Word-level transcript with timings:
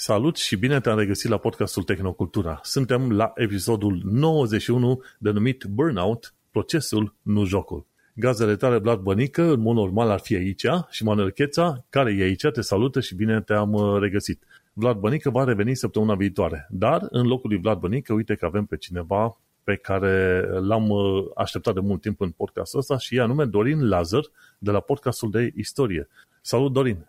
Salut 0.00 0.36
și 0.36 0.56
bine 0.56 0.80
te-am 0.80 0.98
regăsit 0.98 1.30
la 1.30 1.36
podcastul 1.36 1.82
Tehnocultura. 1.82 2.60
Suntem 2.62 3.12
la 3.12 3.32
episodul 3.34 4.00
91 4.04 5.02
denumit 5.18 5.64
Burnout, 5.64 6.34
procesul, 6.50 7.14
nu 7.22 7.44
jocul. 7.44 7.86
Gazele 8.14 8.56
tale, 8.56 8.78
Vlad 8.78 9.00
Bănică, 9.00 9.42
în 9.42 9.60
mod 9.60 9.76
normal 9.76 10.10
ar 10.10 10.18
fi 10.18 10.34
aici 10.34 10.66
și 10.90 11.04
Manuel 11.04 11.30
Cheța, 11.30 11.84
care 11.90 12.14
e 12.18 12.22
aici, 12.22 12.46
te 12.52 12.60
salută 12.60 13.00
și 13.00 13.14
bine 13.14 13.40
te-am 13.40 13.72
uh, 13.72 14.00
regăsit. 14.00 14.42
Vlad 14.72 14.96
Bănică 14.96 15.30
va 15.30 15.44
reveni 15.44 15.74
săptămâna 15.74 16.14
viitoare, 16.14 16.66
dar 16.70 17.06
în 17.10 17.26
locul 17.26 17.50
lui 17.50 17.60
Vlad 17.60 17.78
Bănică, 17.78 18.12
uite 18.12 18.34
că 18.34 18.46
avem 18.46 18.64
pe 18.64 18.76
cineva 18.76 19.40
pe 19.64 19.76
care 19.76 20.46
l-am 20.60 20.88
uh, 20.88 21.24
așteptat 21.34 21.74
de 21.74 21.80
mult 21.80 22.00
timp 22.00 22.20
în 22.20 22.30
podcastul 22.30 22.78
ăsta 22.78 22.98
și 22.98 23.16
e 23.16 23.20
anume 23.20 23.44
Dorin 23.44 23.88
Lazar 23.88 24.22
de 24.58 24.70
la 24.70 24.80
podcastul 24.80 25.30
de 25.30 25.52
istorie. 25.56 26.08
Salut, 26.40 26.72
Dorin! 26.72 27.06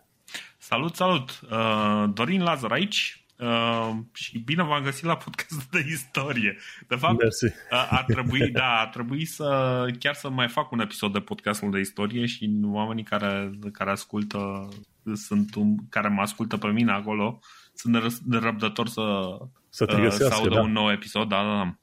Salut, 0.70 0.94
salut! 0.94 1.40
Uh, 1.50 2.04
Dorin 2.14 2.42
Lazar 2.42 2.72
aici 2.72 3.24
uh, 3.38 3.90
și 4.12 4.38
bine 4.38 4.62
v-am 4.62 4.82
găsit 4.82 5.04
la 5.04 5.16
podcastul 5.16 5.66
de 5.70 5.84
istorie. 5.88 6.56
De 6.88 6.94
fapt, 6.94 7.18
Mersi. 7.18 7.44
Uh, 7.44 7.88
ar 7.90 8.04
trebui, 8.04 8.50
da, 8.50 8.80
ar 8.80 8.86
trebui 8.86 9.24
să 9.24 9.86
chiar 9.98 10.14
să 10.14 10.28
mai 10.28 10.48
fac 10.48 10.70
un 10.70 10.80
episod 10.80 11.12
de 11.12 11.20
podcastul 11.20 11.70
de 11.70 11.78
istorie 11.78 12.26
și 12.26 12.50
oamenii 12.62 13.04
care, 13.04 13.50
care 13.72 13.90
ascultă 13.90 14.68
sunt 15.14 15.54
un, 15.54 15.76
care 15.88 16.08
mă 16.08 16.20
ascultă 16.20 16.56
pe 16.56 16.66
mine 16.66 16.92
acolo 16.92 17.38
sunt 17.74 18.20
nerăbdător 18.24 18.88
să, 18.88 19.38
să, 19.68 19.84
te 19.84 20.00
găsească, 20.00 20.34
să 20.34 20.34
audă 20.34 20.54
da. 20.54 20.60
un 20.60 20.72
nou 20.72 20.90
episod, 20.90 21.28
da, 21.28 21.42
da, 21.42 21.56
da. 21.56 21.74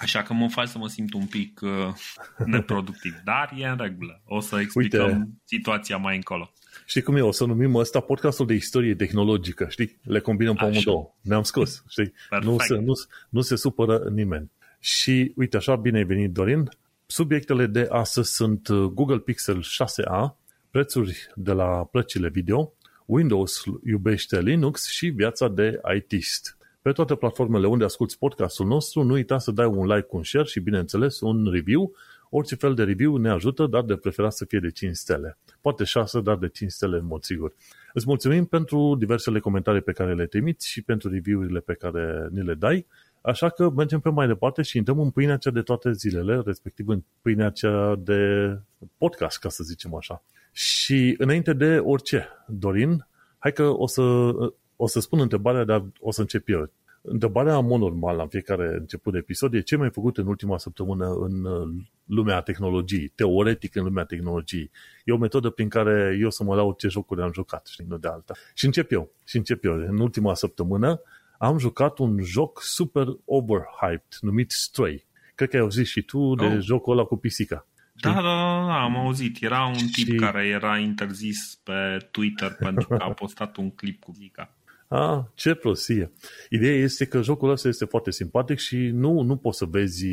Așa 0.00 0.22
că 0.22 0.32
mă 0.32 0.48
fac 0.48 0.68
să 0.68 0.78
mă 0.78 0.88
simt 0.88 1.12
un 1.12 1.26
pic 1.26 1.60
uh, 1.62 1.94
neproductiv, 2.44 3.14
dar 3.24 3.52
e 3.56 3.66
în 3.66 3.78
regulă. 3.78 4.22
O 4.24 4.40
să 4.40 4.60
explicăm 4.60 5.06
Uite, 5.06 5.28
situația 5.44 5.96
mai 5.96 6.16
încolo. 6.16 6.52
Știi 6.88 7.02
cum 7.02 7.16
e? 7.16 7.20
O 7.20 7.30
să 7.30 7.44
numim 7.44 7.74
ăsta 7.74 8.00
podcastul 8.00 8.46
de 8.46 8.54
istorie 8.54 8.94
tehnologică, 8.94 9.66
știi? 9.68 9.98
Le 10.02 10.20
combinăm 10.20 10.54
pe 10.54 10.64
amândouă. 10.64 11.14
Ne-am 11.20 11.42
scos, 11.42 11.84
știi? 11.88 12.12
Nu 12.42 12.58
se, 12.58 12.74
nu, 12.74 12.92
nu 13.28 13.40
se 13.40 13.56
supără 13.56 14.08
nimeni. 14.12 14.50
Și 14.78 15.32
uite 15.36 15.56
așa, 15.56 15.76
bine 15.76 15.98
ai 15.98 16.04
venit, 16.04 16.32
Dorin. 16.32 16.68
Subiectele 17.06 17.66
de 17.66 17.86
astăzi 17.90 18.34
sunt 18.34 18.68
uh, 18.68 18.78
Google 18.78 19.18
Pixel 19.18 19.62
6a, 19.62 20.36
prețuri 20.70 21.32
de 21.34 21.52
la 21.52 21.84
plăcile 21.90 22.28
video, 22.28 22.72
Windows 23.06 23.62
iubește 23.84 24.40
Linux 24.40 24.86
și 24.86 25.06
viața 25.06 25.48
de 25.48 25.80
ITist. 25.96 26.56
Pe 26.82 26.92
toate 26.92 27.14
platformele 27.14 27.66
unde 27.66 27.84
asculti 27.84 28.18
podcastul 28.18 28.66
nostru, 28.66 29.02
nu 29.02 29.12
uita 29.12 29.38
să 29.38 29.50
dai 29.50 29.66
un 29.66 29.86
like, 29.86 30.08
un 30.10 30.22
share 30.22 30.46
și, 30.46 30.60
bineînțeles, 30.60 31.20
un 31.20 31.50
review. 31.50 31.92
Orice 32.30 32.54
fel 32.54 32.74
de 32.74 32.82
review 32.82 33.16
ne 33.16 33.30
ajută, 33.30 33.66
dar 33.66 33.82
de 33.82 33.96
preferat 33.96 34.32
să 34.32 34.44
fie 34.44 34.58
de 34.58 34.70
5 34.70 34.96
stele. 34.96 35.38
Poate 35.60 35.84
6, 35.84 36.20
dar 36.20 36.36
de 36.36 36.48
5 36.48 36.70
stele 36.70 36.96
în 36.96 37.06
mod 37.06 37.22
sigur. 37.22 37.54
Îți 37.92 38.06
mulțumim 38.06 38.44
pentru 38.44 38.96
diversele 38.98 39.38
comentarii 39.38 39.80
pe 39.80 39.92
care 39.92 40.14
le 40.14 40.26
trimiți 40.26 40.68
și 40.68 40.82
pentru 40.82 41.10
review-urile 41.10 41.60
pe 41.60 41.74
care 41.74 42.28
ni 42.30 42.42
le 42.42 42.54
dai. 42.54 42.86
Așa 43.20 43.48
că 43.48 43.70
mergem 43.70 44.00
pe 44.00 44.10
mai 44.10 44.26
departe 44.26 44.62
și 44.62 44.76
intrăm 44.76 45.00
în 45.00 45.10
pâinea 45.10 45.36
cea 45.36 45.50
de 45.50 45.62
toate 45.62 45.92
zilele, 45.92 46.42
respectiv 46.44 46.88
în 46.88 47.02
pâinea 47.22 47.50
cea 47.50 47.94
de 47.98 48.20
podcast, 48.96 49.38
ca 49.38 49.48
să 49.48 49.64
zicem 49.64 49.94
așa. 49.94 50.22
Și 50.52 51.14
înainte 51.18 51.52
de 51.52 51.78
orice, 51.78 52.28
Dorin, 52.46 53.06
hai 53.38 53.52
că 53.52 53.62
o 53.62 53.86
să, 53.86 54.02
o 54.76 54.86
să 54.86 55.00
spun 55.00 55.20
întrebarea, 55.20 55.64
dar 55.64 55.84
o 56.00 56.10
să 56.10 56.20
încep 56.20 56.48
eu. 56.48 56.70
Întrebarea 57.02 57.56
în 57.56 57.66
mod 57.66 57.80
normal 57.80 58.16
la 58.16 58.26
fiecare 58.26 58.76
început 58.78 59.12
de 59.12 59.18
episod 59.18 59.54
e 59.54 59.60
ce 59.60 59.76
mai 59.76 59.90
făcut 59.90 60.16
în 60.16 60.26
ultima 60.26 60.58
săptămână 60.58 61.06
în 61.06 61.44
uh, 61.44 61.68
lumea 62.04 62.40
tehnologiei, 62.40 63.12
teoretic 63.14 63.74
în 63.74 63.84
lumea 63.84 64.04
tehnologiei. 64.04 64.70
E 65.04 65.12
o 65.12 65.16
metodă 65.16 65.50
prin 65.50 65.68
care 65.68 66.16
eu 66.20 66.30
să 66.30 66.44
mă 66.44 66.54
laud 66.54 66.76
ce 66.76 66.88
jocuri 66.88 67.22
am 67.22 67.32
jucat, 67.32 67.66
știi, 67.66 67.84
nu 67.88 67.96
de 67.96 68.08
alta. 68.08 68.34
Și 68.54 68.64
încep 68.64 68.92
eu. 68.92 69.10
Și 69.26 69.36
încep 69.36 69.64
eu. 69.64 69.74
În 69.74 69.98
ultima 69.98 70.34
săptămână 70.34 71.00
am 71.38 71.58
jucat 71.58 71.98
un 71.98 72.22
joc 72.22 72.62
super 72.62 73.06
overhyped 73.24 74.18
numit 74.20 74.50
Stray. 74.50 75.06
Cred 75.34 75.48
că 75.48 75.56
ai 75.56 75.62
auzit 75.62 75.86
și 75.86 76.02
tu 76.02 76.34
de 76.34 76.44
oh. 76.44 76.58
jocul 76.60 76.92
ăla 76.92 77.04
cu 77.04 77.16
pisica. 77.16 77.66
Da, 78.00 78.12
da, 78.12 78.20
da, 78.20 78.66
da, 78.66 78.82
am 78.82 78.96
auzit. 78.96 79.42
Era 79.42 79.64
un 79.64 79.86
tip 79.92 80.06
și... 80.06 80.14
care 80.14 80.46
era 80.46 80.78
interzis 80.78 81.60
pe 81.62 82.08
Twitter 82.10 82.56
pentru 82.66 82.88
că 82.88 83.02
a 83.02 83.12
postat 83.12 83.56
un 83.56 83.70
clip 83.70 84.02
cu 84.02 84.10
pisica. 84.10 84.52
Ah, 84.88 85.20
ce 85.34 85.54
prostie. 85.54 86.12
Ideea 86.50 86.74
este 86.74 87.04
că 87.04 87.22
jocul 87.22 87.50
ăsta 87.50 87.68
este 87.68 87.84
foarte 87.84 88.10
simpatic 88.10 88.58
și 88.58 88.76
nu, 88.76 89.20
nu 89.20 89.36
poți 89.36 89.58
să 89.58 89.64
vezi 89.64 90.06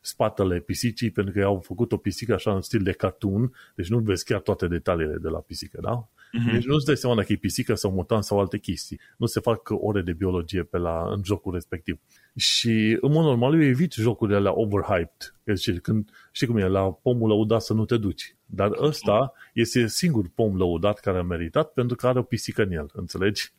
spatele 0.00 0.60
pisicii 0.60 1.10
pentru 1.10 1.32
că 1.32 1.44
au 1.44 1.60
făcut 1.60 1.92
o 1.92 1.96
pisică 1.96 2.34
așa 2.34 2.54
în 2.54 2.60
stil 2.60 2.82
de 2.82 2.92
cartoon, 2.92 3.52
deci 3.74 3.88
nu 3.88 3.98
vezi 3.98 4.24
chiar 4.24 4.40
toate 4.40 4.66
detaliile 4.66 5.16
de 5.20 5.28
la 5.28 5.38
pisică, 5.38 5.78
da? 5.82 6.08
Mm-hmm. 6.08 6.52
Deci 6.52 6.64
nu-ți 6.64 6.86
dai 6.86 6.96
seama 6.96 7.16
dacă 7.16 7.32
e 7.32 7.36
pisică 7.36 7.74
sau 7.74 7.90
mutant 7.90 8.24
sau 8.24 8.40
alte 8.40 8.58
chestii. 8.58 9.00
Nu 9.16 9.26
se 9.26 9.40
fac 9.40 9.68
ore 9.70 10.02
de 10.02 10.12
biologie 10.12 10.62
pe 10.62 10.78
la, 10.78 11.08
în 11.10 11.20
jocul 11.24 11.52
respectiv. 11.52 11.98
Și 12.36 12.98
în 13.00 13.12
mod 13.12 13.24
normal 13.24 13.54
eu 13.54 13.62
evit 13.62 13.92
jocurile 13.92 14.36
alea 14.36 14.58
overhyped. 14.58 15.34
Deci 15.44 15.78
când, 15.78 16.10
știi 16.32 16.46
cum 16.46 16.56
e, 16.56 16.66
la 16.66 16.92
pomul 16.92 17.28
lăudat 17.28 17.62
să 17.62 17.72
nu 17.72 17.84
te 17.84 17.96
duci. 17.96 18.35
Dar 18.46 18.70
ăsta 18.80 19.32
este 19.52 19.86
singur 19.86 20.28
pom 20.34 20.56
lăudat 20.56 20.98
care 20.98 21.18
a 21.18 21.22
meritat 21.22 21.72
pentru 21.72 21.96
că 21.96 22.06
are 22.06 22.18
o 22.18 22.22
pisică 22.22 22.62
în 22.62 22.72
el, 22.72 22.90
înțelegi? 22.92 23.52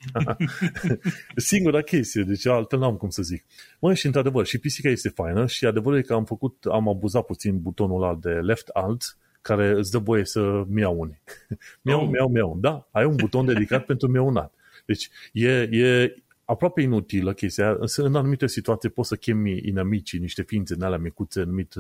Singura 1.36 1.81
chestie, 1.81 2.24
deci 2.24 2.46
altă 2.46 2.75
n-am 2.75 2.96
cum 2.96 3.09
să 3.09 3.22
zic. 3.22 3.46
Mă, 3.80 3.94
și 3.94 4.06
într-adevăr, 4.06 4.46
și 4.46 4.59
pisica 4.59 4.90
este 4.90 5.09
faină 5.09 5.46
și 5.46 5.66
adevărul 5.66 5.98
e 5.98 6.02
că 6.02 6.14
am 6.14 6.25
făcut, 6.25 6.66
am 6.72 6.90
abuzat 6.90 7.25
puțin 7.25 7.62
butonul 7.62 8.03
ăla 8.03 8.16
de 8.16 8.30
left 8.30 8.68
alt, 8.68 9.18
care 9.42 9.70
îți 9.70 9.92
dă 9.92 9.98
voie 9.98 10.25
să 10.25 10.64
miauni. 10.68 11.22
miau, 11.81 12.02
oh. 12.02 12.09
miau, 12.12 12.28
miau. 12.28 12.58
Da, 12.62 12.88
ai 12.92 13.06
un 13.06 13.16
buton 13.16 13.46
dedicat 13.46 13.86
pentru 13.92 14.08
miaunat. 14.08 14.54
Deci 14.86 15.09
e, 15.31 15.62
e 15.72 16.16
aproape 16.47 16.81
inutilă 16.81 17.34
chestia. 17.34 17.78
În 17.96 18.16
anumite 18.16 18.47
situații 18.47 18.90
poți 18.90 19.08
să 19.08 19.16
chemi 19.16 19.62
inamicii, 19.63 20.19
niște 20.19 20.41
ființe 20.41 20.74
în 20.74 20.81
alea 20.81 20.97
micuțe 20.97 21.44
numite, 21.44 21.80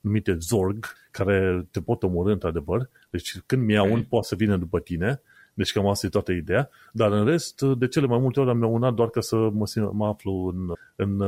numite 0.00 0.36
Zorg, 0.40 0.86
care 1.10 1.66
te 1.70 1.80
pot 1.80 2.02
omorâ 2.02 2.32
într-adevăr. 2.32 2.90
Deci 3.10 3.38
când 3.46 3.64
miaun, 3.64 3.90
okay. 3.90 4.06
poate 4.08 4.26
să 4.26 4.34
vină 4.34 4.56
după 4.56 4.80
tine. 4.80 5.22
Deci 5.54 5.72
cam 5.72 5.86
asta 5.86 6.06
e 6.06 6.10
toată 6.10 6.32
ideea. 6.32 6.70
Dar 6.92 7.12
în 7.12 7.24
rest, 7.24 7.62
de 7.62 7.88
cele 7.88 8.06
mai 8.06 8.18
multe 8.18 8.40
ori 8.40 8.50
am 8.50 8.58
miaunat 8.58 8.94
doar 8.94 9.08
ca 9.08 9.20
să 9.20 9.36
mă, 9.36 9.90
mă 9.92 10.06
aflu 10.06 10.32
în, 10.32 10.72
în, 10.96 11.20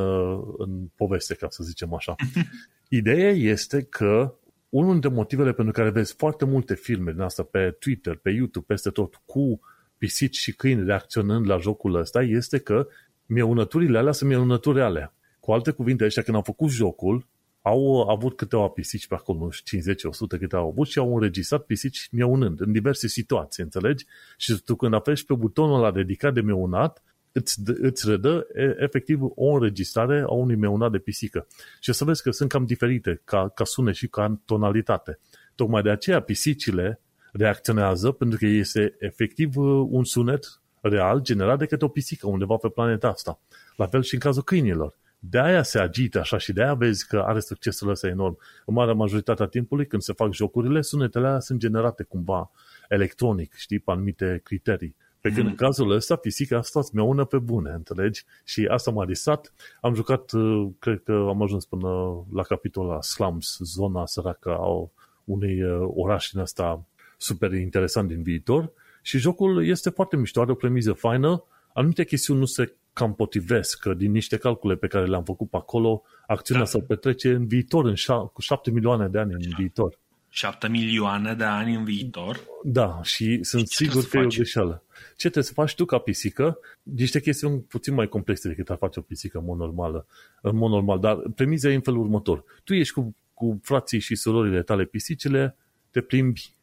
în 0.58 0.86
poveste, 0.94 1.34
ca 1.34 1.46
să 1.50 1.64
zicem 1.64 1.94
așa. 1.94 2.14
Ideea 2.88 3.30
este 3.30 3.82
că 3.82 4.34
unul 4.68 4.92
dintre 4.92 5.10
motivele 5.10 5.52
pentru 5.52 5.72
care 5.72 5.90
vezi 5.90 6.14
foarte 6.14 6.44
multe 6.44 6.74
filme 6.74 7.12
din 7.12 7.20
asta 7.20 7.42
pe 7.42 7.76
Twitter, 7.78 8.16
pe 8.16 8.30
YouTube, 8.30 8.64
peste 8.68 8.90
tot, 8.90 9.20
cu 9.24 9.60
pisici 10.00 10.36
și 10.36 10.52
câini 10.52 10.84
reacționând 10.84 11.46
la 11.46 11.58
jocul 11.58 11.94
ăsta, 11.94 12.22
este 12.22 12.58
că 12.58 12.86
mieunăturile 13.26 13.98
alea 13.98 14.12
sunt 14.12 14.30
mieunături 14.30 14.76
reale. 14.76 15.12
Cu 15.40 15.52
alte 15.52 15.70
cuvinte, 15.70 16.04
ăștia 16.04 16.22
când 16.22 16.36
au 16.36 16.42
făcut 16.42 16.70
jocul, 16.70 17.26
au 17.62 18.08
avut 18.08 18.36
câteva 18.36 18.68
pisici 18.68 19.06
pe 19.06 19.14
acolo, 19.14 19.38
nu 19.38 19.50
știu, 19.50 19.78
50-100 19.78 20.38
câte 20.38 20.56
au 20.56 20.68
avut 20.68 20.86
și 20.86 20.98
au 20.98 21.14
înregistrat 21.14 21.62
pisici 21.62 22.08
mieunând 22.12 22.60
în 22.60 22.72
diverse 22.72 23.08
situații, 23.08 23.62
înțelegi? 23.62 24.06
Și 24.36 24.62
tu 24.64 24.76
când 24.76 24.94
apeși 24.94 25.24
pe 25.24 25.34
butonul 25.34 25.78
ăla 25.78 25.90
dedicat 25.90 26.34
de 26.34 26.40
mieunat, 26.40 27.02
îți, 27.32 27.60
îți 27.64 28.08
redă 28.08 28.46
efectiv 28.78 29.20
o 29.22 29.52
înregistrare 29.52 30.20
a 30.20 30.32
unui 30.32 30.56
meunat 30.56 30.90
de 30.90 30.98
pisică. 30.98 31.46
Și 31.80 31.90
o 31.90 31.92
să 31.92 32.04
vezi 32.04 32.22
că 32.22 32.30
sunt 32.30 32.48
cam 32.48 32.64
diferite 32.64 33.20
ca, 33.24 33.48
ca 33.48 33.64
sune 33.64 33.92
și 33.92 34.08
ca 34.08 34.40
tonalitate. 34.44 35.18
Tocmai 35.54 35.82
de 35.82 35.90
aceea 35.90 36.20
pisicile 36.20 37.00
reacționează 37.32 38.10
pentru 38.10 38.38
că 38.38 38.46
este 38.46 38.96
efectiv 38.98 39.56
uh, 39.56 39.86
un 39.90 40.04
sunet 40.04 40.60
real 40.80 41.20
generat 41.20 41.58
de 41.58 41.66
către 41.66 41.86
o 41.86 41.88
pisică 41.88 42.26
undeva 42.26 42.56
pe 42.56 42.68
planeta 42.68 43.08
asta. 43.08 43.40
La 43.76 43.86
fel 43.86 44.02
și 44.02 44.14
în 44.14 44.20
cazul 44.20 44.42
câinilor. 44.42 44.98
De 45.18 45.38
aia 45.38 45.62
se 45.62 45.78
agită 45.78 46.18
așa 46.18 46.38
și 46.38 46.52
de 46.52 46.62
aia 46.62 46.74
vezi 46.74 47.06
că 47.06 47.18
are 47.26 47.40
succesul 47.40 47.88
ăsta 47.88 48.06
enorm. 48.06 48.38
În 48.66 48.74
marea 48.74 48.94
majoritatea 48.94 49.46
timpului, 49.46 49.86
când 49.86 50.02
se 50.02 50.12
fac 50.12 50.32
jocurile, 50.32 50.80
sunetele 50.80 51.26
alea 51.26 51.40
sunt 51.40 51.58
generate 51.58 52.02
cumva 52.02 52.50
electronic, 52.88 53.54
știi, 53.54 53.78
pe 53.78 53.90
anumite 53.90 54.40
criterii. 54.44 54.96
Pe 55.20 55.28
când 55.28 55.42
mm. 55.42 55.50
în 55.50 55.54
cazul 55.54 55.90
ăsta, 55.90 56.16
pisica 56.16 56.56
asta 56.56 56.78
îți 56.78 56.98
una 56.98 57.24
pe 57.24 57.38
bune, 57.38 57.70
înțelegi? 57.70 58.24
Și 58.44 58.66
asta 58.70 58.90
m-a 58.90 59.06
disat. 59.06 59.52
Am 59.80 59.94
jucat, 59.94 60.32
uh, 60.32 60.68
cred 60.78 61.02
că 61.02 61.12
am 61.28 61.42
ajuns 61.42 61.64
până 61.64 61.88
la 62.32 62.42
capitolul 62.42 62.90
la 62.90 63.02
slums, 63.02 63.58
zona 63.62 64.06
săracă 64.06 64.50
a 64.50 64.90
unui 65.24 65.62
uh, 65.62 65.88
oraș 65.94 66.30
din 66.30 66.40
asta 66.40 66.84
super 67.20 67.52
interesant 67.52 68.08
din 68.08 68.22
viitor. 68.22 68.72
Și 69.02 69.18
jocul 69.18 69.66
este 69.66 69.90
foarte 69.90 70.16
mișto, 70.16 70.40
are 70.40 70.50
o 70.50 70.54
premiză 70.54 70.92
faină. 70.92 71.44
Anumite 71.74 72.04
chestiuni 72.04 72.40
nu 72.40 72.46
se 72.46 72.74
cam 72.92 73.14
potrivesc, 73.14 73.78
că 73.78 73.94
din 73.94 74.10
niște 74.10 74.36
calcule 74.36 74.76
pe 74.76 74.86
care 74.86 75.06
le-am 75.06 75.24
făcut 75.24 75.50
pe 75.50 75.56
acolo, 75.56 76.02
acțiunea 76.26 76.64
da. 76.64 76.70
se 76.70 76.78
petrece 76.78 77.30
în 77.30 77.46
viitor, 77.46 77.84
în 77.84 77.94
șa- 77.94 78.32
cu 78.32 78.40
șapte 78.40 78.70
milioane 78.70 79.08
de 79.08 79.18
ani 79.18 79.32
în 79.32 79.52
viitor. 79.56 79.98
7 80.32 80.68
milioane 80.68 81.34
de 81.34 81.44
ani 81.44 81.74
în 81.74 81.84
viitor? 81.84 82.40
Da, 82.64 83.00
și 83.02 83.42
sunt 83.42 83.68
și 83.68 83.76
sigur 83.76 84.08
că 84.08 84.16
e 84.18 84.24
o 84.24 84.26
greșeală. 84.26 84.82
Ce 84.94 85.16
trebuie 85.16 85.44
să 85.44 85.52
faci 85.52 85.74
tu 85.74 85.84
ca 85.84 85.98
pisică? 85.98 86.58
Niște 86.82 87.20
chestiuni 87.20 87.60
puțin 87.60 87.94
mai 87.94 88.08
complexe 88.08 88.48
decât 88.48 88.70
ar 88.70 88.76
face 88.76 88.98
o 88.98 89.02
pisică 89.02 89.38
în 89.38 89.44
mod, 89.44 89.58
normală, 89.58 90.06
în 90.42 90.56
mod 90.56 90.70
normal, 90.70 90.98
dar 90.98 91.16
premiza 91.34 91.70
e 91.70 91.74
în 91.74 91.80
felul 91.80 92.00
următor. 92.00 92.44
Tu 92.64 92.74
ești 92.74 92.94
cu, 92.94 93.14
cu 93.34 93.60
frații 93.62 93.98
și 93.98 94.14
surorile 94.14 94.62
tale 94.62 94.84
pisicile, 94.84 95.56
te 95.90 96.00
plimbi 96.00 96.40
uh, 96.40 96.59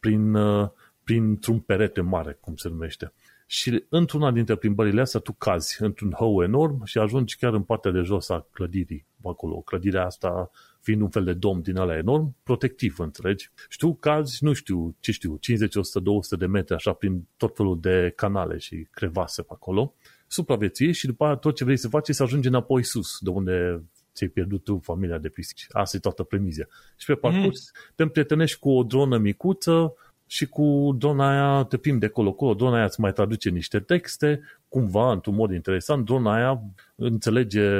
prin, 0.00 0.34
uh, 0.34 0.68
printr-un 1.04 1.58
perete 1.58 2.00
mare, 2.00 2.38
cum 2.40 2.56
se 2.56 2.68
numește. 2.68 3.12
și 3.46 3.84
într-una 3.88 4.30
dintre 4.30 4.56
plimbările 4.56 5.00
astea 5.00 5.20
tu 5.20 5.32
cazi 5.32 5.82
într-un 5.82 6.12
hău 6.16 6.42
enorm 6.42 6.84
și 6.84 6.98
ajungi 6.98 7.36
chiar 7.36 7.54
în 7.54 7.62
partea 7.62 7.90
de 7.90 8.00
jos 8.00 8.28
a 8.28 8.46
clădirii, 8.52 9.06
acolo. 9.22 9.54
Clădirea 9.60 10.04
asta 10.04 10.50
fiind 10.80 11.00
un 11.00 11.08
fel 11.08 11.24
de 11.24 11.32
dom 11.32 11.60
din 11.60 11.76
ăla 11.76 11.96
enorm, 11.96 12.36
protectiv, 12.42 12.98
înțelegi? 12.98 13.50
Și 13.68 13.78
tu 13.78 13.94
cazi, 13.94 14.44
nu 14.44 14.52
știu, 14.52 14.96
ce 15.00 15.12
știu, 15.12 15.36
50, 15.36 15.74
100, 15.74 16.00
200 16.00 16.36
de 16.36 16.46
metri, 16.46 16.74
așa, 16.74 16.92
prin 16.92 17.28
tot 17.36 17.56
felul 17.56 17.80
de 17.80 18.12
canale 18.16 18.58
și 18.58 18.86
crevase 18.90 19.42
pe 19.42 19.52
acolo, 19.52 19.94
supraviețuiești 20.26 21.00
și 21.00 21.06
după 21.06 21.24
aia 21.24 21.34
tot 21.34 21.54
ce 21.54 21.64
vrei 21.64 21.76
să 21.76 21.88
faci 21.88 22.08
e 22.08 22.12
să 22.12 22.22
ajungi 22.22 22.48
înapoi 22.48 22.82
sus, 22.82 23.18
de 23.20 23.30
unde 23.30 23.82
ți-ai 24.14 24.30
pierdut 24.30 24.64
tu 24.64 24.78
familia 24.78 25.18
de 25.18 25.28
pisici. 25.28 25.66
Asta 25.70 25.96
e 25.96 26.00
toată 26.00 26.22
premizia. 26.22 26.68
Și 26.96 27.06
pe 27.06 27.14
parcurs 27.14 27.70
mm. 27.74 27.92
te 27.94 28.02
împrietenești 28.02 28.58
cu 28.58 28.70
o 28.70 28.82
dronă 28.82 29.18
micuță 29.18 29.94
și 30.26 30.46
cu 30.46 30.94
drona 30.98 31.30
aia 31.30 31.64
te 31.64 31.76
plimbi 31.76 32.00
de 32.00 32.06
acolo-acolo, 32.06 32.54
drona 32.54 32.76
aia 32.76 32.84
îți 32.84 33.00
mai 33.00 33.12
traduce 33.12 33.48
niște 33.50 33.80
texte, 33.80 34.40
cumva, 34.68 35.12
într-un 35.12 35.34
mod 35.34 35.52
interesant, 35.52 36.04
drona 36.04 36.34
aia 36.34 36.62
înțelege 36.94 37.70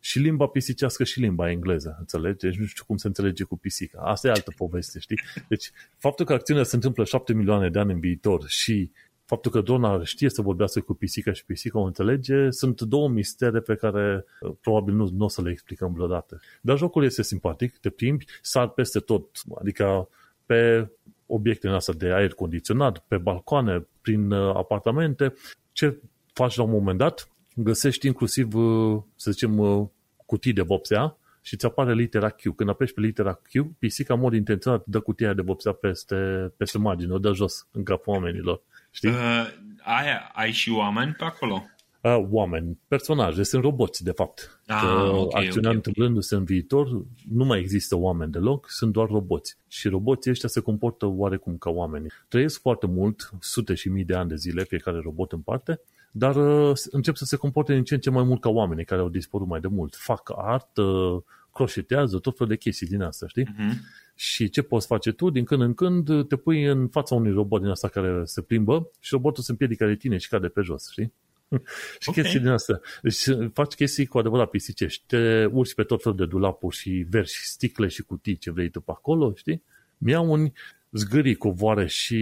și 0.00 0.18
limba 0.18 0.46
pisicească 0.46 1.04
și 1.04 1.20
limba 1.20 1.50
engleză, 1.50 1.96
înțelegi? 1.98 2.36
Deci 2.36 2.56
nu 2.56 2.64
știu 2.64 2.84
cum 2.86 2.96
se 2.96 3.06
înțelege 3.06 3.44
cu 3.44 3.56
pisica. 3.56 4.00
Asta 4.00 4.28
e 4.28 4.30
altă 4.30 4.52
poveste, 4.56 4.98
știi? 4.98 5.20
Deci 5.48 5.70
faptul 5.96 6.24
că 6.24 6.32
acțiunea 6.32 6.62
se 6.62 6.74
întâmplă 6.74 7.04
șapte 7.04 7.32
milioane 7.32 7.70
de 7.70 7.78
ani 7.78 7.92
în 7.92 8.00
viitor 8.00 8.46
și 8.46 8.90
faptul 9.30 9.50
că 9.50 9.60
drona 9.60 10.04
știe 10.04 10.30
să 10.30 10.42
vorbească 10.42 10.80
cu 10.80 10.94
pisica 10.94 11.32
și 11.32 11.44
pisica 11.44 11.78
o 11.78 11.82
înțelege, 11.82 12.50
sunt 12.50 12.80
două 12.80 13.08
mistere 13.08 13.60
pe 13.60 13.74
care 13.74 14.24
uh, 14.40 14.52
probabil 14.60 14.94
nu, 14.94 15.08
nu 15.12 15.24
o 15.24 15.28
să 15.28 15.42
le 15.42 15.50
explicăm 15.50 15.92
vreodată. 15.92 16.40
Dar 16.60 16.76
jocul 16.76 17.04
este 17.04 17.22
simpatic, 17.22 17.78
te 17.78 17.90
plimbi, 17.90 18.24
sar 18.42 18.68
peste 18.68 18.98
tot, 18.98 19.26
adică 19.58 20.08
pe 20.46 20.90
obiectele 21.26 21.74
astea 21.74 21.94
de 21.94 22.12
aer 22.12 22.32
condiționat, 22.32 22.98
pe 22.98 23.16
balcoane, 23.16 23.86
prin 24.00 24.30
uh, 24.30 24.54
apartamente. 24.56 25.34
Ce 25.72 26.00
faci 26.32 26.56
la 26.56 26.62
un 26.62 26.70
moment 26.70 26.98
dat? 26.98 27.28
Găsești 27.54 28.06
inclusiv, 28.06 28.54
uh, 28.54 29.02
să 29.16 29.30
zicem, 29.30 29.90
cutii 30.26 30.52
de 30.52 30.62
vopsea 30.62 31.18
și 31.42 31.56
ți 31.56 31.66
apare 31.66 31.94
litera 31.94 32.30
Q. 32.30 32.42
Când 32.56 32.68
apeși 32.68 32.92
pe 32.92 33.00
litera 33.00 33.34
Q, 33.34 33.78
pisica, 33.78 34.14
în 34.14 34.20
mod 34.20 34.34
intenționat, 34.34 34.82
dă 34.86 35.00
cutia 35.00 35.34
de 35.34 35.42
vopsea 35.42 35.72
peste, 35.72 36.52
peste 36.56 36.78
margine, 36.78 37.12
o 37.12 37.18
dă 37.18 37.32
jos 37.32 37.68
în 37.72 37.82
capul 37.82 38.12
oamenilor. 38.12 38.62
Știi? 38.90 39.08
Uh, 39.08 39.46
ai, 39.82 40.06
ai 40.32 40.50
și 40.50 40.70
oameni 40.70 41.12
pe 41.12 41.24
acolo? 41.24 41.64
Uh, 42.02 42.26
oameni, 42.30 42.78
personaje, 42.88 43.42
sunt 43.42 43.62
roboți, 43.62 44.04
de 44.04 44.10
fapt. 44.10 44.60
Ah, 44.66 44.80
că 44.80 44.86
okay, 44.86 45.44
acțiunea 45.44 45.70
okay, 45.70 45.74
întâmplându-se 45.74 46.34
okay. 46.34 46.46
în 46.46 46.54
viitor, 46.54 47.04
nu 47.30 47.44
mai 47.44 47.58
există 47.58 47.96
oameni 47.96 48.32
deloc, 48.32 48.70
sunt 48.70 48.92
doar 48.92 49.08
roboți. 49.08 49.56
Și 49.68 49.88
roboții 49.88 50.30
ăștia 50.30 50.48
se 50.48 50.60
comportă 50.60 51.06
oarecum 51.06 51.56
ca 51.56 51.70
oameni. 51.70 52.06
Trăiesc 52.28 52.60
foarte 52.60 52.86
mult, 52.86 53.30
sute 53.40 53.74
și 53.74 53.88
mii 53.88 54.04
de 54.04 54.14
ani 54.14 54.28
de 54.28 54.36
zile, 54.36 54.64
fiecare 54.64 55.00
robot 55.02 55.32
în 55.32 55.40
parte, 55.40 55.80
dar 56.10 56.36
uh, 56.36 56.76
încep 56.90 57.16
să 57.16 57.24
se 57.24 57.36
comporte 57.36 57.72
din 57.72 57.84
ce 57.84 57.94
în 57.94 58.00
ce 58.00 58.10
mai 58.10 58.22
mult 58.22 58.40
ca 58.40 58.48
oamenii 58.48 58.84
care 58.84 59.00
au 59.00 59.08
dispărut 59.08 59.46
mai 59.46 59.60
de 59.60 59.68
mult. 59.68 59.94
Fac 59.94 60.32
artă, 60.36 61.24
croșetează, 61.60 62.18
tot 62.18 62.36
felul 62.36 62.52
de 62.52 62.58
chestii 62.58 62.86
din 62.86 63.02
asta, 63.02 63.26
știi? 63.28 63.44
Uh-huh. 63.44 63.74
Și 64.14 64.48
ce 64.48 64.62
poți 64.62 64.86
face 64.86 65.12
tu? 65.12 65.30
Din 65.30 65.44
când 65.44 65.62
în 65.62 65.74
când 65.74 66.28
te 66.28 66.36
pui 66.36 66.64
în 66.64 66.88
fața 66.88 67.14
unui 67.14 67.32
robot 67.32 67.60
din 67.60 67.70
asta 67.70 67.88
care 67.88 68.22
se 68.24 68.40
plimbă 68.40 68.90
și 69.00 69.08
robotul 69.12 69.42
se 69.42 69.50
împiedică 69.50 69.86
de 69.86 69.94
tine 69.94 70.16
și 70.16 70.28
cade 70.28 70.48
pe 70.48 70.60
jos, 70.60 70.90
știi? 70.90 71.12
și 72.00 72.08
okay. 72.08 72.22
chestii 72.22 72.40
din 72.40 72.48
asta. 72.48 72.80
Deci 73.02 73.24
faci 73.52 73.74
chestii 73.74 74.06
cu 74.06 74.18
adevărat 74.18 74.50
pisicești. 74.50 75.04
Te 75.06 75.44
urci 75.44 75.74
pe 75.74 75.82
tot 75.82 76.02
felul 76.02 76.18
de 76.18 76.26
dulapuri 76.26 76.76
și 76.76 77.06
verzi 77.10 77.36
sticle 77.42 77.88
și 77.88 78.02
cutii 78.02 78.36
ce 78.36 78.50
vrei 78.50 78.68
tu 78.68 78.80
pe 78.80 78.90
acolo, 78.90 79.32
știi? 79.34 79.62
Mi-au 79.98 80.30
un 80.30 80.52
zgârii, 80.90 81.34
covoare 81.34 81.86
și 81.86 82.18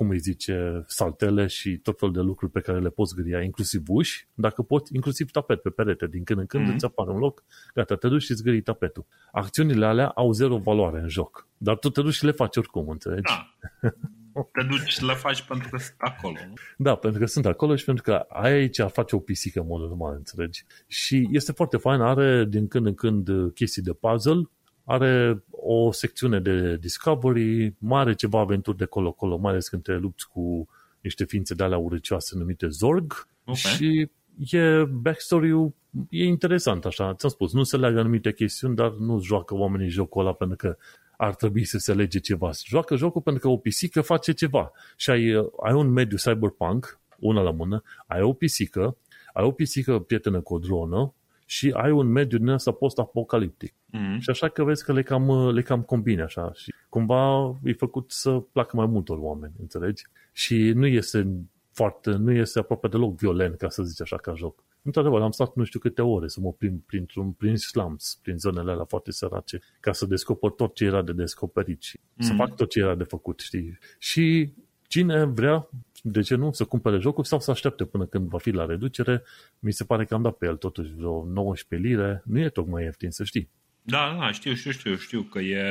cum 0.00 0.10
îi 0.10 0.18
zice, 0.18 0.84
saltele 0.86 1.46
și 1.46 1.76
tot 1.76 1.98
felul 1.98 2.14
de 2.14 2.20
lucruri 2.20 2.52
pe 2.52 2.60
care 2.60 2.80
le 2.80 2.88
poți 2.88 3.14
gâria, 3.14 3.40
inclusiv 3.42 3.82
uși, 3.88 4.28
dacă 4.34 4.62
poți, 4.62 4.94
inclusiv 4.94 5.30
tapet 5.30 5.62
pe 5.62 5.70
perete, 5.70 6.06
din 6.06 6.24
când 6.24 6.38
în 6.38 6.46
când 6.46 6.68
mm-hmm. 6.68 6.74
îți 6.74 6.84
apare 6.84 7.10
un 7.10 7.18
loc, 7.18 7.44
gata, 7.74 7.96
te 7.96 8.08
duci 8.08 8.22
și 8.22 8.30
îți 8.30 8.42
gârii 8.42 8.62
tapetul. 8.62 9.06
Acțiunile 9.32 9.86
alea 9.86 10.08
au 10.08 10.32
zero 10.32 10.56
valoare 10.56 11.00
în 11.00 11.08
joc, 11.08 11.48
dar 11.56 11.76
tu 11.76 11.90
te 11.90 12.02
duci 12.02 12.14
și 12.14 12.24
le 12.24 12.30
faci 12.30 12.56
oricum, 12.56 12.88
înțelegi? 12.88 13.22
Da. 13.22 13.54
Te 14.52 14.62
duci 14.62 14.88
și 14.88 15.04
le 15.04 15.14
faci 15.14 15.42
pentru 15.42 15.68
că 15.68 15.76
sunt 15.76 15.96
acolo, 15.98 16.36
nu? 16.48 16.54
Da, 16.76 16.94
pentru 16.94 17.20
că 17.20 17.26
sunt 17.26 17.46
acolo 17.46 17.76
și 17.76 17.84
pentru 17.84 18.02
că 18.02 18.26
aici 18.28 18.80
face 18.80 19.16
o 19.16 19.18
pisică 19.18 19.60
în 19.60 19.66
mod 19.66 19.80
normal, 19.80 20.14
înțelegi? 20.14 20.64
Și 20.86 21.28
este 21.30 21.52
foarte 21.52 21.76
fain, 21.76 22.00
are 22.00 22.44
din 22.44 22.68
când 22.68 22.86
în 22.86 22.94
când 22.94 23.28
chestii 23.54 23.82
de 23.82 23.92
puzzle, 23.92 24.42
are 24.84 25.44
o 25.50 25.92
secțiune 25.92 26.40
de 26.40 26.76
discovery, 26.76 27.74
mare 27.78 28.14
ceva 28.14 28.38
aventuri 28.40 28.76
de 28.76 28.84
colo-colo, 28.84 29.36
mai 29.36 29.50
ales 29.50 29.68
când 29.68 29.82
te 29.82 29.92
lupți 29.92 30.28
cu 30.28 30.68
niște 31.00 31.24
ființe 31.24 31.54
de 31.54 31.62
alea 31.62 31.78
urăcioase 31.78 32.38
numite 32.38 32.68
Zorg 32.68 33.26
okay. 33.44 33.54
și 33.54 34.10
e 34.56 34.84
backstory-ul 34.84 35.74
e 36.08 36.24
interesant 36.24 36.84
așa, 36.84 37.14
ți-am 37.14 37.30
spus, 37.30 37.52
nu 37.52 37.62
se 37.62 37.76
leagă 37.76 37.98
anumite 37.98 38.32
chestiuni, 38.32 38.74
dar 38.74 38.90
nu 38.90 39.20
joacă 39.20 39.54
oamenii 39.54 39.88
jocul 39.88 40.20
ăla 40.20 40.32
pentru 40.32 40.56
că 40.56 40.76
ar 41.16 41.34
trebui 41.34 41.64
să 41.64 41.78
se 41.78 41.94
lege 41.94 42.18
ceva. 42.18 42.50
Joacă 42.64 42.96
jocul 42.96 43.20
pentru 43.20 43.42
că 43.42 43.48
o 43.48 43.56
pisică 43.56 44.00
face 44.00 44.32
ceva 44.32 44.72
și 44.96 45.10
ai, 45.10 45.32
ai 45.62 45.72
un 45.72 45.88
mediu 45.88 46.16
cyberpunk, 46.16 47.00
una 47.18 47.40
la 47.40 47.50
mână, 47.50 47.82
ai 48.06 48.22
o 48.22 48.32
pisică, 48.32 48.96
ai 49.32 49.44
o 49.44 49.50
pisică 49.50 49.98
prietenă 49.98 50.40
cu 50.40 50.54
o 50.54 50.58
dronă 50.58 51.14
și 51.50 51.70
ai 51.74 51.90
un 51.90 52.06
mediu 52.06 52.38
din 52.38 52.48
ăsta 52.48 52.72
post-apocaliptic. 52.72 53.72
Mm-hmm. 53.72 54.18
Și 54.18 54.30
așa 54.30 54.48
că 54.48 54.64
vezi 54.64 54.84
că 54.84 54.92
le 54.92 55.02
cam, 55.02 55.50
le 55.54 55.62
cam 55.62 55.82
combine 55.82 56.22
așa 56.22 56.52
și 56.54 56.74
cumva 56.88 57.54
e 57.64 57.72
făcut 57.72 58.10
să 58.10 58.30
placă 58.30 58.76
mai 58.76 58.86
multor 58.86 59.18
oameni, 59.18 59.52
înțelegi? 59.60 60.04
Și 60.32 60.72
nu 60.74 60.86
este 60.86 61.28
foarte, 61.72 62.10
nu 62.10 62.32
este 62.32 62.58
aproape 62.58 62.88
deloc 62.88 63.16
violent, 63.16 63.56
ca 63.56 63.68
să 63.68 63.82
zici 63.82 64.00
așa, 64.00 64.16
ca 64.16 64.34
joc. 64.34 64.64
Într-adevăr, 64.82 65.20
am 65.22 65.30
stat 65.30 65.54
nu 65.54 65.64
știu 65.64 65.78
câte 65.78 66.02
ore 66.02 66.28
să 66.28 66.40
mă 66.40 66.52
plimb 66.52 66.80
printr-un, 66.86 67.32
prin 67.32 67.56
slums, 67.56 68.18
prin 68.22 68.38
zonele 68.38 68.70
alea 68.70 68.84
foarte 68.84 69.10
sărace, 69.10 69.58
ca 69.80 69.92
să 69.92 70.06
descoper 70.06 70.50
tot 70.50 70.74
ce 70.74 70.84
era 70.84 71.02
de 71.02 71.12
descoperit 71.12 71.82
și 71.82 71.98
mm-hmm. 71.98 72.18
să 72.18 72.32
fac 72.32 72.54
tot 72.54 72.70
ce 72.70 72.80
era 72.80 72.94
de 72.94 73.04
făcut, 73.04 73.40
știi? 73.40 73.78
Și 73.98 74.54
cine 74.88 75.24
vrea 75.24 75.68
de 76.02 76.20
ce 76.20 76.34
nu, 76.34 76.52
să 76.52 76.64
cumpere 76.64 76.98
jocul 76.98 77.24
sau 77.24 77.40
să 77.40 77.50
aștepte 77.50 77.84
până 77.84 78.04
când 78.04 78.28
va 78.28 78.38
fi 78.38 78.50
la 78.50 78.66
reducere. 78.66 79.22
Mi 79.58 79.72
se 79.72 79.84
pare 79.84 80.04
că 80.04 80.14
am 80.14 80.22
dat 80.22 80.36
pe 80.36 80.46
el 80.46 80.56
totuși 80.56 80.94
vreo 80.94 81.24
19 81.24 81.88
lire. 81.88 82.22
Nu 82.24 82.38
e 82.38 82.48
tocmai 82.48 82.82
ieftin, 82.82 83.10
să 83.10 83.24
știi. 83.24 83.48
Da, 83.82 84.16
da, 84.20 84.32
știu, 84.32 84.54
știu, 84.54 84.70
știu, 84.70 84.96
știu 84.96 85.22
că 85.22 85.38
e... 85.38 85.62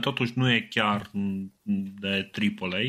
Totuși 0.00 0.32
nu 0.34 0.50
e 0.50 0.66
chiar 0.70 1.10
de 2.00 2.30
AAA, 2.60 2.80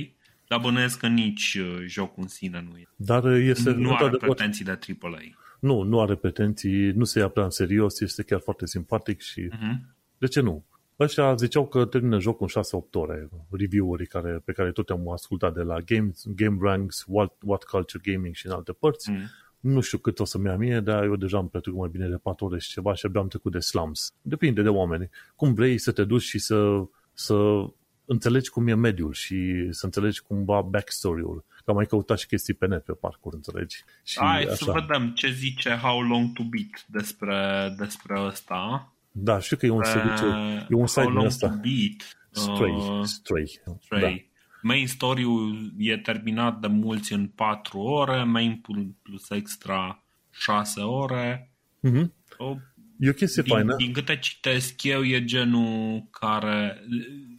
dar 0.48 0.60
bănuiesc 0.60 1.00
că 1.00 1.08
nici 1.08 1.58
uh, 1.62 1.84
jocul 1.88 2.24
în 2.24 2.30
sine 2.30 2.66
nu 2.72 2.78
e. 2.78 2.88
Dar 2.96 3.26
este... 3.26 3.72
Nu 3.72 3.96
are 3.96 4.18
pretenții 4.18 4.66
de 4.66 4.80
AAA. 5.02 5.20
Nu, 5.60 5.82
nu 5.82 6.02
are 6.02 6.16
pretenții, 6.16 6.92
nu 6.92 7.04
se 7.04 7.20
ia 7.20 7.28
prea 7.28 7.44
în 7.44 7.50
serios, 7.50 8.00
este 8.00 8.24
chiar 8.24 8.40
foarte 8.40 8.66
simpatic 8.66 9.22
și 9.22 9.48
uh-huh. 9.48 9.76
de 10.18 10.28
ce 10.28 10.42
nu? 10.42 10.66
Ăștia 11.02 11.36
ziceau 11.36 11.68
că 11.68 11.86
termină 11.86 12.20
jocul 12.20 12.50
în 12.56 12.64
6-8 12.82 12.92
ore, 12.92 13.30
review-uri 13.50 14.08
care, 14.08 14.42
pe 14.46 14.52
care 14.52 14.72
tot 14.72 14.90
am 14.90 15.10
ascultat 15.10 15.54
de 15.54 15.62
la 15.62 15.80
Game, 15.80 16.12
Game 16.24 16.58
Ranks, 16.62 17.04
What, 17.08 17.34
What 17.42 17.64
Culture 17.64 18.12
Gaming 18.12 18.36
și 18.36 18.46
în 18.46 18.52
alte 18.52 18.72
părți. 18.72 19.10
Mm. 19.10 19.30
Nu 19.60 19.82
știu 19.82 19.98
cât 19.98 20.20
o 20.20 20.26
să-mi 20.26 20.46
ia 20.46 20.56
mie, 20.56 20.80
dar 20.80 21.04
eu 21.04 21.16
deja 21.16 21.38
am 21.38 21.50
petrecut 21.50 21.80
mai 21.80 21.90
bine 21.92 22.08
de 22.08 22.16
4 22.16 22.46
ore 22.46 22.60
și 22.60 22.70
ceva 22.70 22.94
și 22.94 23.06
abia 23.06 23.22
am 23.22 23.28
trecut 23.28 23.52
de 23.52 23.60
slums. 23.60 24.14
Depinde 24.22 24.62
de 24.62 24.70
oameni. 24.70 25.10
Cum 25.36 25.54
vrei 25.54 25.78
să 25.78 25.92
te 25.92 26.04
duci 26.04 26.22
și 26.22 26.40
să, 26.40 26.84
să 27.14 27.36
înțelegi 28.06 28.50
cum 28.50 28.68
e 28.68 28.74
mediul 28.74 29.14
și 29.14 29.68
să 29.70 29.86
înțelegi 29.86 30.22
cumva 30.22 30.62
backstory-ul. 30.62 31.46
Că 31.64 31.70
am 31.70 31.76
mai 31.76 31.86
căutat 31.86 32.18
și 32.18 32.28
chestii 32.28 32.54
pe 32.54 32.68
net 32.68 32.84
pe 32.84 32.94
parcurs, 32.94 33.36
înțelegi? 33.36 33.84
Și 34.04 34.20
Hai 34.20 34.44
așa. 34.44 34.56
să 34.56 34.72
vedem 34.72 35.12
ce 35.14 35.32
zice 35.32 35.70
How 35.70 36.02
Long 36.02 36.34
to 36.34 36.44
Beat 36.44 36.86
despre, 36.88 37.74
despre 37.78 38.20
ăsta. 38.20 38.94
Da, 39.12 39.40
știu 39.40 39.58
că 39.58 39.66
e 39.66 39.70
un 39.70 39.84
serviciu, 39.84 40.28
uh, 40.28 40.66
e 40.70 40.76
un 40.76 40.88
site 40.88 41.06
din 41.06 41.18
ăsta. 41.18 41.48
Beat, 41.48 42.22
Stray, 42.32 42.72
uh, 42.72 43.04
Stray. 43.04 43.62
Stray. 43.80 44.02
Da. 44.02 44.16
Main 44.62 44.88
story-ul 44.88 45.74
e 45.78 45.98
terminat 45.98 46.60
de 46.60 46.68
mulți 46.68 47.14
în 47.14 47.28
4 47.28 47.80
ore, 47.80 48.24
main 48.24 48.62
plus 49.02 49.30
extra 49.30 50.04
6 50.30 50.82
ore. 50.82 51.52
Mm-hmm. 51.88 52.14
O, 52.38 52.56
e 53.00 53.10
o 53.10 53.14
chestie 53.14 53.42
din, 53.42 53.54
faină. 53.54 53.76
Din 53.76 53.94
câte 53.94 54.18
citesc 54.18 54.84
eu, 54.84 55.04
e 55.04 55.24
genul 55.24 56.08
care... 56.12 56.84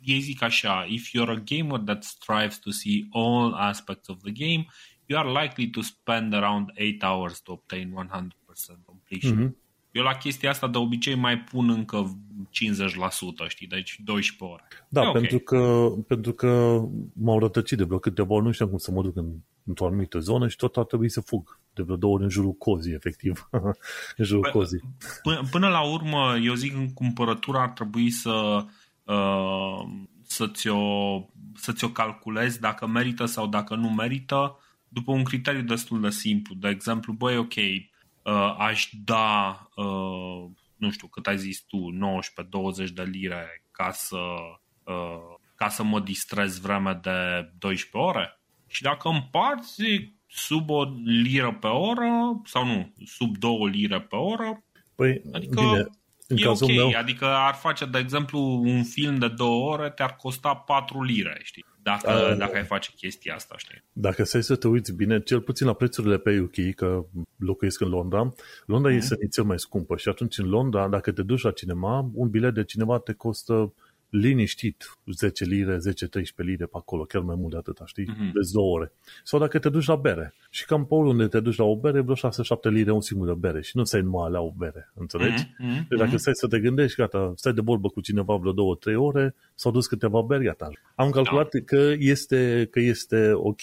Ei 0.02 0.20
zic 0.20 0.42
așa, 0.42 0.86
if 0.88 1.08
you're 1.08 1.30
a 1.30 1.42
gamer 1.44 1.78
that 1.78 2.04
strives 2.04 2.58
to 2.58 2.70
see 2.70 3.06
all 3.10 3.54
aspects 3.54 4.08
of 4.08 4.18
the 4.22 4.32
game, 4.32 4.66
you 5.06 5.18
are 5.18 5.42
likely 5.42 5.70
to 5.70 5.80
spend 5.80 6.32
around 6.34 6.70
8 6.74 7.02
hours 7.02 7.40
to 7.40 7.52
obtain 7.52 7.92
100% 7.92 8.84
completion. 8.84 9.36
Mm-hmm. 9.36 9.61
Eu 9.92 10.02
la 10.02 10.14
chestia 10.14 10.50
asta 10.50 10.68
de 10.68 10.78
obicei 10.78 11.14
mai 11.14 11.38
pun 11.38 11.70
încă 11.70 12.18
50%, 12.48 13.48
știi, 13.48 13.66
deci 13.66 14.00
12 14.04 14.54
ore. 14.54 14.64
Da, 14.88 15.00
okay. 15.00 15.12
pentru, 15.12 15.38
că, 15.38 15.92
pentru 16.06 16.32
că 16.32 16.80
m-au 17.12 17.38
rătăcit 17.38 17.78
de 17.78 17.84
vreo 17.84 17.98
câteva 17.98 18.34
ori, 18.34 18.44
nu 18.44 18.50
știam 18.50 18.68
cum 18.68 18.78
să 18.78 18.90
mă 18.90 19.02
duc 19.02 19.16
în, 19.16 19.26
într-o 19.64 19.86
anumită 19.86 20.18
zonă 20.18 20.48
și 20.48 20.56
tot 20.56 20.76
a 20.76 20.82
trebuit 20.82 21.10
să 21.10 21.20
fug 21.20 21.60
de 21.74 21.82
vreo 21.82 21.96
două 21.96 22.14
ori 22.14 22.22
în 22.22 22.28
jurul 22.28 22.52
cozii, 22.52 22.94
efectiv. 22.94 23.48
în 24.16 24.24
jurul 24.24 24.48
P- 24.48 24.52
cozii. 24.52 24.80
Până, 25.22 25.42
până 25.50 25.68
la 25.68 25.80
urmă, 25.80 26.36
eu 26.42 26.54
zic 26.54 26.74
în 26.74 26.92
cumpărătură 26.92 27.58
ar 27.58 27.70
trebui 27.70 28.10
să 28.10 28.64
uh, 29.04 29.86
să 30.22 30.46
ți-o 30.46 30.80
să 31.54 31.72
ți-o 31.72 31.88
calculezi 31.88 32.60
dacă 32.60 32.86
merită 32.86 33.24
sau 33.24 33.46
dacă 33.46 33.74
nu 33.74 33.90
merită 33.90 34.56
după 34.88 35.12
un 35.12 35.22
criteriu 35.22 35.62
destul 35.62 36.00
de 36.00 36.10
simplu. 36.10 36.54
De 36.54 36.68
exemplu, 36.68 37.12
băi, 37.12 37.36
ok, 37.36 37.54
uh, 38.24 38.54
aș 38.58 38.88
da, 39.04 39.60
uh, 39.76 40.50
nu 40.76 40.90
știu, 40.90 41.06
cât 41.06 41.26
ai 41.26 41.38
zis 41.38 41.60
tu, 41.60 41.90
19-20 42.86 42.90
de 42.94 43.02
lire 43.02 43.64
ca 43.70 43.90
să, 43.90 44.16
uh, 44.84 45.36
ca 45.54 45.68
să 45.68 45.82
mă 45.82 46.00
distrez 46.00 46.60
vreme 46.60 46.98
de 47.02 47.50
12 47.58 47.88
ore. 48.10 48.40
Și 48.66 48.82
dacă 48.82 49.08
împarți 49.08 49.82
sub 50.26 50.70
o 50.70 50.84
liră 51.04 51.52
pe 51.52 51.66
oră, 51.66 52.40
sau 52.44 52.66
nu, 52.66 52.92
sub 53.04 53.36
două 53.36 53.68
lire 53.68 54.00
pe 54.00 54.16
oră, 54.16 54.64
păi, 54.94 55.22
adică 55.32 55.60
bine, 55.60 55.86
în 56.28 56.36
e 56.36 56.42
cazul 56.42 56.70
ok. 56.70 56.76
Meu... 56.76 56.92
Adică 56.98 57.26
ar 57.26 57.54
face, 57.54 57.84
de 57.84 57.98
exemplu, 57.98 58.40
un 58.64 58.84
film 58.84 59.18
de 59.18 59.28
două 59.28 59.72
ore, 59.72 59.90
te-ar 59.90 60.16
costa 60.16 60.54
4 60.54 61.02
lire, 61.02 61.40
știi? 61.42 61.64
Dacă, 61.82 62.12
uh, 62.12 62.36
dacă 62.36 62.56
ai 62.56 62.64
face 62.64 62.92
chestia 62.96 63.34
asta, 63.34 63.54
știi? 63.58 63.82
Dacă 63.92 64.24
să 64.24 64.40
să 64.40 64.56
te 64.56 64.68
uiți 64.68 64.92
bine, 64.92 65.20
cel 65.20 65.40
puțin 65.40 65.66
la 65.66 65.72
prețurile 65.72 66.18
pe 66.18 66.38
UK, 66.40 66.74
că 66.74 67.04
locuiesc 67.36 67.80
în 67.80 67.88
Londra, 67.88 68.34
Londra 68.66 68.90
mm-hmm. 68.90 68.96
este 68.96 69.28
cel 69.30 69.44
mai 69.44 69.58
scumpă 69.58 69.96
și 69.96 70.08
atunci 70.08 70.38
în 70.38 70.48
Londra, 70.48 70.88
dacă 70.88 71.12
te 71.12 71.22
duci 71.22 71.42
la 71.42 71.50
cinema, 71.50 72.10
un 72.14 72.28
bilet 72.28 72.54
de 72.54 72.64
cinema 72.64 72.98
te 72.98 73.12
costă 73.12 73.72
liniștit 74.12 74.98
10 75.12 75.44
lire, 75.44 75.76
10-13 75.76 75.78
lire 76.36 76.64
pe 76.64 76.76
acolo, 76.76 77.02
chiar 77.02 77.22
mai 77.22 77.34
mult 77.38 77.50
de 77.50 77.56
atâta, 77.56 77.86
știi? 77.86 78.04
Mm-hmm. 78.04 78.32
Vezi 78.32 78.52
două 78.52 78.76
ore. 78.76 78.92
Sau 79.24 79.38
dacă 79.38 79.58
te 79.58 79.68
duci 79.68 79.86
la 79.86 79.96
bere. 79.96 80.34
Și 80.50 80.64
cam 80.64 80.86
pe 80.86 80.94
unde 80.94 81.26
te 81.26 81.40
duci 81.40 81.56
la 81.56 81.64
o 81.64 81.76
bere, 81.76 82.00
vreo 82.00 82.14
6-7 82.14 82.18
lire 82.62 82.90
un 82.92 83.00
singur 83.00 83.26
de 83.26 83.34
bere. 83.38 83.62
Și 83.62 83.76
nu 83.76 83.84
stai 83.84 84.00
numai 84.00 84.30
la 84.30 84.40
o 84.40 84.52
bere, 84.56 84.90
înțelegi? 84.94 85.44
Mm-hmm. 85.44 85.88
Deci 85.88 85.98
dacă 85.98 86.16
stai 86.16 86.32
să 86.34 86.46
te 86.46 86.60
gândești, 86.60 86.96
gata, 86.96 87.32
stai 87.36 87.52
de 87.52 87.60
vorbă 87.64 87.88
cu 87.88 88.00
cineva 88.00 88.36
vreo 88.36 88.52
2-3 88.52 88.96
ore, 88.96 89.34
s-au 89.54 89.72
dus 89.72 89.86
câteva 89.86 90.20
beri, 90.20 90.44
gata. 90.44 90.70
Am 90.94 91.10
calculat 91.10 91.48
da. 91.52 91.60
că, 91.64 91.92
este, 91.98 92.68
că 92.70 92.80
este 92.80 93.32
ok. 93.34 93.60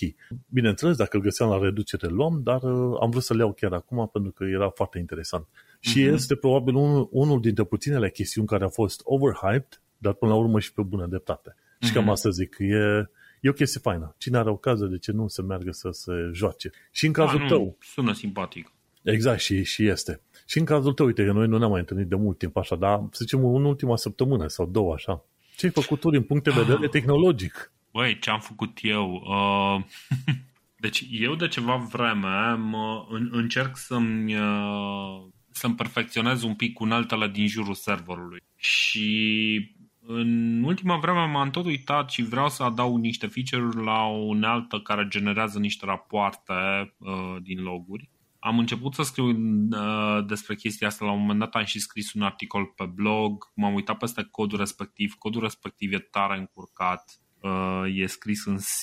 Bineînțeles, 0.48 0.98
dacă 0.98 1.18
îl 1.18 1.24
găseam 1.24 1.50
la 1.50 1.60
reducere, 1.60 2.08
luam, 2.08 2.42
dar 2.44 2.64
uh, 2.64 2.98
am 3.02 3.10
vrut 3.10 3.24
să 3.24 3.34
le 3.34 3.40
iau 3.40 3.54
chiar 3.54 3.74
acum 3.74 4.10
pentru 4.14 4.32
că 4.32 4.44
era 4.44 4.70
foarte 4.70 4.98
interesant. 5.00 5.48
Și 5.80 6.04
mm-hmm. 6.04 6.14
este 6.14 6.36
probabil 6.36 6.76
unul, 6.76 7.08
unul 7.12 7.42
dintre 7.42 7.64
puținele 7.64 8.10
chestiuni 8.10 8.48
care 8.48 8.64
a 8.64 8.70
fost 8.70 9.02
overhyped 9.04 9.82
dar 10.00 10.14
până 10.14 10.32
la 10.32 10.38
urmă 10.38 10.60
și 10.60 10.74
pe 10.74 10.82
bună 10.82 11.06
dreptate. 11.06 11.56
Mm-hmm. 11.56 11.88
Și 11.88 11.92
cam 11.92 12.02
mhm. 12.02 12.12
asta 12.12 12.30
zic, 12.30 12.56
e, 12.60 13.10
e 13.42 13.50
o 13.50 13.54
chestie 13.54 13.80
faină. 13.80 14.16
Cine 14.18 14.38
are 14.38 14.50
ocază, 14.50 14.86
de 14.86 14.98
ce 14.98 15.12
nu 15.12 15.28
se 15.28 15.42
meargă 15.42 15.72
să 15.72 15.90
se 15.92 16.12
joace? 16.34 16.70
Și 16.92 17.06
în 17.06 17.12
cazul 17.12 17.40
A, 17.40 17.42
nu, 17.42 17.48
tău... 17.48 17.78
Sună 17.80 18.14
simpatic. 18.14 18.72
Exact, 19.04 19.40
și, 19.40 19.64
și 19.64 19.88
este. 19.88 20.22
Și 20.46 20.58
în 20.58 20.66
cazul 20.66 20.94
tău, 20.94 21.06
uite, 21.06 21.26
că 21.26 21.32
noi 21.32 21.48
nu 21.48 21.58
ne-am 21.58 21.70
mai 21.70 21.80
întâlnit 21.80 22.08
de 22.08 22.16
mult 22.16 22.38
timp 22.38 22.58
așa, 22.58 22.76
dar 22.76 23.00
să 23.12 23.20
zicem 23.22 23.46
în 23.46 23.66
ultima 23.66 23.96
săptămână 23.96 24.48
sau 24.48 24.66
două 24.66 24.94
așa. 24.94 25.24
Ce 25.56 25.66
ai 25.66 25.72
făcut 25.72 26.00
tu 26.00 26.10
din 26.10 26.24
punct 26.24 26.44
de 26.44 26.52
vedere 26.52 26.84
ah. 26.84 26.90
tehnologic? 26.90 27.72
Băi, 27.92 28.20
ce 28.20 28.30
am 28.30 28.40
făcut 28.40 28.78
eu? 28.82 29.12
Uh, 29.14 29.84
deci 30.86 31.08
eu 31.12 31.36
de 31.36 31.48
ceva 31.48 31.76
vreme 31.76 32.54
mă, 32.54 33.08
în, 33.10 33.30
încerc 33.32 33.78
să-mi, 33.78 34.36
uh, 34.36 35.24
să-mi 35.52 35.76
perfecționez 35.76 36.44
un 36.44 36.56
pic 36.56 36.80
uneltele 36.80 37.28
din 37.28 37.48
jurul 37.48 37.74
serverului. 37.74 38.40
Și 38.56 39.76
în 40.12 40.64
ultima 40.64 40.98
vreme 40.98 41.26
m-am 41.26 41.50
tot 41.50 41.66
uitat 41.66 42.10
și 42.10 42.24
vreau 42.24 42.50
să 42.50 42.64
adaug 42.64 42.98
niște 43.00 43.28
feature-uri 43.28 43.84
la 43.84 44.04
o 44.04 44.18
unealtă 44.18 44.80
care 44.80 45.08
generează 45.08 45.60
niște 45.60 45.86
rapoarte 45.86 46.54
uh, 46.98 47.36
din 47.42 47.62
loguri. 47.62 48.10
Am 48.40 48.60
început 48.60 48.94
să 48.94 49.04
scriu 49.04 49.26
uh, 49.26 50.26
despre 50.28 50.56
chestia 50.56 50.88
asta, 50.88 51.06
la 51.06 51.12
un 51.12 51.20
moment 51.20 51.40
dat 51.40 51.56
am 51.56 51.64
și 51.64 51.80
scris 51.80 52.14
un 52.14 52.22
articol 52.22 52.66
pe 52.66 52.86
blog, 52.86 53.52
m-am 53.56 53.74
uitat 53.74 53.98
peste 53.98 54.28
codul 54.32 54.58
respectiv, 54.58 55.14
codul 55.14 55.42
respectiv 55.42 55.94
e 55.94 56.00
tare 56.00 56.38
încurcat, 56.38 57.22
uh, 57.42 57.84
e 57.96 58.06
scris 58.06 58.46
în 58.46 58.58
C, 58.58 58.82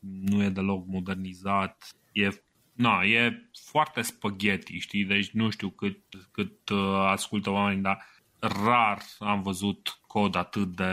nu 0.00 0.42
e 0.42 0.48
deloc 0.48 0.86
modernizat, 0.86 1.88
e 2.12 2.28
Na, 2.76 3.02
e 3.02 3.50
foarte 3.68 4.02
spaghetti, 4.02 4.78
știi? 4.78 5.04
Deci 5.04 5.30
nu 5.30 5.50
știu 5.50 5.68
cât, 5.68 5.98
cât 6.30 6.68
uh, 6.68 6.78
ascultă 7.06 7.50
oamenii, 7.50 7.82
dar 7.82 7.98
rar 8.38 9.02
am 9.18 9.42
văzut 9.42 9.98
cod 10.14 10.36
atât 10.36 10.76
de, 10.76 10.84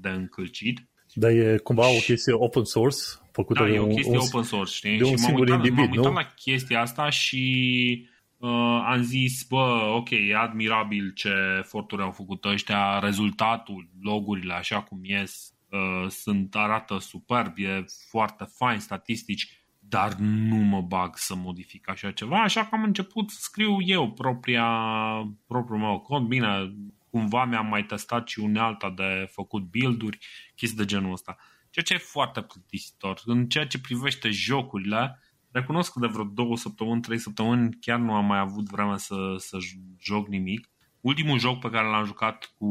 de 0.00 0.08
încălcit. 0.08 0.88
Dar 1.14 1.30
e 1.30 1.58
cumva 1.58 1.88
o 1.88 1.98
chestie 1.98 2.32
open 2.32 2.64
source 2.64 2.98
făcută 3.32 3.62
da, 3.62 3.68
de 3.68 3.74
e 3.74 3.78
o 3.78 3.86
chestie 3.86 4.18
un, 4.18 4.26
open 4.26 4.42
source, 4.42 4.74
știi? 4.74 4.96
De 4.96 5.04
un 5.04 5.10
și 5.10 5.16
singur 5.16 5.48
m-am 5.48 5.60
uitat, 5.60 5.66
individ, 5.66 5.96
m-am 5.96 5.96
uitat 5.96 6.12
nu? 6.12 6.18
la 6.18 6.34
chestia 6.34 6.80
asta 6.80 7.10
și 7.10 8.08
uh, 8.38 8.82
am 8.86 9.02
zis, 9.02 9.42
bă, 9.48 9.92
ok, 9.96 10.10
e 10.10 10.36
admirabil 10.36 11.12
ce 11.14 11.32
eforturi 11.58 12.02
au 12.02 12.10
făcut 12.10 12.44
ăștia, 12.44 12.98
rezultatul, 12.98 13.88
logurile 14.02 14.54
așa 14.54 14.82
cum 14.82 14.98
ies, 15.02 15.52
uh, 15.70 16.10
sunt, 16.10 16.54
arată 16.54 16.98
superb, 16.98 17.52
e 17.56 17.84
foarte 18.10 18.44
fain, 18.56 18.78
statistici, 18.78 19.58
dar 19.78 20.12
nu 20.18 20.56
mă 20.56 20.80
bag 20.80 21.16
să 21.16 21.34
modific 21.34 21.88
așa 21.88 22.10
ceva, 22.10 22.42
așa 22.42 22.60
că 22.60 22.68
am 22.70 22.82
început 22.82 23.30
să 23.30 23.38
scriu 23.40 23.76
eu 23.80 24.10
propria, 24.10 24.66
propriul 25.46 25.78
meu 25.78 25.98
cod. 26.00 26.22
Bine, 26.22 26.74
cumva 27.14 27.44
mi-am 27.44 27.66
mai 27.66 27.84
testat 27.84 28.28
și 28.28 28.40
unealta 28.40 28.90
de 28.90 29.28
făcut 29.32 29.62
build-uri, 29.62 30.18
chestii 30.54 30.78
de 30.78 30.84
genul 30.84 31.12
ăsta. 31.12 31.36
Ceea 31.70 31.84
ce 31.84 31.94
e 31.94 31.98
foarte 31.98 32.40
plictisitor. 32.42 33.20
În 33.24 33.46
ceea 33.48 33.66
ce 33.66 33.80
privește 33.80 34.30
jocurile, 34.30 35.20
recunosc 35.50 35.92
că 35.92 35.98
de 35.98 36.06
vreo 36.06 36.24
două 36.24 36.56
săptămâni, 36.56 37.00
trei 37.00 37.18
săptămâni 37.18 37.76
chiar 37.80 37.98
nu 37.98 38.14
am 38.14 38.24
mai 38.24 38.38
avut 38.38 38.68
vreme 38.68 38.98
să, 38.98 39.14
să 39.36 39.56
joc 40.00 40.28
nimic. 40.28 40.70
Ultimul 41.00 41.38
joc 41.38 41.58
pe 41.58 41.70
care 41.70 41.88
l-am 41.88 42.04
jucat 42.04 42.52
cu, 42.58 42.68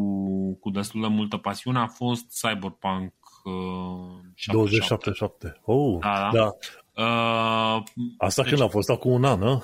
cu 0.59 0.69
destul 0.69 1.01
de 1.01 1.07
multă 1.07 1.37
pasiune 1.37 1.79
a 1.79 1.87
fost 1.87 2.41
Cyberpunk 2.41 3.13
uh, 3.43 4.51
2077. 4.51 5.61
Oh, 5.65 5.99
da, 5.99 6.29
da. 6.33 6.39
da. 6.39 6.55
Uh, 7.03 7.83
Asta 8.17 8.41
deci, 8.41 8.51
când 8.51 8.63
a 8.63 8.67
fost? 8.67 8.89
Acum 8.89 9.11
un 9.11 9.23
an, 9.23 9.39
nu? 9.39 9.63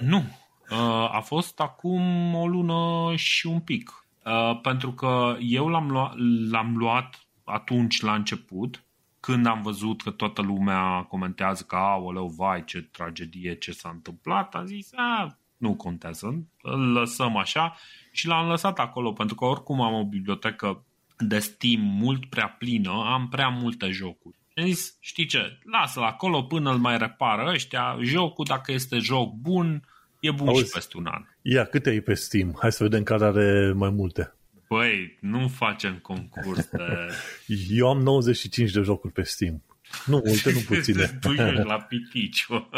nu. 0.00 0.24
Uh, 0.70 1.14
a 1.14 1.20
fost 1.24 1.60
acum 1.60 2.34
o 2.34 2.46
lună 2.46 3.12
și 3.16 3.46
un 3.46 3.60
pic. 3.60 4.03
Uh, 4.24 4.60
pentru 4.60 4.92
că 4.92 5.36
eu 5.40 5.68
l-am, 5.68 5.90
lua, 5.90 6.14
l-am 6.50 6.76
luat 6.76 7.26
atunci 7.44 8.00
la 8.00 8.14
început, 8.14 8.84
când 9.20 9.46
am 9.46 9.62
văzut 9.62 10.02
că 10.02 10.10
toată 10.10 10.42
lumea 10.42 11.02
comentează 11.02 11.64
că, 11.64 11.76
aoleu, 11.76 12.26
vai, 12.26 12.64
ce 12.64 12.82
tragedie, 12.82 13.54
ce 13.54 13.72
s-a 13.72 13.88
întâmplat, 13.88 14.54
am 14.54 14.66
zis, 14.66 14.90
a, 14.94 15.38
nu 15.56 15.74
contează, 15.74 16.46
îl 16.62 16.92
lăsăm 16.92 17.36
așa 17.36 17.76
și 18.12 18.26
l-am 18.26 18.48
lăsat 18.48 18.78
acolo, 18.78 19.12
pentru 19.12 19.34
că 19.34 19.44
oricum 19.44 19.80
am 19.80 19.94
o 19.94 20.04
bibliotecă 20.04 20.84
de 21.18 21.38
Steam 21.38 21.80
mult 21.80 22.26
prea 22.26 22.48
plină, 22.48 22.90
am 22.90 23.28
prea 23.28 23.48
multe 23.48 23.90
jocuri. 23.90 24.38
Am 24.56 24.64
zis, 24.64 24.96
știi 25.00 25.26
ce, 25.26 25.58
lasă-l 25.62 26.02
acolo 26.02 26.42
până 26.42 26.70
îl 26.70 26.78
mai 26.78 26.98
repară 26.98 27.50
ăștia, 27.50 27.96
jocul, 28.00 28.44
dacă 28.48 28.72
este 28.72 28.98
joc 28.98 29.32
bun, 29.32 29.88
e 30.20 30.30
bun 30.30 30.48
Auzi, 30.48 30.64
și 30.64 30.70
peste 30.70 30.96
un 30.96 31.06
an. 31.06 31.24
Ia, 31.46 31.64
câte 31.64 31.88
ai 31.88 32.00
pe 32.00 32.14
Steam? 32.14 32.56
Hai 32.60 32.72
să 32.72 32.82
vedem 32.82 33.02
care 33.02 33.24
are 33.24 33.72
mai 33.72 33.90
multe. 33.90 34.34
Băi, 34.68 35.18
nu 35.20 35.48
facem 35.48 35.98
concurs 35.98 36.68
de... 36.68 37.08
Eu 37.80 37.88
am 37.88 37.98
95 37.98 38.70
de 38.70 38.80
jocuri 38.80 39.12
pe 39.12 39.22
Steam. 39.22 39.62
Nu 40.06 40.22
multe, 40.24 40.52
nu 40.52 40.60
puține. 40.60 41.06
tu 41.20 41.32
ești 41.32 41.62
la 41.64 41.80
piticiu. 41.90 42.68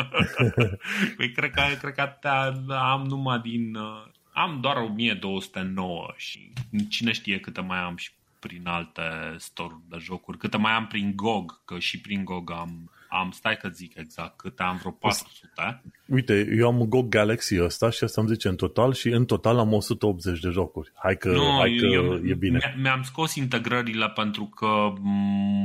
păi 1.17 1.33
cred 1.33 1.51
că, 1.51 1.63
cred 1.81 1.95
că 1.95 2.55
am 2.69 3.07
numai 3.07 3.39
din... 3.39 3.75
Uh, 3.75 4.07
am 4.33 4.61
doar 4.61 4.77
1209 4.77 6.15
și 6.17 6.53
cine 6.89 7.13
știe 7.13 7.41
câte 7.41 7.61
mai 7.61 7.79
am 7.79 7.97
și 7.97 8.11
prin 8.39 8.67
alte 8.67 9.03
store 9.37 9.75
de 9.89 9.97
jocuri, 10.01 10.39
câte 10.39 10.57
mai 10.57 10.73
am 10.73 10.87
prin 10.87 11.13
GOG, 11.17 11.65
că 11.65 11.79
și 11.79 12.01
prin 12.01 12.25
GOG 12.25 12.51
am, 12.51 12.91
am 13.09 13.31
stai 13.31 13.57
că 13.57 13.69
zic 13.69 13.97
exact, 13.97 14.37
câte 14.37 14.63
am 14.63 14.77
vreo 14.77 14.91
400. 14.91 15.83
Uite, 16.07 16.55
eu 16.57 16.67
am 16.67 16.83
GOG 16.89 17.09
Galaxy 17.09 17.61
ăsta 17.61 17.91
și 17.91 18.05
asta 18.05 18.21
îmi 18.21 18.31
zice 18.31 18.49
în 18.49 18.57
total 18.57 18.93
și 18.93 19.09
în 19.09 19.25
total 19.25 19.59
am 19.59 19.73
180 19.73 20.41
de 20.41 20.49
jocuri. 20.49 20.93
Hai 20.95 21.17
că, 21.17 21.33
no, 21.33 21.59
hai 21.59 21.77
că 21.81 21.87
eu, 21.87 22.27
e 22.27 22.35
bine. 22.35 22.75
Mi-am 22.83 23.03
scos 23.03 23.35
integrările 23.35 24.09
pentru 24.09 24.45
că 24.45 24.93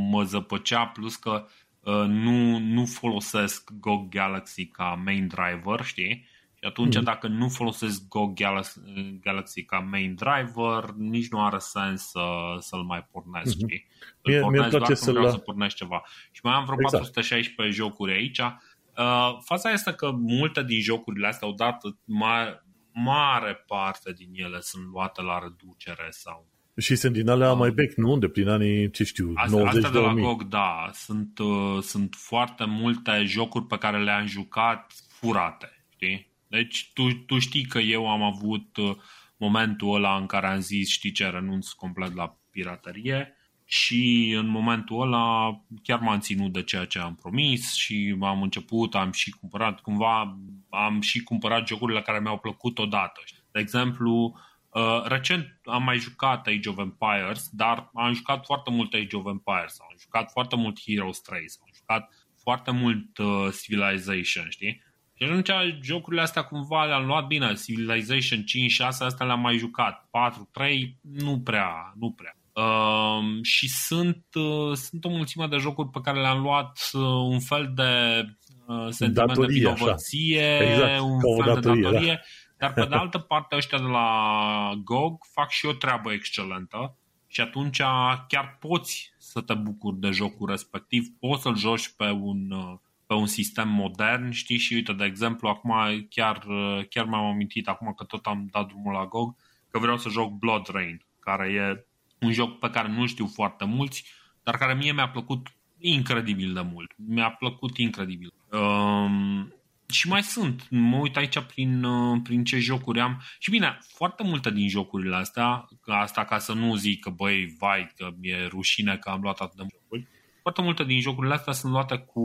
mă 0.10 0.24
zăpăcea, 0.24 0.86
plus 0.86 1.16
că 1.16 1.46
uh, 1.84 2.06
nu, 2.08 2.58
nu 2.58 2.86
folosesc 2.86 3.70
GOG 3.80 4.10
Galaxy 4.10 4.66
ca 4.66 5.02
main 5.04 5.28
driver, 5.28 5.84
știi? 5.84 6.28
Și 6.62 6.68
atunci, 6.68 6.96
mm. 6.96 7.04
dacă 7.04 7.28
nu 7.28 7.50
folosesc 7.50 8.08
Go 8.08 8.28
Galaxy, 8.28 8.80
Galaxy 9.22 9.64
ca 9.64 9.80
main 9.80 10.16
driver, 10.16 10.90
nici 10.98 11.30
nu 11.30 11.46
are 11.46 11.58
sens 11.60 12.02
să, 12.02 12.20
să-l 12.60 12.84
mai 12.84 13.08
pornesc, 13.12 13.56
mm-hmm. 13.56 13.60
știi? 13.60 13.88
Îl 14.22 14.32
mie, 14.32 14.42
pornesc 14.42 14.70
mie 14.70 14.80
doar 14.80 14.94
să 14.94 15.12
vreau 15.12 15.30
să 15.30 15.38
pornesc 15.38 15.76
ceva. 15.76 16.04
Și 16.32 16.42
mai 16.44 16.54
am 16.54 16.64
vreo 16.64 16.78
exact. 16.80 17.04
416 17.04 17.76
jocuri 17.76 18.12
aici. 18.12 18.40
Uh, 18.40 19.38
faza 19.44 19.72
este 19.72 19.94
că 19.94 20.12
multe 20.12 20.64
din 20.64 20.82
jocurile 20.82 21.28
astea, 21.28 21.48
odată, 21.48 21.98
mare, 22.06 22.66
mare 22.92 23.64
parte 23.68 24.12
din 24.12 24.30
ele 24.34 24.60
sunt 24.60 24.84
luate 24.92 25.22
la 25.22 25.40
reducere 25.40 26.08
sau 26.10 26.50
și 26.78 26.96
sunt 26.96 27.14
din 27.14 27.30
alea 27.30 27.52
uh, 27.52 27.58
mai 27.58 27.70
vechi, 27.70 27.94
nu? 27.96 28.18
De 28.18 28.28
prin 28.28 28.48
anii, 28.48 28.92
ce 28.92 29.04
știu, 29.04 29.32
asta, 29.36 29.58
90 29.58 29.84
Asta 29.84 30.00
de 30.00 30.06
la 30.06 30.14
GOG, 30.14 30.44
da. 30.44 30.90
Sunt, 30.94 31.40
uh, 31.40 31.82
sunt 31.82 32.16
foarte 32.18 32.66
multe 32.66 33.24
jocuri 33.26 33.66
pe 33.66 33.78
care 33.78 34.04
le-am 34.04 34.26
jucat 34.26 34.94
furate, 35.08 35.86
știi? 35.90 36.31
Deci 36.52 36.92
tu, 36.94 37.12
tu 37.14 37.40
știi 37.40 37.66
că 37.66 37.80
eu 37.80 38.10
am 38.10 38.22
avut 38.22 38.78
uh, 38.78 38.96
momentul 39.38 39.96
ăla 39.96 40.16
în 40.16 40.26
care 40.26 40.48
am 40.48 40.60
zis, 40.60 40.90
știi 40.90 41.12
ce, 41.12 41.30
renunț 41.30 41.70
complet 41.70 42.16
la 42.16 42.38
piraterie 42.52 43.36
și 43.66 44.34
în 44.38 44.48
momentul 44.48 45.02
ăla 45.02 45.60
chiar 45.84 46.00
m-am 46.00 46.20
ținut 46.20 46.52
de 46.52 46.64
ceea 46.64 46.86
ce 46.86 47.00
am 47.00 47.16
promis 47.16 47.74
și 47.74 48.18
am 48.22 48.42
început, 48.42 48.96
am 48.96 49.12
și 49.12 49.32
cumpărat, 49.32 49.80
cumva 49.80 50.38
am 50.70 51.02
și 51.02 51.24
cumpărat 51.24 51.68
jocurile 51.68 52.02
care 52.02 52.20
mi-au 52.20 52.38
plăcut 52.38 52.80
odată. 52.80 53.24
De 53.52 53.60
exemplu, 53.60 54.40
uh, 54.70 55.04
recent 55.06 55.60
am 55.64 55.84
mai 55.84 55.98
jucat 55.98 56.48
Age 56.48 56.70
of 56.70 56.78
Empires, 56.78 57.50
dar 57.52 57.90
am 57.94 58.14
jucat 58.14 58.46
foarte 58.46 58.72
mult 58.72 58.94
Age 58.94 59.16
of 59.16 59.26
Empires, 59.26 59.78
am 59.80 59.96
jucat 60.00 60.32
foarte 60.32 60.56
mult 60.56 60.80
Heroes 60.82 61.20
3, 61.22 61.40
am 61.40 61.70
jucat 61.76 62.10
foarte 62.42 62.72
mult 62.72 63.18
uh, 63.18 63.48
Civilization, 63.62 64.50
știi? 64.50 64.90
Și 65.22 65.28
atunci 65.28 65.52
jocurile 65.82 66.22
astea 66.22 66.44
cumva 66.44 66.86
le-am 66.86 67.06
luat 67.06 67.28
bine. 67.28 67.54
Civilization 67.54 68.44
5, 68.44 68.72
6, 68.72 69.04
astea 69.04 69.26
le-am 69.26 69.40
mai 69.40 69.58
jucat. 69.58 70.08
4, 70.12 70.50
3, 70.52 70.98
nu 71.02 71.40
prea, 71.40 71.94
nu 72.00 72.12
prea. 72.12 72.36
Uh, 72.54 73.44
și 73.44 73.70
sunt, 73.70 74.26
uh, 74.34 74.74
sunt 74.74 75.06
o 75.06 75.10
mulțime 75.10 75.48
de 75.48 75.58
jocuri 75.58 75.90
pe 75.90 76.00
care 76.04 76.22
le-am 76.22 76.42
luat 76.42 76.90
uh, 76.94 77.02
un 77.04 77.40
fel 77.40 77.72
de 77.76 78.24
uh, 78.66 78.88
sentiment 78.90 79.28
datorie, 79.28 79.48
de 79.48 79.70
vinovăție, 79.70 80.58
exact, 80.60 81.02
un 81.02 81.20
fel 81.20 81.54
datorie, 81.54 81.82
de 81.82 81.90
datorie, 81.90 82.22
da. 82.58 82.68
dar 82.68 82.74
pe 82.74 82.90
de 82.90 82.96
altă 82.96 83.18
parte 83.18 83.56
ăștia 83.56 83.78
de 83.78 83.84
la 83.84 84.72
GOG 84.84 85.18
fac 85.34 85.50
și 85.50 85.66
o 85.66 85.74
treabă 85.74 86.12
excelentă 86.12 86.98
și 87.28 87.42
atunci 87.42 87.82
chiar 88.28 88.58
poți 88.60 89.14
să 89.18 89.42
te 89.42 89.54
bucuri 89.54 90.00
de 90.00 90.10
jocul 90.10 90.50
respectiv, 90.50 91.08
poți 91.20 91.42
să-l 91.42 91.58
joci 91.58 91.94
pe 91.98 92.10
un, 92.10 92.52
uh, 92.52 92.80
pe 93.12 93.18
un 93.18 93.26
sistem 93.26 93.70
modern, 93.70 94.30
știi, 94.30 94.58
și 94.58 94.74
uite, 94.74 94.94
de 94.94 95.06
exemplu, 95.06 95.48
acum 95.48 95.74
chiar, 96.10 96.44
uh, 96.48 96.86
chiar 96.90 97.06
mi-am 97.06 97.24
amintit, 97.24 97.68
acum 97.68 97.94
că 97.98 98.04
tot 98.04 98.26
am 98.26 98.48
dat 98.52 98.68
drumul 98.68 98.94
la 98.94 99.06
GOG, 99.06 99.36
că 99.72 99.80
vreau 99.80 99.98
să 99.98 100.10
joc 100.10 100.32
Blood 100.32 100.68
Rain, 100.68 101.02
care 101.20 101.52
e 101.52 101.86
un 102.26 102.32
joc 102.32 102.60
pe 102.60 102.70
care 102.70 102.88
nu 102.88 103.06
știu 103.06 103.28
foarte 103.28 103.66
mulți, 103.66 104.06
dar 104.44 104.58
care 104.58 104.74
mie 104.74 104.92
mi-a 104.92 105.10
plăcut 105.10 105.48
incredibil 105.80 106.54
de 106.54 106.62
mult. 106.62 106.92
Mi-a 106.96 107.30
plăcut 107.30 107.78
incredibil. 107.78 108.34
Um, 108.52 109.54
și 109.90 110.08
mai 110.08 110.24
sunt. 110.24 110.68
Mă 110.70 110.98
uit 110.98 111.18
aici 111.18 111.40
prin, 111.40 111.84
uh, 111.84 112.20
prin 112.24 112.44
ce 112.44 112.58
jocuri 112.58 113.00
am. 113.00 113.22
Și 113.40 113.50
bine, 113.50 113.80
foarte 113.88 114.24
multe 114.24 114.52
din 114.52 114.70
jocurile 114.70 115.16
astea, 115.16 115.68
asta 115.86 116.26
ca 116.26 116.38
să 116.38 116.54
nu 116.54 116.76
zic 116.76 117.00
că 117.00 117.10
băi, 117.10 117.56
vai, 117.60 117.92
că 117.98 118.10
mi-e 118.22 118.48
rușine 118.48 118.98
că 118.98 119.10
am 119.10 119.22
luat 119.22 119.40
atât 119.40 119.58
de 119.58 119.68
jocuri, 119.72 120.08
foarte 120.42 120.62
multe 120.62 120.84
din 120.84 121.00
jocurile 121.00 121.34
astea 121.34 121.54
sunt 121.54 121.72
luate 121.72 121.98
cu, 121.98 122.22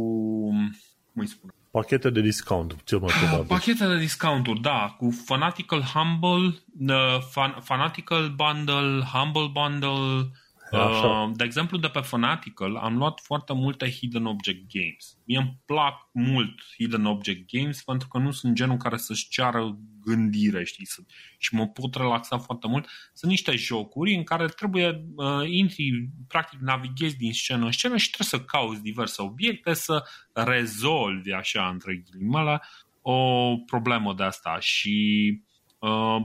cum 1.12 1.20
îi 1.20 1.26
spune, 1.26 1.52
Pachete 1.76 2.11
de 2.11 2.20
discount, 2.20 2.76
cel 2.85 2.99
mai 2.99 3.14
probabil. 3.20 3.46
Pachete 3.46 3.87
de 3.87 3.99
discounturi, 3.99 4.61
da, 4.61 4.94
cu 4.99 5.11
Fanatical 5.25 5.82
Humble, 5.82 6.58
uh, 6.94 7.20
fan, 7.30 7.56
Fanatical 7.62 8.28
Bundle, 8.28 9.02
Humble 9.12 9.50
Bundle, 9.52 10.30
Uh, 10.73 11.30
de 11.35 11.44
exemplu, 11.44 11.78
de 11.78 11.88
pe 11.88 12.00
Fanatical 12.00 12.76
am 12.76 12.96
luat 12.96 13.20
foarte 13.20 13.52
multe 13.52 13.90
Hidden 13.90 14.26
Object 14.26 14.73
Games. 14.73 15.18
Mie 15.25 15.38
îmi 15.38 15.58
plac 15.66 16.08
mult 16.12 16.62
Hidden 16.76 17.04
Object 17.04 17.50
Games 17.52 17.82
pentru 17.82 18.08
că 18.08 18.18
nu 18.18 18.30
sunt 18.30 18.54
genul 18.54 18.76
care 18.76 18.96
să-și 18.96 19.28
ceară 19.28 19.78
gândire, 20.00 20.64
știi, 20.64 20.88
și 21.38 21.54
mă 21.54 21.66
pot 21.66 21.94
relaxa 21.94 22.38
foarte 22.38 22.66
mult. 22.68 22.88
Sunt 23.12 23.30
niște 23.30 23.56
jocuri 23.56 24.14
în 24.14 24.23
care 24.23 24.46
trebuie 24.46 25.04
uh, 25.14 25.49
intri, 25.49 26.08
practic 26.28 26.58
navighezi 26.61 27.16
din 27.16 27.32
scenă 27.32 27.64
în 27.64 27.73
scenă 27.73 27.96
și 27.96 28.11
trebuie 28.11 28.40
să 28.40 28.46
cauți 28.46 28.82
diverse 28.82 29.23
obiecte, 29.23 29.75
să 29.75 30.04
rezolvi, 30.32 31.32
așa, 31.32 31.68
între 31.68 32.04
ghilimele, 32.04 32.62
o 33.02 33.56
problemă 33.56 34.14
de 34.14 34.23
asta 34.23 34.58
și 34.61 35.26
uh, 35.78 36.16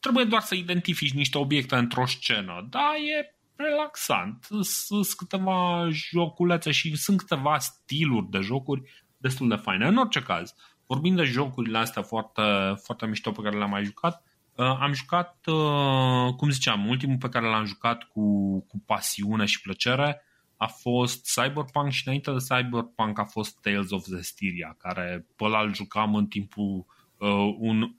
trebuie 0.00 0.24
doar 0.24 0.42
să 0.42 0.54
identifici 0.54 1.12
niște 1.12 1.38
obiecte 1.38 1.76
într-o 1.76 2.06
scenă. 2.06 2.66
Da, 2.70 2.94
e 2.96 3.37
relaxant. 3.58 4.46
Sunt 4.60 5.06
câteva 5.16 5.88
joculețe 5.90 6.70
și 6.70 6.96
sunt 6.96 7.18
câteva 7.18 7.58
stiluri 7.58 8.30
de 8.30 8.38
jocuri 8.38 9.04
destul 9.16 9.48
de 9.48 9.54
faine. 9.54 9.86
În 9.86 9.96
orice 9.96 10.20
caz, 10.20 10.54
vorbind 10.86 11.16
de 11.16 11.24
jocurile 11.24 11.78
astea 11.78 12.02
foarte, 12.02 12.42
foarte 12.82 13.06
mișto 13.06 13.30
pe 13.30 13.42
care 13.42 13.56
le-am 13.56 13.70
mai 13.70 13.84
jucat, 13.84 14.22
uh, 14.54 14.76
am 14.80 14.92
jucat, 14.92 15.38
uh, 15.46 16.34
cum 16.36 16.50
ziceam, 16.50 16.88
ultimul 16.88 17.16
pe 17.16 17.28
care 17.28 17.46
l-am 17.46 17.64
jucat 17.64 18.02
cu, 18.02 18.58
cu 18.60 18.82
pasiune 18.86 19.44
și 19.44 19.60
plăcere 19.60 20.22
a 20.56 20.66
fost 20.66 21.32
Cyberpunk 21.34 21.90
și 21.90 22.02
înainte 22.04 22.30
de 22.30 22.44
Cyberpunk 22.48 23.18
a 23.18 23.24
fost 23.24 23.60
Tales 23.60 23.90
of 23.90 24.04
Zestiria, 24.04 24.76
care 24.78 25.26
pe 25.36 25.44
ăla 25.44 25.60
îl 25.60 25.74
jucam 25.74 26.14
în 26.14 26.26
timpul 26.26 26.86
uh, 27.18 27.54
un, 27.58 27.94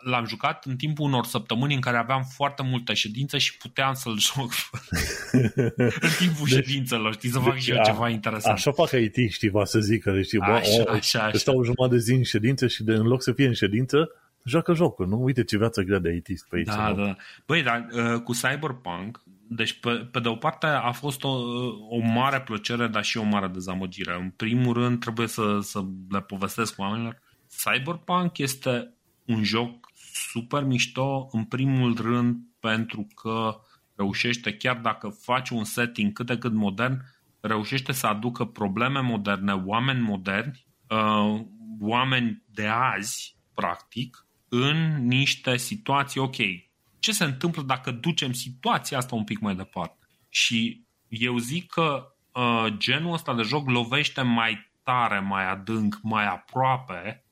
l-am 0.00 0.26
jucat 0.26 0.64
în 0.64 0.76
timpul 0.76 1.04
unor 1.04 1.24
săptămâni 1.24 1.74
în 1.74 1.80
care 1.80 1.96
aveam 1.96 2.22
foarte 2.34 2.62
multe 2.62 2.94
ședințe 2.94 3.38
și 3.38 3.56
puteam 3.56 3.94
să-l 3.94 4.18
joc 4.34 4.52
în 6.06 6.10
timpul 6.18 6.46
deci, 6.48 6.64
ședințelor, 6.64 7.12
știi, 7.12 7.30
să 7.30 7.38
fac 7.38 7.52
deci, 7.52 7.62
și 7.62 7.70
eu 7.70 7.82
ceva 7.84 8.08
interesant. 8.08 8.56
Așa 8.56 8.72
fac 8.72 8.90
IT, 8.90 9.30
știi, 9.30 9.48
va 9.48 9.64
să 9.64 9.78
zic, 9.78 10.02
că 10.02 10.22
știi, 10.22 10.38
bă, 10.38 10.44
așa, 10.44 10.82
o, 10.86 10.90
așa, 10.90 11.22
așa. 11.22 11.38
stau 11.38 11.62
jumătate 11.62 11.94
de 11.94 12.00
zi 12.00 12.12
în 12.12 12.22
ședință 12.22 12.66
și 12.66 12.82
de, 12.82 12.92
în 12.92 13.06
loc 13.06 13.22
să 13.22 13.32
fie 13.32 13.46
în 13.46 13.54
ședință, 13.54 14.10
joacă 14.44 14.74
jocul, 14.74 15.06
nu? 15.06 15.22
Uite 15.22 15.44
ce 15.44 15.56
viață 15.56 15.82
grea 15.82 15.98
de 15.98 16.14
IT 16.14 16.42
pe 16.48 16.56
aici. 16.56 16.66
Da, 16.66 16.92
da. 16.96 17.16
Băi, 17.46 17.62
dar 17.62 17.86
uh, 17.92 18.20
cu 18.22 18.32
Cyberpunk, 18.32 19.22
deci 19.48 19.72
pe, 19.72 19.90
pe 19.90 20.20
de 20.20 20.28
o 20.28 20.34
parte 20.34 20.66
a 20.66 20.92
fost 20.92 21.24
o, 21.24 21.28
o 21.88 21.98
mare 21.98 22.40
plăcere, 22.40 22.86
dar 22.86 23.04
și 23.04 23.18
o 23.18 23.22
mare 23.22 23.46
dezamăgire. 23.46 24.16
În 24.20 24.30
primul 24.36 24.72
rând 24.72 25.00
trebuie 25.00 25.26
să, 25.26 25.58
să 25.62 25.80
le 26.10 26.20
povestesc 26.20 26.78
oamenilor. 26.78 27.22
Cyberpunk 27.64 28.38
este 28.38 28.94
un 29.30 29.44
joc 29.44 29.90
super 30.12 30.64
mișto, 30.64 31.28
în 31.32 31.44
primul 31.44 31.96
rând 31.96 32.36
pentru 32.60 33.06
că 33.14 33.60
reușește, 33.96 34.56
chiar 34.56 34.76
dacă 34.76 35.08
faci 35.08 35.50
un 35.50 35.64
setting 35.64 36.12
cât 36.12 36.26
de 36.26 36.38
cât 36.38 36.52
modern, 36.52 37.02
reușește 37.40 37.92
să 37.92 38.06
aducă 38.06 38.44
probleme 38.44 39.00
moderne, 39.00 39.52
oameni 39.52 40.00
moderni, 40.00 40.66
uh, 40.88 41.40
oameni 41.80 42.42
de 42.46 42.66
azi, 42.66 43.36
practic, 43.54 44.26
în 44.48 45.06
niște 45.06 45.56
situații, 45.56 46.20
ok, 46.20 46.36
ce 46.98 47.12
se 47.12 47.24
întâmplă 47.24 47.62
dacă 47.62 47.90
ducem 47.90 48.32
situația 48.32 48.98
asta 48.98 49.14
un 49.14 49.24
pic 49.24 49.38
mai 49.38 49.54
departe? 49.54 50.06
Și 50.28 50.84
eu 51.08 51.38
zic 51.38 51.70
că 51.70 52.14
uh, 52.32 52.66
genul 52.76 53.12
ăsta 53.12 53.34
de 53.34 53.42
joc 53.42 53.68
lovește 53.68 54.22
mai 54.22 54.72
tare, 54.82 55.18
mai 55.20 55.50
adânc, 55.50 55.98
mai 56.02 56.26
aproape 56.26 57.24
Uh, 57.24 57.29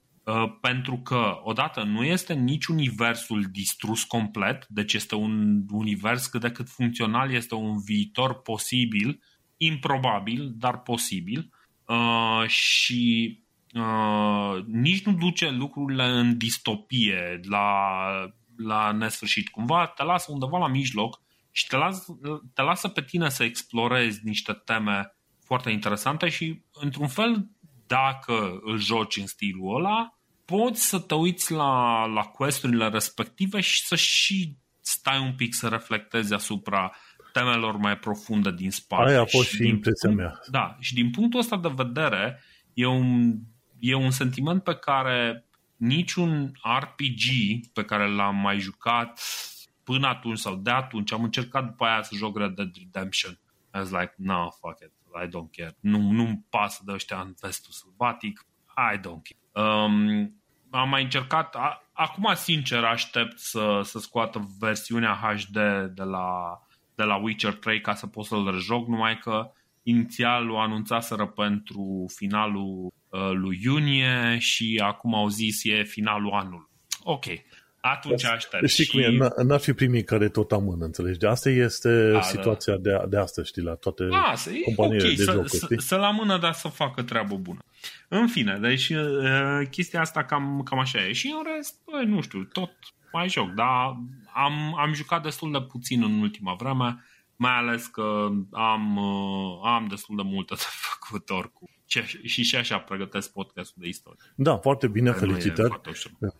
pentru 0.60 0.96
că, 0.96 1.40
odată, 1.42 1.82
nu 1.82 2.04
este 2.04 2.34
nici 2.34 2.66
universul 2.66 3.42
distrus 3.50 4.04
complet, 4.04 4.66
deci 4.68 4.92
este 4.92 5.14
un 5.14 5.64
univers 5.70 6.26
cât 6.26 6.40
de 6.40 6.50
cât 6.50 6.68
funcțional, 6.68 7.32
este 7.32 7.54
un 7.54 7.80
viitor 7.80 8.42
posibil, 8.42 9.22
improbabil, 9.56 10.52
dar 10.56 10.78
posibil, 10.78 11.50
uh, 11.86 12.44
și 12.46 13.42
uh, 13.74 14.64
nici 14.66 15.04
nu 15.04 15.12
duce 15.12 15.50
lucrurile 15.50 16.04
în 16.04 16.38
distopie 16.38 17.40
la, 17.42 18.00
la 18.56 18.92
nesfârșit. 18.92 19.48
Cumva 19.48 19.86
te 19.86 20.02
lasă 20.02 20.32
undeva 20.32 20.58
la 20.58 20.68
mijloc 20.68 21.20
și 21.50 21.66
te 21.66 21.76
lasă, 21.76 22.18
te 22.54 22.62
lasă 22.62 22.88
pe 22.88 23.02
tine 23.02 23.28
să 23.28 23.44
explorezi 23.44 24.20
niște 24.24 24.52
teme 24.52 25.16
foarte 25.44 25.70
interesante 25.70 26.28
și, 26.28 26.62
într-un 26.72 27.08
fel, 27.08 27.50
dacă 27.86 28.58
îl 28.62 28.78
joci 28.78 29.16
în 29.16 29.26
stilul 29.26 29.76
ăla, 29.76 30.17
poți 30.56 30.88
să 30.88 30.98
te 30.98 31.14
uiți 31.14 31.52
la, 31.52 32.04
la 32.06 32.22
questurile 32.22 32.88
respective 32.88 33.60
și 33.60 33.86
să 33.86 33.96
și 33.96 34.56
stai 34.80 35.20
un 35.20 35.34
pic 35.34 35.54
să 35.54 35.68
reflectezi 35.68 36.34
asupra 36.34 36.92
temelor 37.32 37.76
mai 37.76 37.98
profunde 37.98 38.52
din 38.52 38.70
spate. 38.70 39.10
Aia 39.10 39.20
a 39.20 39.24
fost 39.24 39.48
și, 39.48 39.56
și 39.56 39.68
impresia 39.68 40.08
punct, 40.08 40.16
mea. 40.16 40.40
Da, 40.50 40.76
și 40.80 40.94
din 40.94 41.10
punctul 41.10 41.40
ăsta 41.40 41.56
de 41.56 41.72
vedere 41.74 42.42
e 42.74 42.86
un, 42.86 43.34
e 43.78 43.94
un 43.94 44.10
sentiment 44.10 44.62
pe 44.62 44.74
care 44.74 45.48
niciun 45.76 46.52
RPG 46.78 47.22
pe 47.72 47.84
care 47.84 48.08
l-am 48.14 48.36
mai 48.36 48.58
jucat 48.58 49.20
până 49.84 50.06
atunci 50.06 50.38
sau 50.38 50.54
de 50.56 50.70
atunci, 50.70 51.12
am 51.12 51.22
încercat 51.22 51.64
după 51.64 51.84
aia 51.84 52.02
să 52.02 52.14
joc 52.14 52.38
Red 52.38 52.54
Dead 52.54 52.70
Redemption. 52.76 53.38
I 53.74 53.78
was 53.78 53.90
like, 53.90 54.14
no, 54.16 54.48
fuck 54.50 54.80
it, 54.80 54.92
I 55.24 55.26
don't 55.26 55.50
care. 55.56 55.76
Nu, 55.80 55.98
nu-mi 55.98 56.44
pasă 56.50 56.82
de 56.84 56.92
ăștia 56.92 57.20
în 57.20 57.34
vestul 57.40 57.72
sălbatic, 57.72 58.46
I 58.92 58.98
don't 58.98 59.22
care. 59.22 59.47
Um, 59.58 60.32
am 60.70 60.88
mai 60.88 61.02
încercat, 61.02 61.54
a, 61.54 61.88
acum 61.92 62.32
sincer 62.34 62.84
aștept 62.84 63.38
să, 63.38 63.80
să 63.84 63.98
scoată 63.98 64.48
versiunea 64.58 65.18
HD 65.22 65.56
de 65.94 66.02
la, 66.02 66.58
de 66.94 67.02
la 67.02 67.16
Witcher 67.16 67.54
3 67.54 67.80
ca 67.80 67.94
să 67.94 68.06
pot 68.06 68.24
să-l 68.24 68.50
rejoc, 68.50 68.88
numai 68.88 69.18
că 69.18 69.52
inițial 69.82 70.50
o 70.50 70.58
anunțaseră 70.58 71.26
pentru 71.26 72.04
finalul 72.14 72.92
uh, 73.08 73.30
lui 73.32 73.60
iunie 73.62 74.38
și 74.38 74.80
acum 74.84 75.14
au 75.14 75.28
zis 75.28 75.64
e 75.64 75.82
finalul 75.82 76.32
anului. 76.32 76.68
Ok, 77.02 77.24
atunci 77.80 78.24
aștept. 78.24 78.68
Știi 78.68 78.84
și... 78.84 78.90
cum 78.90 79.00
e, 79.00 79.42
n-ar 79.42 79.60
fi 79.60 79.72
primii 79.72 80.04
care 80.04 80.28
tot 80.28 80.52
amână, 80.52 80.84
înțelegi? 80.84 81.18
De 81.18 81.26
asta 81.26 81.48
este 81.48 82.10
da, 82.10 82.20
situația 82.20 82.76
da. 82.76 82.98
de, 82.98 83.06
de 83.08 83.18
astăzi, 83.18 83.48
știi, 83.48 83.62
la 83.62 83.74
toate 83.74 84.08
A, 84.10 84.34
companiile 84.64 85.02
okay, 85.04 85.14
de 85.14 85.22
să, 85.22 85.32
jocuri. 85.32 85.48
Să, 85.48 85.74
să-l 85.76 86.02
amână, 86.02 86.38
dar 86.38 86.52
să 86.52 86.68
facă 86.68 87.02
treabă 87.02 87.34
bună. 87.34 87.58
În 88.08 88.28
fine, 88.28 88.58
deci 88.60 88.88
uh, 88.88 89.60
chestia 89.70 90.00
asta 90.00 90.24
cam, 90.24 90.62
cam 90.64 90.78
așa 90.78 91.06
e. 91.06 91.12
Și 91.12 91.34
în 91.36 91.54
rest, 91.54 91.74
bă, 91.84 92.02
nu 92.06 92.20
știu, 92.20 92.44
tot 92.44 92.70
mai 93.12 93.28
joc, 93.28 93.50
dar 93.50 93.96
am, 94.34 94.74
am 94.78 94.92
jucat 94.94 95.22
destul 95.22 95.52
de 95.52 95.60
puțin 95.60 96.02
în 96.02 96.20
ultima 96.20 96.54
vreme. 96.54 97.04
mai 97.36 97.52
ales 97.52 97.86
că 97.86 98.28
am, 98.50 98.96
uh, 98.96 99.60
am 99.64 99.86
destul 99.88 100.16
de 100.16 100.22
multă 100.24 100.54
de 100.54 100.64
făcut 100.90 101.30
oricum. 101.30 101.68
Și, 102.22 102.42
și 102.42 102.56
așa 102.56 102.78
pregătesc 102.78 103.32
podcastul 103.32 103.82
de 103.82 103.88
istorie. 103.88 104.18
Da, 104.34 104.56
foarte 104.56 104.88
bine, 104.88 105.10
Care 105.10 105.26
felicitări. 105.26 105.80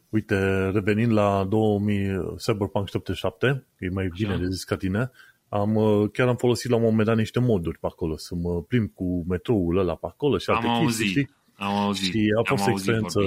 Uite, 0.09 0.69
revenind 0.71 1.13
la 1.13 1.47
2000 1.49 2.09
Cyberpunk 2.37 2.89
77, 2.89 3.65
e 3.79 3.89
mai 3.89 4.09
bine 4.17 4.29
așa. 4.29 4.39
de 4.39 4.47
zis 4.47 4.65
ca 4.65 4.77
tine, 4.77 5.11
am, 5.49 5.75
uh, 5.75 6.11
chiar 6.13 6.29
am 6.29 6.37
folosit 6.37 6.71
la 6.71 6.77
un 6.77 6.83
moment 6.83 7.07
dat 7.07 7.17
niște 7.17 7.41
moduri 7.41 7.79
pe 7.79 7.87
acolo, 7.87 8.17
să 8.17 8.35
mă 8.35 8.63
plimb 8.63 8.91
cu 8.95 9.25
metroul 9.29 9.79
ăla 9.79 9.95
pe 9.95 10.07
acolo 10.07 10.39
și 10.39 10.51
alte 10.51 10.67
am 10.67 10.85
chestii, 10.85 11.05
auzit. 11.05 11.09
știi? 11.09 11.37
Am 11.57 11.77
auzit. 11.77 12.13
Și 12.13 12.29
a 12.39 12.43
fost, 12.49 12.63
am 12.63 12.69
o 12.69 12.71
experiență, 12.71 13.21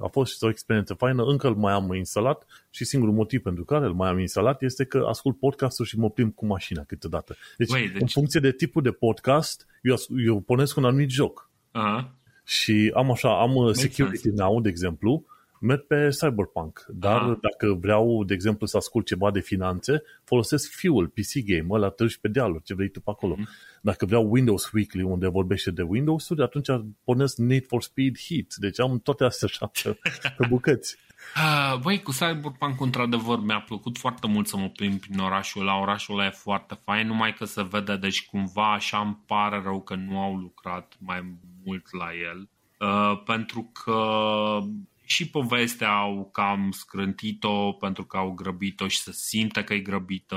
a 0.00 0.06
fost 0.06 0.42
o 0.42 0.48
experiență 0.48 0.94
faină, 0.94 1.22
încă 1.22 1.46
îl 1.46 1.54
mai 1.54 1.72
am 1.72 1.94
instalat 1.94 2.46
și 2.70 2.84
singurul 2.84 3.14
motiv 3.14 3.42
pentru 3.42 3.64
care 3.64 3.84
îl 3.84 3.94
mai 3.94 4.08
am 4.08 4.18
instalat 4.18 4.62
este 4.62 4.84
că 4.84 5.04
ascult 5.08 5.38
podcastul 5.38 5.84
și 5.84 5.98
mă 5.98 6.10
plimb 6.10 6.34
cu 6.34 6.46
mașina 6.46 6.84
câteodată. 6.84 7.36
Deci, 7.56 7.70
Băi, 7.70 7.88
deci... 7.88 8.00
în 8.00 8.06
funcție 8.06 8.40
de 8.40 8.52
tipul 8.52 8.82
de 8.82 8.90
podcast, 8.90 9.66
eu, 9.82 9.96
eu 10.26 10.40
pornesc 10.40 10.76
un 10.76 10.84
anumit 10.84 11.10
joc. 11.10 11.50
Uh-huh. 11.74 12.04
Și 12.44 12.92
am 12.94 13.10
așa, 13.10 13.40
am 13.40 13.52
Make 13.52 13.72
Security 13.72 14.22
sense. 14.22 14.42
Now, 14.42 14.60
de 14.60 14.68
exemplu, 14.68 15.24
merg 15.62 15.80
pe 15.86 16.08
Cyberpunk, 16.08 16.84
dar 16.88 17.20
Aha. 17.20 17.38
dacă 17.40 17.74
vreau, 17.80 18.24
de 18.24 18.34
exemplu, 18.34 18.66
să 18.66 18.76
ascult 18.76 19.06
ceva 19.06 19.30
de 19.30 19.40
finanțe, 19.40 20.02
folosesc 20.24 20.70
Fuel, 20.70 21.08
PC 21.08 21.44
Game, 21.44 21.66
ăla 21.70 21.88
treci 21.88 22.18
pe 22.18 22.28
dealuri, 22.28 22.62
ce 22.62 22.74
vrei 22.74 22.88
tu 22.88 23.00
pe 23.00 23.10
acolo. 23.10 23.34
Mm-hmm. 23.34 23.80
Dacă 23.82 24.06
vreau 24.06 24.30
Windows 24.30 24.70
Weekly, 24.72 25.02
unde 25.02 25.28
vorbește 25.28 25.70
de 25.70 25.82
Windows-uri, 25.82 26.42
atunci 26.42 26.68
pornesc 27.04 27.36
Need 27.36 27.66
for 27.66 27.82
Speed 27.82 28.16
Heat. 28.28 28.54
Deci 28.56 28.80
am 28.80 28.98
toate 28.98 29.24
astea 29.24 29.48
așa 29.50 29.70
pe, 29.82 29.98
pe 30.36 30.46
bucăți. 30.48 30.96
Uh, 31.36 31.78
băi, 31.80 32.02
cu 32.02 32.10
Cyberpunk, 32.10 32.80
într-adevăr, 32.80 33.40
mi-a 33.40 33.60
plăcut 33.60 33.98
foarte 33.98 34.26
mult 34.26 34.48
să 34.48 34.56
mă 34.56 34.68
plimb 34.68 35.00
prin 35.00 35.18
orașul 35.18 35.60
ăla. 35.60 35.80
Orașul 35.80 36.14
ăla 36.14 36.26
e 36.26 36.30
foarte 36.30 36.78
fain, 36.84 37.06
numai 37.06 37.34
că 37.34 37.44
se 37.44 37.62
vede, 37.62 37.96
deci 37.96 38.26
cumva 38.26 38.72
așa 38.72 38.98
îmi 38.98 39.18
pare 39.26 39.60
rău 39.64 39.82
că 39.82 39.94
nu 39.94 40.18
au 40.18 40.36
lucrat 40.36 40.96
mai 40.98 41.36
mult 41.64 41.92
la 41.92 42.08
el. 42.30 42.48
Uh, 42.78 43.22
pentru 43.24 43.70
că 43.84 44.02
și 45.12 45.30
povestea 45.30 45.92
au 45.92 46.28
cam 46.32 46.70
scrântit-o 46.70 47.72
pentru 47.72 48.04
că 48.04 48.16
au 48.16 48.30
grăbit-o 48.30 48.88
și 48.88 48.98
să 48.98 49.10
simte 49.12 49.64
că 49.64 49.74
e 49.74 49.78
grăbită. 49.78 50.36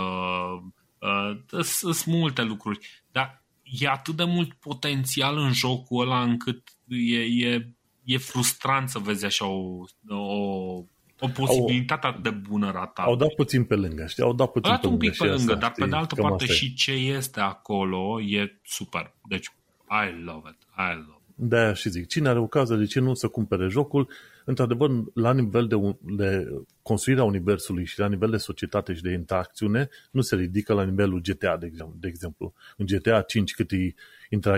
Uh, 0.99 1.61
sunt 1.61 2.05
multe 2.05 2.41
lucruri, 2.41 3.03
dar 3.11 3.43
e 3.63 3.87
atât 3.87 4.15
de 4.15 4.23
mult 4.23 4.53
potențial 4.53 5.37
în 5.37 5.53
jocul 5.53 6.01
ăla 6.01 6.21
încât 6.21 6.63
e, 6.87 7.19
e, 7.19 7.69
e 8.03 8.17
frustrant 8.17 8.89
să 8.89 8.99
vezi 8.99 9.25
așa 9.25 9.45
o, 9.45 9.83
o 10.07 10.83
o 11.19 11.27
posibilitate 11.27 12.07
atât 12.07 12.23
de 12.23 12.29
bună 12.29 12.71
ratată. 12.71 13.01
Au 13.01 13.15
dat 13.15 13.33
puțin 13.35 13.63
pe 13.63 13.75
lângă, 13.75 14.05
știi? 14.05 14.23
Au 14.23 14.33
dat 14.33 14.51
puțin 14.51 14.71
au 14.71 14.75
dat 14.75 14.81
pe 14.81 14.87
un 14.87 14.97
pic 14.97 15.17
pe 15.17 15.23
lângă, 15.23 15.51
asta, 15.51 15.55
dar 15.55 15.69
știi? 15.69 15.83
pe 15.83 15.89
de 15.89 15.95
altă 15.95 16.15
Cam 16.15 16.29
parte 16.29 16.45
și 16.45 16.73
ce 16.73 16.91
este 16.91 17.39
acolo 17.39 18.21
e 18.21 18.59
super. 18.63 19.13
Deci, 19.27 19.45
I 19.89 20.23
love 20.23 20.49
it. 20.49 20.57
I 20.77 20.95
love 20.95 21.21
it. 21.27 21.35
De-aia 21.35 21.73
și 21.73 21.89
zic, 21.89 22.07
cine 22.07 22.29
are 22.29 22.39
ocazia, 22.39 22.75
de 22.75 22.85
ce 22.85 22.99
nu 22.99 23.13
să 23.13 23.27
cumpere 23.27 23.67
jocul? 23.67 24.09
Într-adevăr, 24.45 24.89
la 25.13 25.33
nivel 25.33 25.67
de, 25.67 25.75
de 26.01 26.47
construirea 26.81 27.23
universului 27.23 27.85
și 27.85 27.99
la 27.99 28.07
nivel 28.07 28.29
de 28.29 28.37
societate 28.37 28.93
și 28.93 29.01
de 29.01 29.11
interacțiune, 29.11 29.89
nu 30.11 30.21
se 30.21 30.35
ridică 30.35 30.73
la 30.73 30.83
nivelul 30.83 31.21
GTA, 31.21 31.57
de 31.57 31.65
exemplu. 31.65 31.95
De 31.99 32.07
exemplu. 32.07 32.53
În 32.77 32.85
GTA 32.85 33.21
5, 33.21 33.53
cât, 33.53 33.71
e, 33.71 33.93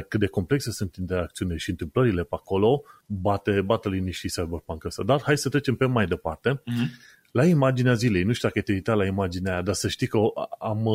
cât 0.07 0.19
de 0.19 0.27
complexe 0.27 0.71
sunt 0.71 0.95
interacțiune 0.95 1.57
și 1.57 1.69
întâmplările 1.69 2.23
pe 2.23 2.35
acolo, 2.35 2.83
bate, 3.05 3.61
bate 3.61 3.89
liniștii 3.89 4.29
Cyberpunk 4.29 4.83
ăsta. 4.83 5.03
Dar 5.03 5.21
hai 5.21 5.37
să 5.37 5.49
trecem 5.49 5.75
pe 5.75 5.85
mai 5.85 6.05
departe. 6.05 6.53
Mm-hmm. 6.53 7.15
La 7.31 7.45
imaginea 7.45 7.93
zilei, 7.93 8.23
nu 8.23 8.33
știu 8.33 8.47
dacă 8.47 8.61
te 8.61 8.71
uita 8.71 8.93
la 8.93 9.05
imaginea 9.05 9.51
aia, 9.51 9.61
dar 9.61 9.73
să 9.73 9.87
știi 9.87 10.07
că 10.07 10.17
am, 10.59 10.87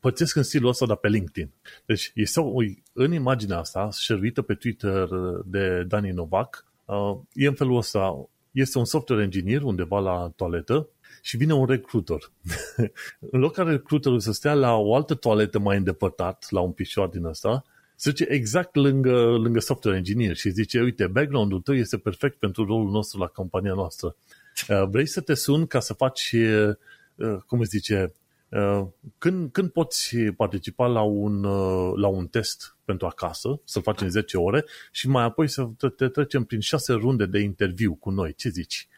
pățesc 0.00 0.36
în 0.36 0.42
stilul 0.42 0.68
ăsta, 0.68 0.86
dar 0.86 0.96
pe 0.96 1.08
LinkedIn. 1.08 1.50
Deci, 1.86 2.12
este 2.14 2.40
o, 2.40 2.52
în 2.92 3.12
imaginea 3.12 3.58
asta, 3.58 3.88
șervită 3.98 4.42
pe 4.42 4.54
Twitter 4.54 5.08
de 5.44 5.84
Dani 5.88 6.10
Novak, 6.10 6.64
uh, 6.64 6.67
e 7.32 7.46
în 7.46 7.54
felul 7.54 7.76
ăsta, 7.76 8.28
este 8.50 8.78
un 8.78 8.84
software 8.84 9.22
engineer 9.22 9.62
undeva 9.62 9.98
la 9.98 10.32
toaletă 10.36 10.88
și 11.22 11.36
vine 11.36 11.52
un 11.52 11.66
recruiter. 11.66 12.18
în 13.32 13.40
loc 13.40 13.52
ca 13.52 13.62
recruiterul 13.62 14.20
să 14.20 14.32
stea 14.32 14.54
la 14.54 14.74
o 14.74 14.94
altă 14.94 15.14
toaletă 15.14 15.58
mai 15.58 15.76
îndepărtat, 15.76 16.46
la 16.50 16.60
un 16.60 16.72
pișor 16.72 17.08
din 17.08 17.24
ăsta, 17.24 17.64
se 17.96 18.10
duce 18.10 18.26
exact 18.28 18.74
lângă, 18.74 19.20
lângă 19.20 19.60
software 19.60 19.96
engineer 19.96 20.36
și 20.36 20.50
zice, 20.50 20.80
uite, 20.80 21.06
background-ul 21.06 21.60
tău 21.60 21.74
este 21.74 21.98
perfect 21.98 22.38
pentru 22.38 22.64
rolul 22.64 22.90
nostru 22.90 23.18
la 23.18 23.26
compania 23.26 23.74
noastră. 23.74 24.16
Uh, 24.68 24.88
vrei 24.90 25.06
să 25.06 25.20
te 25.20 25.34
sun 25.34 25.66
ca 25.66 25.80
să 25.80 25.92
faci, 25.92 26.32
uh, 26.32 27.36
cum 27.46 27.62
se 27.62 27.68
zice, 27.70 28.02
Uh, 28.02 28.14
când, 29.18 29.52
când 29.52 29.70
poți 29.70 30.16
participa 30.16 30.86
la 30.86 31.00
un, 31.00 31.44
uh, 31.44 31.92
la 31.96 32.06
un 32.06 32.26
test 32.26 32.76
pentru 32.84 33.06
acasă, 33.06 33.60
să-l 33.64 33.82
faci 33.82 34.00
în 34.00 34.10
10 34.10 34.36
ore 34.36 34.64
și 34.92 35.08
mai 35.08 35.24
apoi 35.24 35.48
să 35.48 35.68
te 35.96 36.08
trecem 36.08 36.44
prin 36.44 36.60
6 36.60 36.92
runde 36.92 37.26
de 37.26 37.38
interviu 37.38 37.94
cu 37.94 38.10
noi. 38.10 38.34
Ce 38.34 38.48
zici? 38.48 38.88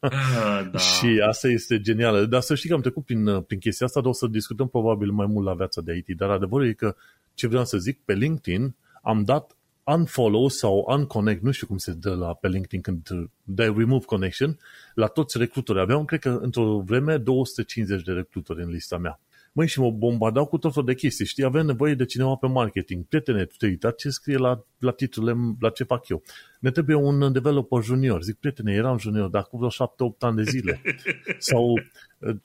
Ah, 0.00 0.68
da. 0.72 0.78
și 0.78 1.22
asta 1.26 1.48
este 1.48 1.80
genială. 1.80 2.24
Dar 2.24 2.40
să 2.40 2.54
știi 2.54 2.68
că 2.68 2.74
am 2.74 2.80
trecut 2.80 3.04
prin, 3.04 3.26
uh, 3.26 3.44
prin 3.46 3.58
chestia 3.58 3.86
asta, 3.86 4.00
dar 4.00 4.08
o 4.08 4.12
să 4.12 4.26
discutăm 4.26 4.68
probabil 4.68 5.10
mai 5.10 5.26
mult 5.26 5.46
la 5.46 5.54
viața 5.54 5.80
de 5.80 6.02
IT. 6.06 6.16
Dar 6.16 6.30
adevărul 6.30 6.66
e 6.66 6.72
că 6.72 6.96
ce 7.34 7.46
vreau 7.46 7.64
să 7.64 7.78
zic, 7.78 8.00
pe 8.04 8.14
LinkedIn 8.14 8.74
am 9.02 9.24
dat 9.24 9.56
unfollow 9.94 10.48
sau 10.48 10.84
unconnect, 10.88 11.42
nu 11.42 11.50
știu 11.50 11.66
cum 11.66 11.76
se 11.76 11.92
dă 11.92 12.14
la, 12.14 12.34
pe 12.34 12.48
LinkedIn 12.48 12.80
când 12.80 13.08
dai 13.42 13.74
remove 13.76 14.04
connection, 14.04 14.58
la 14.94 15.06
toți 15.06 15.38
recrutori. 15.38 15.80
Aveam, 15.80 16.04
cred 16.04 16.20
că, 16.20 16.38
într-o 16.42 16.82
vreme, 16.86 17.16
250 17.16 18.02
de 18.02 18.12
recrutori 18.12 18.62
în 18.62 18.68
lista 18.68 18.98
mea. 18.98 19.20
Măi, 19.52 19.66
și 19.66 19.80
mă 19.80 19.90
bombardau 19.90 20.46
cu 20.46 20.58
tot 20.58 20.72
felul 20.72 20.88
de 20.88 20.94
chestii, 20.94 21.26
știi? 21.26 21.44
Avem 21.44 21.66
nevoie 21.66 21.94
de 21.94 22.04
cineva 22.04 22.34
pe 22.34 22.46
marketing. 22.46 23.04
Prietene, 23.04 23.44
tu 23.44 23.54
te 23.58 23.66
uitat 23.66 23.94
ce 23.94 24.10
scrie 24.10 24.36
la, 24.36 24.64
la 24.78 24.90
titlurile, 24.90 25.36
la 25.60 25.70
ce 25.70 25.84
fac 25.84 26.08
eu. 26.08 26.22
Ne 26.60 26.70
trebuie 26.70 26.96
un 26.96 27.32
developer 27.32 27.82
junior. 27.82 28.22
Zic, 28.22 28.36
prietene, 28.36 28.72
eram 28.72 28.98
junior, 28.98 29.28
dar 29.28 29.42
cu 29.42 29.56
vreo 29.56 29.70
7-8 29.70 30.18
ani 30.18 30.36
de 30.36 30.42
zile. 30.42 30.82
Sau 31.38 31.74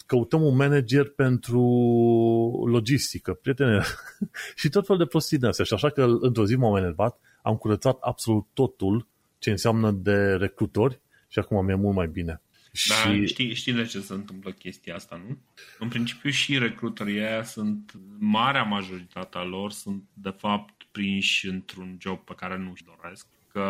căutăm 0.05 0.41
un 0.41 0.55
manager 0.55 1.09
pentru 1.09 1.61
logistică, 2.69 3.33
prietene. 3.33 3.81
și 4.55 4.69
tot 4.69 4.85
felul 4.85 5.03
de 5.03 5.09
prostii 5.09 5.37
de 5.37 5.47
astea. 5.47 5.65
Și 5.65 5.73
așa 5.73 5.89
că, 5.89 6.07
într-o 6.19 6.45
zi 6.45 6.55
m-am 6.55 6.75
enervat, 6.75 7.19
am 7.45 7.55
curățat 7.55 7.97
absolut 8.01 8.45
totul 8.53 9.07
ce 9.39 9.49
înseamnă 9.49 9.91
de 9.91 10.35
recrutori 10.35 10.99
și 11.27 11.39
acum 11.39 11.65
mi-e 11.65 11.75
mult 11.75 11.95
mai 11.95 12.07
bine. 12.07 12.41
Da, 12.89 13.11
și... 13.11 13.25
știi, 13.25 13.53
știi 13.53 13.73
de 13.73 13.85
ce 13.85 13.99
se 13.99 14.13
întâmplă 14.13 14.51
chestia 14.51 14.95
asta, 14.95 15.23
nu? 15.27 15.37
În 15.79 15.87
principiu 15.87 16.29
și 16.29 16.57
recruterii 16.57 17.19
aia 17.19 17.43
sunt, 17.43 17.91
marea 18.19 18.63
majoritatea 18.63 19.43
lor 19.43 19.71
sunt 19.71 20.03
de 20.13 20.29
fapt 20.29 20.83
prinși 20.91 21.47
într-un 21.47 21.97
job 21.99 22.19
pe 22.19 22.33
care 22.35 22.57
nu-și 22.57 22.83
doresc. 22.83 23.27
Că 23.51 23.67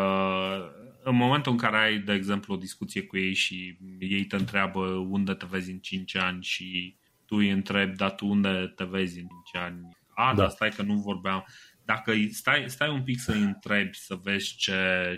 în 1.02 1.16
momentul 1.16 1.52
în 1.52 1.58
care 1.58 1.76
ai, 1.76 1.98
de 1.98 2.12
exemplu, 2.12 2.54
o 2.54 2.56
discuție 2.56 3.02
cu 3.02 3.16
ei 3.16 3.34
și 3.34 3.78
ei 3.98 4.24
te 4.24 4.36
întreabă 4.36 4.80
unde 4.86 5.32
te 5.32 5.46
vezi 5.50 5.70
în 5.70 5.78
5 5.78 6.16
ani 6.16 6.42
și 6.42 6.96
tu 7.24 7.36
îi 7.36 7.50
întrebi, 7.50 7.96
dar 7.96 8.14
tu 8.14 8.26
unde 8.26 8.72
te 8.76 8.84
vezi 8.84 9.18
în 9.18 9.26
5 9.52 9.64
ani? 9.64 9.96
A, 10.14 10.34
da. 10.34 10.40
dar 10.40 10.50
stai 10.50 10.70
că 10.70 10.82
nu 10.82 10.94
vorbeam 10.94 11.44
dacă 11.86 12.12
stai, 12.30 12.64
stai 12.66 12.88
un 12.88 13.02
pic 13.02 13.18
să-i 13.18 13.42
întrebi, 13.42 13.96
să 13.96 14.18
vezi 14.22 14.54
ce, 14.56 14.72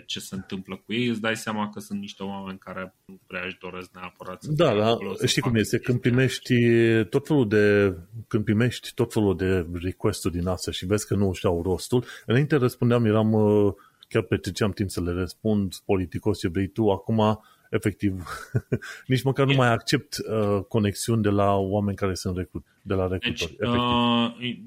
ce 0.05 0.19
se 0.19 0.35
întâmplă 0.35 0.75
cu 0.75 0.93
ei, 0.93 1.07
îți 1.07 1.21
dai 1.21 1.35
seama 1.35 1.69
că 1.69 1.79
sunt 1.79 1.99
niște 1.99 2.23
oameni 2.23 2.57
care 2.57 2.95
nu 3.05 3.19
prea 3.27 3.41
își 3.45 3.57
doresc 3.59 3.89
neapărat 3.93 4.43
să 4.43 4.51
Da, 4.51 4.75
da, 4.75 4.97
știi 5.25 5.41
cum 5.41 5.55
este, 5.55 5.79
când 5.79 5.99
primești 5.99 6.53
tot 7.03 7.27
felul 7.27 7.47
de 7.47 7.95
când 8.27 8.43
primești 8.43 8.93
tot 8.93 9.13
felul 9.13 9.35
de 9.37 9.65
request-uri 9.73 10.33
din 10.33 10.47
astea 10.47 10.71
și 10.71 10.85
vezi 10.85 11.07
că 11.07 11.15
nu 11.15 11.29
își 11.29 11.45
au 11.45 11.61
rostul, 11.61 12.05
înainte 12.25 12.55
răspundeam, 12.55 13.05
eram 13.05 13.33
uh, 13.33 13.73
chiar 14.09 14.23
petreceam 14.23 14.71
timp 14.71 14.89
să 14.89 15.01
le 15.01 15.11
răspund 15.11 15.75
politicos 15.85 16.39
ce 16.39 16.47
vrei 16.47 16.67
tu, 16.67 16.89
acum 16.89 17.39
efectiv, 17.69 18.23
nici 19.07 19.23
măcar 19.23 19.45
nu 19.45 19.53
mai 19.53 19.71
accept 19.71 20.15
uh, 20.17 20.63
conexiuni 20.67 21.21
de 21.21 21.29
la 21.29 21.55
oameni 21.55 21.97
care 21.97 22.13
sunt 22.13 22.37
recrut, 22.37 22.65
de 22.81 22.93
la 22.93 23.07
recrutori. 23.07 23.55
Deci, 23.57 23.69
uh, 23.69 24.57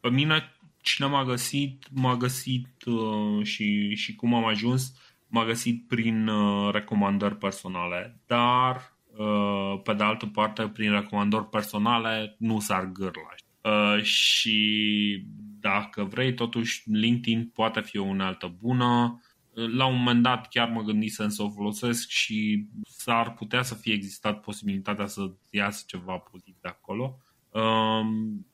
pe 0.00 0.08
mine 0.12 0.55
cine 0.86 1.06
m-a 1.06 1.24
găsit, 1.24 1.86
m-a 1.90 2.16
găsit 2.16 2.84
uh, 2.84 3.46
și, 3.46 3.94
și 3.94 4.14
cum 4.14 4.34
am 4.34 4.44
ajuns, 4.44 4.92
m-a 5.26 5.44
găsit 5.44 5.86
prin 5.86 6.28
uh, 6.28 6.72
recomandări 6.72 7.36
personale, 7.36 8.20
dar 8.26 8.96
uh, 9.16 9.80
pe 9.82 9.92
de 9.94 10.02
altă 10.02 10.26
parte, 10.26 10.68
prin 10.68 10.90
recomandări 10.90 11.48
personale 11.48 12.34
nu 12.38 12.60
s-ar 12.60 12.84
gârla. 12.92 13.34
Uh, 13.62 14.02
și 14.02 15.26
dacă 15.60 16.04
vrei, 16.04 16.34
totuși 16.34 16.82
LinkedIn 16.90 17.50
poate 17.54 17.80
fi 17.80 17.98
o 17.98 18.04
unealtă 18.04 18.56
bună. 18.60 19.20
La 19.52 19.86
un 19.86 19.96
moment 19.96 20.22
dat 20.22 20.48
chiar 20.48 20.68
mă 20.68 20.82
gândisem 20.82 21.28
să 21.28 21.42
o 21.42 21.50
folosesc 21.50 22.08
și 22.08 22.66
s-ar 22.82 23.32
putea 23.32 23.62
să 23.62 23.74
fie 23.74 23.92
existat 23.92 24.40
posibilitatea 24.40 25.06
să 25.06 25.30
iasă 25.50 25.84
ceva 25.86 26.16
pozitiv 26.16 26.54
de 26.60 26.68
acolo. 26.68 27.18
Uh, 27.50 28.06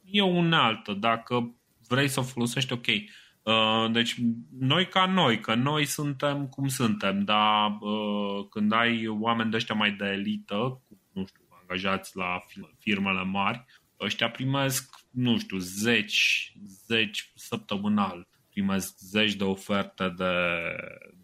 e 0.04 0.22
o 0.22 0.26
unealtă. 0.26 0.92
Dacă 0.92 1.54
vrei 1.92 2.08
să 2.08 2.20
o 2.20 2.22
folosești, 2.22 2.72
ok. 2.72 2.86
Uh, 2.86 3.90
deci 3.92 4.14
noi 4.58 4.88
ca 4.88 5.06
noi, 5.06 5.40
că 5.40 5.54
noi 5.54 5.84
suntem 5.84 6.46
cum 6.46 6.68
suntem, 6.68 7.24
dar 7.24 7.76
uh, 7.80 8.46
când 8.50 8.72
ai 8.72 9.06
oameni 9.06 9.50
de 9.50 9.56
ăștia 9.56 9.74
mai 9.74 9.90
de 9.92 10.04
elită, 10.04 10.82
nu 11.12 11.26
știu, 11.26 11.42
angajați 11.60 12.16
la 12.16 12.40
firmele 12.78 13.24
mari, 13.24 13.64
ăștia 14.00 14.30
primesc 14.30 14.94
nu 15.10 15.38
știu, 15.38 15.58
zeci, 15.58 16.52
zeci 16.86 17.32
săptămânal 17.34 18.26
primesc 18.52 18.98
zeci 18.98 19.34
de 19.34 19.44
oferte 19.44 20.14
de, 20.16 20.34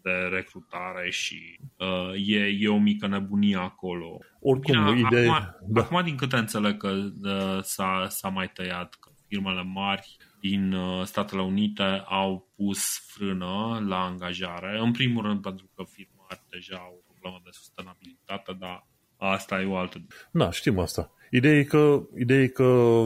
de 0.01 0.11
recrutare 0.11 1.09
și 1.09 1.59
uh, 1.77 2.27
e, 2.27 2.57
e 2.59 2.67
o 2.67 2.77
mică 2.77 3.07
nebunie 3.07 3.55
acolo. 3.55 4.17
Oricum, 4.39 4.93
Bine, 4.93 4.99
idee... 4.99 5.29
acum, 5.29 5.73
da. 5.73 5.81
acum, 5.81 6.03
din 6.03 6.15
câte 6.15 6.35
înțeleg 6.35 6.77
că 6.77 6.87
uh, 6.87 7.59
s-a, 7.61 8.05
s-a 8.09 8.29
mai 8.29 8.51
tăiat, 8.51 8.95
că 8.99 9.09
firmele 9.27 9.63
mari 9.63 10.17
din 10.39 10.73
uh, 10.73 11.05
Statele 11.05 11.41
Unite 11.41 12.03
au 12.05 12.49
pus 12.55 12.97
frână 13.07 13.83
la 13.87 14.03
angajare. 14.03 14.79
În 14.79 14.91
primul 14.91 15.23
rând 15.23 15.41
pentru 15.41 15.69
că 15.75 15.83
firma 15.89 16.25
are 16.29 16.41
deja 16.49 16.91
o 16.91 17.01
problemă 17.11 17.41
de 17.43 17.49
sustenabilitate, 17.51 18.55
dar 18.59 18.87
asta 19.17 19.61
e 19.61 19.65
o 19.65 19.77
altă... 19.77 20.05
Da, 20.31 20.51
știm 20.51 20.79
asta. 20.79 21.11
Ideea 21.31 21.57
e 21.57 21.63
că, 21.63 22.01
ideea 22.17 22.41
e 22.41 22.47
că 22.47 23.01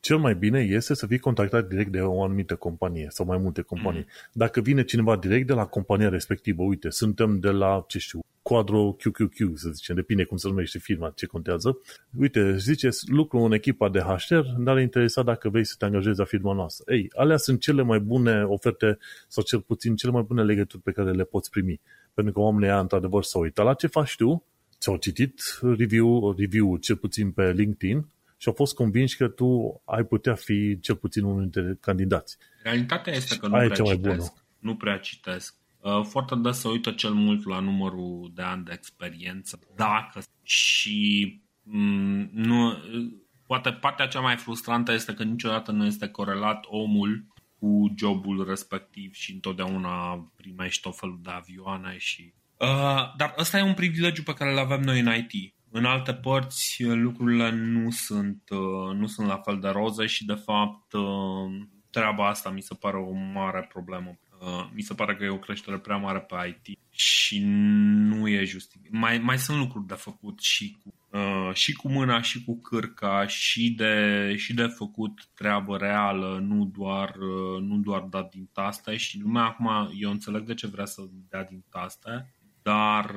cel 0.00 0.18
mai 0.18 0.34
bine 0.34 0.60
este 0.60 0.94
să 0.94 1.06
fii 1.06 1.18
contactat 1.18 1.68
direct 1.68 1.92
de 1.92 2.00
o 2.00 2.22
anumită 2.22 2.56
companie 2.56 3.06
sau 3.08 3.26
mai 3.26 3.38
multe 3.38 3.62
companii. 3.62 4.00
Mm. 4.00 4.30
Dacă 4.32 4.60
vine 4.60 4.84
cineva 4.84 5.16
direct 5.16 5.46
de 5.46 5.52
la 5.52 5.66
compania 5.66 6.08
respectivă, 6.08 6.62
uite, 6.62 6.90
suntem 6.90 7.38
de 7.38 7.50
la, 7.50 7.84
ce 7.88 7.98
știu, 7.98 8.20
Quadro 8.46 8.96
QQQ, 8.96 9.54
să 9.54 9.70
zicem, 9.70 9.94
depinde 9.94 10.24
cum 10.24 10.36
se 10.36 10.48
numește 10.48 10.78
firma, 10.78 11.12
ce 11.14 11.26
contează. 11.26 11.78
Uite, 12.18 12.56
ziceți, 12.56 13.10
lucru 13.10 13.38
în 13.38 13.52
echipa 13.52 13.88
de 13.88 13.98
HR, 14.00 14.40
dar 14.58 14.78
interesa 14.78 15.22
dacă 15.22 15.48
vrei 15.48 15.64
să 15.64 15.74
te 15.78 15.84
angajezi 15.84 16.18
la 16.18 16.24
firma 16.24 16.54
noastră. 16.54 16.94
Ei, 16.94 17.08
alea 17.16 17.36
sunt 17.36 17.60
cele 17.60 17.82
mai 17.82 17.98
bune 17.98 18.42
oferte 18.42 18.98
sau 19.28 19.42
cel 19.42 19.60
puțin 19.60 19.96
cele 19.96 20.12
mai 20.12 20.22
bune 20.22 20.42
legături 20.42 20.82
pe 20.82 20.92
care 20.92 21.10
le 21.10 21.24
poți 21.24 21.50
primi. 21.50 21.80
Pentru 22.14 22.32
că 22.32 22.40
oamenii 22.40 22.68
ăia, 22.68 22.80
într-adevăr, 22.80 23.22
s-au 23.22 23.40
uitat 23.40 23.64
la 23.64 23.74
ce 23.74 23.86
faci 23.86 24.16
tu, 24.16 24.44
ți-au 24.78 24.96
citit 24.96 25.40
review, 25.76 26.34
review 26.38 26.76
cel 26.76 26.96
puțin 26.96 27.30
pe 27.30 27.52
LinkedIn 27.52 28.08
și 28.36 28.48
au 28.48 28.54
fost 28.54 28.74
convinși 28.74 29.16
că 29.16 29.28
tu 29.28 29.80
ai 29.84 30.04
putea 30.04 30.34
fi 30.34 30.78
cel 30.80 30.96
puțin 30.96 31.24
unul 31.24 31.40
dintre 31.40 31.76
candidați. 31.80 32.36
Realitatea 32.62 33.12
este 33.12 33.36
că 33.36 33.46
nu 33.46 33.54
Aia 33.54 33.68
prea 33.68 33.84
citesc. 33.84 34.32
Nu 34.58 34.76
prea 34.76 34.98
citesc. 34.98 35.54
Uh, 35.86 36.04
foarte 36.04 36.34
des 36.34 36.58
se 36.58 36.68
uită 36.68 36.90
cel 36.90 37.12
mult 37.12 37.46
la 37.46 37.60
numărul 37.60 38.30
de 38.34 38.42
ani 38.42 38.64
de 38.64 38.72
experiență. 38.74 39.58
Dacă 39.76 40.22
și 40.42 41.40
mm, 41.62 42.30
nu, 42.32 42.76
poate 43.46 43.72
partea 43.72 44.06
cea 44.06 44.20
mai 44.20 44.36
frustrantă 44.36 44.92
este 44.92 45.14
că 45.14 45.22
niciodată 45.22 45.72
nu 45.72 45.84
este 45.84 46.08
corelat 46.08 46.64
omul 46.68 47.26
cu 47.58 47.94
jobul 47.96 48.44
respectiv 48.48 49.12
și 49.14 49.32
întotdeauna 49.32 50.28
primești 50.36 50.82
tot 50.82 50.98
felul 50.98 51.18
de 51.22 51.30
avioane 51.30 51.96
și 51.98 52.34
Uh, 52.58 53.14
dar 53.16 53.34
ăsta 53.38 53.58
e 53.58 53.62
un 53.62 53.74
privilegiu 53.74 54.22
pe 54.22 54.34
care 54.34 54.50
îl 54.52 54.58
avem 54.58 54.80
noi 54.80 55.00
în 55.00 55.14
IT. 55.14 55.54
În 55.70 55.84
alte 55.84 56.14
părți 56.14 56.82
lucrurile 56.84 57.50
nu 57.50 57.90
sunt, 57.90 58.42
uh, 58.50 58.94
nu 58.94 59.06
sunt 59.06 59.26
la 59.26 59.36
fel 59.36 59.58
de 59.60 59.68
roze 59.68 60.06
și 60.06 60.24
de 60.24 60.34
fapt 60.34 60.92
uh, 60.92 61.66
treaba 61.90 62.28
asta 62.28 62.50
mi 62.50 62.60
se 62.60 62.74
pare 62.74 62.96
o 62.96 63.12
mare 63.12 63.66
problemă. 63.72 64.18
Uh, 64.46 64.68
mi 64.74 64.82
se 64.82 64.94
pare 64.94 65.16
că 65.16 65.24
e 65.24 65.28
o 65.28 65.38
creștere 65.38 65.78
prea 65.78 65.96
mare 65.96 66.20
pe 66.20 66.34
IT 66.48 66.78
și 66.90 67.42
nu 67.44 68.28
e 68.28 68.44
justificat. 68.44 69.00
Mai, 69.00 69.18
mai 69.18 69.38
sunt 69.38 69.58
lucruri 69.58 69.86
de 69.86 69.94
făcut 69.94 70.40
și 70.40 70.76
cu, 70.82 70.94
și 71.52 71.72
cu 71.72 71.88
mâna 71.88 72.20
și 72.20 72.44
cu 72.44 72.60
cârca 72.60 73.26
și 73.26 73.70
de, 73.70 74.34
și 74.36 74.54
de 74.54 74.66
făcut 74.66 75.28
treabă 75.34 75.76
reală, 75.76 76.38
nu 76.46 76.64
doar, 76.78 77.14
nu 77.60 77.76
doar 77.76 78.00
dat 78.00 78.30
din 78.30 78.48
taste 78.52 78.96
și 78.96 79.20
lumea 79.20 79.42
acum, 79.42 79.90
eu 79.98 80.10
înțeleg 80.10 80.42
de 80.42 80.54
ce 80.54 80.66
vrea 80.66 80.84
să 80.84 81.02
dea 81.28 81.44
din 81.44 81.64
taste, 81.70 82.34
dar 82.62 83.14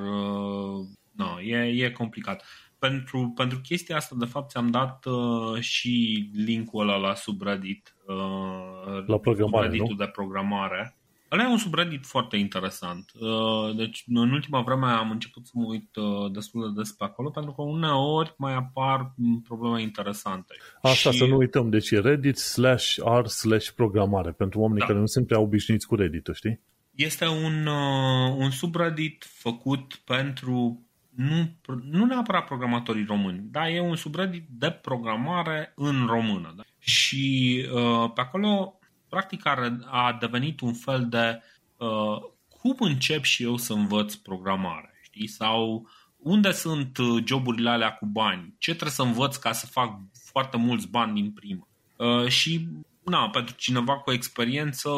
no, 1.12 1.40
e, 1.40 1.84
e 1.84 1.90
complicat. 1.90 2.44
Pentru, 2.78 3.32
pentru 3.34 3.60
chestia 3.60 3.96
asta, 3.96 4.16
de 4.18 4.24
fapt, 4.24 4.50
ți-am 4.50 4.70
dat 4.70 5.04
uh, 5.04 5.60
și 5.60 6.24
linkul 6.34 6.88
ăla 6.88 6.96
la 6.96 7.14
subreddit. 7.14 7.96
Uh, 8.06 9.06
la 9.06 9.18
programare, 9.18 9.36
subredditul 9.36 9.96
nu? 9.98 10.04
de 10.04 10.06
programare. 10.06 10.99
Ăla 11.32 11.42
e 11.42 11.46
un 11.46 11.58
subreddit 11.58 12.06
foarte 12.06 12.36
interesant. 12.36 13.10
Uh, 13.14 13.76
deci, 13.76 14.04
în 14.06 14.32
ultima 14.32 14.60
vreme 14.60 14.86
am 14.86 15.10
început 15.10 15.46
să 15.46 15.52
mă 15.54 15.64
uit 15.66 15.96
uh, 15.96 16.32
destul 16.32 16.62
de 16.62 16.80
des 16.80 16.92
pe 16.92 17.04
acolo, 17.04 17.30
pentru 17.30 17.52
că 17.52 17.62
uneori 17.62 18.34
mai 18.36 18.54
apar 18.54 19.14
probleme 19.44 19.82
interesante. 19.82 20.54
Asta 20.82 21.10
și... 21.10 21.18
să 21.18 21.24
nu 21.24 21.36
uităm, 21.36 21.70
deci 21.70 21.90
e 21.90 22.00
reddit 22.00 22.36
slash 22.36 22.96
r 23.20 23.26
slash 23.26 23.68
programare, 23.68 24.30
pentru 24.30 24.60
oamenii 24.60 24.80
da. 24.80 24.86
care 24.86 24.98
nu 24.98 25.06
sunt 25.06 25.26
prea 25.26 25.40
obișnuiți 25.40 25.86
cu 25.86 25.94
reddit 25.94 26.28
știi? 26.32 26.60
Este 26.94 27.26
un, 27.26 27.66
uh, 27.66 28.34
un 28.36 28.50
subreddit 28.50 29.26
făcut 29.28 29.94
pentru 30.04 30.84
nu, 31.10 31.56
nu 31.90 32.04
neapărat 32.04 32.44
programatorii 32.44 33.04
români, 33.04 33.42
dar 33.50 33.68
e 33.68 33.80
un 33.80 33.96
subreddit 33.96 34.46
de 34.48 34.70
programare 34.70 35.72
în 35.76 36.06
română. 36.06 36.52
Da? 36.56 36.62
Și 36.78 37.56
uh, 37.72 38.10
pe 38.14 38.20
acolo, 38.20 38.79
practic, 39.10 39.46
a, 39.46 39.78
a 39.90 40.16
devenit 40.20 40.60
un 40.60 40.74
fel 40.74 41.08
de 41.08 41.42
uh, 41.76 42.18
cum 42.60 42.76
încep 42.78 43.22
și 43.24 43.42
eu 43.42 43.56
să 43.56 43.72
învăț 43.72 44.14
programare, 44.14 45.00
știi? 45.02 45.26
Sau 45.26 45.88
unde 46.16 46.52
sunt 46.52 46.98
uh, 46.98 47.22
joburile 47.26 47.70
alea 47.70 47.92
cu 47.92 48.06
bani? 48.06 48.54
Ce 48.58 48.70
trebuie 48.70 48.92
să 48.92 49.02
învăț 49.02 49.36
ca 49.36 49.52
să 49.52 49.66
fac 49.66 49.98
foarte 50.24 50.56
mulți 50.56 50.88
bani 50.88 51.14
din 51.14 51.32
prima? 51.32 51.68
Uh, 51.96 52.28
și 52.28 52.68
na, 53.04 53.30
pentru 53.30 53.54
cineva 53.54 53.98
cu 53.98 54.12
experiență 54.12 54.90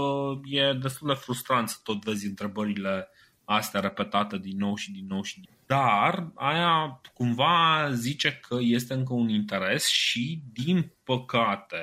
e 0.45 0.73
destul 0.73 1.09
de 1.09 1.15
frustrant 1.15 1.69
să 1.69 1.77
tot 1.83 2.05
vezi 2.05 2.27
întrebările 2.27 3.09
astea 3.45 3.81
repetate 3.81 4.39
din 4.39 4.57
nou 4.57 4.75
și 4.75 4.93
din 4.93 5.07
nou 5.09 5.23
și 5.23 5.35
din 5.35 5.49
nou. 5.49 5.59
Dar 5.67 6.33
aia 6.35 7.01
cumva 7.15 7.89
zice 7.93 8.41
că 8.49 8.57
este 8.61 8.95
încă 8.95 9.13
un 9.13 9.29
interes 9.29 9.87
și 9.87 10.43
din 10.53 10.93
păcate 11.05 11.77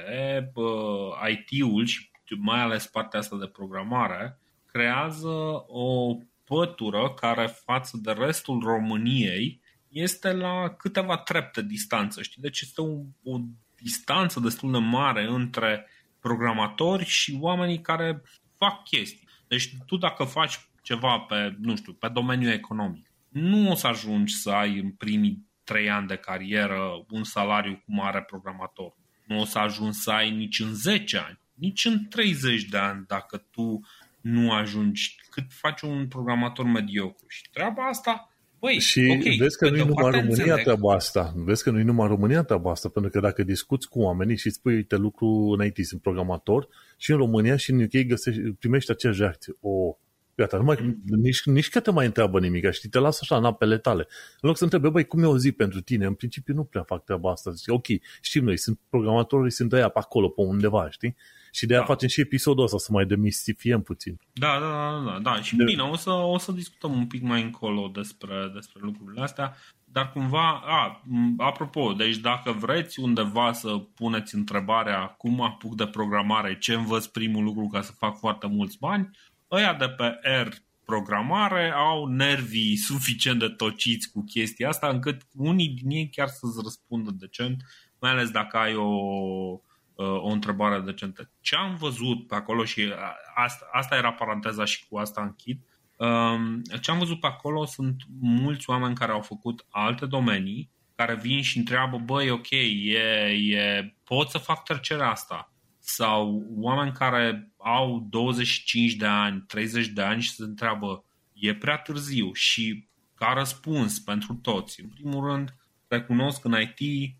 IT-ul 1.29 1.85
și 1.85 2.08
mai 2.35 2.59
ales 2.59 2.87
partea 2.87 3.19
asta 3.19 3.37
de 3.37 3.47
programare 3.47 4.39
creează 4.65 5.63
o 5.67 6.17
pătură 6.43 7.13
care 7.13 7.45
față 7.45 7.99
de 8.01 8.11
restul 8.11 8.61
României 8.63 9.61
este 9.87 10.31
la 10.31 10.69
câteva 10.69 11.17
trepte 11.17 11.61
distanță, 11.61 12.21
știi? 12.21 12.41
Deci 12.41 12.61
este 12.61 12.81
o, 12.81 12.91
o 13.23 13.39
distanță 13.75 14.39
destul 14.39 14.71
de 14.71 14.77
mare 14.77 15.25
între 15.25 15.87
programatori 16.19 17.05
și 17.05 17.37
oamenii 17.39 17.81
care 17.81 18.21
fac 18.57 18.83
chestii. 18.83 19.27
Deci 19.47 19.69
tu 19.85 19.97
dacă 19.97 20.23
faci 20.23 20.69
ceva 20.81 21.19
pe, 21.19 21.55
nu 21.59 21.75
știu, 21.75 21.93
pe 21.93 22.07
domeniul 22.07 22.51
economic, 22.51 23.11
nu 23.29 23.71
o 23.71 23.75
să 23.75 23.87
ajungi 23.87 24.33
să 24.33 24.49
ai 24.49 24.79
în 24.79 24.91
primii 24.91 25.47
trei 25.63 25.89
ani 25.89 26.07
de 26.07 26.15
carieră 26.15 27.05
un 27.09 27.23
salariu 27.23 27.81
cum 27.85 28.01
are 28.01 28.21
programator. 28.21 28.93
Nu 29.25 29.39
o 29.39 29.45
să 29.45 29.59
ajungi 29.59 29.97
să 29.97 30.11
ai 30.11 30.31
nici 30.31 30.59
în 30.59 30.73
10 30.73 31.17
ani, 31.17 31.39
nici 31.59 31.85
în 31.85 32.05
30 32.09 32.63
de 32.63 32.77
ani 32.77 33.03
dacă 33.07 33.45
tu 33.51 33.79
nu 34.21 34.51
ajungi 34.51 35.15
cât 35.29 35.45
face 35.49 35.85
un 35.85 36.07
programator 36.07 36.65
mediocru. 36.65 37.25
Și 37.27 37.49
treaba 37.51 37.83
asta 37.83 38.33
Băi, 38.59 38.79
și 38.79 39.15
okay, 39.17 39.35
vezi 39.39 39.57
că 39.57 39.69
nu 39.69 39.77
e 39.77 39.83
numai 39.83 40.11
România 40.11 40.29
înțeleg. 40.29 40.63
treaba 40.63 40.93
asta. 40.93 41.33
Vezi 41.35 41.63
că 41.63 41.71
nu 41.71 41.79
e 41.79 41.83
numai 41.83 42.07
România 42.07 42.43
treaba 42.43 42.71
asta, 42.71 42.89
pentru 42.89 43.11
că 43.11 43.19
dacă 43.19 43.43
discuți 43.43 43.89
cu 43.89 43.99
oamenii 43.99 44.37
și 44.37 44.49
spui, 44.49 44.73
uite, 44.73 44.95
lucru 44.95 45.27
în 45.27 45.65
IT, 45.65 45.85
sunt 45.85 46.01
programator, 46.01 46.67
și 46.97 47.11
în 47.11 47.17
România 47.17 47.55
și 47.55 47.71
în 47.71 47.81
UK 47.81 48.07
găsești, 48.07 48.41
primești 48.41 48.91
aceeași 48.91 49.19
reacție. 49.19 49.53
O, 49.59 49.97
Gata, 50.35 50.57
nu 50.57 50.63
mai, 50.63 50.97
nici, 51.05 51.45
nici 51.45 51.69
că 51.69 51.79
te 51.79 51.91
mai 51.91 52.05
întreabă 52.05 52.39
nimic, 52.39 52.71
știi, 52.71 52.89
te 52.89 52.99
lasă 52.99 53.19
așa 53.21 53.37
în 53.37 53.45
apele 53.45 53.77
tale. 53.77 54.07
În 54.41 54.47
loc 54.49 54.57
să 54.57 54.63
întrebe, 54.63 54.89
băi, 54.89 55.05
cum 55.05 55.23
e 55.23 55.25
o 55.25 55.37
zi 55.37 55.51
pentru 55.51 55.81
tine? 55.81 56.05
În 56.05 56.13
principiu 56.13 56.53
nu 56.53 56.63
prea 56.63 56.83
fac 56.83 57.03
treaba 57.03 57.31
asta. 57.31 57.51
Zice, 57.51 57.71
ok, 57.71 57.85
știm 58.21 58.43
noi, 58.43 58.57
sunt 58.57 58.79
programatori, 58.89 59.51
sunt 59.51 59.73
aia 59.73 59.89
pe 59.89 59.99
acolo, 59.99 60.29
pe 60.29 60.41
undeva, 60.41 60.89
știi? 60.89 61.15
Și 61.51 61.65
de 61.65 61.73
aia 61.73 61.81
da. 61.81 61.87
facem 61.87 62.07
și 62.07 62.21
episodul 62.21 62.63
ăsta 62.63 62.77
să 62.77 62.91
mai 62.91 63.05
demistifiem 63.05 63.81
puțin. 63.81 64.19
Da, 64.33 64.59
da, 64.59 64.67
da, 64.67 65.11
da. 65.11 65.19
da. 65.19 65.41
Și 65.41 65.55
de... 65.55 65.63
bine, 65.63 65.81
o 65.81 65.95
să, 65.95 66.09
o 66.09 66.37
să 66.37 66.51
discutăm 66.51 66.91
un 66.91 67.07
pic 67.07 67.21
mai 67.21 67.41
încolo 67.41 67.91
despre, 67.93 68.51
despre 68.53 68.79
lucrurile 68.83 69.21
astea. 69.21 69.57
Dar 69.91 70.11
cumva, 70.11 70.61
a, 70.65 71.03
apropo, 71.37 71.93
deci 71.93 72.17
dacă 72.17 72.51
vreți 72.51 72.99
undeva 72.99 73.53
să 73.53 73.77
puneți 73.95 74.35
întrebarea 74.35 75.05
cum 75.05 75.41
apuc 75.41 75.75
de 75.75 75.85
programare, 75.87 76.57
ce 76.57 76.73
învăț 76.73 77.05
primul 77.05 77.43
lucru 77.43 77.67
ca 77.67 77.81
să 77.81 77.91
fac 77.91 78.17
foarte 78.17 78.47
mulți 78.47 78.77
bani, 78.79 79.09
ăia 79.51 79.73
de 79.73 79.89
pe 79.89 80.19
R 80.43 80.47
programare 80.85 81.71
au 81.75 82.05
nervii 82.05 82.75
suficient 82.89 83.39
de 83.39 83.47
tociți 83.47 84.11
cu 84.11 84.23
chestia 84.23 84.69
asta 84.69 84.87
încât 84.87 85.21
unii 85.33 85.67
din 85.67 85.89
ei 85.89 86.09
chiar 86.09 86.27
să-ți 86.27 86.61
răspundă 86.63 87.11
decent, 87.19 87.63
mai 87.99 88.11
ales 88.11 88.29
dacă 88.29 88.57
ai 88.57 88.75
o, 88.75 88.83
uh, 88.83 89.59
o 90.03 90.27
întrebare 90.27 90.79
decentă. 90.79 91.31
Ce 91.41 91.55
am 91.55 91.75
văzut 91.75 92.27
pe 92.27 92.35
acolo 92.35 92.63
și 92.63 92.93
asta, 93.35 93.69
asta 93.71 93.95
era 93.95 94.13
paranteza 94.13 94.65
și 94.65 94.87
cu 94.87 94.97
asta 94.97 95.21
închid, 95.21 95.59
um, 95.95 96.61
ce 96.81 96.91
am 96.91 96.97
văzut 96.97 97.19
pe 97.19 97.27
acolo 97.27 97.65
sunt 97.65 97.95
mulți 98.19 98.69
oameni 98.69 98.95
care 98.95 99.11
au 99.11 99.21
făcut 99.21 99.65
alte 99.69 100.05
domenii 100.05 100.71
care 100.95 101.15
vin 101.15 101.41
și 101.41 101.57
întreabă, 101.57 101.97
băi, 101.97 102.29
ok, 102.29 102.49
e, 102.49 102.97
e, 103.49 103.95
pot 104.03 104.29
să 104.29 104.37
fac 104.37 104.63
trecerea 104.63 105.09
asta 105.09 105.53
sau 105.79 106.45
oameni 106.55 106.91
care 106.91 107.51
au 107.57 108.07
25 108.09 108.93
de 108.93 109.05
ani, 109.05 109.43
30 109.47 109.87
de 109.87 110.01
ani 110.01 110.21
și 110.21 110.31
se 110.31 110.43
întreabă 110.43 111.03
e 111.33 111.55
prea 111.55 111.77
târziu 111.77 112.33
și 112.33 112.87
ca 113.15 113.33
răspuns 113.33 113.99
pentru 113.99 114.33
toți. 114.33 114.81
În 114.81 114.89
primul 114.89 115.31
rând, 115.31 115.55
recunosc 115.87 116.41
că 116.41 116.47
în 116.47 116.61
IT 116.61 117.11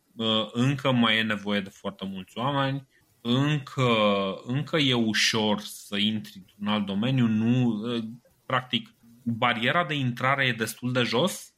încă 0.52 0.92
mai 0.92 1.18
e 1.18 1.24
nevoie 1.24 1.60
de 1.60 1.70
foarte 1.70 2.06
mulți 2.06 2.38
oameni 2.38 2.88
încă, 3.22 3.92
încă 4.46 4.78
e 4.78 4.94
ușor 4.94 5.60
să 5.60 5.98
intri 5.98 6.44
în 6.60 6.68
alt 6.68 6.86
domeniu, 6.86 7.28
nu, 7.28 7.82
practic, 8.46 8.94
bariera 9.24 9.86
de 9.86 9.94
intrare 9.94 10.46
e 10.46 10.52
destul 10.52 10.92
de 10.92 11.02
jos, 11.02 11.54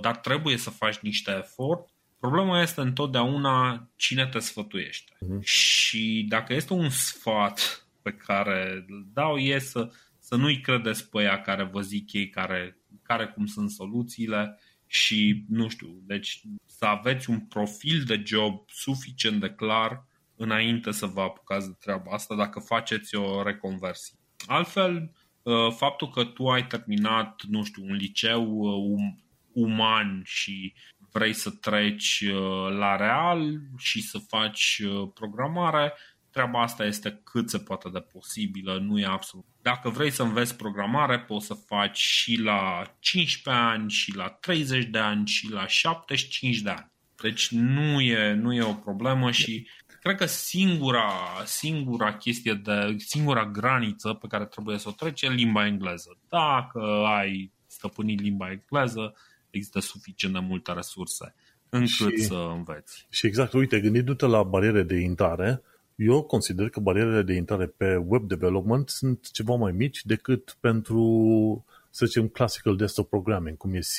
dar 0.00 0.16
trebuie 0.16 0.56
să 0.56 0.70
faci 0.70 0.98
niște 0.98 1.30
efort. 1.38 1.88
Problema 2.20 2.62
este 2.62 2.80
întotdeauna 2.80 3.88
cine 3.96 4.26
te 4.26 4.38
sfătuiește. 4.38 5.12
Uh-huh. 5.14 5.40
Și 5.40 6.26
dacă 6.28 6.54
este 6.54 6.72
un 6.72 6.88
sfat 6.88 7.86
pe 8.02 8.12
care 8.12 8.84
îl 8.88 9.06
dau 9.12 9.36
e 9.36 9.58
să, 9.58 9.90
să 10.18 10.36
nu-i 10.36 10.60
credeți 10.60 11.10
pe 11.10 11.22
ea 11.22 11.40
care 11.40 11.64
vă 11.64 11.80
zic 11.80 12.12
ei 12.12 12.28
care, 12.28 12.78
care 13.02 13.26
cum 13.26 13.46
sunt 13.46 13.70
soluțiile 13.70 14.58
și 14.86 15.44
nu 15.48 15.68
știu, 15.68 16.02
deci 16.06 16.42
să 16.78 16.84
aveți 16.84 17.30
un 17.30 17.40
profil 17.40 18.02
de 18.06 18.22
job 18.26 18.64
suficient 18.66 19.40
de 19.40 19.50
clar 19.50 20.06
înainte 20.36 20.90
să 20.90 21.06
vă 21.06 21.20
apucați 21.20 21.66
de 21.66 21.76
treaba 21.80 22.12
asta 22.12 22.34
dacă 22.34 22.60
faceți 22.60 23.14
o 23.14 23.42
reconversie. 23.42 24.18
Altfel, 24.46 25.12
uh, 25.42 25.72
faptul 25.76 26.08
că 26.08 26.24
tu 26.24 26.48
ai 26.48 26.66
terminat, 26.66 27.42
nu 27.48 27.64
știu, 27.64 27.84
un 27.84 27.94
liceu 27.94 28.44
uh, 28.44 28.72
um, 28.72 29.22
uman 29.52 30.22
și 30.24 30.74
vrei 31.12 31.32
să 31.32 31.50
treci 31.50 32.20
uh, 32.20 32.76
la 32.76 32.96
real 32.96 33.60
și 33.76 34.02
să 34.02 34.18
faci 34.18 34.82
programare, 35.14 35.92
treaba 36.38 36.62
asta 36.62 36.84
este 36.84 37.20
cât 37.24 37.50
se 37.50 37.58
poate 37.58 37.88
de 37.88 37.98
posibilă, 37.98 38.78
nu 38.78 38.98
e 38.98 39.06
absolut. 39.06 39.44
Dacă 39.62 39.88
vrei 39.88 40.10
să 40.10 40.22
înveți 40.22 40.56
programare, 40.56 41.18
poți 41.20 41.46
să 41.46 41.54
faci 41.54 41.98
și 41.98 42.36
la 42.36 42.82
15 42.98 43.62
ani, 43.62 43.90
și 43.90 44.16
la 44.16 44.28
30 44.28 44.84
de 44.84 44.98
ani, 44.98 45.26
și 45.26 45.50
la 45.50 45.66
75 45.66 46.58
de 46.58 46.70
ani. 46.70 46.90
Deci 47.22 47.48
nu 47.50 48.00
e, 48.00 48.32
nu 48.32 48.54
e 48.54 48.62
o 48.62 48.72
problemă 48.72 49.30
și 49.30 49.66
cred 50.00 50.16
că 50.16 50.26
singura, 50.26 51.12
singura 51.44 52.16
chestie 52.16 52.54
de, 52.54 52.96
singura 52.98 53.46
graniță 53.46 54.12
pe 54.12 54.26
care 54.26 54.44
trebuie 54.44 54.78
să 54.78 54.88
o 54.88 54.92
treci 54.92 55.22
e 55.22 55.28
limba 55.28 55.66
engleză. 55.66 56.18
Dacă 56.28 56.80
ai 57.06 57.52
stăpânit 57.66 58.20
limba 58.20 58.50
engleză, 58.50 59.14
există 59.50 59.80
suficient 59.80 60.34
de 60.34 60.40
multe 60.40 60.72
resurse 60.72 61.34
încât 61.68 62.18
și, 62.18 62.22
să 62.22 62.48
înveți. 62.54 63.06
Și 63.10 63.26
exact, 63.26 63.52
uite, 63.52 63.80
gândindu-te 63.80 64.26
la 64.26 64.42
bariere 64.42 64.82
de 64.82 64.96
intrare, 64.96 65.62
eu 65.98 66.22
consider 66.22 66.68
că 66.68 66.80
barierele 66.80 67.22
de 67.22 67.32
intrare 67.32 67.66
pe 67.66 67.96
web 67.96 68.28
development 68.28 68.88
sunt 68.88 69.30
ceva 69.30 69.54
mai 69.54 69.72
mici 69.72 70.04
decât 70.04 70.56
pentru, 70.60 71.64
să 71.90 72.06
zicem, 72.06 72.28
classical 72.28 72.76
desktop 72.76 73.08
programming, 73.08 73.56
cum 73.56 73.74
e 73.74 73.78
C, 73.78 73.96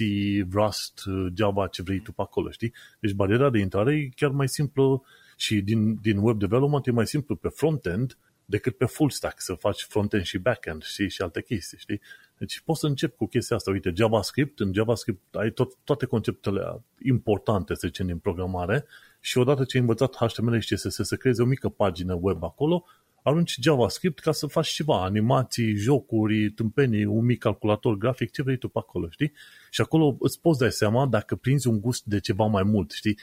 Rust, 0.51 1.03
Java, 1.35 1.67
ce 1.67 1.81
vrei 1.81 1.99
tu 1.99 2.11
pe 2.11 2.21
acolo, 2.21 2.49
știi? 2.49 2.73
Deci 2.99 3.11
bariera 3.11 3.49
de 3.49 3.59
intrare 3.59 3.95
e 3.95 4.09
chiar 4.15 4.31
mai 4.31 4.49
simplă 4.49 5.01
și 5.37 5.61
din, 5.61 5.99
din 6.01 6.17
web 6.17 6.39
development 6.39 6.87
e 6.87 6.91
mai 6.91 7.07
simplu 7.07 7.35
pe 7.35 7.47
front-end 7.47 8.17
decât 8.45 8.77
pe 8.77 8.85
full 8.85 9.09
stack, 9.09 9.41
să 9.41 9.53
faci 9.53 9.83
front-end 9.83 10.23
și 10.23 10.37
back-end 10.37 10.83
și, 10.83 11.09
și 11.09 11.21
alte 11.21 11.41
chestii, 11.41 11.77
știi? 11.77 12.01
Deci 12.37 12.61
poți 12.65 12.79
să 12.79 12.87
încep 12.87 13.15
cu 13.15 13.27
chestia 13.27 13.55
asta. 13.55 13.71
Uite, 13.71 13.93
JavaScript, 13.95 14.59
în 14.59 14.73
JavaScript 14.73 15.35
ai 15.35 15.51
tot, 15.51 15.77
toate 15.83 16.05
conceptele 16.05 16.81
importante, 17.03 17.73
să 17.73 17.87
zicem, 17.87 18.05
din 18.05 18.17
programare 18.17 18.85
și 19.19 19.37
odată 19.37 19.63
ce 19.63 19.75
ai 19.75 19.81
învățat 19.81 20.15
HTML 20.15 20.59
și 20.59 20.73
CSS 20.73 20.99
să 21.01 21.15
creezi 21.15 21.41
o 21.41 21.45
mică 21.45 21.69
pagină 21.69 22.17
web 22.21 22.43
acolo, 22.43 22.85
arunci 23.23 23.57
JavaScript 23.61 24.19
ca 24.19 24.31
să 24.31 24.47
faci 24.47 24.67
ceva, 24.67 25.03
animații, 25.03 25.75
jocuri, 25.75 26.51
tâmpenii, 26.51 27.05
un 27.05 27.25
mic 27.25 27.39
calculator 27.39 27.97
grafic, 27.97 28.31
ce 28.31 28.41
vrei 28.43 28.57
tu 28.57 28.67
pe 28.67 28.79
acolo, 28.79 29.09
știi? 29.09 29.31
Și 29.69 29.81
acolo 29.81 30.17
îți 30.19 30.41
poți 30.41 30.59
da 30.59 30.69
seama 30.69 31.07
dacă 31.07 31.35
prinzi 31.35 31.67
un 31.67 31.79
gust 31.79 32.05
de 32.05 32.19
ceva 32.19 32.45
mai 32.45 32.63
mult, 32.63 32.91
știi? 32.91 33.17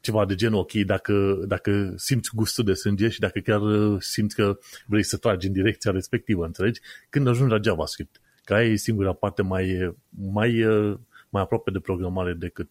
ceva 0.00 0.24
de 0.24 0.34
genul, 0.34 0.58
ok, 0.58 0.72
dacă, 0.72 1.44
dacă 1.46 1.92
simți 1.96 2.30
gustul 2.34 2.64
de 2.64 2.74
sânge 2.74 3.08
și 3.08 3.20
dacă 3.20 3.38
chiar 3.38 3.60
uh, 3.60 3.96
simți 4.00 4.34
că 4.34 4.58
vrei 4.86 5.02
să 5.02 5.16
tragi 5.16 5.46
în 5.46 5.52
direcția 5.52 5.90
respectivă, 5.90 6.44
înțelegi? 6.44 6.80
Când 7.10 7.28
ajungi 7.28 7.52
la 7.52 7.60
JavaScript, 7.62 8.20
că 8.44 8.54
aia 8.54 8.68
e 8.68 8.76
singura 8.76 9.12
parte 9.12 9.42
mai, 9.42 9.94
mai, 10.08 10.64
uh, 10.64 10.98
mai 11.34 11.42
aproape 11.42 11.70
de 11.70 11.78
programare 11.78 12.32
decât 12.32 12.70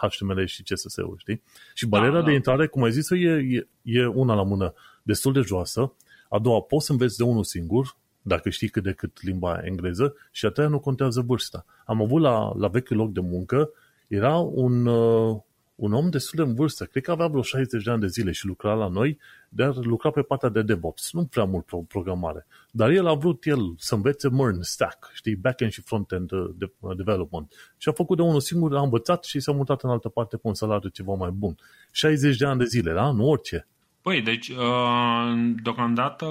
HTML 0.00 0.38
uh, 0.38 0.46
și 0.46 0.62
CSS-ul, 0.62 1.16
știi? 1.18 1.42
Și 1.74 1.86
bariera 1.86 2.14
da, 2.14 2.20
da. 2.20 2.26
de 2.26 2.32
intrare, 2.32 2.66
cum 2.66 2.82
ai 2.82 2.90
zis 2.92 3.10
e, 3.10 3.16
e, 3.16 3.68
e 3.82 4.06
una 4.06 4.34
la 4.34 4.42
mână 4.42 4.74
destul 5.02 5.32
de 5.32 5.40
joasă, 5.40 5.92
a 6.28 6.38
doua 6.38 6.60
poți 6.60 6.86
să 6.86 6.92
înveți 6.92 7.16
de 7.16 7.22
unul 7.22 7.44
singur, 7.44 7.96
dacă 8.22 8.50
știi 8.50 8.68
cât 8.68 8.82
de 8.82 8.92
cât 8.92 9.22
limba 9.22 9.60
engleză, 9.62 10.14
și 10.32 10.46
a 10.46 10.50
treia 10.50 10.68
nu 10.68 10.78
contează 10.78 11.20
vârsta. 11.20 11.64
Am 11.86 12.02
avut 12.02 12.20
la, 12.20 12.52
la 12.56 12.68
vechiul 12.68 12.96
loc 12.96 13.12
de 13.12 13.20
muncă, 13.20 13.70
era 14.08 14.36
un, 14.36 14.86
uh, 14.86 15.36
un 15.78 15.92
om 15.92 16.10
destul 16.10 16.44
de 16.44 16.50
în 16.50 16.54
vârstă, 16.54 16.84
cred 16.84 17.02
că 17.02 17.10
avea 17.10 17.26
vreo 17.26 17.42
60 17.42 17.84
de 17.84 17.90
ani 17.90 18.00
de 18.00 18.06
zile 18.06 18.32
și 18.32 18.46
lucra 18.46 18.74
la 18.74 18.88
noi, 18.88 19.18
dar 19.48 19.74
lucra 19.74 20.10
pe 20.10 20.22
partea 20.22 20.48
de 20.48 20.62
DevOps, 20.62 21.12
nu 21.12 21.24
prea 21.24 21.44
mult 21.44 21.66
programare. 21.88 22.46
Dar 22.70 22.90
el 22.90 23.06
a 23.06 23.14
vrut 23.14 23.44
el 23.46 23.74
să 23.76 23.94
învețe 23.94 24.28
MERN, 24.28 24.62
Stack, 24.62 25.10
știi, 25.14 25.36
backend 25.36 25.70
și 25.70 25.82
frontend 25.82 26.32
uh, 26.32 26.50
de, 26.56 26.72
uh, 26.80 26.96
development. 26.96 27.52
Și 27.76 27.88
a 27.88 27.92
făcut 27.92 28.16
de 28.16 28.22
unul 28.22 28.40
singur, 28.40 28.76
a 28.76 28.80
învățat 28.80 29.24
și 29.24 29.40
s-a 29.40 29.52
mutat 29.52 29.82
în 29.82 29.90
altă 29.90 30.08
parte 30.08 30.36
cu 30.36 30.48
un 30.48 30.54
salariu 30.54 30.88
ceva 30.88 31.14
mai 31.14 31.30
bun. 31.30 31.56
60 31.92 32.36
de 32.36 32.46
ani 32.46 32.58
de 32.58 32.64
zile, 32.64 32.92
da? 32.92 33.10
Nu 33.10 33.28
orice. 33.28 33.66
Păi, 34.02 34.22
deci, 34.22 34.48
uh, 34.48 35.54
deocamdată, 35.62 36.26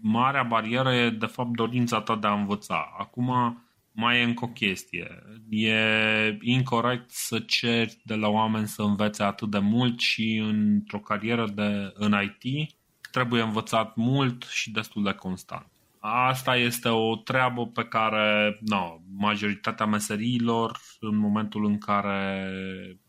marea 0.00 0.42
barieră 0.42 0.92
e, 0.92 1.10
de 1.10 1.26
fapt, 1.26 1.50
dorința 1.50 2.00
ta 2.00 2.16
de 2.16 2.26
a 2.26 2.32
învăța. 2.32 2.94
Acum, 2.98 3.58
mai 3.94 4.20
e 4.20 4.22
încă 4.22 4.44
o 4.44 4.48
chestie. 4.48 5.22
E 5.48 6.38
incorrect 6.40 7.10
să 7.10 7.38
ceri 7.38 8.00
de 8.04 8.14
la 8.14 8.28
oameni 8.28 8.66
să 8.66 8.82
învețe 8.82 9.22
atât 9.22 9.50
de 9.50 9.58
mult 9.58 10.00
și 10.00 10.36
într-o 10.36 10.98
carieră 10.98 11.48
de, 11.54 11.92
în 11.94 12.14
IT 12.22 12.74
trebuie 13.10 13.42
învățat 13.42 13.96
mult 13.96 14.42
și 14.42 14.70
destul 14.70 15.02
de 15.02 15.12
constant. 15.12 15.66
Asta 15.98 16.56
este 16.56 16.88
o 16.88 17.16
treabă 17.16 17.66
pe 17.66 17.84
care 17.84 18.58
no, 18.60 18.98
majoritatea 19.16 19.86
meseriilor, 19.86 20.80
în 21.00 21.16
momentul 21.16 21.64
în 21.64 21.78
care 21.78 22.48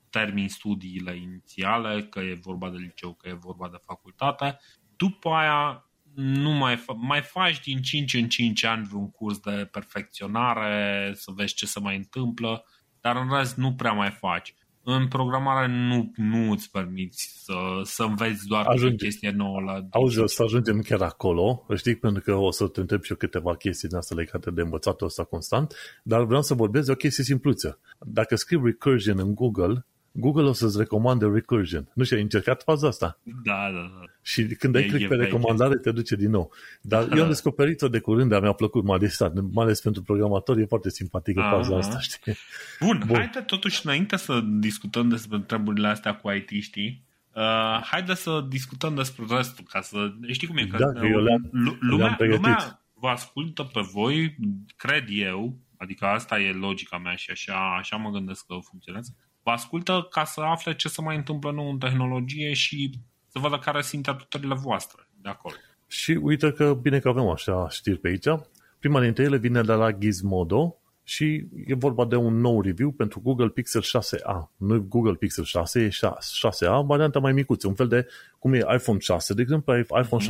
termin 0.09 0.47
studiile 0.47 1.15
inițiale, 1.15 2.03
că 2.03 2.19
e 2.19 2.39
vorba 2.41 2.69
de 2.69 2.77
liceu, 2.77 3.13
că 3.13 3.29
e 3.29 3.33
vorba 3.33 3.69
de 3.69 3.77
facultate, 3.85 4.59
după 4.95 5.29
aia 5.29 5.89
nu 6.15 6.49
mai, 6.49 6.83
mai 6.97 7.21
faci 7.21 7.59
din 7.59 7.81
5 7.81 8.13
în 8.13 8.27
5 8.27 8.63
ani 8.63 8.87
un 8.93 9.11
curs 9.11 9.39
de 9.39 9.69
perfecționare, 9.71 11.11
să 11.15 11.31
vezi 11.35 11.53
ce 11.53 11.65
se 11.65 11.79
mai 11.79 11.95
întâmplă, 11.95 12.65
dar 13.01 13.15
în 13.15 13.37
rest 13.37 13.55
nu 13.55 13.73
prea 13.73 13.91
mai 13.91 14.09
faci. 14.09 14.55
În 14.87 15.07
programare 15.07 15.67
nu, 15.67 16.11
nu 16.15 16.51
îți 16.51 16.71
permiți 16.71 17.43
să, 17.43 17.53
să 17.83 18.03
înveți 18.03 18.47
doar 18.47 18.65
Ajunge. 18.65 19.05
chestie 19.05 19.31
nouă 19.31 19.61
la... 19.61 19.87
Auzi, 19.89 20.19
o 20.19 20.25
să 20.25 20.43
ajungem 20.43 20.81
chiar 20.81 21.01
acolo, 21.01 21.65
știi, 21.75 21.95
pentru 21.95 22.21
că 22.21 22.33
o 22.33 22.51
să 22.51 22.67
te 22.67 22.79
întreb 22.79 23.03
și 23.03 23.11
eu 23.11 23.17
câteva 23.17 23.55
chestii 23.55 23.87
din 23.87 23.97
asta 23.97 24.15
legate 24.15 24.51
de 24.51 24.61
învățatul 24.61 25.07
ăsta 25.07 25.23
constant, 25.23 25.73
dar 26.03 26.23
vreau 26.23 26.41
să 26.41 26.53
vorbesc 26.53 26.85
de 26.85 26.91
o 26.91 26.95
chestie 26.95 27.23
simpluță. 27.23 27.79
Dacă 27.99 28.35
scriu 28.35 28.65
recursion 28.65 29.19
în 29.19 29.35
Google, 29.35 29.85
Google 30.11 30.43
o 30.43 30.53
să-ți 30.53 30.77
recomande 30.77 31.25
recursion. 31.25 31.91
Nu 31.93 32.03
știu, 32.03 32.15
ai 32.17 32.23
încercat 32.23 32.63
faza 32.63 32.87
asta? 32.87 33.19
Da, 33.23 33.71
da, 33.73 33.91
da. 33.99 34.14
Și 34.27 34.45
când 34.45 34.75
ai 34.75 34.83
click 34.83 35.07
pe 35.07 35.15
recomandare, 35.15 35.75
te 35.75 35.91
duce 35.91 36.15
din 36.15 36.29
nou. 36.29 36.51
Dar 36.81 37.11
eu 37.15 37.21
am 37.21 37.27
descoperit-o 37.35 37.87
de 37.87 37.99
curând, 37.99 38.29
dar 38.29 38.41
mi-a 38.41 38.51
plăcut, 38.51 38.83
m-a 38.83 38.97
distrat. 38.97 39.33
Mai 39.51 39.65
ales 39.65 39.81
pentru 39.81 40.01
programatori, 40.01 40.61
e 40.61 40.65
foarte 40.65 40.89
simpatică 40.89 41.39
Aha. 41.39 41.49
faza 41.49 41.77
asta, 41.77 41.99
știi? 41.99 42.35
Bun, 42.79 43.03
Bun, 43.05 43.15
haide 43.15 43.39
totuși, 43.39 43.85
înainte 43.85 44.15
să 44.15 44.39
discutăm 44.59 45.09
despre 45.09 45.39
treburile 45.39 45.87
astea 45.87 46.15
cu 46.15 46.31
IT, 46.31 46.49
știi? 46.61 47.03
Uh, 47.33 47.81
haide 47.83 48.13
să 48.13 48.45
discutăm 48.49 48.95
despre 48.95 49.25
restul, 49.29 49.65
ca 49.69 49.81
să... 49.81 49.97
Știi 50.31 50.47
cum 50.47 50.57
e? 50.57 50.67
Că 50.67 50.77
da, 50.77 51.07
eu 51.07 51.23
le-am, 51.23 51.49
lumea, 51.79 52.15
le-am 52.19 52.31
lumea 52.31 52.85
vă 52.93 53.07
ascultă 53.07 53.63
pe 53.63 53.81
voi, 53.93 54.35
cred 54.75 55.05
eu, 55.09 55.59
adică 55.77 56.05
asta 56.05 56.39
e 56.39 56.51
logica 56.51 56.97
mea 56.97 57.15
și 57.15 57.31
așa, 57.31 57.75
așa 57.79 57.95
mă 57.95 58.09
gândesc 58.09 58.45
că 58.45 58.55
funcționează, 58.69 59.15
vă 59.43 59.51
ascultă 59.51 60.07
ca 60.09 60.23
să 60.23 60.41
afle 60.41 60.75
ce 60.75 60.87
se 60.87 61.01
mai 61.01 61.15
întâmplă 61.15 61.51
nou 61.51 61.69
în 61.69 61.77
tehnologie 61.77 62.53
și 62.53 62.91
să 63.35 63.41
vadă 63.41 63.57
care 63.57 63.81
sunt 63.81 64.07
atutările 64.07 64.55
voastre 64.55 65.07
de 65.21 65.29
acolo. 65.29 65.55
Și 65.87 66.11
uite 66.11 66.51
că 66.51 66.73
bine 66.81 66.99
că 66.99 67.07
avem 67.07 67.27
așa 67.27 67.69
știri 67.69 67.97
pe 67.97 68.07
aici. 68.07 68.43
Prima 68.79 69.01
dintre 69.01 69.23
ele 69.23 69.37
vine 69.37 69.61
de 69.61 69.73
la 69.73 69.91
Gizmodo 69.91 70.77
și 71.03 71.45
e 71.65 71.73
vorba 71.73 72.05
de 72.05 72.15
un 72.15 72.39
nou 72.39 72.61
review 72.61 72.91
pentru 72.91 73.19
Google 73.19 73.49
Pixel 73.49 73.81
6a. 73.81 74.49
Nu 74.57 74.79
Google 74.79 75.13
Pixel 75.13 75.43
6, 75.43 75.79
e 75.79 75.89
6a, 75.89 76.85
varianta 76.85 77.19
mai 77.19 77.33
micuță, 77.33 77.67
un 77.67 77.73
fel 77.73 77.87
de 77.87 78.07
cum 78.39 78.53
e 78.53 78.57
iPhone 78.57 78.99
6, 78.99 79.33
de 79.33 79.41
exemplu 79.41 79.77
iPhone 79.77 80.23
6s, 80.23 80.27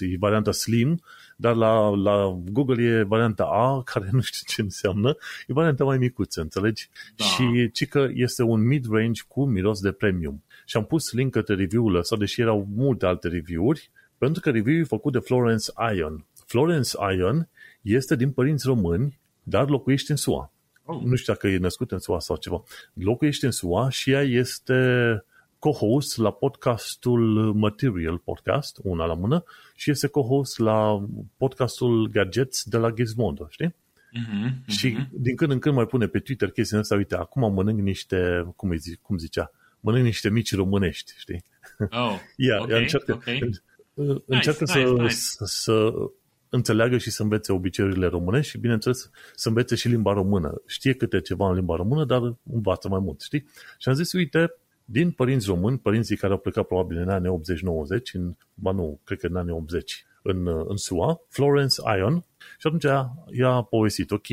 mhm. 0.00 0.12
e 0.12 0.16
varianta 0.18 0.52
slim, 0.52 1.02
dar 1.36 1.54
la, 1.54 1.88
la 1.88 2.40
Google 2.50 2.82
e 2.82 3.02
varianta 3.02 3.44
A, 3.44 3.82
care 3.82 4.08
nu 4.12 4.20
știu 4.20 4.46
ce 4.46 4.62
înseamnă, 4.62 5.16
e 5.46 5.52
varianta 5.52 5.84
mai 5.84 5.98
micuță, 5.98 6.40
înțelegi? 6.40 6.88
Da. 7.16 7.24
Și 7.24 7.70
ci 7.72 7.88
că 7.88 8.08
este 8.12 8.42
un 8.42 8.66
mid-range 8.66 9.22
cu 9.28 9.44
miros 9.44 9.80
de 9.80 9.92
premium. 9.92 10.42
Și 10.72 10.78
am 10.78 10.84
pus 10.84 11.12
link 11.12 11.32
către 11.32 11.54
review-ul 11.54 11.94
ăsta, 11.94 12.16
deși 12.16 12.40
erau 12.40 12.68
multe 12.74 13.06
alte 13.06 13.28
review-uri, 13.28 13.90
pentru 14.18 14.40
că 14.40 14.50
review 14.50 14.78
e 14.78 14.84
făcut 14.84 15.12
de 15.12 15.18
Florence 15.18 15.70
Ion. 15.96 16.24
Florence 16.46 16.90
Ion 17.16 17.48
este 17.82 18.16
din 18.16 18.30
părinți 18.30 18.66
români, 18.66 19.18
dar 19.42 19.68
locuiește 19.68 20.12
în 20.12 20.18
SUA. 20.18 20.52
Oh. 20.84 21.02
Nu 21.02 21.14
știu 21.14 21.32
dacă 21.32 21.48
e 21.48 21.56
născut 21.56 21.92
în 21.92 21.98
SUA 21.98 22.18
sau 22.18 22.36
ceva. 22.36 22.62
Locuiește 22.92 23.46
în 23.46 23.52
SUA 23.52 23.90
și 23.90 24.10
ea 24.10 24.22
este 24.22 24.74
co-host 25.58 26.16
la 26.16 26.30
podcastul 26.30 27.52
Material 27.54 28.18
Podcast, 28.18 28.78
una 28.82 29.04
la 29.04 29.14
mână, 29.14 29.44
și 29.74 29.90
este 29.90 30.06
co-host 30.06 30.58
la 30.58 31.06
podcastul 31.36 32.08
Gadgets 32.08 32.64
de 32.64 32.76
la 32.76 32.90
Gizmodo, 32.90 33.46
știi? 33.48 33.68
Uh-huh, 33.68 34.50
uh-huh. 34.50 34.66
Și 34.66 34.96
din 35.10 35.36
când 35.36 35.50
în 35.50 35.58
când 35.58 35.74
mai 35.74 35.86
pune 35.86 36.06
pe 36.06 36.18
Twitter 36.18 36.50
chestia 36.50 36.78
asta, 36.78 36.94
uite, 36.94 37.16
acum 37.16 37.52
mănânc 37.52 37.80
niște, 37.80 38.52
cum, 38.56 38.70
îi 38.70 38.78
zic, 38.78 39.00
cum 39.00 39.18
zicea, 39.18 39.50
mănânc 39.82 40.04
niște 40.04 40.30
mici 40.30 40.54
românești, 40.54 41.12
știi? 41.16 41.44
Oh, 41.78 42.18
ea, 42.36 42.60
okay, 42.60 42.74
ea 42.74 42.78
încearcă, 42.78 43.12
okay. 43.12 43.50
încearcă 44.26 44.64
nice, 44.64 44.72
să, 44.72 44.78
nice, 44.78 45.02
nice. 45.02 45.14
Să, 45.14 45.44
să 45.44 45.92
înțeleagă 46.48 46.98
și 46.98 47.10
să 47.10 47.22
învețe 47.22 47.52
obiceiurile 47.52 48.06
românești 48.06 48.50
și, 48.50 48.58
bineînțeles, 48.58 49.10
să 49.34 49.48
învețe 49.48 49.74
și 49.74 49.88
limba 49.88 50.12
română. 50.12 50.62
Știe 50.66 50.92
câte 50.92 51.20
ceva 51.20 51.48
în 51.48 51.54
limba 51.54 51.76
română, 51.76 52.04
dar 52.04 52.36
învață 52.52 52.88
mai 52.88 53.00
mult, 53.02 53.20
știi? 53.20 53.46
Și 53.78 53.88
am 53.88 53.94
zis, 53.94 54.12
uite, 54.12 54.54
din 54.84 55.10
părinți 55.10 55.46
români, 55.46 55.78
părinții 55.78 56.16
care 56.16 56.32
au 56.32 56.38
plecat 56.38 56.66
probabil 56.66 56.96
în 56.96 57.08
anii 57.08 57.40
80-90, 58.00 58.12
în, 58.12 58.34
ba 58.54 58.70
nu, 58.70 59.00
cred 59.04 59.18
că 59.18 59.26
în 59.26 59.36
anii 59.36 59.52
80, 59.52 60.06
în, 60.22 60.46
în 60.46 60.76
SUA, 60.76 61.20
Florence 61.28 61.82
Ion, 61.98 62.24
și 62.58 62.66
atunci 62.66 62.84
i-a 63.30 63.62
povestit, 63.62 64.10
ok, 64.10 64.26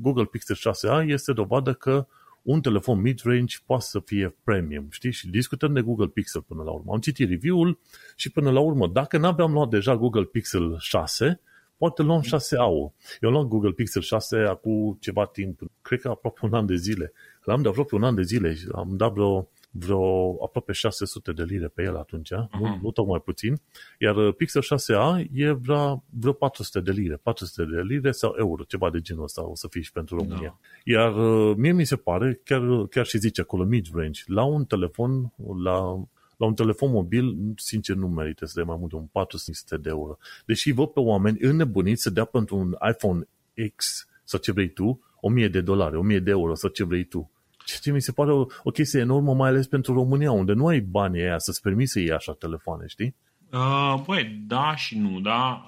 Google 0.00 0.24
Pixel 0.24 0.56
6a 0.56 1.06
este 1.06 1.32
dovadă 1.32 1.72
că 1.72 2.06
un 2.42 2.60
telefon 2.60 3.00
mid-range 3.00 3.56
poate 3.66 3.84
să 3.84 4.00
fie 4.00 4.36
premium, 4.44 4.86
știi? 4.90 5.10
Și 5.12 5.28
discutăm 5.28 5.72
de 5.72 5.80
Google 5.80 6.06
Pixel 6.06 6.42
până 6.42 6.62
la 6.62 6.70
urmă. 6.70 6.92
Am 6.92 7.00
citit 7.00 7.28
review-ul 7.28 7.78
și 8.16 8.30
până 8.30 8.50
la 8.50 8.60
urmă, 8.60 8.86
dacă 8.86 9.18
n-aveam 9.18 9.52
luat 9.52 9.68
deja 9.68 9.96
Google 9.96 10.24
Pixel 10.24 10.76
6, 10.78 11.40
poate 11.76 12.02
luăm 12.02 12.20
6 12.20 12.56
au. 12.56 12.94
Eu 13.20 13.28
am 13.28 13.34
luat 13.34 13.46
Google 13.46 13.72
Pixel 13.72 14.02
6 14.02 14.36
acum 14.36 14.96
ceva 15.00 15.26
timp, 15.26 15.60
cred 15.82 16.00
că 16.00 16.08
aproape 16.08 16.40
un 16.42 16.54
an 16.54 16.66
de 16.66 16.76
zile. 16.76 17.12
L-am 17.42 17.62
de 17.62 17.68
aproape 17.68 17.94
un 17.94 18.02
an 18.02 18.14
de 18.14 18.22
zile 18.22 18.54
și 18.54 18.66
am 18.72 18.96
dat 18.96 19.12
vreo 19.12 19.48
vreo 19.70 20.44
aproape 20.44 20.72
600 20.72 21.32
de 21.32 21.42
lire 21.42 21.68
pe 21.68 21.82
el 21.82 21.96
atunci, 21.96 22.32
uh-huh. 22.32 22.60
nu, 22.60 22.78
nu 22.82 22.90
tocmai 22.90 23.20
puțin, 23.20 23.60
iar 23.98 24.16
uh, 24.16 24.34
Pixel 24.34 24.62
6a 24.62 25.30
e 25.32 25.50
vreo, 25.50 26.04
vreo 26.10 26.32
400 26.32 26.80
de 26.80 26.90
lire, 26.90 27.16
400 27.16 27.70
de 27.74 27.80
lire 27.80 28.10
sau 28.10 28.34
euro, 28.38 28.62
ceva 28.62 28.90
de 28.90 29.00
genul 29.00 29.22
ăsta 29.22 29.48
o 29.48 29.54
să 29.54 29.66
fie 29.70 29.80
și 29.80 29.92
pentru 29.92 30.16
România. 30.16 30.36
No. 30.36 30.58
Da. 30.60 30.92
Iar 30.92 31.16
uh, 31.16 31.56
mie 31.56 31.72
mi 31.72 31.84
se 31.84 31.96
pare, 31.96 32.40
chiar, 32.44 32.86
chiar 32.90 33.06
și 33.06 33.18
zice 33.18 33.40
acolo 33.40 33.64
mid-range, 33.64 34.22
la 34.26 34.44
un 34.44 34.64
telefon, 34.64 35.32
la, 35.62 36.04
la 36.36 36.46
un 36.46 36.54
telefon 36.54 36.90
mobil, 36.90 37.36
sincer, 37.56 37.96
nu 37.96 38.08
merită 38.08 38.46
să 38.46 38.52
dai 38.54 38.64
mai 38.64 38.76
mult 38.78 38.90
de 38.90 38.96
un 38.96 39.06
400 39.12 39.76
de 39.76 39.88
euro. 39.88 40.18
Deși 40.46 40.72
văd 40.72 40.88
pe 40.88 41.00
oameni 41.00 41.38
înnebuniți 41.40 42.02
să 42.02 42.10
dea 42.10 42.24
pentru 42.24 42.56
un 42.56 42.76
iPhone 42.90 43.28
X 43.76 44.06
sau 44.24 44.40
ce 44.40 44.52
vrei 44.52 44.68
tu, 44.68 45.00
1000 45.20 45.48
de 45.48 45.60
dolari, 45.60 45.96
1000 45.96 46.18
de 46.18 46.30
euro 46.30 46.54
sau 46.54 46.70
ce 46.70 46.84
vrei 46.84 47.04
tu. 47.04 47.30
Ce 47.78 47.92
mi 47.92 48.00
se 48.00 48.12
pare 48.12 48.32
o, 48.32 48.46
o 48.62 48.70
chestie 48.70 49.00
enormă, 49.00 49.34
mai 49.34 49.48
ales 49.48 49.66
pentru 49.66 49.92
România, 49.92 50.32
unde 50.32 50.52
nu 50.52 50.66
ai 50.66 50.80
banii 50.80 51.22
aia 51.22 51.38
să-ți 51.38 51.60
permiți 51.60 51.92
să 51.92 51.98
iei 51.98 52.12
așa 52.12 52.32
telefoane, 52.32 52.86
știi? 52.86 53.14
Uh, 53.52 54.02
băi, 54.06 54.42
da 54.46 54.76
și 54.76 54.98
nu, 54.98 55.20
da. 55.20 55.64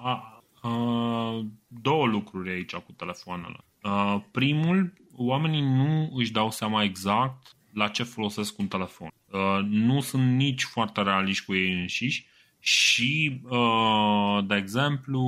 Uh, 0.63 1.45
două 1.67 2.05
lucruri 2.05 2.49
aici 2.49 2.75
cu 2.75 2.91
telefoanele. 2.91 3.65
Uh, 3.83 4.21
primul, 4.31 4.93
oamenii 5.15 5.61
nu 5.61 6.09
își 6.15 6.31
dau 6.31 6.51
seama 6.51 6.83
exact 6.83 7.55
la 7.73 7.87
ce 7.87 8.03
folosesc 8.03 8.59
un 8.59 8.67
telefon. 8.67 9.11
Uh, 9.31 9.59
nu 9.69 9.99
sunt 9.99 10.35
nici 10.35 10.63
foarte 10.63 11.01
realiști 11.01 11.45
cu 11.45 11.53
ei 11.53 11.73
înșiși 11.73 12.27
și, 12.59 13.41
uh, 13.43 14.45
de 14.47 14.55
exemplu, 14.55 15.23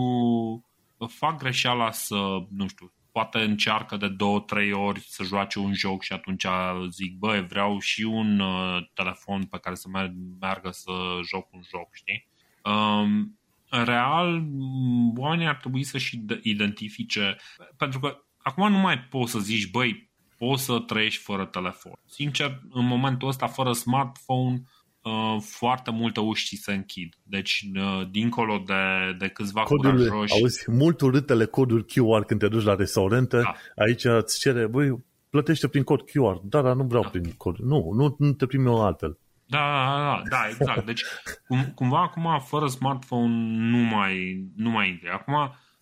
fac 1.08 1.38
greșeala 1.38 1.92
să, 1.92 2.16
nu 2.50 2.68
știu, 2.68 2.92
poate 3.16 3.40
încearcă 3.40 3.98
de 3.98 4.08
două, 4.08 4.40
trei 4.40 4.72
ori 4.72 5.00
să 5.00 5.24
joace 5.24 5.60
un 5.60 5.74
joc 5.74 6.04
și 6.04 6.14
atunci 6.14 6.46
zic, 6.90 7.18
băi, 7.18 7.46
vreau 7.48 7.80
și 7.80 8.04
un 8.04 8.40
uh, 8.40 8.88
telefon 8.94 9.44
pe 9.44 9.58
care 9.58 9.76
să 9.76 9.88
meargă 10.40 10.70
să 10.72 10.92
joc 11.28 11.54
un 11.54 11.62
joc, 11.70 11.88
știi? 11.92 12.28
Um, 12.64 13.40
real, 13.70 14.44
oamenii 15.16 15.48
ar 15.48 15.56
trebui 15.56 15.84
să-și 15.84 16.20
identifice, 16.42 17.38
pentru 17.78 18.00
că 18.00 18.18
acum 18.38 18.72
nu 18.72 18.78
mai 18.78 19.00
poți 19.00 19.32
să 19.32 19.40
zici, 19.40 19.72
băi, 19.72 20.10
poți 20.38 20.64
să 20.64 20.80
trăiești 20.80 21.24
fără 21.24 21.46
telefon. 21.46 22.00
Sincer, 22.06 22.62
în 22.70 22.86
momentul 22.86 23.28
ăsta, 23.28 23.48
fără 23.48 23.72
smartphone, 23.72 24.56
Uh, 24.56 24.75
foarte 25.40 25.92
multe 25.92 26.20
uși 26.20 26.58
se 26.58 26.74
închid. 26.74 27.14
Deci, 27.24 27.66
uh, 27.76 28.08
dincolo 28.12 28.64
de, 28.66 29.16
de 29.18 29.28
câțiva 29.28 29.64
Codurile, 29.64 30.08
curajoși... 30.08 30.34
Auzi, 30.34 30.72
mult 30.72 31.02
urâtele 31.02 31.46
coduri 31.46 31.86
QR 31.86 32.26
când 32.26 32.40
te 32.40 32.48
duci 32.48 32.64
la 32.64 32.76
restaurante, 32.76 33.38
da. 33.38 33.54
aici 33.84 34.04
îți 34.04 34.40
cere, 34.40 34.68
băi, 34.68 35.04
plătește 35.30 35.68
prin 35.68 35.84
cod 35.84 36.02
QR, 36.02 36.42
dar 36.44 36.74
nu 36.74 36.84
vreau 36.84 37.02
da. 37.02 37.10
prin 37.10 37.34
cod. 37.38 37.58
Nu, 37.58 37.92
nu, 37.96 38.16
nu 38.20 38.32
te 38.32 38.46
primi 38.46 38.70
altfel. 38.70 39.18
Da, 39.46 39.60
da, 39.60 39.96
da, 39.96 40.22
da, 40.30 40.48
exact. 40.50 40.86
Deci, 40.86 41.02
cum, 41.48 41.72
cumva 41.76 42.02
acum, 42.02 42.40
fără 42.40 42.68
smartphone, 42.68 43.34
nu 43.58 43.78
mai, 43.78 44.46
nu 44.56 44.70
mai 44.70 44.90
intri. 44.90 45.10
Acum, 45.10 45.36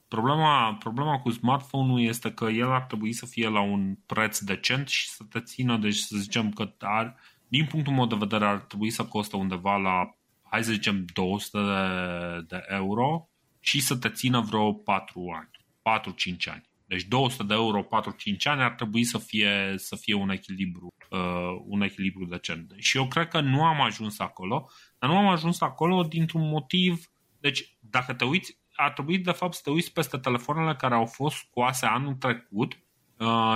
problema, 0.07 0.75
problema 0.79 1.19
cu 1.19 1.29
smartphone-ul 1.29 2.01
este 2.01 2.31
că 2.31 2.45
el 2.45 2.71
ar 2.71 2.81
trebui 2.81 3.13
să 3.13 3.25
fie 3.25 3.49
la 3.49 3.61
un 3.61 3.95
preț 4.05 4.39
decent 4.39 4.87
și 4.87 5.09
să 5.09 5.23
te 5.29 5.39
țină, 5.39 5.77
deci 5.77 5.95
să 5.95 6.15
zicem 6.17 6.51
că 6.51 6.73
ar, 6.79 7.15
din 7.53 7.65
punctul 7.65 7.93
meu 7.93 8.05
de 8.05 8.15
vedere, 8.15 8.45
ar 8.45 8.59
trebui 8.59 8.89
să 8.89 9.05
costă 9.05 9.37
undeva 9.37 9.75
la, 9.77 10.17
hai 10.43 10.63
să 10.63 10.71
zicem, 10.71 11.05
200 11.13 11.57
de, 11.57 12.45
de 12.47 12.63
euro 12.67 13.29
și 13.59 13.81
să 13.81 13.97
te 13.97 14.09
țină 14.09 14.41
vreo 14.41 14.73
4 14.73 15.25
ani, 15.35 15.49
4-5 16.47 16.51
ani. 16.51 16.69
Deci 16.85 17.03
200 17.03 17.43
de 17.43 17.53
euro, 17.53 17.81
4-5 17.81 17.85
ani 18.43 18.61
ar 18.61 18.71
trebui 18.71 19.03
să 19.03 19.17
fie, 19.17 19.73
să 19.77 19.95
fie 19.95 20.13
un 20.13 20.29
echilibru, 20.29 20.87
uh, 21.09 21.61
un 21.65 21.81
echilibru 21.81 22.25
decent. 22.25 22.73
Și 22.77 22.97
eu 22.97 23.07
cred 23.07 23.27
că 23.27 23.41
nu 23.41 23.63
am 23.63 23.81
ajuns 23.81 24.19
acolo, 24.19 24.69
dar 24.99 25.09
nu 25.09 25.17
am 25.17 25.27
ajuns 25.27 25.61
acolo 25.61 26.03
dintr-un 26.03 26.47
motiv. 26.49 27.05
Deci, 27.39 27.77
dacă 27.79 28.13
te 28.13 28.25
uiți, 28.25 28.57
ar 28.75 28.91
trebui 28.91 29.17
de 29.17 29.31
fapt 29.31 29.53
să 29.53 29.61
te 29.63 29.69
uiți 29.69 29.93
peste 29.93 30.17
telefoanele 30.17 30.75
care 30.75 30.93
au 30.93 31.05
fost 31.05 31.35
scoase 31.35 31.85
anul 31.85 32.13
trecut 32.13 32.73
Uh, 32.73 32.82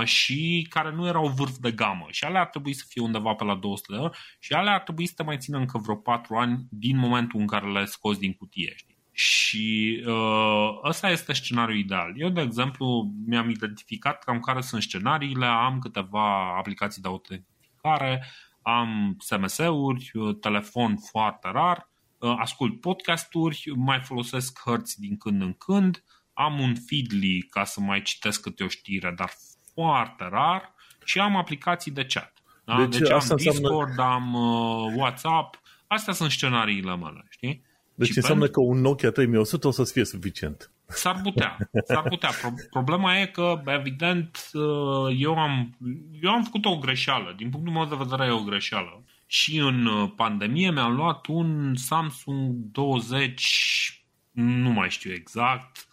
și 0.04 0.66
care 0.70 0.90
nu 0.90 1.06
erau 1.06 1.28
vârf 1.28 1.56
de 1.56 1.70
gamă. 1.70 2.06
Și 2.10 2.24
alea 2.24 2.40
ar 2.40 2.46
trebui 2.46 2.72
să 2.72 2.84
fie 2.88 3.02
undeva 3.02 3.34
pe 3.34 3.44
la 3.44 3.54
200 3.54 3.92
de 3.92 3.98
euro 3.98 4.12
și 4.38 4.52
alea 4.52 4.74
ar 4.74 4.80
trebui 4.80 5.06
să 5.06 5.12
te 5.16 5.22
mai 5.22 5.38
țină 5.38 5.58
încă 5.58 5.78
vreo 5.78 5.94
4 5.96 6.36
ani 6.36 6.66
din 6.70 6.98
momentul 6.98 7.40
în 7.40 7.46
care 7.46 7.70
le 7.70 7.84
scoți 7.84 8.20
din 8.20 8.32
cutie. 8.32 8.72
Știi? 8.76 8.96
Și 9.12 10.02
uh, 10.06 10.78
ăsta 10.84 11.10
este 11.10 11.32
scenariul 11.32 11.78
ideal. 11.78 12.12
Eu, 12.16 12.28
de 12.28 12.40
exemplu, 12.40 13.12
mi-am 13.26 13.50
identificat 13.50 14.24
cam 14.24 14.40
care 14.40 14.60
sunt 14.60 14.82
scenariile, 14.82 15.46
am 15.46 15.78
câteva 15.78 16.56
aplicații 16.56 17.02
de 17.02 17.08
autentificare, 17.08 18.24
am 18.62 19.16
SMS-uri, 19.18 20.10
uh, 20.12 20.36
telefon 20.40 20.96
foarte 20.96 21.50
rar, 21.52 21.90
uh, 22.18 22.34
ascult 22.38 22.80
podcasturi, 22.80 23.62
mai 23.74 24.00
folosesc 24.00 24.60
hărți 24.64 25.00
din 25.00 25.16
când 25.16 25.42
în 25.42 25.52
când, 25.52 26.04
am 26.32 26.60
un 26.60 26.74
Feedly 26.74 27.42
ca 27.42 27.64
să 27.64 27.80
mai 27.80 28.02
citesc 28.02 28.40
câte 28.40 28.64
o 28.64 28.68
știre, 28.68 29.12
dar 29.16 29.30
foarte 29.82 30.28
rar 30.30 30.74
și 31.04 31.18
am 31.18 31.36
aplicații 31.36 31.90
de 31.90 32.06
chat. 32.06 32.32
Da? 32.64 32.86
Deci, 32.86 32.98
deci 32.98 33.10
am 33.10 33.36
Discord, 33.36 33.88
înseamnă... 33.88 34.14
am 34.14 34.34
uh, 34.34 34.92
WhatsApp, 34.96 35.60
astea 35.86 36.12
sunt 36.12 36.30
scenariile 36.30 36.96
mele, 36.96 37.26
știi? 37.28 37.64
Deci 37.94 38.08
și 38.08 38.16
înseamnă 38.16 38.44
pentru... 38.44 38.60
că 38.60 38.66
un 38.68 38.80
Nokia 38.80 39.10
3100 39.10 39.66
o 39.66 39.70
să-ți 39.70 39.92
fie 39.92 40.04
suficient. 40.04 40.70
S-ar 40.86 41.20
putea, 41.22 41.56
s-ar 41.84 42.02
putea. 42.02 42.30
Problema 42.70 43.18
e 43.18 43.26
că, 43.26 43.62
evident, 43.66 44.50
uh, 44.52 45.16
eu 45.18 45.38
am, 45.38 45.76
eu 46.22 46.30
am 46.30 46.42
făcut 46.42 46.64
o 46.64 46.78
greșeală. 46.78 47.34
Din 47.36 47.50
punctul 47.50 47.72
meu 47.72 47.84
de 47.84 48.04
vedere 48.04 48.26
e 48.26 48.30
o 48.30 48.42
greșeală. 48.42 49.04
Și 49.26 49.58
în 49.58 49.86
uh, 49.86 50.12
pandemie 50.16 50.70
mi-am 50.70 50.94
luat 50.94 51.26
un 51.26 51.74
Samsung 51.76 52.54
20, 52.54 54.02
nu 54.30 54.70
mai 54.70 54.90
știu 54.90 55.12
exact, 55.12 55.88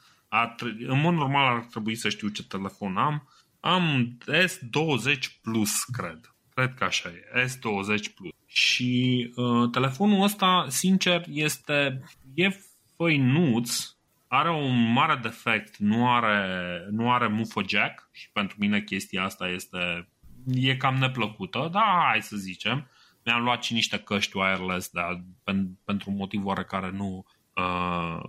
în 0.87 0.99
mod 0.99 1.13
normal 1.13 1.55
ar 1.55 1.65
trebui 1.69 1.95
să 1.95 2.09
știu 2.09 2.27
ce 2.27 2.43
telefon 2.43 2.97
am. 2.97 3.27
Am 3.65 4.17
S20 4.31 5.41
Plus, 5.41 5.83
cred. 5.83 6.35
Cred 6.53 6.73
că 6.73 6.83
așa 6.83 7.09
e. 7.09 7.45
S20 7.45 8.13
Plus. 8.15 8.31
Și 8.45 9.31
uh, 9.35 9.69
telefonul 9.71 10.23
ăsta, 10.23 10.65
sincer, 10.69 11.23
este 11.29 12.03
e 12.33 12.59
făinuț, 12.95 13.95
are 14.27 14.51
un 14.51 14.91
mare 14.91 15.19
defect, 15.21 15.77
nu 15.77 16.13
are, 16.13 16.87
nu 16.91 17.11
are 17.11 17.27
mufă 17.27 17.61
jack 17.67 18.09
și 18.11 18.29
pentru 18.31 18.57
mine 18.59 18.81
chestia 18.81 19.23
asta 19.23 19.47
este 19.47 20.09
e 20.53 20.75
cam 20.75 20.95
neplăcută, 20.95 21.69
dar 21.71 21.83
hai 22.09 22.21
să 22.21 22.35
zicem. 22.35 22.89
Mi-am 23.23 23.43
luat 23.43 23.63
și 23.63 23.73
niște 23.73 23.97
căști 23.97 24.37
wireless, 24.37 24.89
dar 24.91 25.23
pen, 25.43 25.77
pentru 25.85 26.09
un 26.09 26.15
motiv 26.15 26.45
oarecare 26.45 26.91
nu, 26.91 27.25
uh, 27.55 28.19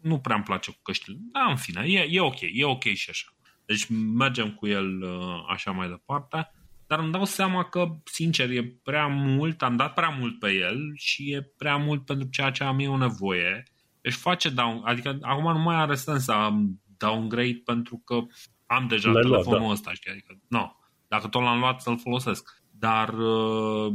nu 0.00 0.18
prea 0.18 0.36
îmi 0.36 0.44
place 0.44 0.70
cu 0.70 0.78
căștile. 0.82 1.16
Da, 1.32 1.46
în 1.48 1.56
fine, 1.56 1.82
e, 1.86 2.06
e 2.10 2.20
ok, 2.20 2.40
e 2.40 2.64
ok 2.64 2.84
și 2.84 3.10
așa. 3.10 3.35
Deci 3.66 3.86
mergem 4.14 4.54
cu 4.54 4.66
el 4.66 5.02
uh, 5.02 5.44
așa 5.48 5.70
mai 5.70 5.88
departe, 5.88 6.50
dar 6.86 6.98
îmi 6.98 7.12
dau 7.12 7.24
seama 7.24 7.64
că, 7.64 7.86
sincer, 8.04 8.50
e 8.50 8.78
prea 8.82 9.06
mult, 9.06 9.62
am 9.62 9.76
dat 9.76 9.94
prea 9.94 10.08
mult 10.08 10.38
pe 10.38 10.52
el 10.52 10.92
și 10.94 11.32
e 11.32 11.42
prea 11.56 11.76
mult 11.76 12.04
pentru 12.04 12.28
ceea 12.28 12.50
ce 12.50 12.64
am 12.64 12.78
eu 12.78 12.96
nevoie. 12.96 13.62
Deci 14.00 14.14
face 14.14 14.48
down, 14.48 14.82
adică 14.84 15.18
acum 15.20 15.52
nu 15.52 15.58
mai 15.58 15.76
are 15.76 15.94
sens 15.94 16.24
să 16.24 16.32
am 16.32 16.80
downgrade 16.96 17.62
pentru 17.64 18.02
că 18.04 18.20
am 18.66 18.86
deja 18.88 19.10
Le 19.10 19.20
telefonul 19.20 19.58
luat, 19.58 19.66
da. 19.66 19.72
ăsta, 19.72 19.92
știi? 19.92 20.10
Adică, 20.10 20.38
nu, 20.48 20.76
dacă 21.08 21.28
tot 21.28 21.42
l-am 21.42 21.58
luat 21.58 21.80
să-l 21.80 21.98
folosesc. 21.98 22.62
Dar 22.70 23.08
uh, 23.08 23.94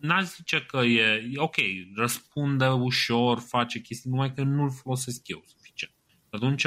n-aș 0.00 0.24
zice 0.24 0.60
că 0.60 0.76
e, 0.76 1.30
e 1.30 1.38
ok, 1.38 1.56
răspunde 1.96 2.66
ușor, 2.66 3.38
face 3.38 3.80
chestii, 3.80 4.10
numai 4.10 4.32
că 4.32 4.42
nu-l 4.42 4.70
folosesc 4.70 5.28
eu 5.28 5.42
suficient. 5.46 5.94
Atunci 6.30 6.66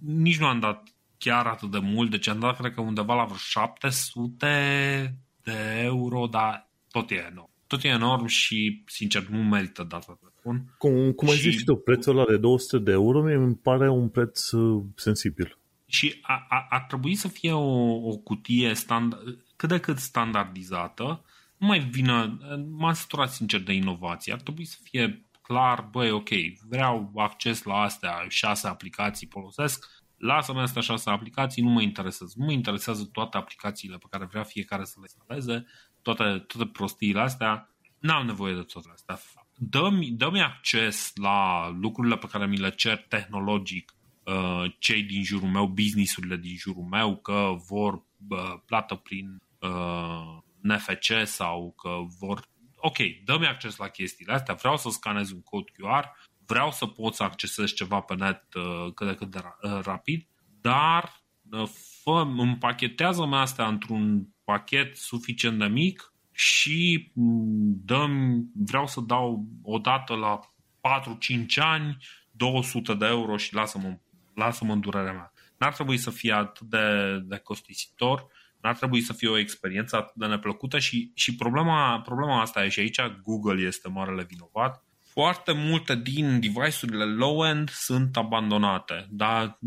nici 0.00 0.38
nu 0.38 0.46
am 0.46 0.60
dat 0.60 0.95
chiar 1.18 1.46
atât 1.46 1.70
de 1.70 1.78
mult, 1.78 2.10
deci 2.10 2.28
am 2.28 2.38
dat 2.38 2.56
cred 2.56 2.74
că 2.74 2.80
undeva 2.80 3.14
la 3.14 3.24
vreo 3.24 3.36
700 3.36 5.18
de 5.42 5.80
euro, 5.82 6.26
dar 6.26 6.70
tot 6.90 7.10
e 7.10 7.26
enorm. 7.30 7.50
Tot 7.66 7.82
e 7.82 7.88
enorm 7.88 8.26
și, 8.26 8.82
sincer, 8.86 9.26
nu 9.26 9.42
merită 9.42 9.82
data 9.82 10.18
telefon. 10.20 10.74
Cum, 10.78 11.12
cum 11.12 11.28
ai 11.28 11.34
și... 11.34 11.42
zis 11.42 11.58
și 11.58 11.64
tu, 11.64 11.76
prețul 11.76 12.18
ăla 12.18 12.26
de 12.26 12.36
200 12.36 12.78
de 12.78 12.90
euro 12.90 13.22
mi 13.22 13.32
îmi 13.32 13.56
pare 13.56 13.90
un 13.90 14.08
preț 14.08 14.50
uh, 14.50 14.84
sensibil. 14.94 15.58
Și 15.86 16.20
ar 16.68 16.84
trebui 16.88 17.14
să 17.14 17.28
fie 17.28 17.52
o, 17.52 17.94
o 18.08 18.16
cutie 18.16 18.74
stand, 18.74 19.16
cât 19.56 19.68
de 19.68 19.78
cât 19.78 19.98
standardizată, 19.98 21.24
nu 21.56 21.66
mai 21.66 21.78
vină, 21.78 22.38
m-am 22.70 22.92
săturat 22.92 23.30
sincer 23.30 23.60
de 23.60 23.72
inovație, 23.72 24.32
ar 24.32 24.40
trebui 24.40 24.64
să 24.64 24.76
fie 24.82 25.26
clar, 25.42 25.88
băi, 25.90 26.10
ok, 26.10 26.28
vreau 26.68 27.12
acces 27.14 27.62
la 27.62 27.74
astea, 27.74 28.24
șase 28.28 28.66
aplicații 28.66 29.26
folosesc, 29.30 29.95
lasă-mi 30.16 30.60
astea 30.60 30.82
șase 30.82 31.10
aplicații, 31.10 31.62
nu 31.62 31.70
mă 31.70 31.82
interesează. 31.82 32.34
Nu 32.36 32.44
mă 32.44 32.52
interesează 32.52 33.08
toate 33.12 33.36
aplicațiile 33.36 33.96
pe 33.96 34.06
care 34.10 34.24
vrea 34.24 34.42
fiecare 34.42 34.84
să 34.84 34.94
le 35.00 35.06
instaleze, 35.08 35.66
toate, 36.02 36.38
toate 36.38 36.70
prostiile 36.72 37.20
astea, 37.20 37.70
n-am 37.98 38.26
nevoie 38.26 38.54
de 38.54 38.62
toate 38.62 38.88
astea. 38.92 39.20
Dă-mi, 39.54 40.10
dă-mi 40.10 40.42
acces 40.42 41.12
la 41.14 41.68
lucrurile 41.80 42.16
pe 42.16 42.26
care 42.26 42.46
mi 42.46 42.58
le 42.58 42.70
cer 42.70 43.04
tehnologic 43.08 43.96
uh, 44.24 44.72
cei 44.78 45.02
din 45.02 45.22
jurul 45.22 45.48
meu, 45.48 45.66
businessurile 45.66 46.36
din 46.36 46.56
jurul 46.56 46.84
meu, 46.90 47.16
că 47.16 47.54
vor 47.68 47.94
uh, 47.94 48.54
plată 48.66 48.94
prin 48.94 49.42
uh, 49.60 50.38
NFC 50.60 51.26
sau 51.26 51.74
că 51.82 51.90
vor... 52.18 52.48
Ok, 52.76 52.96
dă-mi 53.24 53.46
acces 53.46 53.76
la 53.76 53.88
chestiile 53.88 54.32
astea, 54.32 54.54
vreau 54.54 54.76
să 54.76 54.88
scanez 54.88 55.30
un 55.30 55.42
cod 55.42 55.64
QR, 55.70 56.12
vreau 56.46 56.72
să 56.72 56.86
pot 56.86 57.14
să 57.14 57.22
accesez 57.22 57.72
ceva 57.72 58.00
pe 58.00 58.14
net 58.14 58.42
uh, 58.54 58.92
cât 58.94 59.06
de 59.06 59.14
cât 59.14 59.30
de 59.30 59.38
uh, 59.62 59.78
rapid, 59.82 60.26
dar 60.60 61.22
uh, 61.50 61.68
fă, 62.02 62.26
împachetează-mi 62.36 63.34
astea 63.34 63.66
într-un 63.66 64.28
pachet 64.44 64.96
suficient 64.96 65.58
de 65.58 65.66
mic 65.66 66.12
și 66.32 67.10
mm, 67.14 67.80
dăm, 67.84 68.44
vreau 68.54 68.86
să 68.86 69.00
dau 69.00 69.46
o 69.62 69.78
dată 69.78 70.14
la 70.14 70.40
4-5 70.40 71.44
ani 71.56 71.96
200 72.30 72.94
de 72.94 73.06
euro 73.06 73.36
și 73.36 73.54
lasă-mă, 73.54 73.98
lasă-mă 74.34 74.72
în 74.72 74.80
durerea 74.80 75.12
mea. 75.12 75.32
N-ar 75.58 75.74
trebui 75.74 75.98
să 75.98 76.10
fie 76.10 76.32
atât 76.32 76.66
de, 76.66 77.18
de 77.24 77.36
costisitor, 77.36 78.26
n-ar 78.60 78.76
trebui 78.76 79.00
să 79.00 79.12
fie 79.12 79.28
o 79.28 79.38
experiență 79.38 79.96
atât 79.96 80.14
de 80.14 80.26
neplăcută 80.26 80.78
și, 80.78 81.10
și 81.14 81.36
problema, 81.36 82.00
problema 82.00 82.40
asta 82.40 82.64
e 82.64 82.68
și 82.68 82.80
aici 82.80 83.00
Google 83.22 83.66
este 83.66 83.88
marele 83.88 84.24
vinovat. 84.24 84.84
Foarte 85.20 85.52
multe 85.52 85.94
din 85.94 86.40
device-urile 86.40 87.04
low-end 87.04 87.68
sunt 87.70 88.16
abandonate, 88.16 89.06
dar 89.10 89.58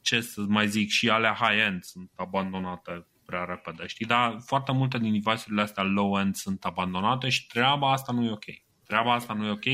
ce 0.00 0.20
să 0.20 0.40
mai 0.48 0.68
zic, 0.68 0.88
și 0.88 1.08
alea 1.08 1.36
high-end 1.40 1.82
sunt 1.82 2.10
abandonate 2.16 3.06
prea 3.26 3.44
repede, 3.44 3.86
știi? 3.86 4.06
Dar 4.06 4.36
foarte 4.44 4.72
multe 4.72 4.98
din 4.98 5.12
device-urile 5.12 5.62
astea 5.62 5.82
low-end 5.82 6.34
sunt 6.34 6.64
abandonate 6.64 7.28
și 7.28 7.46
treaba 7.46 7.92
asta 7.92 8.12
nu 8.12 8.24
e 8.24 8.30
ok. 8.30 8.44
Treaba 8.86 9.14
asta 9.14 9.34
nu 9.34 9.46
e 9.46 9.50
ok 9.50 9.64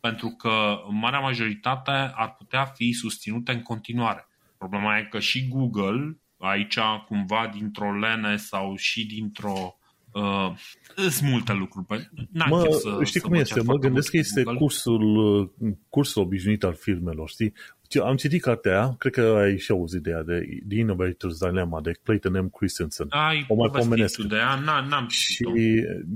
pentru 0.00 0.28
că 0.28 0.78
marea 0.90 1.20
majoritate 1.20 2.12
ar 2.14 2.34
putea 2.34 2.64
fi 2.64 2.92
susținute 2.92 3.52
în 3.52 3.62
continuare. 3.62 4.28
Problema 4.58 4.98
e 4.98 5.02
că 5.04 5.20
și 5.20 5.48
Google, 5.48 6.18
aici 6.38 6.78
cumva 7.06 7.50
dintr-o 7.52 7.98
lene 7.98 8.36
sau 8.36 8.76
și 8.76 9.06
dintr-o 9.06 9.78
Uh, 10.14 10.52
sunt 10.96 11.30
multe 11.30 11.52
lucruri. 11.52 12.10
N-am 12.30 12.48
mă, 12.48 12.78
să, 12.80 13.04
știi 13.04 13.20
să 13.20 13.26
cum 13.26 13.36
este? 13.36 13.62
Mă 13.62 13.78
gândesc 13.78 14.10
că 14.10 14.16
este 14.16 14.42
cursul, 14.42 15.16
uh, 15.16 15.72
cursul 15.88 16.22
obișnuit 16.22 16.64
al 16.64 16.74
firmelor, 16.74 17.28
știi? 17.28 17.52
Am 18.02 18.16
citit 18.16 18.42
cartea, 18.42 18.94
cred 18.98 19.12
că 19.12 19.20
ai 19.20 19.58
și 19.58 19.70
auzit 19.70 20.02
de 20.02 20.10
ea, 20.10 20.22
de 20.22 20.46
The 20.68 20.78
Innovator's 20.78 21.38
Dilemma, 21.38 21.80
de 21.80 21.98
Clayton 22.02 22.44
M. 22.44 22.48
Christensen. 22.48 23.06
Ai 23.10 23.44
o 23.48 23.54
mai 23.54 23.70
pomenesc. 23.70 24.22
de 24.22 24.36
ea, 24.36 24.54
n-am 24.88 25.08
Și 25.08 25.44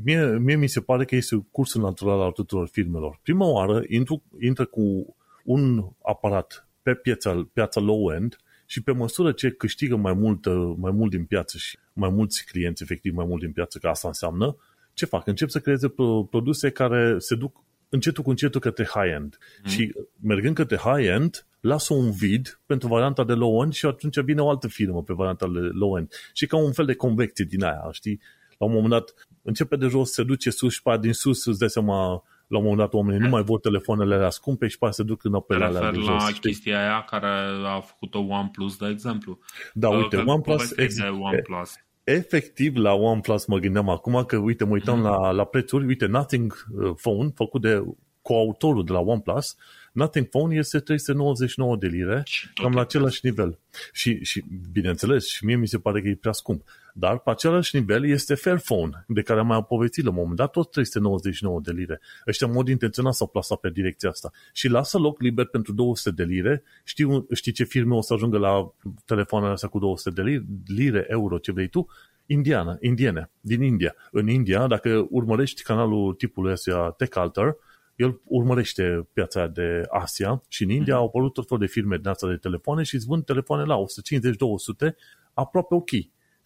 mie, 0.04 0.38
mie 0.38 0.56
mi 0.56 0.68
se 0.68 0.80
pare 0.80 1.04
că 1.04 1.14
este 1.14 1.46
cursul 1.50 1.82
natural 1.82 2.20
al 2.20 2.32
tuturor 2.32 2.68
firmelor. 2.68 3.18
Prima 3.22 3.46
oară 3.46 3.82
intru, 3.88 4.22
intră 4.40 4.64
cu 4.64 5.16
un 5.44 5.84
aparat 6.02 6.68
pe 6.82 6.94
piața, 6.94 7.48
piața 7.52 7.80
low-end 7.80 8.38
și 8.70 8.82
pe 8.82 8.92
măsură 8.92 9.32
ce 9.32 9.50
câștigă 9.50 9.96
mai 9.96 10.12
mult, 10.12 10.46
mai 10.76 10.90
mult 10.90 11.10
din 11.10 11.24
piață 11.24 11.58
și 11.58 11.78
mai 11.92 12.10
mulți 12.10 12.44
clienți, 12.44 12.82
efectiv 12.82 13.14
mai 13.14 13.26
mult 13.26 13.40
din 13.40 13.52
piață, 13.52 13.78
că 13.78 13.88
asta 13.88 14.08
înseamnă, 14.08 14.56
ce 14.94 15.06
fac? 15.06 15.26
Încep 15.26 15.48
să 15.48 15.60
creeze 15.60 15.94
produse 16.30 16.70
care 16.70 17.18
se 17.18 17.34
duc 17.34 17.64
încetul 17.88 18.22
cu 18.22 18.30
încetul 18.30 18.60
către 18.60 18.84
high-end. 18.84 19.38
Mm. 19.62 19.70
Și 19.70 19.94
mergând 20.20 20.54
către 20.54 20.76
high-end, 20.76 21.46
lasă 21.60 21.94
un 21.94 22.10
vid 22.10 22.60
pentru 22.66 22.88
varianta 22.88 23.24
de 23.24 23.32
low-end 23.32 23.72
și 23.72 23.86
atunci 23.86 24.20
vine 24.20 24.40
o 24.40 24.48
altă 24.48 24.68
firmă 24.68 25.02
pe 25.02 25.12
varianta 25.12 25.46
de 25.46 25.58
low-end. 25.58 26.12
Și 26.32 26.46
ca 26.46 26.56
un 26.56 26.72
fel 26.72 26.86
de 26.86 26.94
convecție 26.94 27.44
din 27.44 27.62
aia, 27.62 27.88
știi? 27.90 28.20
La 28.58 28.66
un 28.66 28.72
moment 28.72 28.90
dat 28.90 29.14
începe 29.42 29.76
de 29.76 29.86
jos, 29.86 30.12
se 30.12 30.22
duce 30.22 30.50
sus 30.50 30.72
și 30.72 30.82
din 31.00 31.12
sus 31.12 31.46
îți 31.46 31.58
dai 31.58 31.70
seama 31.70 32.22
la 32.48 32.58
un 32.58 32.62
moment 32.62 32.80
dat 32.80 32.94
oamenii 32.94 33.20
nu 33.20 33.28
mai 33.28 33.42
vor 33.42 33.60
telefoanele 33.60 34.14
alea 34.14 34.30
scumpe 34.30 34.66
și 34.66 34.78
pe 34.78 34.90
se 34.90 35.02
duc 35.02 35.24
în 35.24 35.40
pe 35.40 35.54
alea 35.54 35.90
de 35.90 35.98
jos. 35.98 36.06
la 36.06 36.30
chestia 36.40 36.78
aia 36.78 37.04
care 37.10 37.28
a 37.66 37.80
făcut-o 37.80 38.18
OnePlus, 38.18 38.76
de 38.76 38.88
exemplu. 38.88 39.38
Da, 39.72 39.88
uite, 39.88 40.16
OnePlus, 40.16 40.76
ex- 40.76 40.98
OnePlus 41.20 41.72
efectiv 42.08 42.76
la 42.76 42.92
OnePlus 42.92 43.46
mă 43.46 43.58
gândeam 43.58 43.88
acum 43.88 44.24
că, 44.24 44.36
uite, 44.36 44.64
mă 44.64 44.70
uitam 44.70 44.96
mm. 44.98 45.04
la, 45.04 45.30
la 45.30 45.44
prețuri, 45.44 45.86
uite, 45.86 46.06
Nothing 46.06 46.66
uh, 46.72 46.94
Phone, 47.02 47.30
făcut 47.34 47.60
de 47.60 47.84
coautorul 48.22 48.84
de 48.84 48.92
la 48.92 48.98
OnePlus, 48.98 49.56
Nothing 49.92 50.26
Phone 50.26 50.56
este 50.56 50.78
399 50.78 51.76
de 51.76 51.86
lire, 51.86 52.22
cam 52.54 52.72
la 52.72 52.80
același 52.80 53.20
nivel. 53.22 53.58
Și, 53.92 54.24
și, 54.24 54.44
bineînțeles, 54.72 55.26
și 55.26 55.44
mie 55.44 55.56
mi 55.56 55.68
se 55.68 55.78
pare 55.78 56.02
că 56.02 56.08
e 56.08 56.14
prea 56.14 56.32
scump. 56.32 56.62
Dar 56.94 57.18
pe 57.18 57.30
același 57.30 57.76
nivel 57.76 58.06
este 58.06 58.34
Fairphone, 58.34 59.04
de 59.06 59.22
care 59.22 59.40
am 59.40 59.46
mai 59.46 59.64
povestit 59.64 60.04
la 60.04 60.10
un 60.10 60.16
moment 60.16 60.36
dat, 60.36 60.50
tot 60.50 60.70
399 60.70 61.60
de 61.60 61.72
lire. 61.72 62.00
Ăștia 62.26 62.46
în 62.46 62.52
mod 62.52 62.68
intenționat 62.68 63.14
s-au 63.14 63.26
plasat 63.26 63.58
pe 63.58 63.70
direcția 63.70 64.08
asta. 64.08 64.30
Și 64.52 64.68
lasă 64.68 64.98
loc 64.98 65.20
liber 65.20 65.46
pentru 65.46 65.72
200 65.72 66.10
de 66.10 66.22
lire. 66.22 66.62
Știi, 66.84 67.26
știi 67.32 67.52
ce 67.52 67.64
firme 67.64 67.94
o 67.94 68.00
să 68.00 68.12
ajungă 68.12 68.38
la 68.38 68.72
telefoanele 69.04 69.52
astea 69.52 69.68
cu 69.68 69.78
200 69.78 70.22
de 70.22 70.22
lire, 70.22 70.44
lire, 70.66 71.04
euro, 71.08 71.38
ce 71.38 71.52
vrei 71.52 71.68
tu? 71.68 71.88
Indiana, 72.26 72.76
indiene, 72.80 73.30
din 73.40 73.62
India. 73.62 73.94
În 74.10 74.28
India, 74.28 74.66
dacă 74.66 75.06
urmărești 75.10 75.62
canalul 75.62 76.14
tipului 76.14 76.52
ăsta 76.52 76.94
Tech 76.96 77.16
Alter, 77.16 77.56
el 77.96 78.20
urmărește 78.24 79.08
piața 79.12 79.46
de 79.46 79.82
Asia 79.88 80.42
și 80.48 80.62
în 80.62 80.70
India 80.70 80.94
mm-hmm. 80.94 80.98
au 80.98 81.06
apărut 81.06 81.32
tot 81.32 81.46
felul 81.48 81.66
de 81.66 81.70
firme 81.72 81.96
din 81.96 82.08
asta 82.08 82.28
de 82.28 82.36
telefoane 82.36 82.82
și 82.82 82.94
îți 82.94 83.06
vând 83.06 83.24
telefoane 83.24 83.64
la 83.64 83.76
150-200 83.76 84.94
aproape 85.34 85.74
ok. 85.74 85.90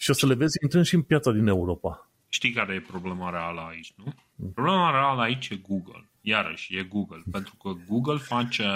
Și 0.03 0.11
o 0.11 0.13
să 0.13 0.27
le 0.27 0.35
vezi 0.35 0.59
intrând 0.63 0.85
și 0.85 0.95
în 0.95 1.03
piața 1.03 1.31
din 1.31 1.47
Europa. 1.47 2.11
Știi 2.29 2.53
care 2.53 2.75
e 2.75 2.81
problema 2.81 3.31
reală 3.31 3.61
aici, 3.71 3.93
nu? 3.97 4.05
Mm. 4.37 4.53
Problema 4.53 4.91
reală 4.91 5.21
aici 5.21 5.49
e 5.49 5.57
Google. 5.57 6.11
Iarăși, 6.21 6.77
e 6.77 6.83
Google. 6.83 7.23
Pentru 7.31 7.57
că 7.57 7.73
Google 7.89 8.19
face, 8.19 8.69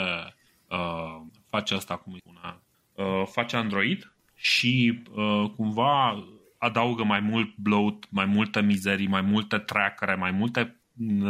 uh, 0.68 1.20
face 1.49 1.74
asta, 1.74 1.97
cum 1.97 2.12
îi 2.12 2.18
spune, 2.18 2.61
uh, 2.93 3.27
face 3.27 3.57
Android 3.57 4.14
și 4.35 5.03
uh, 5.14 5.51
cumva 5.57 6.24
adaugă 6.59 7.05
mai 7.05 7.20
mult 7.20 7.57
bloat, 7.57 8.07
mai 8.11 8.24
multe 8.24 8.61
mizerii, 8.61 9.09
mai 9.09 9.22
multe 9.22 9.59
trackere, 9.59 10.14
mai 10.14 10.31
multe 10.31 10.81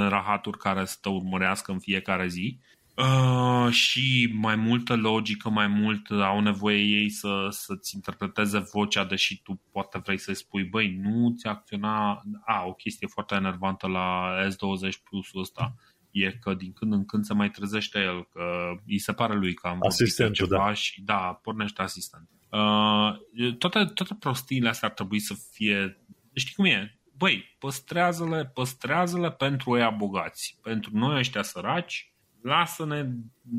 rahaturi 0.09 0.59
care 0.59 0.85
să 0.85 0.97
te 1.01 1.09
urmărească 1.09 1.73
în 1.73 1.79
fiecare 1.79 2.27
zi 2.27 2.59
uh, 2.97 3.73
și 3.73 4.33
mai 4.33 4.57
multă 4.57 4.97
logică, 4.97 5.49
mai 5.49 5.67
mult 5.67 6.11
au 6.11 6.41
nevoie 6.41 6.83
ei 6.83 7.09
să, 7.09 7.49
să-ți 7.51 7.95
interpreteze 7.95 8.59
vocea, 8.73 9.05
deși 9.05 9.43
tu 9.43 9.61
poate 9.73 9.99
vrei 9.99 10.19
să-i 10.19 10.35
spui, 10.35 10.65
băi, 10.65 10.97
nu 11.03 11.35
ți 11.39 11.47
acționa... 11.47 12.23
A, 12.45 12.65
o 12.67 12.73
chestie 12.73 13.07
foarte 13.07 13.35
enervantă 13.35 13.87
la 13.87 14.37
S20 14.47 15.03
Plus 15.11 15.29
ăsta 15.35 15.75
e 16.11 16.33
că 16.33 16.55
din 16.55 16.73
când 16.73 16.93
în 16.93 17.05
când 17.05 17.25
se 17.25 17.35
mai 17.35 17.51
trezește 17.51 17.99
el, 17.99 18.29
că 18.33 18.75
îi 18.87 18.99
se 18.99 19.13
pare 19.13 19.35
lui 19.35 19.55
că 19.55 19.67
am 19.67 19.79
vorbit 19.79 20.33
ceva 20.33 20.57
da. 20.57 20.73
și 20.73 21.03
da, 21.03 21.41
pornește 21.43 21.83
asistent. 21.83 22.29
Uh, 22.51 23.57
toate, 23.59 23.85
toate 23.85 24.17
prostiile 24.19 24.69
astea 24.69 24.89
ar 24.89 24.95
trebui 24.95 25.19
să 25.19 25.35
fie... 25.53 26.01
Știi 26.35 26.55
cum 26.55 26.65
e? 26.65 26.97
băi, 27.17 27.57
păstrează-le, 27.59 28.47
păstrează-le 28.47 29.31
pentru 29.31 29.79
ei 29.79 29.95
bogați. 29.97 30.59
Pentru 30.63 30.91
noi 30.93 31.19
ăștia 31.19 31.43
săraci, 31.43 32.15
lasă-ne, 32.47 33.07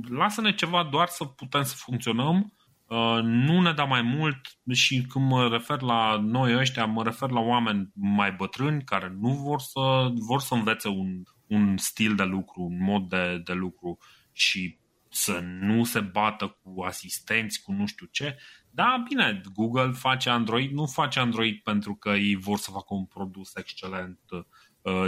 lasă-ne 0.10 0.54
ceva 0.54 0.84
doar 0.92 1.08
să 1.08 1.26
putem 1.26 1.64
să 1.64 1.76
funcționăm, 1.78 2.54
uh, 2.88 3.20
nu 3.22 3.62
ne 3.62 3.74
da 3.74 3.84
mai 3.84 4.02
mult 4.02 4.40
și 4.74 5.02
când 5.02 5.26
mă 5.30 5.48
refer 5.48 5.82
la 5.82 6.20
noi 6.22 6.56
ăștia, 6.56 6.86
mă 6.86 7.04
refer 7.04 7.30
la 7.30 7.40
oameni 7.40 7.92
mai 7.94 8.32
bătrâni 8.32 8.84
care 8.84 9.16
nu 9.20 9.30
vor 9.30 9.60
să, 9.60 10.12
vor 10.14 10.42
să 10.42 10.54
învețe 10.54 10.88
un, 10.88 11.24
un 11.48 11.78
stil 11.78 12.16
de 12.16 12.24
lucru, 12.24 12.62
un 12.62 12.84
mod 12.84 13.10
de, 13.10 13.42
de 13.44 13.54
lucru 13.54 13.98
și 14.32 14.78
să 15.10 15.40
nu 15.44 15.84
se 15.84 16.00
bată 16.00 16.58
cu 16.64 16.82
asistenți, 16.82 17.62
cu 17.62 17.72
nu 17.72 17.86
știu 17.86 18.08
ce, 18.12 18.38
da, 18.70 19.04
bine, 19.10 19.42
Google 19.54 19.92
face 19.92 20.30
Android, 20.30 20.72
nu 20.72 20.86
face 20.86 21.20
Android 21.20 21.60
pentru 21.60 21.96
că 21.96 22.10
ei 22.10 22.36
vor 22.36 22.58
să 22.58 22.72
facă 22.72 22.94
un 22.94 23.06
produs 23.06 23.56
excelent 23.56 24.20
uh, 24.30 24.40
uh, 24.40 24.46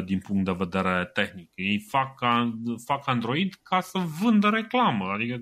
din 0.05 0.19
punct 0.19 0.45
de 0.45 0.55
vedere 0.57 1.09
tehnic. 1.13 1.49
Ei 1.55 1.85
fac, 1.89 2.19
fac 2.85 3.07
Android 3.07 3.53
ca 3.63 3.81
să 3.81 3.99
vândă 4.21 4.49
reclamă. 4.49 5.05
Adică, 5.05 5.41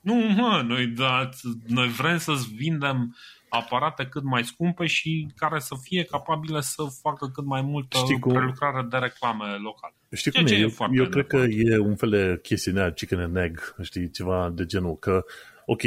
nu, 0.00 0.14
mă, 0.14 0.64
noi, 0.66 0.86
da, 0.86 1.28
noi 1.66 1.88
vrem 1.88 2.18
să-ți 2.18 2.54
vindem 2.54 3.16
aparate 3.48 4.06
cât 4.06 4.22
mai 4.22 4.44
scumpe 4.44 4.86
și 4.86 5.28
care 5.36 5.58
să 5.58 5.74
fie 5.82 6.04
capabile 6.04 6.60
să 6.60 6.82
facă 7.02 7.30
cât 7.34 7.44
mai 7.44 7.62
multă 7.62 7.96
Știi 7.96 8.18
cum? 8.18 8.32
prelucrare 8.32 8.86
de 8.90 8.96
reclame 8.96 9.44
locale. 9.44 9.94
Știi 10.12 10.32
cum 10.32 10.46
e? 10.46 10.54
Eu, 10.54 10.70
eu 10.92 11.06
cred 11.06 11.26
că 11.26 11.36
e 11.36 11.78
un 11.78 11.96
fel 11.96 12.10
de 12.10 12.38
chestionar 12.42 12.92
chicken 12.92 13.20
and 13.20 13.36
egg, 13.36 13.74
știi, 13.82 14.10
ceva 14.10 14.50
de 14.54 14.64
genul, 14.66 14.96
că, 14.96 15.24
ok, 15.66 15.82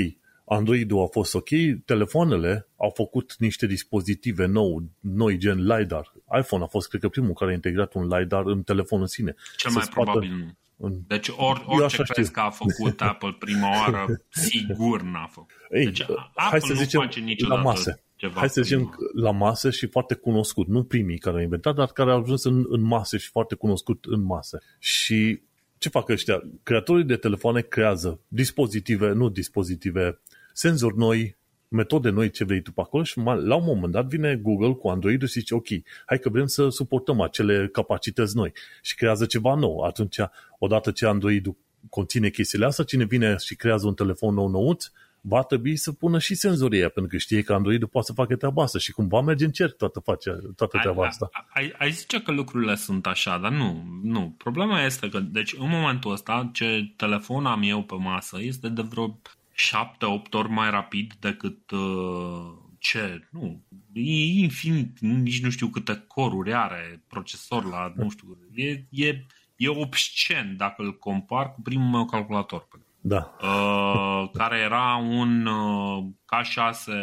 Android-ul 0.49 1.01
a 1.01 1.05
fost 1.05 1.35
ok, 1.35 1.49
telefoanele 1.85 2.67
au 2.77 2.91
făcut 2.95 3.35
niște 3.37 3.67
dispozitive 3.67 4.45
nou, 4.45 4.83
noi 4.99 5.37
gen 5.37 5.65
LiDAR. 5.65 6.13
iPhone 6.39 6.63
a 6.63 6.67
fost, 6.67 6.89
cred 6.89 7.01
că, 7.01 7.09
primul 7.09 7.33
care 7.33 7.51
a 7.51 7.53
integrat 7.53 7.93
un 7.93 8.07
LiDAR 8.07 8.45
în 8.45 8.63
telefonul 8.63 9.03
în 9.03 9.09
sine. 9.09 9.35
Cel 9.57 9.71
mai 9.71 9.87
probabil 9.89 10.29
nu. 10.29 10.57
În... 10.87 11.01
Deci 11.07 11.27
or, 11.37 11.63
orice 11.65 12.03
crezi 12.03 12.29
știu. 12.29 12.31
că 12.31 12.39
a 12.39 12.49
făcut 12.49 13.01
Apple 13.11 13.35
prima 13.39 13.69
oară, 13.69 14.21
sigur 14.29 15.01
n-a 15.01 15.27
făcut. 15.31 15.51
Ei, 15.71 15.85
deci 15.85 16.01
Apple 16.01 16.29
hai 16.33 16.61
să 16.61 16.73
zicem, 16.73 16.99
nu 16.99 17.05
face 17.05 17.19
niciodată 17.19 17.61
la 17.61 17.69
masă. 17.69 18.01
Ceva 18.15 18.39
hai 18.39 18.49
să 18.49 18.61
zicem 18.61 18.79
prima. 18.79 19.29
la 19.29 19.31
masă 19.31 19.69
și 19.69 19.87
foarte 19.87 20.13
cunoscut. 20.13 20.67
Nu 20.67 20.83
primii 20.83 21.17
care 21.17 21.35
au 21.35 21.41
inventat, 21.41 21.75
dar 21.75 21.87
care 21.87 22.11
au 22.11 22.21
ajuns 22.21 22.43
în, 22.43 22.65
în 22.69 22.81
masă 22.81 23.17
și 23.17 23.29
foarte 23.29 23.55
cunoscut 23.55 24.05
în 24.05 24.21
masă. 24.21 24.61
Și 24.79 25.41
ce 25.77 25.89
fac 25.89 26.09
ăștia? 26.09 26.41
Creatorii 26.63 27.05
de 27.05 27.15
telefoane 27.15 27.61
creează 27.61 28.19
dispozitive, 28.27 29.11
nu 29.11 29.29
dispozitive, 29.29 30.21
senzori 30.59 30.97
noi, 30.97 31.37
metode 31.67 32.09
noi 32.09 32.29
ce 32.29 32.43
vrei 32.43 32.61
tu 32.61 32.71
pe 32.71 32.81
acolo 32.81 33.03
și 33.03 33.19
la 33.19 33.55
un 33.55 33.63
moment 33.65 33.91
dat 33.91 34.05
vine 34.05 34.35
Google 34.35 34.73
cu 34.73 34.87
Android 34.87 35.21
și 35.21 35.39
zice 35.39 35.53
ok, 35.53 35.67
hai 36.05 36.19
că 36.19 36.29
vrem 36.29 36.45
să 36.45 36.69
suportăm 36.69 37.21
acele 37.21 37.67
capacități 37.67 38.35
noi 38.35 38.51
și 38.81 38.95
creează 38.95 39.25
ceva 39.25 39.55
nou. 39.55 39.79
Atunci, 39.79 40.17
odată 40.59 40.91
ce 40.91 41.05
Android 41.05 41.55
conține 41.89 42.29
chestiile 42.29 42.65
astea, 42.65 42.83
cine 42.83 43.05
vine 43.05 43.35
și 43.37 43.55
creează 43.55 43.87
un 43.87 43.93
telefon 43.93 44.33
nou 44.33 44.47
nouț, 44.47 44.85
va 45.21 45.43
trebui 45.43 45.75
să 45.75 45.91
pună 45.91 46.19
și 46.19 46.35
senzoria, 46.35 46.89
pentru 46.89 47.11
că 47.11 47.17
știe 47.17 47.41
că 47.41 47.53
Android 47.53 47.85
poate 47.85 48.07
să 48.07 48.13
facă 48.13 48.35
treaba 48.35 48.63
asta 48.63 48.79
și 48.79 48.91
cumva 48.91 49.21
merge 49.21 49.45
în 49.45 49.51
cer 49.51 49.71
toată, 49.71 49.99
face, 49.99 50.29
toată 50.55 50.77
treaba 50.81 51.05
asta. 51.05 51.29
Ai, 51.31 51.45
ai, 51.53 51.73
ai 51.77 51.91
zice 51.91 52.21
că 52.21 52.31
lucrurile 52.31 52.75
sunt 52.75 53.05
așa, 53.05 53.37
dar 53.37 53.51
nu, 53.51 53.83
nu. 54.03 54.35
Problema 54.37 54.83
este 54.83 55.09
că, 55.09 55.19
deci 55.19 55.53
în 55.53 55.69
momentul 55.69 56.11
ăsta, 56.11 56.49
ce 56.53 56.93
telefon 56.95 57.45
am 57.45 57.61
eu 57.63 57.83
pe 57.83 57.95
masă 57.95 58.37
este 58.41 58.69
de 58.69 58.81
vreo 58.81 59.19
7-8 59.59 60.31
ori 60.31 60.49
mai 60.49 60.69
rapid 60.69 61.13
decât 61.19 61.71
uh, 61.71 62.53
ce, 62.77 63.27
nu, 63.31 63.63
e 63.93 64.39
infinit, 64.39 64.99
nici 64.99 65.43
nu 65.43 65.49
știu 65.49 65.67
câte 65.67 66.03
coruri 66.07 66.53
are 66.53 67.03
procesor 67.07 67.65
la, 67.65 67.93
nu 67.95 68.09
știu, 68.09 68.37
e, 68.53 68.83
e, 68.89 69.25
e 69.55 69.67
obscen 69.67 70.57
dacă 70.57 70.81
îl 70.81 70.97
compar 70.97 71.51
cu 71.51 71.61
primul 71.61 71.89
meu 71.89 72.05
calculator. 72.05 72.67
Da. 73.01 73.35
Uh, 73.41 74.29
care 74.33 74.57
era 74.57 74.95
un 74.95 75.45
uh, 75.45 76.05
K6, 76.25 76.93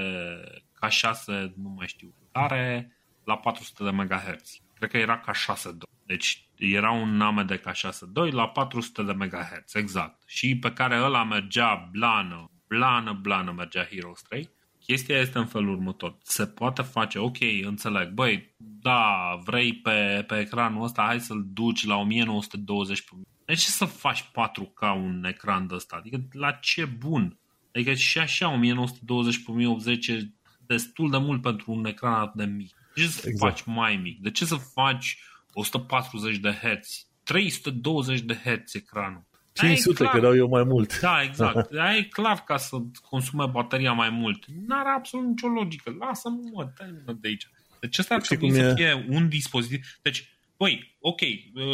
K6, 0.82 1.24
nu 1.54 1.68
mai 1.76 1.86
știu, 1.86 2.14
care 2.32 2.96
la 3.24 3.36
400 3.36 3.84
de 3.84 3.90
MHz. 3.90 4.60
Cred 4.74 4.90
că 4.90 4.96
era 4.96 5.20
K6 5.20 5.62
Deci 6.06 6.45
era 6.58 6.90
un 6.90 7.20
AMD 7.20 7.60
K6 7.60 7.98
la 8.30 8.48
400 8.48 9.02
de 9.02 9.12
MHz, 9.12 9.74
exact. 9.74 10.22
Și 10.26 10.58
pe 10.58 10.72
care 10.72 11.00
ăla 11.02 11.24
mergea 11.24 11.88
blană, 11.92 12.50
blană, 12.68 13.18
blană 13.22 13.52
mergea 13.56 13.84
Heroes 13.84 14.22
3. 14.22 14.50
Chestia 14.86 15.18
este 15.18 15.38
în 15.38 15.46
felul 15.46 15.74
următor. 15.74 16.16
Se 16.22 16.46
poate 16.46 16.82
face, 16.82 17.18
ok, 17.18 17.36
înțeleg, 17.62 18.10
băi, 18.10 18.54
da, 18.56 19.38
vrei 19.44 19.74
pe, 19.74 20.24
pe 20.26 20.38
ecranul 20.38 20.82
ăsta, 20.82 21.02
hai 21.02 21.20
să-l 21.20 21.46
duci 21.52 21.86
la 21.86 21.96
1920 21.96 23.02
pe 23.02 23.10
De 23.44 23.54
ce 23.54 23.68
să 23.68 23.84
faci 23.84 24.22
4K 24.22 24.94
un 24.96 25.24
ecran 25.24 25.66
de 25.66 25.74
ăsta? 25.74 25.96
Adică 25.96 26.20
la 26.32 26.50
ce 26.50 26.84
bun? 26.84 27.38
Adică 27.74 27.94
și 27.94 28.18
așa 28.18 28.52
1920 28.52 29.44
pe 29.44 29.50
1080 29.50 30.06
e 30.06 30.30
destul 30.66 31.10
de 31.10 31.18
mult 31.18 31.42
pentru 31.42 31.72
un 31.72 31.84
ecran 31.84 32.12
atât 32.12 32.34
de 32.34 32.44
mic. 32.44 32.74
De 32.94 33.00
ce 33.00 33.08
să 33.08 33.28
exact. 33.28 33.58
faci 33.58 33.74
mai 33.74 33.96
mic? 33.96 34.20
De 34.20 34.30
ce 34.30 34.44
să 34.44 34.54
faci 34.54 35.18
140 35.56 36.36
de 36.36 36.50
Hz? 36.50 37.06
320 37.24 38.20
de 38.20 38.34
Hz 38.34 38.74
ecranul. 38.74 39.24
500, 39.52 40.04
că 40.04 40.20
dau 40.20 40.36
eu 40.36 40.48
mai 40.48 40.64
mult. 40.64 41.00
Da, 41.00 41.22
exact. 41.22 41.72
Aia 41.74 41.96
e 41.96 42.02
clar 42.02 42.44
ca 42.44 42.56
să 42.56 42.76
consume 43.08 43.46
bateria 43.46 43.92
mai 43.92 44.10
mult. 44.10 44.44
N-are 44.66 44.88
absolut 44.88 45.26
nicio 45.26 45.46
logică. 45.46 45.96
Lasă-mă, 45.98 46.50
mă, 46.52 46.66
termină 46.76 47.12
de 47.20 47.28
aici. 47.28 47.48
Deci 47.80 47.98
ăsta 47.98 48.14
ar 48.14 48.20
trebui 48.20 48.52
să 48.52 48.72
fie 48.74 49.06
un 49.08 49.28
dispozitiv. 49.28 49.86
Deci, 50.02 50.38
băi, 50.56 50.96
ok, 51.00 51.20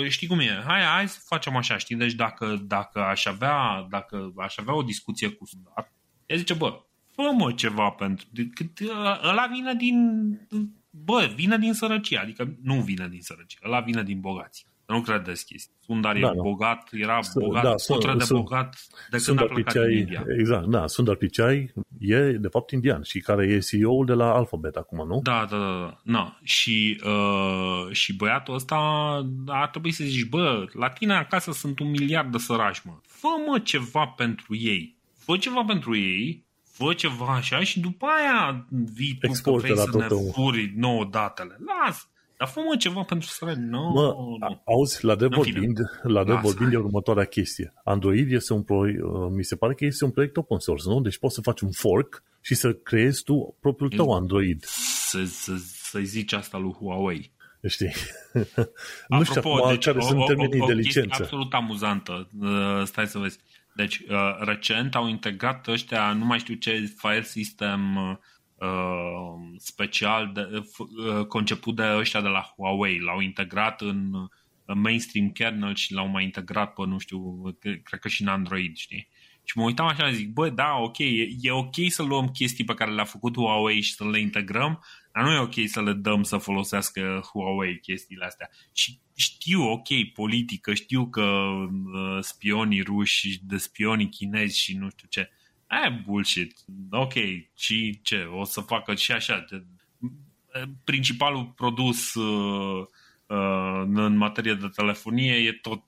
știi 0.08 0.26
cum 0.26 0.38
e, 0.38 0.62
hai, 0.66 0.80
hai 0.80 1.08
să 1.08 1.18
facem 1.24 1.56
așa, 1.56 1.76
știi, 1.76 1.96
deci 1.96 2.12
dacă, 2.12 2.62
dacă, 2.62 3.00
aș, 3.00 3.24
avea, 3.24 3.86
dacă 3.90 4.32
aș 4.36 4.56
avea 4.56 4.74
o 4.74 4.82
discuție 4.82 5.28
cu 5.28 5.46
Sudar, 5.46 5.92
el 6.26 6.36
zice, 6.36 6.54
bă, 6.54 6.82
fă 7.10 7.32
mă 7.38 7.52
ceva 7.52 7.90
pentru, 7.90 8.26
cât 8.54 8.80
ăla 9.22 9.46
vine 9.52 9.74
din, 9.74 9.96
bă, 10.92 11.32
vine 11.34 11.58
din 11.58 11.72
sărăcie, 11.72 12.18
adică 12.18 12.56
nu 12.62 12.74
vine 12.74 13.08
din 13.08 13.20
sărăcie, 13.20 13.58
ăla 13.64 13.80
vine 13.80 14.02
din 14.02 14.20
bogați. 14.20 14.66
Nu 14.86 15.00
credeți 15.00 15.46
chestii. 15.46 15.74
Sundar 15.80 16.12
da, 16.12 16.18
e 16.18 16.22
da. 16.22 16.32
bogat, 16.42 16.88
era 16.92 17.18
bogat, 17.34 17.62
da, 17.62 17.76
sunt, 17.76 18.18
de 18.18 18.24
bogat 18.28 18.86
de 19.10 19.18
când 19.24 19.40
a 19.40 19.44
plecat 19.44 19.72
Pichai, 19.72 19.88
din 19.88 19.98
India. 19.98 20.24
Exact, 20.38 20.66
da, 20.66 20.86
Sundar 20.86 21.14
Pichai 21.14 21.72
e 21.98 22.16
de 22.16 22.48
fapt 22.48 22.70
indian 22.70 23.02
și 23.02 23.20
care 23.20 23.46
e 23.46 23.58
CEO-ul 23.58 24.06
de 24.06 24.12
la 24.12 24.32
Alphabet 24.34 24.76
acum, 24.76 25.06
nu? 25.06 25.20
Da, 25.22 25.46
da, 25.50 25.56
da. 25.56 25.64
da. 25.64 26.00
No. 26.02 26.28
Și, 26.42 27.00
uh, 27.04 27.92
și 27.92 28.16
băiatul 28.16 28.54
ăsta 28.54 28.76
ar 29.46 29.68
trebui 29.68 29.92
să 29.92 30.04
zici, 30.04 30.28
bă, 30.28 30.64
la 30.72 30.88
tine 30.88 31.14
acasă 31.14 31.52
sunt 31.52 31.78
un 31.78 31.90
miliard 31.90 32.32
de 32.32 32.38
sărași, 32.38 32.82
mă. 32.84 32.92
Fă 33.02 33.28
mă 33.46 33.58
ceva 33.58 34.06
pentru 34.06 34.56
ei. 34.56 34.96
Fă 35.18 35.36
ceva 35.36 35.64
pentru 35.66 35.96
ei, 35.96 36.46
fă 36.72 36.92
ceva 36.92 37.26
așa 37.26 37.60
și 37.60 37.80
după 37.80 38.06
aia 38.06 38.66
vii 38.94 39.18
tu 39.20 39.32
că 39.42 39.50
vrei 39.50 39.76
să 39.76 39.96
ne 39.96 40.06
furi 40.32 40.72
nouă 40.76 41.04
datele. 41.04 41.56
Lasă 41.66 42.06
dar 42.42 42.50
fă 42.50 42.60
mă 42.60 42.76
ceva 42.76 43.02
pentru 43.02 43.28
să 43.28 43.54
nu. 43.56 43.90
Mă, 43.94 44.14
nu. 44.38 44.62
auzi, 44.64 45.04
la 45.04 45.14
de 45.14 45.26
vorbind, 45.26 45.78
la 46.02 46.24
de 46.24 46.32
vorbind 46.32 46.72
e 46.72 46.76
următoarea 46.76 47.24
chestie. 47.24 47.72
Android 47.84 48.32
este 48.32 48.52
un 48.52 48.62
proiect, 48.62 49.02
uh, 49.02 49.28
mi 49.30 49.44
se 49.44 49.56
pare 49.56 49.74
că 49.74 49.84
este 49.84 50.04
un 50.04 50.10
proiect 50.10 50.36
open 50.36 50.58
source, 50.58 50.88
nu? 50.88 51.00
Deci 51.00 51.18
poți 51.18 51.34
să 51.34 51.40
faci 51.40 51.60
un 51.60 51.70
fork 51.70 52.22
și 52.40 52.54
să 52.54 52.72
creezi 52.72 53.22
tu 53.22 53.56
propriul 53.60 53.90
tău 53.90 54.10
Android. 54.10 54.64
Să, 54.64 55.24
să, 55.24 55.52
să-i 55.58 56.04
zici 56.04 56.32
asta 56.32 56.58
lui 56.58 56.72
Huawei. 56.72 57.32
Știi? 57.68 57.92
nu 59.08 59.22
știu 59.22 59.40
acum 59.44 59.68
deci, 59.68 59.84
care 59.84 59.98
o, 59.98 60.02
sunt 60.02 60.26
termenii 60.26 60.60
o, 60.60 60.64
o, 60.64 60.66
de 60.66 60.72
licență. 60.72 61.22
absolut 61.22 61.52
amuzantă. 61.52 62.28
Uh, 62.40 62.82
stai 62.84 63.06
să 63.06 63.18
vezi. 63.18 63.38
Deci, 63.74 63.98
uh, 63.98 64.36
recent 64.38 64.94
au 64.94 65.08
integrat 65.08 65.66
ăștia, 65.66 66.12
nu 66.12 66.24
mai 66.24 66.38
știu 66.38 66.54
ce 66.54 66.94
file 66.96 67.22
system 67.22 67.96
uh, 67.96 68.16
Uh, 68.62 69.54
special 69.56 70.32
de, 70.32 70.48
uh, 70.78 71.26
conceput 71.26 71.76
de 71.76 71.82
ăștia 71.82 72.20
de 72.20 72.28
la 72.28 72.40
Huawei. 72.40 72.98
L-au 72.98 73.20
integrat 73.20 73.80
în, 73.80 74.12
în 74.64 74.80
mainstream 74.80 75.30
kernel 75.30 75.74
și 75.74 75.92
l-au 75.92 76.06
mai 76.06 76.24
integrat 76.24 76.72
pe, 76.72 76.86
nu 76.86 76.98
știu, 76.98 77.42
cred 77.58 78.00
că 78.00 78.08
și 78.08 78.22
în 78.22 78.28
Android, 78.28 78.76
știi? 78.76 79.08
Și 79.44 79.58
mă 79.58 79.64
uitam 79.64 79.86
așa 79.86 80.08
și 80.08 80.14
zic, 80.14 80.32
bă, 80.32 80.50
da, 80.50 80.74
ok, 80.76 80.98
e, 80.98 81.28
e 81.40 81.50
ok 81.50 81.74
să 81.88 82.02
luăm 82.02 82.28
chestii 82.28 82.64
pe 82.64 82.74
care 82.74 82.90
le-a 82.90 83.04
făcut 83.04 83.36
Huawei 83.36 83.80
și 83.80 83.94
să 83.94 84.08
le 84.08 84.20
integrăm, 84.20 84.84
dar 85.12 85.24
nu 85.24 85.30
e 85.32 85.38
ok 85.38 85.54
să 85.66 85.82
le 85.82 85.92
dăm 85.92 86.22
să 86.22 86.36
folosească 86.36 87.22
Huawei 87.32 87.80
chestiile 87.80 88.24
astea. 88.24 88.50
Și 88.72 88.98
știu, 89.16 89.62
ok, 89.62 89.88
politică, 90.14 90.74
știu 90.74 91.06
că 91.06 91.22
uh, 91.22 92.18
spionii 92.20 92.82
ruși, 92.82 93.38
de 93.42 93.56
spionii 93.56 94.08
chinezi 94.08 94.58
și 94.60 94.76
nu 94.76 94.88
știu 94.88 95.08
ce, 95.10 95.30
Aia 95.72 96.02
bullshit. 96.06 96.54
Ok, 96.90 97.12
și 97.54 98.00
ce? 98.02 98.22
O 98.22 98.44
să 98.44 98.60
facă 98.60 98.94
și 98.94 99.12
așa. 99.12 99.44
Principalul 100.84 101.52
produs 101.56 102.14
uh, 102.14 102.86
uh, 103.26 103.82
în 103.94 104.16
materie 104.16 104.54
de 104.54 104.68
telefonie 104.68 105.34
e 105.34 105.52
tot 105.52 105.82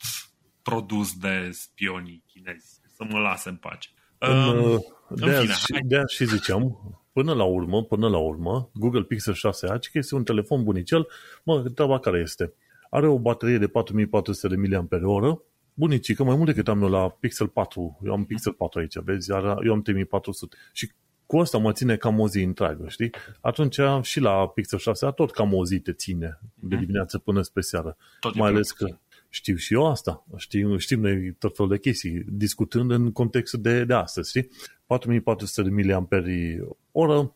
produs 0.63 1.17
de 1.17 1.51
spionii 1.53 2.23
chinezi. 2.27 2.81
Să 2.97 3.05
mă 3.11 3.19
lase 3.19 3.49
în 3.49 3.57
pace. 3.57 3.89
În, 4.19 4.59
uh, 4.59 4.79
în 5.09 5.17
de, 5.17 5.31
fine, 5.31 5.53
și, 5.53 5.85
de 5.85 6.03
și 6.07 6.25
ziceam, 6.27 6.79
până 7.13 7.35
la 7.35 7.45
urmă, 7.45 7.85
până 7.85 8.09
la 8.09 8.19
urmă, 8.19 8.71
Google 8.75 9.03
Pixel 9.03 9.35
6a, 9.35 9.79
că 9.93 9.99
este 9.99 10.15
un 10.15 10.25
telefon 10.25 10.65
bunicel, 10.65 11.09
mă, 11.43 11.63
treaba 11.63 11.99
care 11.99 12.19
este. 12.19 12.53
Are 12.91 13.07
o 13.07 13.19
baterie 13.19 13.59
de 13.59 13.67
4400 13.67 14.49
de 14.49 14.79
mAh, 14.79 15.37
bunicică, 15.75 16.25
mai 16.25 16.35
mult 16.35 16.47
decât 16.47 16.69
am 16.69 16.83
eu 16.83 16.89
la 16.89 17.09
Pixel 17.09 17.49
4. 17.49 17.99
Eu 18.05 18.13
am 18.13 18.25
Pixel 18.25 18.53
4 18.53 18.79
aici, 18.79 18.99
vezi? 18.99 19.31
Iar 19.31 19.43
eu 19.65 19.73
am 19.73 19.83
3400. 19.83 20.57
Și 20.73 20.93
cu 21.27 21.39
asta 21.39 21.59
mă 21.59 21.73
ține 21.73 21.97
cam 21.97 22.21
o 22.21 22.29
zi 22.29 22.43
întreagă, 22.43 22.85
știi? 22.89 23.11
Atunci 23.41 23.79
și 24.03 24.21
la 24.21 24.49
Pixel 24.49 24.79
6 24.79 25.11
tot 25.11 25.31
cam 25.31 25.55
o 25.55 25.65
zi 25.65 25.79
te 25.79 25.93
ține 25.93 26.39
de 26.55 26.75
mhm. 26.75 26.79
dimineață 26.79 27.19
până 27.19 27.43
spre 27.43 27.61
seară. 27.61 27.97
Tot 28.21 28.35
mai 28.35 28.49
ales 28.49 28.71
că 28.71 28.87
știu 29.35 29.57
și 29.57 29.75
eu 29.75 29.87
asta. 29.87 30.27
Știm, 30.37 30.77
știm 30.77 31.01
noi 31.01 31.33
tot 31.39 31.57
felul 31.57 31.71
de 31.71 31.79
chestii, 31.79 32.25
discutând 32.29 32.91
în 32.91 33.13
contextul 33.13 33.61
de, 33.61 33.85
de 33.85 33.95
astăzi, 33.95 34.29
știi? 34.29 34.51
4400 34.87 35.63
de 35.63 35.71
mAh 35.71 36.05
oră, 36.93 37.35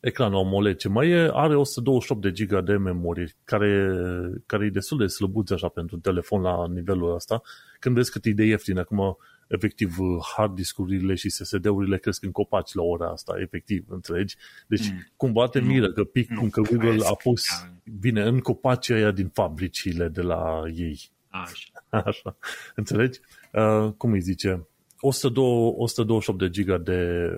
ecranul 0.00 0.38
AMOLED. 0.38 0.76
Ce 0.76 0.88
mai 0.88 1.08
e, 1.08 1.30
are 1.32 1.56
128 1.56 2.22
de 2.22 2.32
giga 2.32 2.60
de 2.60 2.76
memorie, 2.76 3.36
care, 3.44 3.98
care 4.46 4.64
e 4.64 4.70
destul 4.70 4.98
de 4.98 5.06
slăbuț 5.06 5.50
așa 5.50 5.68
pentru 5.68 5.96
un 5.96 6.02
telefon 6.02 6.42
la 6.42 6.66
nivelul 6.68 7.14
ăsta. 7.14 7.42
Când 7.78 7.94
vezi 7.94 8.10
cât 8.10 8.24
e 8.24 8.30
de 8.30 8.44
ieftin, 8.44 8.78
acum 8.78 9.16
efectiv 9.48 9.96
hard 10.36 10.54
discurile 10.54 11.14
și 11.14 11.30
SSD-urile 11.30 11.98
cresc 11.98 12.24
în 12.24 12.30
copaci 12.30 12.74
la 12.74 12.82
ora 12.82 13.08
asta, 13.08 13.34
efectiv, 13.38 13.84
înțelegi? 13.88 14.36
Deci 14.66 14.90
mm. 14.90 15.06
cumva 15.16 15.46
te 15.46 15.60
miră 15.60 15.92
că 15.92 16.04
pic, 16.04 16.34
cum 16.34 16.50
că 16.50 16.60
Google 16.60 17.06
a 17.06 17.14
pus, 17.14 17.44
vine 17.84 18.22
în 18.22 18.40
copaci 18.40 18.90
aia 18.90 19.10
din 19.10 19.28
fabricile 19.28 20.08
de 20.08 20.22
la 20.22 20.62
ei. 20.74 21.14
Așa. 21.42 21.70
Așa. 22.08 22.36
Înțelegi? 22.74 23.20
Uh, 23.52 23.92
cum 23.96 24.12
îi 24.12 24.20
zice? 24.20 24.66
102, 25.00 25.74
128 25.76 26.38
de 26.38 26.50
giga 26.50 26.78
de 26.78 27.30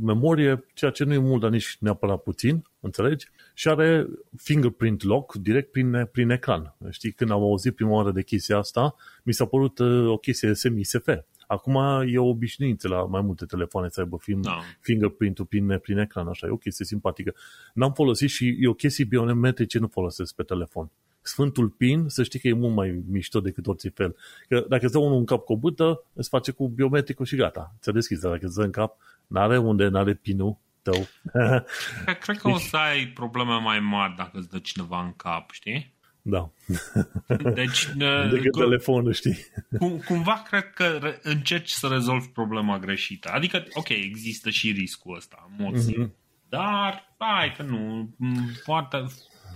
memorie, 0.00 0.64
ceea 0.74 0.90
ce 0.90 1.04
nu 1.04 1.12
e 1.12 1.18
mult, 1.18 1.40
dar 1.40 1.50
nici 1.50 1.76
neapărat 1.80 2.22
puțin, 2.22 2.64
înțelegi? 2.80 3.26
Și 3.54 3.68
are 3.68 4.06
fingerprint 4.36 5.02
lock 5.02 5.34
direct 5.34 5.70
prin, 5.70 6.08
prin 6.12 6.30
ecran. 6.30 6.74
Știi, 6.90 7.12
când 7.12 7.30
am 7.30 7.42
auzit 7.42 7.74
prima 7.74 7.90
oară 7.90 8.10
de 8.10 8.22
chestia 8.22 8.56
asta, 8.58 8.94
mi 9.22 9.32
s-a 9.32 9.44
părut 9.44 9.78
uh, 9.78 10.08
o 10.08 10.16
chestie 10.16 10.54
semi-SF. 10.54 11.08
Acum 11.46 11.76
e 12.06 12.18
o 12.18 12.28
obișnuință 12.28 12.88
la 12.88 13.04
mai 13.04 13.20
multe 13.20 13.44
telefoane 13.44 13.88
să 13.88 14.00
aibă 14.00 14.16
film, 14.20 14.40
da. 14.40 14.58
fingerprint-ul 14.80 15.44
prin, 15.44 15.78
prin 15.78 15.98
ecran, 15.98 16.28
așa, 16.28 16.46
e 16.46 16.50
o 16.50 16.56
chestie 16.56 16.84
simpatică. 16.84 17.34
N-am 17.74 17.92
folosit 17.92 18.28
și 18.28 18.56
e 18.60 18.68
o 18.68 18.74
chestie 18.74 19.04
biometrice 19.04 19.78
nu 19.78 19.86
folosesc 19.86 20.34
pe 20.34 20.42
telefon. 20.42 20.90
Sfântul 21.26 21.68
PIN, 21.68 22.08
să 22.08 22.22
știi 22.22 22.40
că 22.40 22.48
e 22.48 22.52
mult 22.52 22.74
mai 22.74 23.02
mișto 23.08 23.40
decât 23.40 23.66
orice 23.66 23.88
fel. 23.88 24.16
Că 24.48 24.64
dacă 24.68 24.84
îți 24.84 24.92
dă 24.92 24.98
unul 24.98 25.18
în 25.18 25.24
cap 25.24 25.44
cu 25.44 25.52
o 25.52 25.56
bâtă, 25.56 26.04
îți 26.12 26.28
face 26.28 26.50
cu 26.50 26.68
biometricul 26.68 27.26
și 27.26 27.36
gata. 27.36 27.74
Ți-a 27.80 27.92
deschis, 27.92 28.20
dar 28.20 28.32
dacă 28.32 28.46
îți 28.46 28.56
dă 28.56 28.62
în 28.62 28.70
cap, 28.70 28.96
n-are 29.26 29.58
unde, 29.58 29.88
n-are 29.88 30.14
pinul 30.14 30.58
tău. 30.82 31.08
Cred 32.20 32.38
că 32.38 32.48
o 32.48 32.58
să 32.58 32.76
ai 32.76 33.06
probleme 33.06 33.60
mai 33.60 33.80
mari 33.80 34.14
dacă 34.16 34.38
îți 34.38 34.48
dă 34.48 34.58
cineva 34.58 35.04
în 35.04 35.12
cap, 35.16 35.50
știi? 35.50 35.94
Da. 36.22 36.50
Deci, 37.54 37.88
Decât 38.30 38.50
cum, 38.50 38.62
telefonul, 38.62 39.12
știi? 39.12 39.36
Cum, 39.78 40.02
cumva 40.06 40.42
cred 40.48 40.70
că 40.70 41.14
încerci 41.22 41.70
să 41.70 41.86
rezolvi 41.86 42.28
problema 42.28 42.78
greșită. 42.78 43.30
Adică, 43.32 43.64
ok, 43.72 43.88
există 43.88 44.50
și 44.50 44.72
riscul 44.72 45.16
ăsta, 45.16 45.48
în 45.48 45.64
mod 45.64 45.80
mm-hmm. 45.80 46.10
dar 46.48 47.14
hai 47.18 47.52
că 47.56 47.62
nu. 47.62 48.10
Poate, 48.64 49.06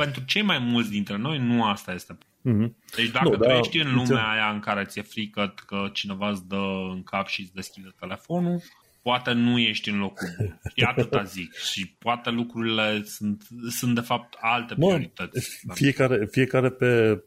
pentru 0.05 0.23
cei 0.27 0.43
mai 0.43 0.59
mulți 0.59 0.91
dintre 0.91 1.17
noi, 1.17 1.39
nu 1.39 1.65
asta 1.65 1.93
este. 1.93 2.19
Mm-hmm. 2.19 2.71
Deci 2.97 3.11
dacă 3.11 3.29
nu, 3.29 3.37
tu 3.37 3.45
da, 3.45 3.59
ești 3.59 3.81
în 3.81 3.95
lumea 3.95 4.31
aia 4.31 4.51
în 4.53 4.61
care 4.61 4.85
ți-e 4.85 5.03
frică 5.03 5.55
că 5.67 5.89
cineva 5.93 6.31
îți 6.31 6.49
dă 6.49 6.89
în 6.91 7.03
cap 7.03 7.27
și 7.27 7.41
îți 7.41 7.55
deschide 7.55 7.95
telefonul, 8.01 8.63
poate 9.03 9.33
nu 9.33 9.59
ești 9.59 9.91
în 9.91 9.99
locul 9.99 10.29
bun. 10.39 10.61
E 10.75 10.85
atâta 10.85 11.23
zic. 11.23 11.55
Și 11.55 11.87
poate 11.99 12.31
lucrurile 12.31 13.03
sunt, 13.05 13.47
sunt 13.71 13.95
de 13.95 14.01
fapt 14.01 14.37
alte 14.41 14.75
Bun, 14.79 14.89
priorități. 14.89 15.65
Fiecare, 15.73 16.27
fiecare 16.31 16.71
pe, 16.71 17.23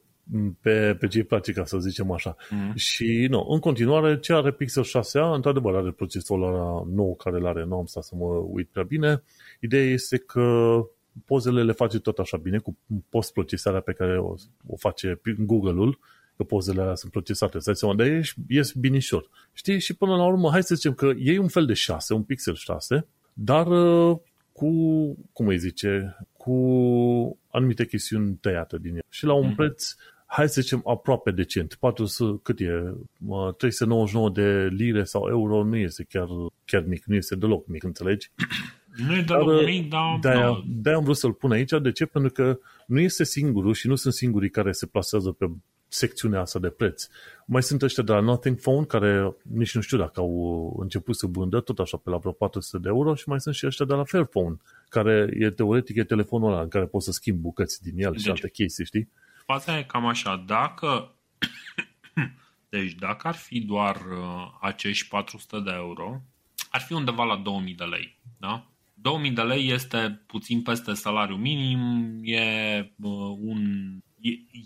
pe, 0.62 0.96
pe 1.00 1.08
ce 1.08 1.18
îi 1.18 1.24
place, 1.24 1.52
ca 1.52 1.66
să 1.66 1.78
zicem 1.78 2.12
așa. 2.12 2.36
Mm. 2.50 2.74
Și, 2.76 3.28
nu, 3.30 3.46
în 3.50 3.60
continuare, 3.60 4.20
ce 4.20 4.34
are 4.34 4.52
Pixel 4.52 4.84
6a, 4.84 5.34
într-adevăr 5.34 5.76
are 5.76 5.92
procesorul 5.92 6.88
nou 6.96 7.16
care 7.16 7.36
îl 7.36 7.48
are, 7.48 7.66
nu 7.66 7.78
am 7.78 7.86
stat 7.86 8.04
să 8.04 8.16
mă 8.16 8.26
uit 8.26 8.68
prea 8.68 8.84
bine. 8.84 9.24
Ideea 9.60 9.86
este 9.86 10.18
că 10.18 10.78
pozele 11.26 11.64
le 11.64 11.72
face 11.72 12.00
tot 12.00 12.18
așa 12.18 12.38
bine, 12.38 12.58
cu 12.58 12.78
post-procesarea 13.10 13.80
pe 13.80 13.94
care 13.94 14.20
o, 14.20 14.34
o 14.68 14.76
face 14.76 15.22
Google-ul, 15.38 16.00
că 16.38 16.44
pozele 16.44 16.82
alea 16.82 16.96
sunt 16.96 17.12
procesate, 17.12 17.60
să 17.60 17.72
seama, 17.74 17.96
dar 17.96 18.08
ești, 18.08 18.40
ies 18.48 18.72
binișor. 18.72 19.30
Știi? 19.54 19.80
Și 19.80 19.94
până 19.94 20.16
la 20.16 20.26
urmă, 20.26 20.50
hai 20.50 20.64
să 20.64 20.76
zicem 20.76 20.94
că 20.94 21.12
e 21.18 21.40
un 21.40 21.48
fel 21.48 21.66
de 21.66 21.74
6, 21.74 22.14
un 22.14 22.24
pixel 22.24 22.56
6, 22.56 23.08
dar 23.34 23.68
uh, 23.68 24.18
cu, 24.52 24.70
cum 25.34 25.48
îi 25.48 25.58
zice, 25.58 26.18
cu 26.38 26.54
anumite 27.52 27.86
chestiuni 27.86 28.36
tăiate 28.36 28.78
din 28.78 28.96
el. 28.96 29.04
Și 29.10 29.26
la 29.26 29.34
un 29.34 29.52
mm-hmm. 29.52 29.56
preț, 29.56 29.96
hai 30.26 30.50
să 30.50 30.62
zicem, 30.62 30.82
aproape 30.86 31.32
decent. 31.32 31.74
400, 31.74 32.40
cât 32.44 32.60
e? 32.60 32.94
399 33.58 34.30
de 34.30 34.68
lire 34.72 35.04
sau 35.04 35.28
euro 35.28 35.64
nu 35.64 35.76
este 35.76 36.04
chiar, 36.04 36.28
chiar 36.66 36.84
mic, 36.84 37.04
nu 37.06 37.16
este 37.16 37.36
deloc 37.36 37.68
mic, 37.68 37.84
înțelegi? 37.84 38.32
Nu 38.96 39.16
e 39.16 39.22
deloc 39.22 39.56
dar, 39.56 39.64
mic, 39.64 39.90
dar... 39.90 40.18
De-aia, 40.22 40.64
de-aia 40.66 40.98
am 40.98 41.04
vrut 41.04 41.18
să-l 41.18 41.34
pun 41.34 41.52
aici. 41.52 41.72
De 41.82 41.92
ce? 41.92 42.06
Pentru 42.06 42.32
că 42.32 42.60
nu 42.88 43.00
este 43.00 43.24
singurul 43.24 43.74
și 43.74 43.88
nu 43.88 43.96
sunt 43.96 44.14
singurii 44.14 44.50
care 44.50 44.72
se 44.72 44.86
plasează 44.86 45.32
pe 45.32 45.46
secțiunea 45.94 46.40
asta 46.40 46.60
de 46.60 46.70
preț. 46.70 47.08
Mai 47.46 47.64
sunt 47.64 47.82
ăștia 47.82 48.04
de 48.04 48.12
la 48.12 48.20
Nothing 48.20 48.60
Phone, 48.60 48.86
care 48.86 49.36
nici 49.42 49.76
nu 49.76 49.82
știu 49.82 49.98
dacă 49.98 50.20
au 50.20 50.76
început 50.80 51.16
să 51.16 51.28
vândă, 51.28 51.60
tot 51.60 51.80
așa 51.80 51.98
pe 51.98 52.10
la 52.10 52.18
vreo 52.18 52.32
400 52.32 52.78
de 52.78 52.88
euro 52.90 53.16
și 53.16 53.30
mai 53.30 53.42
sunt 53.42 53.56
și 53.56 53.66
ăștia 53.66 53.86
de 53.86 53.94
la 53.94 54.04
Fairphone, 54.04 54.56
care 54.90 55.30
e 55.40 55.50
teoretic 55.50 55.96
e 55.96 56.04
telefonul 56.04 56.52
ăla 56.52 56.62
în 56.62 56.68
care 56.68 56.86
poți 56.86 57.06
să 57.06 57.12
schimbi 57.12 57.42
bucăți 57.42 57.82
din 57.82 57.94
el 57.98 58.12
deci, 58.12 58.22
și 58.22 58.30
alte 58.30 58.50
chestii, 58.50 58.86
știi? 58.86 59.10
Fața 59.46 59.78
e 59.78 59.84
cam 59.84 60.06
așa, 60.06 60.44
dacă 60.48 61.16
deci 62.70 62.94
dacă 62.94 63.28
ar 63.28 63.36
fi 63.36 63.60
doar 63.60 63.96
uh, 63.96 64.58
acești 64.62 65.08
400 65.08 65.60
de 65.60 65.72
euro, 65.74 66.22
ar 66.70 66.82
fi 66.82 66.94
undeva 66.94 67.24
la 67.24 67.36
2000 67.36 67.74
de 67.74 67.84
lei, 67.84 68.20
da? 68.38 68.73
2000 69.04 69.32
de 69.32 69.42
lei 69.42 69.72
este 69.72 70.24
puțin 70.28 70.62
peste 70.62 70.94
salariul 70.94 71.38
minim, 71.38 72.20
e 72.22 72.80
uh, 73.02 73.38
un 73.40 73.62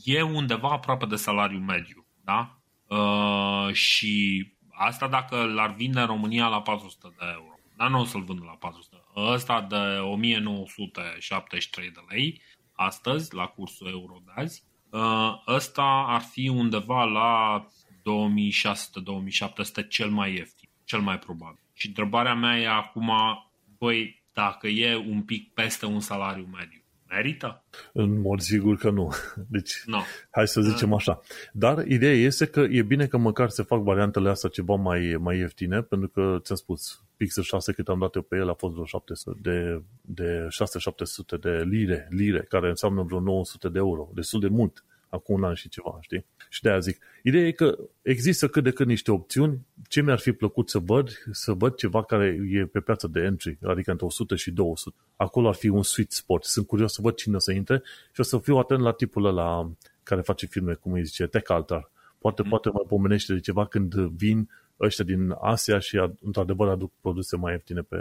e, 0.06 0.22
undeva 0.22 0.72
aproape 0.72 1.06
de 1.06 1.16
salariul 1.16 1.62
mediu. 1.62 2.06
Da? 2.24 2.60
Uh, 2.88 3.74
și 3.74 4.46
asta 4.70 5.08
dacă 5.08 5.44
l-ar 5.44 5.74
vinde 5.74 6.00
în 6.00 6.06
România 6.06 6.48
la 6.48 6.62
400 6.62 7.14
de 7.18 7.26
euro. 7.34 7.60
Dar 7.76 7.90
nu 7.90 8.00
o 8.00 8.04
să-l 8.04 8.24
vând 8.24 8.44
la 8.44 8.52
400. 8.52 9.04
Ăsta 9.16 9.62
de 9.62 10.00
1973 10.00 11.92
de 11.92 12.00
lei 12.10 12.42
astăzi, 12.74 13.36
la 13.36 13.46
cursul 13.46 13.88
euro 13.88 14.22
de 14.26 14.32
azi, 14.36 14.64
uh, 14.90 15.34
ăsta 15.48 16.06
ar 16.08 16.22
fi 16.22 16.48
undeva 16.48 17.04
la 17.04 17.64
2600-2700 19.84 19.88
cel 19.90 20.10
mai 20.10 20.34
ieftin, 20.34 20.70
cel 20.84 21.00
mai 21.00 21.20
probabil. 21.20 21.62
Și 21.74 21.88
întrebarea 21.88 22.36
mea 22.36 22.60
e 22.60 22.68
acum, 22.68 23.12
băi, 23.78 24.24
dacă 24.44 24.68
e 24.68 24.96
un 24.96 25.22
pic 25.22 25.54
peste 25.54 25.86
un 25.86 26.00
salariu 26.00 26.48
mediu, 26.52 26.82
Merită? 27.10 27.64
În 27.94 28.20
mod 28.22 28.40
sigur 28.40 28.78
că 28.78 28.90
nu. 28.90 29.14
Deci, 29.56 29.84
no. 29.86 30.02
hai 30.30 30.48
să 30.48 30.62
zicem 30.62 30.94
așa. 30.94 31.20
Dar 31.54 31.88
ideea 31.88 32.14
este 32.14 32.46
că 32.46 32.60
e 32.60 32.82
bine 32.82 33.06
că 33.06 33.18
măcar 33.18 33.50
se 33.50 33.64
fac 33.64 33.82
variantele 33.82 34.30
astea 34.30 34.50
ceva 34.50 34.76
mai, 34.76 35.16
mai 35.20 35.38
ieftine, 35.38 35.82
pentru 35.82 36.10
că, 36.10 36.38
ți-am 36.42 36.58
spus, 36.58 37.04
Pixel 37.18 37.44
6 37.44 37.72
cât 37.74 37.88
am 37.88 38.00
dat 38.00 38.16
eu 38.16 38.22
pe 38.22 38.36
el 38.36 38.50
a 38.50 38.54
fost 38.54 38.74
vreo 38.74 38.86
700 38.86 39.40
de, 39.42 39.82
de 40.02 40.48
6-700 41.38 41.40
de 41.40 41.64
lire, 41.70 42.08
lire, 42.10 42.46
care 42.50 42.70
înseamnă 42.70 43.02
vreo 43.02 43.20
900 43.20 43.70
de 43.70 43.78
euro. 43.78 44.10
Destul 44.14 44.40
de 44.40 44.48
mult 44.48 44.84
acum 45.10 45.36
un 45.36 45.44
an 45.44 45.54
și 45.54 45.70
ceva, 45.70 45.98
știi? 46.02 46.26
Și 46.50 46.62
de 46.62 46.70
aia 46.70 46.80
zic. 46.80 47.04
Ideea 47.24 47.48
e 47.48 47.52
că 47.52 47.78
există 48.02 48.48
cât 48.48 48.64
de 48.64 48.72
cât 48.72 48.88
niște 48.88 49.12
opțiuni. 49.12 49.66
Ce 49.88 50.02
mi-ar 50.02 50.20
fi 50.20 50.32
plăcut 50.32 50.70
să 50.70 50.80
văd? 50.80 51.10
Să 51.32 51.52
văd 51.52 51.76
ceva 51.76 52.04
care 52.04 52.40
e 52.50 52.66
pe 52.66 52.80
piața 52.80 53.08
de 53.08 53.20
entry, 53.20 53.58
adică 53.64 53.92
între 53.92 54.06
100 54.06 54.36
și 54.36 54.52
200. 54.52 54.96
Acolo 55.16 55.48
ar 55.48 55.56
fi 55.56 55.68
un 55.68 55.84
sweet 55.84 56.12
spot. 56.12 56.44
Sunt 56.44 56.68
curios 56.68 56.94
să 56.94 57.02
văd 57.02 57.16
cine 57.16 57.36
o 57.36 57.40
să 57.40 57.52
intre 57.52 57.82
și 58.12 58.20
o 58.20 58.24
să 58.24 58.38
fiu 58.38 58.58
atent 58.58 58.82
la 58.82 58.92
tipul 58.92 59.26
ăla 59.26 59.72
care 60.04 60.22
face 60.22 60.46
filme, 60.46 60.74
cum 60.74 60.94
îi 60.94 61.04
zice, 61.04 61.26
Tech 61.26 61.52
Altar. 61.52 61.92
Poate, 62.18 62.42
mm. 62.44 62.50
poate 62.50 62.70
mai 62.70 62.84
pomenește 62.88 63.34
de 63.34 63.40
ceva 63.40 63.66
când 63.66 63.94
vin 63.94 64.50
ăștia 64.80 65.06
din 65.06 65.36
Asia 65.42 65.80
și 65.80 66.10
într-adevăr 66.22 66.68
aduc 66.68 66.92
produse 67.02 67.38
mai 67.38 67.52
ieftine 67.52 67.82
pe, 67.82 67.98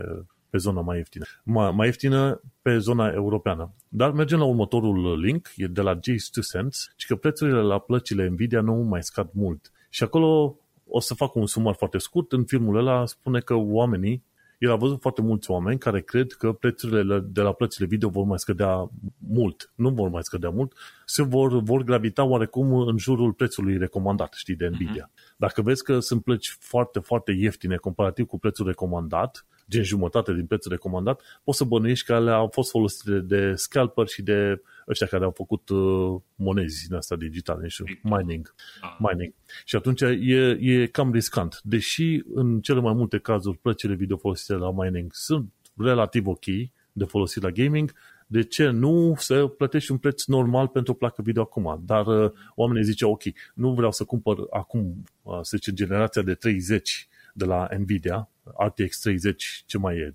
pe 0.51 0.59
zona 0.59 0.81
mai 0.81 0.97
ieftină. 0.97 1.25
Mai, 1.43 1.71
mai 1.71 1.87
ieftină 1.87 2.41
pe 2.63 2.79
zona 2.79 3.09
europeană. 3.09 3.75
Dar 3.89 4.11
mergem 4.11 4.39
la 4.39 4.45
următorul 4.45 5.21
link, 5.21 5.53
e 5.57 5.67
de 5.67 5.81
la 5.81 5.93
Jace 5.93 6.31
2 6.35 6.45
Cents, 6.53 6.93
și 6.97 7.07
că 7.07 7.17
prețurile 7.17 7.61
la 7.61 7.79
plăcile 7.79 8.29
Nvidia 8.29 8.61
nu 8.61 8.75
mai 8.75 9.03
scad 9.03 9.29
mult. 9.33 9.73
Și 9.91 10.03
acolo 10.03 10.59
o 10.89 11.01
să 11.01 11.15
fac 11.15 11.35
un 11.35 11.47
sumar 11.47 11.75
foarte 11.75 11.99
scurt. 11.99 12.33
În 12.33 12.45
filmul 12.45 12.77
ăla 12.77 13.07
spune 13.07 13.41
că 13.41 13.55
oamenii, 13.55 14.25
el 14.59 14.71
a 14.71 14.77
văzut 14.77 15.01
foarte 15.01 15.23
mulți 15.23 15.51
oameni 15.51 15.79
care 15.79 16.01
cred 16.01 16.33
că 16.33 16.53
prețurile 16.53 17.21
de 17.21 17.41
la 17.41 17.53
plățile 17.53 17.87
video 17.87 18.09
vor 18.09 18.25
mai 18.25 18.39
scădea 18.39 18.91
mult. 19.19 19.73
Nu 19.75 19.91
vor 19.91 20.09
mai 20.09 20.25
scădea 20.25 20.51
mult, 20.51 20.73
se 21.05 21.23
vor, 21.23 21.63
vor 21.63 21.83
gravita 21.83 22.25
oarecum 22.25 22.73
în 22.73 22.99
jurul 22.99 23.33
prețului 23.33 23.79
recomandat, 23.79 24.33
știi, 24.33 24.55
de 24.55 24.69
Nvidia. 24.69 25.11
Uh-huh. 25.11 25.37
Dacă 25.37 25.63
vezi 25.63 25.85
că 25.85 26.01
sunt 26.01 26.23
plăci 26.23 26.57
foarte, 26.61 26.99
foarte 26.99 27.33
ieftine 27.33 27.77
comparativ 27.77 28.27
cu 28.27 28.39
prețul 28.39 28.67
recomandat, 28.67 29.47
gen 29.69 29.83
jumătate 29.83 30.33
din 30.33 30.47
prețul 30.47 30.71
recomandat, 30.71 31.21
poți 31.45 31.59
să 31.59 31.65
bănuiești 31.65 32.07
că 32.07 32.15
alea 32.15 32.35
au 32.35 32.49
fost 32.53 32.71
folosite 32.71 33.19
de 33.19 33.55
scalper 33.55 34.07
și 34.07 34.23
de 34.23 34.63
ăștia 34.89 35.07
care 35.07 35.25
au 35.25 35.31
făcut 35.31 35.69
uh, 35.69 36.21
monezi 36.35 36.87
din 36.87 36.97
asta 36.97 37.17
digitale, 37.17 37.63
nu 37.63 37.69
știu, 37.69 37.85
mining. 38.03 38.55
Ah. 38.81 38.97
mining. 38.99 39.35
Și 39.65 39.77
atunci 39.77 40.01
e, 40.01 40.59
e 40.61 40.87
cam 40.87 41.13
riscant. 41.13 41.61
Deși 41.63 42.23
în 42.35 42.61
cele 42.61 42.81
mai 42.81 42.93
multe 42.93 43.19
cazuri 43.19 43.59
plăcile 43.59 43.95
video 43.95 44.17
folosite 44.17 44.55
la 44.55 44.73
mining 44.73 45.11
sunt 45.15 45.53
relativ 45.77 46.27
ok 46.27 46.45
de 46.93 47.05
folosit 47.05 47.43
la 47.43 47.51
gaming, 47.51 47.93
de 48.27 48.43
ce 48.43 48.69
nu 48.69 49.15
să 49.19 49.47
plătești 49.47 49.91
un 49.91 49.99
preț 49.99 50.25
normal 50.25 50.69
pentru 50.69 50.93
o 50.93 50.97
placă 50.97 51.23
video 51.23 51.43
acum? 51.43 51.83
Dar 51.85 52.07
uh, 52.07 52.33
oamenii 52.55 52.85
zice, 52.85 53.05
ok, 53.05 53.23
nu 53.55 53.75
vreau 53.75 53.93
să 53.93 54.05
cumpăr 54.05 54.37
acum, 54.51 55.05
uh, 55.23 55.39
să 55.43 55.57
zice, 55.57 55.73
generația 55.73 56.23
de 56.23 56.35
30 56.35 57.09
de 57.35 57.45
la 57.45 57.69
Nvidia, 57.79 58.29
RTX 58.59 59.01
30, 59.01 59.63
ce 59.67 59.79
mai 59.79 59.97
e, 59.97 60.15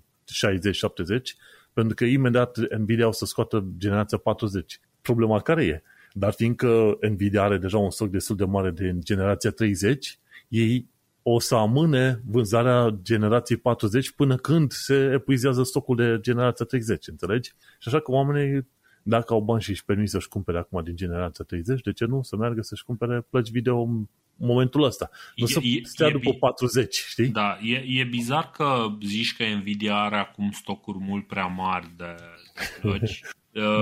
pentru 1.72 1.94
că 1.94 2.04
imediat 2.04 2.58
Nvidia 2.78 3.08
o 3.08 3.12
să 3.12 3.24
scoată 3.24 3.66
generația 3.76 4.18
40. 4.18 4.80
Problema 5.02 5.40
care 5.40 5.64
e? 5.64 5.82
Dar 6.12 6.32
fiindcă 6.32 6.98
Nvidia 7.00 7.42
are 7.42 7.58
deja 7.58 7.78
un 7.78 7.90
stoc 7.90 8.08
destul 8.08 8.36
de 8.36 8.44
mare 8.44 8.70
de 8.70 8.98
generația 8.98 9.50
30, 9.50 10.18
ei 10.48 10.90
o 11.22 11.40
să 11.40 11.54
amâne 11.54 12.22
vânzarea 12.26 12.98
generației 13.02 13.58
40 13.58 14.10
până 14.10 14.36
când 14.36 14.72
se 14.72 15.10
epuizează 15.12 15.62
stocul 15.62 15.96
de 15.96 16.18
generația 16.20 16.64
30, 16.64 17.08
înțelegi? 17.08 17.52
Și 17.78 17.88
așa 17.88 18.00
că 18.00 18.10
oamenii, 18.10 18.66
dacă 19.02 19.32
au 19.32 19.40
bani 19.40 19.62
și 19.62 19.70
își 19.70 19.84
permit 19.84 20.08
să-și 20.08 20.28
cumpere 20.28 20.58
acum 20.58 20.82
din 20.82 20.96
generația 20.96 21.44
30, 21.44 21.80
de 21.80 21.92
ce 21.92 22.04
nu 22.04 22.22
să 22.22 22.36
meargă 22.36 22.62
să-și 22.62 22.84
cumpere 22.84 23.26
plăci 23.30 23.50
video 23.50 23.80
în 23.80 24.06
momentul 24.36 24.82
ăsta? 24.82 25.10
Nu 25.36 25.44
e, 25.44 25.48
să 25.48 25.60
e, 25.62 25.80
stea 25.82 26.06
e, 26.06 26.10
după 26.10 26.32
40, 26.32 26.94
știi? 26.94 27.28
Da, 27.28 27.58
e, 27.62 27.84
e 27.86 28.04
bizar 28.04 28.50
că 28.50 28.86
zici 29.02 29.36
că 29.36 29.44
Nvidia 29.44 29.96
are 29.96 30.16
acum 30.16 30.50
stocuri 30.50 30.98
mult 31.00 31.26
prea 31.26 31.46
mari 31.46 31.90
de, 31.96 32.14
de 32.54 32.78
plăci. 32.80 33.20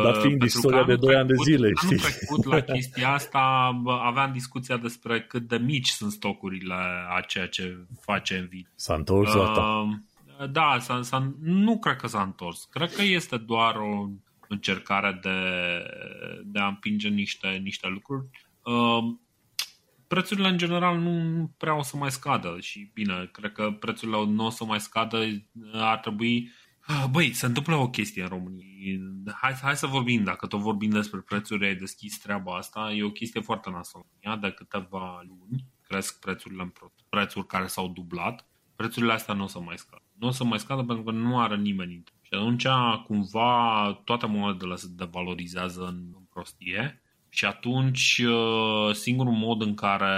Dar 0.04 0.14
fiind 0.20 0.42
istoria 0.42 0.84
de 0.84 0.96
2 0.96 1.14
ani 1.14 1.28
de 1.28 1.34
zile, 1.44 1.70
știi? 1.74 1.96
Anul 1.96 2.10
trecut 2.10 2.44
la 2.44 2.60
chestia 2.60 3.12
asta 3.12 3.72
aveam 4.02 4.32
discuția 4.32 4.76
despre 4.76 5.22
cât 5.22 5.48
de 5.48 5.56
mici 5.56 5.88
sunt 5.88 6.12
stocurile 6.12 6.74
a 7.16 7.20
ceea 7.20 7.46
ce 7.46 7.76
face 8.00 8.38
Nvidia. 8.38 8.70
S-a 8.74 8.94
întors 8.94 9.34
uh, 9.34 9.88
Da, 10.50 10.76
s-a, 10.80 11.02
s-a, 11.02 11.34
nu 11.40 11.78
cred 11.78 11.96
că 11.96 12.06
s-a 12.06 12.22
întors. 12.22 12.68
Cred 12.70 12.92
că 12.92 13.02
este 13.02 13.36
doar 13.36 13.74
o 13.76 14.08
încercare 14.48 15.18
de, 15.22 15.38
de 16.44 16.58
a 16.58 16.66
împinge 16.66 17.08
niște, 17.08 17.48
niște 17.62 17.88
lucruri. 17.88 18.26
Uh, 18.64 19.14
prețurile 20.10 20.48
în 20.48 20.56
general 20.56 20.98
nu 20.98 21.46
prea 21.56 21.76
o 21.76 21.82
să 21.82 21.96
mai 21.96 22.10
scadă 22.10 22.56
și 22.60 22.90
bine, 22.94 23.28
cred 23.32 23.52
că 23.52 23.70
prețurile 23.70 24.24
nu 24.24 24.44
o 24.44 24.50
să 24.50 24.64
mai 24.64 24.80
scadă, 24.80 25.18
ar 25.72 25.98
trebui 25.98 26.50
Ah, 26.86 27.04
băi, 27.10 27.32
se 27.32 27.46
întâmplă 27.46 27.76
o 27.76 27.90
chestie 27.90 28.22
în 28.22 28.28
România. 28.28 28.66
Hai, 29.40 29.52
hai 29.52 29.76
să 29.76 29.86
vorbim, 29.86 30.24
dacă 30.24 30.46
tot 30.46 30.60
vorbim 30.60 30.90
despre 30.90 31.20
prețuri, 31.20 31.66
ai 31.66 31.74
deschis 31.74 32.18
treaba 32.18 32.56
asta, 32.56 32.92
e 32.92 33.02
o 33.02 33.10
chestie 33.10 33.40
foarte 33.40 33.70
nasolă. 33.70 34.06
De 34.40 34.50
câteva 34.50 35.22
luni 35.28 35.64
cresc 35.82 36.20
prețurile 36.20 36.62
în 36.62 36.72
prețuri 37.08 37.46
care 37.46 37.66
s-au 37.66 37.88
dublat, 37.88 38.46
prețurile 38.76 39.12
astea 39.12 39.34
nu 39.34 39.42
o 39.42 39.46
să 39.46 39.60
mai 39.60 39.78
scadă. 39.78 40.02
Nu 40.18 40.26
o 40.26 40.30
să 40.30 40.44
mai 40.44 40.58
scadă 40.58 40.82
pentru 40.82 41.04
că 41.04 41.10
nu 41.10 41.40
are 41.40 41.56
nimeni 41.56 42.02
Și 42.20 42.34
atunci, 42.34 42.66
cumva, 43.06 43.92
toate 44.04 44.26
monedele 44.26 44.76
se 44.76 44.86
devalorizează 44.90 45.80
în, 45.80 46.12
în 46.16 46.24
prostie 46.30 47.02
și 47.30 47.44
atunci 47.44 48.22
uh, 48.26 48.94
singurul 48.94 49.32
mod 49.32 49.62
în 49.62 49.74
care 49.74 50.14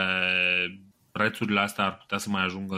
prețurile 1.12 1.60
astea 1.60 1.84
ar 1.84 1.96
putea 1.96 2.18
să 2.18 2.28
mai 2.30 2.44
ajungă 2.44 2.76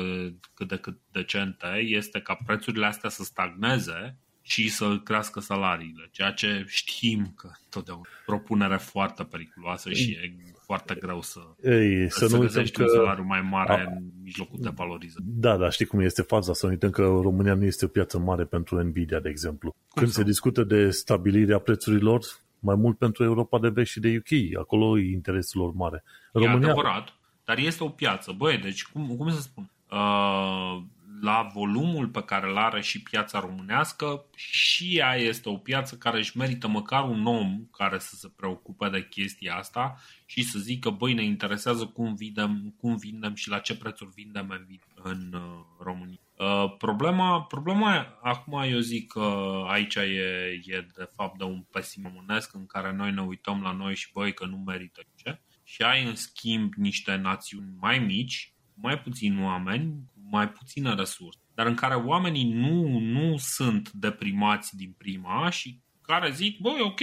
cât 0.55 0.69
de 0.69 0.77
cât 0.77 0.99
decente 1.13 1.67
este 1.85 2.21
ca 2.21 2.39
prețurile 2.47 2.87
astea 2.87 3.11
să 3.11 3.23
stagneze 3.23 4.19
și 4.47 4.69
să 4.69 5.01
crească 5.05 5.41
salariile, 5.41 6.09
ceea 6.11 6.31
ce 6.31 6.65
știm 6.67 7.33
că 7.37 7.51
totdeauna 7.71 8.05
propunere 8.27 8.77
foarte 8.77 9.23
periculoasă 9.23 9.93
și 9.93 10.11
e 10.11 10.35
foarte 10.67 10.95
greu 10.95 11.23
să, 11.23 11.41
Ei, 11.63 12.11
să, 12.11 12.27
să 12.27 12.37
nu 12.37 12.43
uităm 12.43 12.65
că... 12.73 12.83
un 12.83 12.89
salariu 12.89 13.25
mai 13.25 13.41
mare 13.41 13.73
A... 13.73 13.81
în 13.81 14.03
mijlocul 14.23 14.59
de 14.63 14.71
valorizare. 14.75 15.25
Da, 15.27 15.57
dar 15.57 15.73
știi 15.73 15.87
cum 15.87 16.01
este 16.01 16.23
faza, 16.23 16.53
să 16.53 16.67
nu 16.67 16.73
uităm 16.73 16.91
că 16.91 17.03
România 17.03 17.55
nu 17.55 17.65
este 17.65 17.85
o 17.85 17.89
piață 17.89 18.19
mare 18.19 18.45
pentru 18.45 18.83
Nvidia, 18.83 19.21
de 19.21 19.29
exemplu. 19.29 19.71
Cum 19.71 20.03
Când 20.03 20.11
sau? 20.11 20.23
se 20.23 20.29
discută 20.29 20.65
de 20.65 20.91
stabilirea 20.91 21.59
prețurilor, 21.59 22.25
mai 22.65 22.75
mult 22.75 22.99
pentru 22.99 23.25
Europa 23.25 23.59
de 23.59 23.69
Vest 23.69 23.91
și 23.91 24.01
de 24.01 24.17
UK, 24.17 24.59
acolo 24.59 24.99
e 24.99 25.11
interesul 25.11 25.61
lor 25.61 25.73
mare. 25.75 26.05
România... 26.33 26.69
E 26.69 26.71
adevărat, 26.71 27.13
dar 27.45 27.59
este 27.59 27.85
o 27.85 27.89
piață. 27.89 28.33
Băi, 28.33 28.59
deci 28.59 28.85
cum, 28.85 29.17
cum 29.17 29.31
să 29.31 29.41
spun? 29.41 29.71
Uh, 29.91 30.83
la 31.21 31.51
volumul 31.55 32.09
pe 32.09 32.23
care 32.23 32.51
îl 32.51 32.57
are 32.57 32.81
și 32.81 33.03
piața 33.03 33.41
românească, 33.41 34.25
și 34.37 34.97
ea 34.97 35.15
este 35.15 35.49
o 35.49 35.57
piață 35.57 35.97
care 35.97 36.19
își 36.19 36.37
merită 36.37 36.69
măcar 36.69 37.09
un 37.09 37.27
om 37.27 37.67
care 37.73 37.99
să 37.99 38.15
se 38.15 38.33
preocupe 38.37 38.89
de 38.89 39.07
chestia 39.09 39.55
asta 39.55 39.97
și 40.27 40.43
să 40.43 40.59
zică, 40.59 40.91
băi, 40.91 41.13
ne 41.13 41.25
interesează 41.25 41.87
cum 41.87 42.15
vindem, 42.15 42.75
cum 42.77 42.97
vindem 42.97 43.35
și 43.35 43.49
la 43.49 43.59
ce 43.59 43.77
prețuri 43.77 44.11
vindem 44.15 44.51
în, 44.51 44.79
în 45.03 45.33
uh, 45.33 45.65
România. 45.79 46.24
Uh, 46.45 46.75
problema, 46.79 47.43
problema, 47.43 48.19
acum 48.23 48.63
eu 48.63 48.79
zic 48.79 49.13
că 49.13 49.63
aici 49.67 49.95
e, 49.95 50.61
e 50.65 50.87
de 50.97 51.09
fapt 51.17 51.39
de 51.39 51.45
un 51.45 51.63
pesim 51.71 52.03
românesc 52.03 52.55
în 52.55 52.67
care 52.67 52.93
noi 52.93 53.13
ne 53.13 53.23
uităm 53.23 53.63
la 53.63 53.73
noi 53.73 53.95
și 53.95 54.11
băi 54.13 54.35
că 54.35 54.47
nu 54.47 54.57
merită 54.57 55.01
ce 55.15 55.41
și 55.63 55.83
ai 55.83 56.05
în 56.05 56.15
schimb 56.15 56.73
niște 56.75 57.15
națiuni 57.17 57.75
mai 57.81 57.99
mici, 57.99 58.55
mai 58.75 58.99
puțini 58.99 59.43
oameni, 59.43 59.95
cu 60.13 60.21
mai 60.31 60.49
puțină 60.49 60.95
resurse, 60.95 61.41
dar 61.55 61.67
în 61.67 61.75
care 61.75 61.95
oamenii 61.95 62.53
nu, 62.53 62.99
nu 62.99 63.37
sunt 63.37 63.91
deprimați 63.91 64.77
din 64.77 64.95
prima 64.99 65.51
și 65.51 65.81
care 66.03 66.31
zic, 66.31 66.59
băi, 66.59 66.81
ok, 66.81 67.01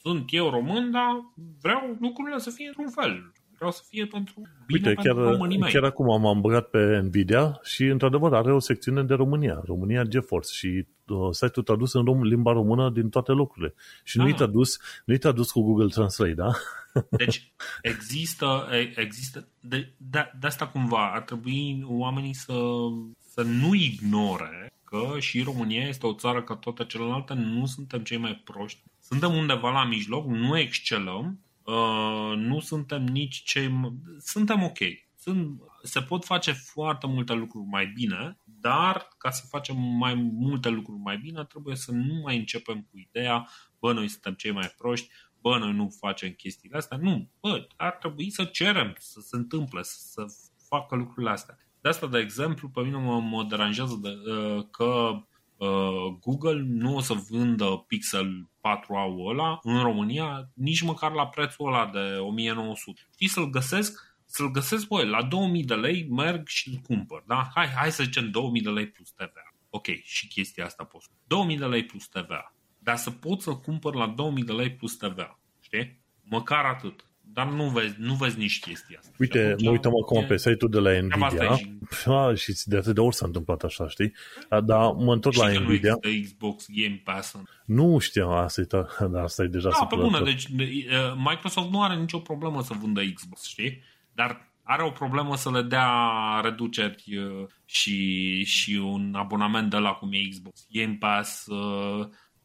sunt 0.00 0.32
eu 0.32 0.50
român, 0.50 0.90
dar 0.90 1.10
vreau 1.60 1.96
lucrurile 2.00 2.38
să 2.38 2.50
fie 2.50 2.66
într-un 2.66 2.90
fel. 2.90 3.32
Vreau 3.58 3.72
să 3.72 3.82
fie 3.88 4.06
pentru 4.06 4.34
bine 4.66 4.88
Uite, 4.88 5.02
pentru 5.02 5.36
chiar, 5.36 5.46
mei. 5.46 5.72
chiar 5.72 5.84
acum 5.84 6.20
m-am 6.20 6.40
băgat 6.40 6.68
pe 6.68 7.00
Nvidia 7.02 7.60
și 7.62 7.84
într-adevăr 7.84 8.34
are 8.34 8.52
o 8.52 8.58
secțiune 8.58 9.02
de 9.02 9.14
România, 9.14 9.62
România 9.64 10.02
GeForce 10.02 10.52
și 10.52 10.86
uh, 11.06 11.28
site-ul 11.30 11.64
tradus 11.64 11.92
în 11.92 12.04
rom- 12.04 12.22
limba 12.22 12.52
română 12.52 12.90
din 12.90 13.08
toate 13.08 13.32
locurile. 13.32 13.74
Și 14.04 14.18
ah. 14.18 14.24
nu-i 14.24 14.34
tradus, 14.34 14.78
nu-i 15.04 15.18
tradus 15.18 15.50
cu 15.50 15.62
Google 15.62 15.88
Translate, 15.88 16.34
da? 16.34 16.50
Deci 17.10 17.52
există, 17.82 18.68
există 18.94 19.48
de, 19.60 19.92
de, 19.96 20.32
de 20.40 20.46
asta 20.46 20.66
cumva 20.66 21.12
ar 21.12 21.22
trebui 21.22 21.84
oamenii 21.86 22.34
să, 22.34 22.54
să 23.34 23.42
nu 23.42 23.74
ignore 23.74 24.72
că 24.84 25.18
și 25.18 25.42
România 25.42 25.88
este 25.88 26.06
o 26.06 26.14
țară 26.14 26.42
ca 26.42 26.54
toate 26.54 26.84
celelalte, 26.84 27.34
nu 27.34 27.66
suntem 27.66 28.02
cei 28.02 28.18
mai 28.18 28.42
proști. 28.44 28.82
Suntem 29.00 29.34
undeva 29.34 29.70
la 29.70 29.84
mijloc, 29.84 30.26
nu 30.26 30.58
excelăm, 30.58 31.38
uh, 31.72 32.36
nu 32.36 32.60
suntem 32.60 33.04
nici 33.04 33.42
cei... 33.42 33.94
Suntem 34.18 34.62
ok. 34.62 34.78
Sunt, 35.16 35.60
se 35.82 36.02
pot 36.02 36.24
face 36.24 36.52
foarte 36.52 37.06
multe 37.06 37.32
lucruri 37.32 37.66
mai 37.66 37.86
bine, 37.86 38.38
dar 38.44 39.08
ca 39.18 39.30
să 39.30 39.46
facem 39.48 39.76
mai 39.78 40.14
multe 40.14 40.68
lucruri 40.68 40.98
mai 40.98 41.18
bine, 41.18 41.44
trebuie 41.44 41.76
să 41.76 41.92
nu 41.92 42.14
mai 42.14 42.36
începem 42.36 42.86
cu 42.90 42.98
ideea, 42.98 43.48
bă, 43.78 43.92
noi 43.92 44.08
suntem 44.08 44.34
cei 44.34 44.50
mai 44.50 44.74
proști, 44.76 45.08
bă, 45.40 45.58
noi 45.58 45.72
nu 45.72 45.88
facem 45.98 46.30
chestiile 46.30 46.76
astea. 46.76 46.96
Nu, 46.96 47.30
bă, 47.40 47.66
ar 47.76 47.92
trebui 47.92 48.30
să 48.30 48.44
cerem 48.44 48.94
să 48.98 49.20
se 49.20 49.36
întâmple, 49.36 49.82
să, 49.82 49.96
să 49.98 50.26
facă 50.68 50.96
lucrurile 50.96 51.30
astea. 51.30 51.58
De 51.80 51.88
asta, 51.88 52.06
de 52.06 52.18
exemplu, 52.18 52.68
pe 52.68 52.80
mine 52.80 52.96
mă, 52.96 53.20
mă 53.20 53.44
deranjează 53.44 53.98
de, 54.02 54.30
uh, 54.30 54.66
că 54.70 55.20
uh, 55.58 56.16
Google 56.20 56.62
nu 56.66 56.96
o 56.96 57.00
să 57.00 57.14
vândă 57.30 57.84
Pixel 57.86 58.48
4a 58.60 59.26
ăla 59.26 59.58
în 59.62 59.82
România 59.82 60.50
nici 60.54 60.82
măcar 60.82 61.12
la 61.12 61.26
prețul 61.26 61.66
ăla 61.66 61.86
de 61.86 62.16
1900. 62.18 63.00
Știi, 63.12 63.28
să-l 63.28 63.50
găsesc 63.50 64.06
să-l 64.30 64.50
găsesc, 64.50 64.86
băi, 64.88 65.06
la 65.06 65.22
2000 65.22 65.64
de 65.64 65.74
lei 65.74 66.06
merg 66.10 66.46
și 66.46 66.68
îl 66.68 66.76
cumpăr, 66.76 67.22
da? 67.26 67.48
Hai, 67.54 67.66
hai 67.66 67.92
să 67.92 68.02
zicem 68.02 68.30
2000 68.30 68.62
de 68.62 68.68
lei 68.68 68.86
plus 68.86 69.10
TVA. 69.10 69.54
Ok, 69.70 69.86
și 70.02 70.28
chestia 70.28 70.64
asta 70.64 70.84
poți. 70.84 71.08
2000 71.26 71.58
de 71.58 71.64
lei 71.64 71.84
plus 71.84 72.08
TVA 72.08 72.52
dar 72.88 72.96
să 72.96 73.10
pot 73.10 73.40
să 73.40 73.54
cumpăr 73.54 73.94
la 73.94 74.06
2000 74.06 74.44
de 74.44 74.52
lei 74.52 74.70
plus 74.70 74.96
TVA. 74.96 75.38
Știi? 75.60 76.00
Măcar 76.22 76.64
atât. 76.64 77.04
Dar 77.32 77.46
nu 77.46 77.64
vezi, 77.68 77.94
nu 77.98 78.14
vezi 78.14 78.38
nici 78.38 78.60
chestia 78.60 78.98
asta. 78.98 79.12
Uite, 79.18 79.38
atunci, 79.38 79.62
mă 79.62 79.70
uităm 79.70 79.92
acum 80.02 80.24
pe 80.26 80.36
site-ul 80.36 80.70
de 80.70 80.78
la 80.78 80.90
Nvidia 81.00 81.56
și... 81.56 81.78
A, 82.06 82.34
și 82.34 82.54
de 82.64 82.76
atât 82.76 82.94
de 82.94 83.00
ori 83.00 83.14
s-a 83.14 83.26
întâmplat 83.26 83.62
așa, 83.62 83.88
știi? 83.88 84.12
Dar 84.64 84.92
mă 84.92 85.12
întorc 85.12 85.36
la 85.36 85.50
Nvidia. 85.50 85.98
Nu 86.02 86.10
Xbox 86.22 86.66
Game 86.68 87.00
Pass. 87.04 87.36
Nu 87.64 87.98
știam, 87.98 88.30
asta 88.30 88.60
e, 88.60 88.66
da, 89.12 89.22
asta 89.22 89.42
e 89.42 89.46
deja 89.46 89.68
Da, 89.68 89.86
pe 89.86 89.96
bună, 89.96 90.22
deci 90.22 90.48
Microsoft 91.16 91.70
nu 91.70 91.82
are 91.82 91.96
nicio 91.96 92.18
problemă 92.18 92.62
să 92.62 92.74
vândă 92.80 93.00
Xbox, 93.14 93.44
știi? 93.44 93.82
Dar 94.12 94.48
are 94.62 94.82
o 94.82 94.90
problemă 94.90 95.36
să 95.36 95.50
le 95.50 95.62
dea 95.62 95.90
reduceri 96.42 97.04
și, 97.64 98.44
și 98.44 98.74
un 98.74 99.14
abonament 99.14 99.70
de 99.70 99.76
la 99.76 99.90
cum 99.90 100.08
e 100.12 100.28
Xbox 100.28 100.66
Game 100.70 100.96
Pass 101.00 101.46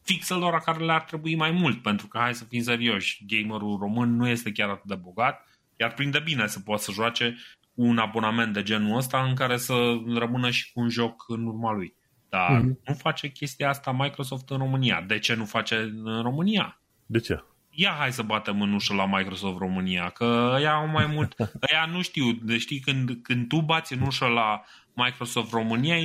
fixelor 0.04 0.60
care 0.60 0.84
le-ar 0.84 1.02
trebui 1.02 1.34
mai 1.34 1.50
mult, 1.50 1.82
pentru 1.82 2.06
că, 2.06 2.18
hai 2.18 2.34
să 2.34 2.44
fim 2.44 2.62
serioși, 2.62 3.24
gamerul 3.26 3.78
român 3.78 4.16
nu 4.16 4.28
este 4.28 4.52
chiar 4.52 4.68
atât 4.68 4.88
de 4.88 4.94
bogat, 4.94 5.48
iar 5.76 5.92
prinde 5.92 6.18
bine 6.18 6.46
să 6.46 6.60
poată 6.60 6.82
să 6.82 6.92
joace 6.92 7.36
cu 7.74 7.82
un 7.82 7.98
abonament 7.98 8.52
de 8.52 8.62
genul 8.62 8.96
ăsta 8.96 9.22
în 9.22 9.34
care 9.34 9.56
să 9.56 9.74
rămână 10.14 10.50
și 10.50 10.72
cu 10.72 10.80
un 10.80 10.88
joc 10.88 11.24
în 11.28 11.46
urma 11.46 11.72
lui. 11.72 11.94
Dar 12.28 12.60
mm-hmm. 12.60 12.84
nu 12.84 12.94
face 12.94 13.28
chestia 13.28 13.68
asta 13.68 13.92
Microsoft 13.92 14.50
în 14.50 14.58
România. 14.58 15.04
De 15.06 15.18
ce 15.18 15.34
nu 15.34 15.44
face 15.44 15.76
în 15.76 16.22
România? 16.22 16.80
De 17.06 17.18
ce? 17.18 17.44
Ia 17.70 17.94
hai 17.98 18.12
să 18.12 18.22
batem 18.22 18.60
în 18.60 18.72
ușă 18.72 18.94
la 18.94 19.06
Microsoft 19.06 19.58
România, 19.58 20.08
că 20.08 20.58
ea 20.60 20.74
au 20.74 20.86
mai 20.86 21.06
mult, 21.06 21.34
ea 21.72 21.86
nu 21.86 22.02
știu, 22.02 22.32
deci 22.32 22.60
știi, 22.60 22.80
când, 22.80 23.18
când 23.22 23.48
tu 23.48 23.60
bați 23.60 23.92
în 23.92 24.00
ușă 24.00 24.26
la 24.26 24.62
Microsoft 24.92 25.50
România, 25.50 25.96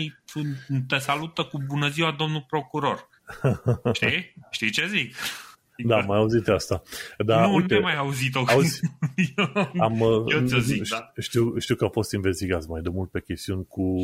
te 0.88 0.98
salută 0.98 1.44
cu 1.44 1.64
bună 1.68 1.88
ziua 1.88 2.12
domnul 2.12 2.46
procuror. 2.48 3.09
Știi? 3.94 4.34
Știi 4.52 4.70
ce 4.70 4.88
zic? 4.88 5.16
Da, 5.86 5.98
mai 5.98 6.18
auzit 6.18 6.48
asta. 6.48 6.82
Da, 7.18 7.48
nu, 7.48 7.56
uite, 7.56 7.76
nu 7.76 7.82
mai 7.82 7.96
auzit-o. 7.96 8.44
Auzi, 8.48 8.80
eu, 9.38 9.46
am, 9.82 10.02
eu 10.28 10.46
ți 10.46 10.60
zic, 10.60 10.88
da. 10.88 11.12
știu, 11.18 11.60
știu 11.60 11.76
că 11.76 11.86
a 11.86 11.90
fost 11.90 12.12
investigați 12.12 12.70
mai 12.70 12.82
de 12.82 12.90
mult 12.90 13.10
pe 13.10 13.22
chestiuni 13.22 13.66
cu, 13.68 13.96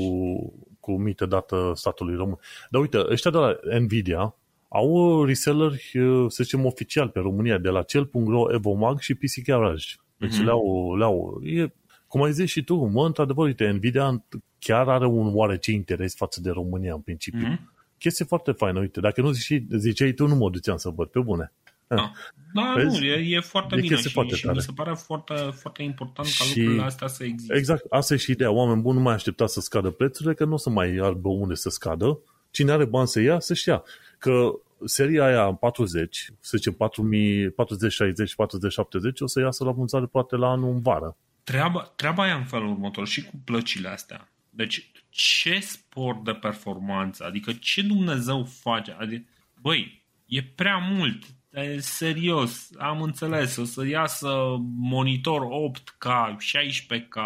cu 0.80 0.97
mită 0.97 1.26
dată 1.26 1.71
statului 1.76 2.15
român. 2.15 2.39
Dar 2.69 2.82
uite, 2.82 2.97
ăștia 3.09 3.32
de 3.32 3.38
la 3.38 3.57
Nvidia 3.80 4.36
au 4.67 5.23
reselleri, 5.26 5.91
să 6.28 6.43
zicem, 6.43 6.65
oficial 6.65 7.09
pe 7.09 7.19
România, 7.19 7.57
de 7.57 7.69
la 7.69 7.82
cel.ro, 7.82 8.53
Evomag 8.53 8.99
și 8.99 9.15
PC 9.15 9.43
Garage. 9.43 9.86
Deci 10.17 10.34
mm-hmm. 10.34 10.43
le-au, 10.43 10.95
le-au 10.97 11.41
e, 11.43 11.73
cum 12.07 12.23
ai 12.23 12.32
zis 12.32 12.49
și 12.49 12.63
tu, 12.63 12.76
mă, 12.76 13.05
într-adevăr, 13.05 13.45
uite, 13.45 13.69
Nvidia 13.69 14.26
chiar 14.59 14.89
are 14.89 15.05
un 15.05 15.32
oarece 15.34 15.71
interes 15.71 16.15
față 16.15 16.41
de 16.41 16.49
România, 16.49 16.93
în 16.93 17.01
principiu. 17.01 17.47
Mm-hmm. 17.47 17.74
Chestie 17.98 18.26
foarte 18.26 18.52
faină, 18.52 18.80
uite, 18.80 19.00
dacă 19.00 19.22
nu 19.22 19.32
zici, 19.32 19.64
ziceai 19.78 20.12
tu, 20.12 20.28
nu 20.28 20.36
mă 20.36 20.50
duceam 20.50 20.78
să 20.78 20.89
văd, 20.89 21.08
pe 21.08 21.20
bune. 21.20 21.54
Da, 21.88 22.12
da 22.54 22.74
nu, 22.84 22.96
e, 22.96 23.36
e 23.36 23.39
foarte 23.39 23.76
e 23.76 23.80
bine 23.80 23.96
și, 23.96 24.10
foarte 24.10 24.36
și 24.36 24.48
mi 24.48 24.62
se 24.62 24.72
pare 24.76 24.93
foarte, 24.93 25.34
foarte 25.34 25.84
important 25.84 26.28
ca 26.38 26.43
și, 26.43 26.58
lucrurile 26.58 26.84
astea 26.84 27.08
să 27.08 27.24
existe. 27.24 27.56
Exact, 27.56 27.86
asta 27.89 28.14
e 28.14 28.18
și 28.18 28.32
ideea. 28.32 28.52
Oameni 28.52 28.82
buni 28.82 28.98
nu 28.98 29.04
mai 29.04 29.14
aștepta 29.14 29.48
să 29.48 29.60
scadă 29.60 29.89
prețurile, 29.89 30.34
că 30.34 30.46
nu 30.46 30.54
o 30.54 30.58
să 30.58 30.70
mai 30.70 30.98
aibă 30.98 31.30
unde 31.30 31.54
să 31.54 31.70
scadă. 31.70 32.20
Cine 32.52 32.72
are 32.72 32.86
bani 32.86 33.08
să 33.08 33.20
ia, 33.20 33.39
să-și 33.39 33.70
ia. 33.70 33.84
Că 34.18 34.52
seria 34.86 35.26
aia 35.26 35.54
40, 35.54 36.32
să 36.39 36.58
zicem 36.58 36.74
40, 36.74 37.54
40, 37.56 37.91
60, 37.91 38.36
40, 38.36 38.72
70, 38.72 39.22
o 39.22 39.28
să 39.28 39.39
iasă 39.39 39.64
la 39.64 39.72
vânzare 39.72 40.06
poate 40.06 40.36
la 40.36 40.48
anul 40.48 40.74
în 40.74 40.82
vară. 40.82 41.18
Treaba, 41.43 41.93
treaba 41.96 42.28
e 42.28 42.32
în 42.32 42.46
felul 42.46 42.70
următor 42.70 43.08
și 43.08 43.24
cu 43.24 43.41
plăcile 43.46 43.88
astea. 43.88 44.30
Deci, 44.56 44.91
ce 45.10 45.60
sport 45.60 46.24
de 46.24 46.34
performanță? 46.34 47.26
Adică, 47.26 47.53
ce 47.53 47.82
Dumnezeu 47.82 48.43
face? 48.43 48.95
Adică, 48.99 49.30
băi, 49.62 50.03
e 50.26 50.43
prea 50.43 50.78
mult. 50.78 51.24
E 51.49 51.80
serios, 51.80 52.70
am 52.78 53.01
înțeles, 53.01 53.56
o 53.56 53.64
să 53.64 53.88
iasă 53.88 54.56
monitor 54.78 55.41
8K, 55.41 56.36
16K, 56.36 57.20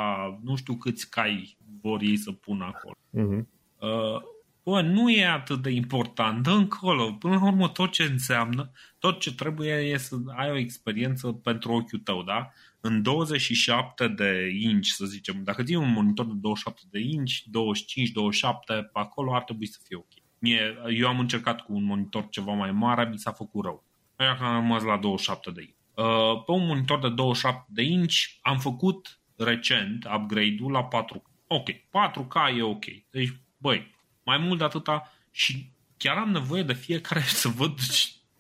nu 0.44 0.56
știu 0.56 0.76
câți 0.76 1.10
cai 1.10 1.58
vor 1.82 2.02
ei 2.02 2.18
să 2.18 2.32
pună 2.32 2.66
acolo. 2.66 2.96
Uh-huh. 2.96 3.46
Uh, 3.80 4.22
bă, 4.64 4.82
nu 4.82 5.10
e 5.10 5.26
atât 5.26 5.62
de 5.62 5.70
important, 5.70 6.44
dă 6.44 6.52
încolo. 6.52 7.12
Până 7.12 7.36
la 7.36 7.48
urmă, 7.48 7.70
tot 7.70 7.92
ce 7.92 8.04
înseamnă, 8.04 8.72
tot 9.00 9.20
ce 9.20 9.36
trebuie 9.36 9.74
e 9.74 9.98
să 9.98 10.16
ai 10.36 10.52
o 10.52 10.58
experiență 10.58 11.28
pentru 11.32 11.72
ochiul 11.72 12.00
tău, 12.00 12.24
da? 12.24 12.52
În 12.82 13.02
27 13.02 14.08
de 14.08 14.50
inch, 14.60 14.88
să 14.88 15.06
zicem, 15.06 15.44
dacă 15.44 15.64
ții 15.64 15.76
un 15.76 15.92
monitor 15.92 16.26
de 16.26 16.34
27 16.36 16.82
de 16.92 17.00
inch, 17.00 17.34
25, 17.46 18.10
27, 18.10 18.74
pe 18.74 19.00
acolo 19.00 19.36
ar 19.36 19.44
trebui 19.44 19.68
să 19.68 19.80
fie 19.84 19.98
ok. 19.98 20.12
Mie, 20.40 20.78
eu 20.98 21.08
am 21.08 21.20
încercat 21.20 21.62
cu 21.62 21.74
un 21.74 21.84
monitor 21.84 22.28
ceva 22.30 22.54
mai 22.54 22.72
mare, 22.72 23.10
mi 23.10 23.18
s-a 23.18 23.32
făcut 23.32 23.64
rău. 23.64 23.84
Așa 24.16 24.36
că 24.36 24.44
am 24.44 24.54
rămas 24.54 24.84
la 24.84 24.98
27 24.98 25.52
de 25.52 25.62
inch. 25.62 25.74
Uh, 25.94 26.44
pe 26.46 26.52
un 26.52 26.66
monitor 26.66 27.00
de 27.00 27.10
27 27.10 27.66
de 27.68 27.82
inch 27.82 28.16
am 28.42 28.60
făcut 28.60 29.20
recent 29.36 30.06
upgrade-ul 30.16 30.72
la 30.72 30.88
4K. 30.88 31.22
Ok, 31.48 31.70
4K 31.70 32.58
e 32.58 32.62
ok. 32.62 32.86
Deci, 33.12 33.34
băi, 33.58 33.96
mai 34.24 34.38
mult 34.38 34.58
de 34.58 34.64
atâta 34.64 35.12
și 35.32 35.72
chiar 35.98 36.18
am 36.18 36.32
nevoie 36.32 36.64
de 36.64 36.74
fiecare 36.74 37.22
să 37.42 37.48
văd 37.48 37.80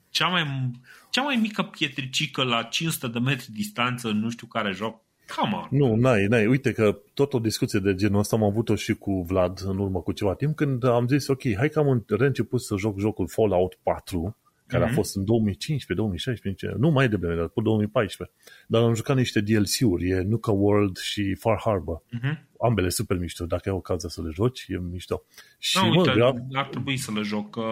cea 0.09 0.27
mai, 0.27 0.71
cea 1.09 1.21
mai 1.21 1.35
mică 1.35 1.63
pietricică 1.63 2.43
la 2.43 2.63
500 2.63 3.07
de 3.07 3.19
metri 3.19 3.51
distanță 3.51 4.07
în 4.09 4.19
nu 4.19 4.29
știu 4.29 4.47
care 4.47 4.71
joc. 4.71 5.01
Come 5.35 5.55
on. 5.55 5.67
Nu, 5.79 5.95
n-ai, 5.95 6.25
n-ai. 6.25 6.45
Uite 6.45 6.71
că 6.71 6.99
tot 7.13 7.33
o 7.33 7.39
discuție 7.39 7.79
de 7.79 7.95
genul 7.95 8.19
ăsta 8.19 8.35
am 8.35 8.43
avut-o 8.43 8.75
și 8.75 8.93
cu 8.93 9.23
Vlad 9.27 9.59
în 9.65 9.77
urmă 9.77 10.01
cu 10.01 10.11
ceva 10.11 10.33
timp 10.33 10.55
când 10.55 10.83
am 10.83 11.07
zis, 11.07 11.27
ok, 11.27 11.55
hai 11.55 11.69
că 11.69 11.79
am 11.79 12.05
reînceput 12.07 12.61
să 12.61 12.75
joc 12.77 12.99
jocul 12.99 13.27
Fallout 13.27 13.79
4 13.83 14.37
care 14.69 14.83
mm-hmm. 14.83 14.87
a 14.87 14.89
mhm. 14.89 14.95
fost 14.95 15.15
în 15.15 15.25
2015, 15.25 15.93
2016, 15.93 16.75
nu 16.77 16.89
mai 16.89 17.09
devreme, 17.09 17.35
dar 17.35 17.49
cu 17.49 17.61
2014. 17.61 18.35
Dar 18.67 18.81
am 18.83 18.93
jucat 18.93 19.15
niște 19.15 19.41
DLC-uri, 19.41 20.09
e 20.09 20.21
Nuka 20.21 20.51
World 20.51 20.97
și 20.97 21.35
Far 21.35 21.61
Harbor. 21.63 22.01
Mm-hmm. 22.01 22.47
Ambele 22.61 22.89
super 22.89 23.17
mișto, 23.17 23.45
dacă 23.45 23.69
ai 23.69 23.75
ocazia 23.75 24.09
să 24.09 24.21
le 24.21 24.29
joci, 24.33 24.65
e 24.67 24.77
mișto. 24.77 25.23
Și, 25.59 25.77
no, 25.77 25.99
uite, 25.99 26.13
mă, 26.13 26.35
ar 26.53 26.67
trebui 26.67 26.97
să 26.97 27.11
le 27.15 27.21
joc. 27.21 27.55
Uh, 27.55 27.63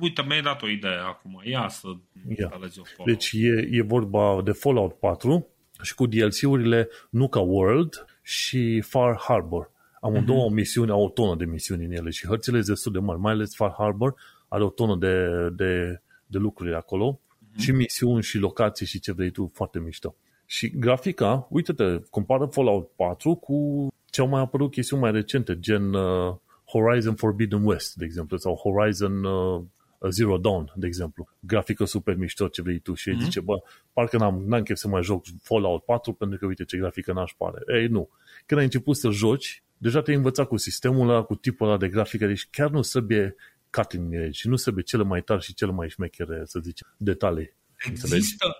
uite, 0.00 0.22
mi-ai 0.26 0.42
dat 0.42 0.62
o 0.62 0.68
idee 0.68 0.98
acum, 1.08 1.40
ia 1.44 1.68
să 1.68 1.88
ia. 2.36 2.60
Deci 3.04 3.30
e, 3.32 3.68
e 3.70 3.82
vorba 3.82 4.40
de 4.44 4.52
Fallout 4.52 4.92
4 4.92 5.46
și 5.82 5.94
cu 5.94 6.06
DLC-urile 6.06 6.88
Nuka 7.10 7.40
World 7.40 8.06
și 8.22 8.80
Far 8.80 9.18
Harbor. 9.28 9.70
Am 10.00 10.16
mm-hmm. 10.16 10.24
două 10.24 10.50
misiuni, 10.50 10.90
au 10.90 11.04
o 11.04 11.08
tonă 11.08 11.36
de 11.36 11.44
misiuni 11.44 11.84
în 11.84 11.92
ele 11.92 12.10
și 12.10 12.26
hărțile 12.26 12.56
sunt 12.56 12.68
destul 12.68 12.92
de 12.92 12.98
mari, 12.98 13.20
mai 13.20 13.32
ales 13.32 13.54
Far 13.54 13.74
Harbor 13.78 14.14
are 14.48 14.64
o 14.64 14.68
tonă 14.68 14.96
de, 14.96 15.48
de 15.56 16.00
de 16.26 16.38
lucruri 16.38 16.74
acolo 16.74 17.20
mm-hmm. 17.20 17.58
și 17.58 17.72
misiuni 17.72 18.22
și 18.22 18.38
locații 18.38 18.86
și 18.86 19.00
ce 19.00 19.12
vrei 19.12 19.30
tu, 19.30 19.50
foarte 19.54 19.78
mișto. 19.78 20.14
Și 20.46 20.70
grafica, 20.78 21.46
uite-te, 21.50 22.00
compară 22.10 22.46
Fallout 22.46 22.90
4 22.96 23.34
cu 23.34 23.88
ce 24.10 24.20
au 24.20 24.28
mai 24.28 24.40
apărut 24.40 24.70
chestiuni 24.70 25.02
mai 25.02 25.12
recente, 25.12 25.58
gen 25.58 25.94
uh, 25.94 26.34
Horizon 26.64 27.14
Forbidden 27.14 27.64
West, 27.64 27.94
de 27.94 28.04
exemplu, 28.04 28.36
sau 28.36 28.54
Horizon 28.54 29.24
uh, 29.24 29.62
Zero 30.10 30.36
Dawn, 30.38 30.72
de 30.74 30.86
exemplu. 30.86 31.28
Grafică 31.40 31.84
super 31.84 32.16
mișto, 32.16 32.48
ce 32.48 32.62
vrei 32.62 32.78
tu. 32.78 32.94
Și 32.94 33.10
mm-hmm. 33.10 33.22
zice, 33.22 33.40
bă, 33.40 33.62
parcă 33.92 34.16
n-am, 34.16 34.42
n-am 34.46 34.62
chef 34.62 34.76
să 34.76 34.88
mai 34.88 35.02
joc 35.02 35.24
Fallout 35.42 35.84
4 35.84 36.12
pentru 36.12 36.38
că 36.38 36.46
uite 36.46 36.64
ce 36.64 36.76
grafică 36.76 37.12
n-aș 37.12 37.32
pare. 37.36 37.78
Ei, 37.80 37.86
nu. 37.86 38.08
Când 38.46 38.60
ai 38.60 38.66
început 38.66 38.96
să 38.96 39.10
joci, 39.10 39.62
deja 39.78 40.02
te-ai 40.02 40.16
învățat 40.16 40.48
cu 40.48 40.56
sistemul 40.56 41.08
ăla, 41.08 41.22
cu 41.22 41.34
tipul 41.34 41.66
ăla 41.66 41.76
de 41.76 41.88
grafică, 41.88 42.26
deci 42.26 42.48
chiar 42.50 42.70
nu 42.70 42.80
trebuie 42.80 43.34
cutting 43.76 44.14
edge 44.14 44.30
și 44.30 44.48
nu 44.48 44.56
se 44.56 44.70
vede 44.70 44.82
cele 44.82 45.02
mai 45.02 45.22
tari 45.22 45.44
și 45.44 45.54
cele 45.54 45.72
mai 45.72 45.88
șmechere, 45.88 46.42
să 46.44 46.58
zicem, 46.62 46.94
detalii. 46.96 47.54
Există, 47.84 48.56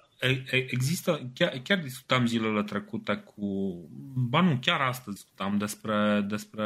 există 0.50 1.30
chiar, 1.34 1.60
chiar 1.62 1.78
discutam 1.78 2.26
zilele 2.26 2.62
trecute 2.62 3.14
cu, 3.14 3.78
ba 4.14 4.40
nu, 4.40 4.58
chiar 4.60 4.80
astăzi 4.80 5.16
discutam 5.16 5.58
despre, 5.58 6.24
despre 6.28 6.64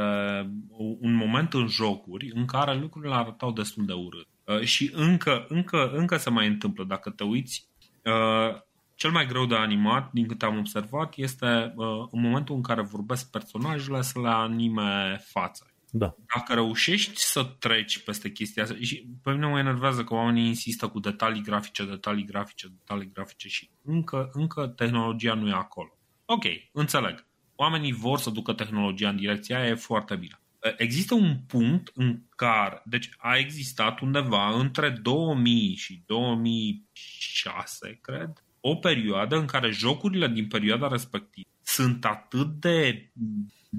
un 0.98 1.14
moment 1.14 1.54
în 1.54 1.66
jocuri 1.66 2.30
în 2.34 2.44
care 2.44 2.74
lucrurile 2.78 3.14
arătau 3.14 3.52
destul 3.52 3.86
de 3.86 3.92
urât. 3.92 4.28
Uh, 4.44 4.60
și 4.60 4.90
încă, 4.94 5.46
încă, 5.48 5.90
încă 5.94 6.16
se 6.16 6.30
mai 6.30 6.46
întâmplă, 6.46 6.84
dacă 6.84 7.10
te 7.10 7.24
uiți, 7.24 7.68
uh, 8.04 8.60
cel 8.94 9.10
mai 9.10 9.26
greu 9.26 9.46
de 9.46 9.54
animat, 9.54 10.12
din 10.12 10.26
câte 10.26 10.44
am 10.44 10.58
observat, 10.58 11.12
este 11.16 11.72
uh, 11.76 12.06
în 12.10 12.20
momentul 12.20 12.54
în 12.54 12.62
care 12.62 12.82
vorbesc 12.82 13.30
personajele 13.30 14.02
să 14.02 14.20
le 14.20 14.28
anime 14.28 15.20
fața. 15.24 15.66
Da. 15.90 16.14
Dacă 16.34 16.54
reușești 16.54 17.20
să 17.20 17.44
treci 17.58 17.98
peste 17.98 18.30
chestia 18.30 18.62
asta, 18.62 18.76
și 18.80 19.06
pe 19.22 19.30
mine 19.30 19.46
mă 19.46 19.58
enervează 19.58 20.04
că 20.04 20.14
oamenii 20.14 20.46
insistă 20.46 20.88
cu 20.88 21.00
detalii 21.00 21.42
grafice, 21.42 21.84
detalii 21.84 22.24
grafice, 22.24 22.66
detalii 22.68 23.10
grafice 23.12 23.48
și 23.48 23.70
încă, 23.84 24.30
încă 24.32 24.66
tehnologia 24.66 25.34
nu 25.34 25.48
e 25.48 25.52
acolo. 25.52 25.98
Ok, 26.24 26.44
înțeleg. 26.72 27.26
Oamenii 27.54 27.92
vor 27.92 28.18
să 28.18 28.30
ducă 28.30 28.52
tehnologia 28.52 29.08
în 29.08 29.16
direcția 29.16 29.58
aia, 29.58 29.68
e 29.68 29.74
foarte 29.74 30.16
bine. 30.16 30.40
Există 30.76 31.14
un 31.14 31.36
punct 31.46 31.90
în 31.94 32.22
care, 32.36 32.82
deci 32.84 33.10
a 33.16 33.36
existat 33.36 34.00
undeva 34.00 34.58
între 34.58 34.90
2000 34.90 35.74
și 35.74 36.02
2006, 36.06 37.98
cred, 38.00 38.44
o 38.60 38.76
perioadă 38.76 39.36
în 39.36 39.46
care 39.46 39.70
jocurile 39.70 40.28
din 40.28 40.48
perioada 40.48 40.88
respectivă 40.88 41.48
sunt 41.74 42.04
atât 42.04 42.46
de 42.46 43.10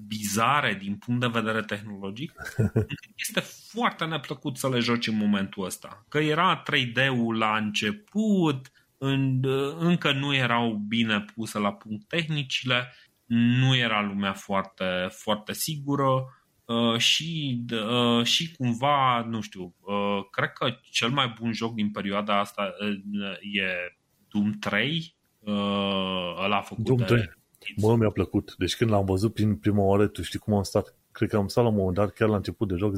bizare 0.07 0.73
din 0.73 0.95
punct 0.95 1.19
de 1.19 1.39
vedere 1.39 1.61
tehnologic, 1.61 2.33
este 3.25 3.39
foarte 3.39 4.05
neplăcut 4.05 4.57
să 4.57 4.69
le 4.69 4.79
joci 4.79 5.07
în 5.07 5.17
momentul 5.17 5.65
ăsta. 5.65 6.05
Că 6.09 6.17
era 6.17 6.63
3D-ul 6.63 7.37
la 7.37 7.57
început, 7.57 8.71
în, 8.97 9.45
încă 9.79 10.11
nu 10.11 10.35
erau 10.35 10.73
bine 10.87 11.25
puse 11.35 11.59
la 11.59 11.73
punct 11.73 12.07
tehnicile, 12.07 12.93
nu 13.25 13.75
era 13.75 14.01
lumea 14.01 14.33
foarte, 14.33 15.07
foarte 15.09 15.53
sigură 15.53 16.25
uh, 16.65 16.97
și, 16.97 17.61
uh, 17.71 18.25
și 18.25 18.55
cumva, 18.55 19.25
nu 19.29 19.41
știu, 19.41 19.75
uh, 19.79 20.19
cred 20.31 20.49
că 20.49 20.77
cel 20.81 21.09
mai 21.09 21.33
bun 21.39 21.53
joc 21.53 21.73
din 21.73 21.91
perioada 21.91 22.39
asta 22.39 22.73
e 23.41 23.95
Doom 24.27 24.51
3, 24.51 25.15
ăla 26.43 26.57
a 26.57 26.61
făcut 26.61 26.83
Doom 26.83 26.99
3. 26.99 27.39
Bă, 27.77 27.95
mi-a 27.95 28.09
plăcut. 28.09 28.55
Deci 28.57 28.75
când 28.75 28.89
l-am 28.89 29.05
văzut 29.05 29.33
prin 29.33 29.55
prima 29.55 29.83
oară, 29.83 30.07
tu 30.07 30.21
știi 30.21 30.39
cum 30.39 30.53
am 30.53 30.63
stat? 30.63 30.95
Cred 31.11 31.29
că 31.29 31.37
am 31.37 31.47
stat 31.47 31.63
la 31.63 31.69
un 31.69 31.75
moment 31.75 31.95
dat, 31.95 32.13
chiar 32.13 32.29
la 32.29 32.35
început 32.35 32.67
de 32.67 32.75
joc, 32.75 32.93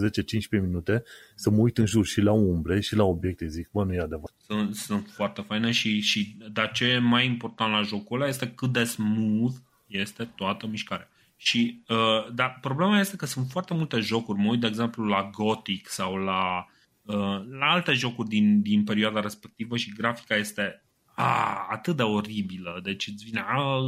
10-15 0.59 0.61
minute, 0.61 1.03
să 1.35 1.49
mă 1.49 1.57
uit 1.57 1.77
în 1.77 1.85
jur 1.85 2.05
și 2.05 2.21
la 2.21 2.31
umbre 2.31 2.79
și 2.79 2.95
la 2.95 3.03
obiecte. 3.03 3.47
Zic, 3.47 3.69
bă, 3.71 3.83
nu 3.83 3.93
e 3.93 3.99
adevărat. 3.99 4.35
Sunt, 4.45 4.75
sunt 4.75 5.09
foarte 5.11 5.41
faine 5.41 5.71
și, 5.71 5.99
și 5.99 6.37
dar 6.51 6.71
ce 6.71 6.85
e 6.85 6.97
mai 6.97 7.25
important 7.25 7.71
la 7.71 7.81
jocul 7.81 8.21
ăla 8.21 8.29
este 8.29 8.47
cât 8.47 8.71
de 8.71 8.83
smooth 8.83 9.55
este 9.87 10.23
toată 10.35 10.67
mișcarea. 10.67 11.09
Și, 11.35 11.83
uh, 11.87 12.33
dar 12.33 12.57
problema 12.61 12.99
este 12.99 13.15
că 13.15 13.25
sunt 13.25 13.47
foarte 13.49 13.73
multe 13.73 13.99
jocuri. 13.99 14.39
Mă 14.39 14.49
uit, 14.49 14.59
de 14.59 14.67
exemplu, 14.67 15.05
la 15.05 15.29
Gothic 15.33 15.89
sau 15.89 16.15
la, 16.15 16.67
uh, 17.01 17.41
la 17.59 17.65
alte 17.65 17.93
jocuri 17.93 18.27
din, 18.27 18.61
din 18.61 18.83
perioada 18.83 19.19
respectivă 19.19 19.77
și 19.77 19.93
grafica 19.93 20.35
este 20.35 20.83
a, 21.15 21.65
atât 21.69 21.95
de 21.95 22.03
oribilă, 22.03 22.79
deci 22.83 23.07
îți 23.07 23.25
vine, 23.25 23.43
a, 23.47 23.79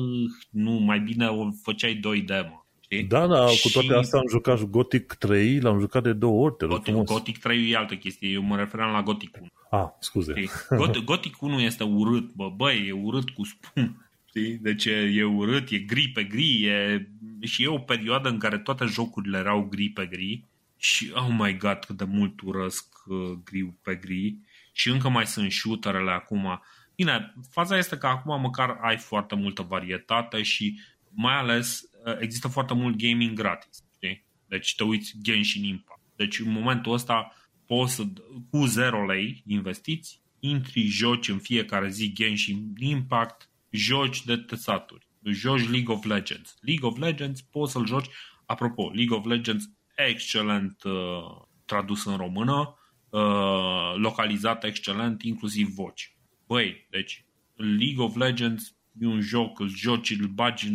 nu, 0.50 0.72
mai 0.72 1.00
bine 1.00 1.28
o 1.28 1.50
făceai 1.62 2.00
2D, 2.00 2.28
mă. 2.28 2.64
Știi? 2.80 3.04
Da, 3.04 3.28
da, 3.28 3.48
și... 3.48 3.62
cu 3.62 3.70
toate 3.70 3.94
astea 3.94 4.20
am 4.20 4.28
jucat 4.30 4.62
Gothic 4.62 5.14
3, 5.14 5.60
l-am 5.60 5.80
jucat 5.80 6.04
de 6.04 6.14
două 6.14 6.44
ori, 6.44 6.56
te 6.56 6.66
Gothic, 6.66 6.94
Gothic 6.94 7.38
3 7.38 7.72
e 7.72 7.78
altă 7.78 7.96
chestie, 7.96 8.30
eu 8.30 8.42
mă 8.42 8.56
referam 8.56 8.92
la 8.92 9.02
Gothic 9.02 9.38
1. 9.40 9.48
Ah, 9.82 9.90
scuze. 10.00 10.34
Gothic, 10.78 11.04
Gothic 11.04 11.42
1 11.42 11.60
este 11.60 11.84
urât, 11.84 12.32
bă, 12.34 12.50
băi, 12.56 12.88
e 12.88 12.92
urât 12.92 13.30
cu 13.30 13.44
spun. 13.44 14.10
Știi? 14.26 14.54
Deci 14.54 14.86
e, 14.86 15.12
e 15.16 15.24
urât, 15.24 15.70
e 15.70 15.78
gri 15.78 16.08
pe 16.14 16.24
gri, 16.24 16.66
e... 16.66 17.08
și 17.42 17.64
e 17.64 17.68
o 17.68 17.78
perioadă 17.78 18.30
în 18.30 18.38
care 18.38 18.58
toate 18.58 18.86
jocurile 18.86 19.38
erau 19.38 19.62
gri 19.62 19.90
pe 19.90 20.06
gri 20.06 20.44
și, 20.78 21.12
oh 21.14 21.36
my 21.38 21.58
god, 21.58 21.80
cât 21.86 21.98
de 21.98 22.04
mult 22.04 22.42
urăsc 22.42 22.86
gri 23.44 23.74
pe 23.82 23.96
gri 23.96 24.38
și 24.72 24.90
încă 24.90 25.10
mai 25.10 25.26
sunt 25.26 25.52
shooterele 25.52 26.12
acum. 26.12 26.62
Bine, 26.96 27.34
faza 27.50 27.78
este 27.78 27.98
că 27.98 28.08
acum 28.08 28.42
măcar 28.42 28.78
ai 28.82 28.98
foarte 28.98 29.36
multă 29.36 29.62
varietate 29.62 30.42
și 30.42 30.80
mai 31.10 31.36
ales 31.36 31.90
există 32.20 32.48
foarte 32.48 32.74
mult 32.74 32.96
gaming 32.96 33.38
gratis. 33.38 33.84
Știi? 33.96 34.26
Deci 34.48 34.76
te 34.76 34.84
uiți 34.84 35.14
Genshin 35.22 35.64
Impact. 35.64 36.02
Deci 36.16 36.40
în 36.40 36.52
momentul 36.52 36.94
ăsta 36.94 37.34
poți 37.66 37.94
să, 37.94 38.04
cu 38.50 38.66
0 38.66 39.06
lei 39.06 39.44
investiți, 39.48 40.22
intri, 40.40 40.82
joci 40.82 41.28
în 41.28 41.40
fiecare 41.40 41.90
zi 41.90 42.14
Genshin 42.14 42.74
Impact, 42.78 43.50
joci 43.70 44.24
de 44.24 44.38
tăsaturi, 44.38 45.08
joci 45.24 45.70
League 45.70 45.96
of 45.96 46.04
Legends. 46.04 46.56
League 46.62 46.90
of 46.90 46.98
Legends 46.98 47.42
poți 47.42 47.72
să-l 47.72 47.86
joci, 47.86 48.10
apropo, 48.46 48.92
League 48.94 49.18
of 49.18 49.26
Legends 49.26 49.70
excelent 49.96 50.84
uh, 50.84 50.94
tradus 51.66 52.06
în 52.06 52.16
română, 52.16 52.80
uh, 53.10 53.94
localizat 53.96 54.64
excelent, 54.64 55.24
inclusiv 55.24 55.68
voci. 55.68 56.15
Băi, 56.48 56.88
deci 56.90 57.26
League 57.56 58.04
of 58.04 58.16
Legends 58.16 58.76
e 59.00 59.06
un 59.06 59.22
joc, 59.22 59.60
îl 59.60 59.68
joci, 59.68 60.10
îl 60.20 60.28
bagi, 60.28 60.70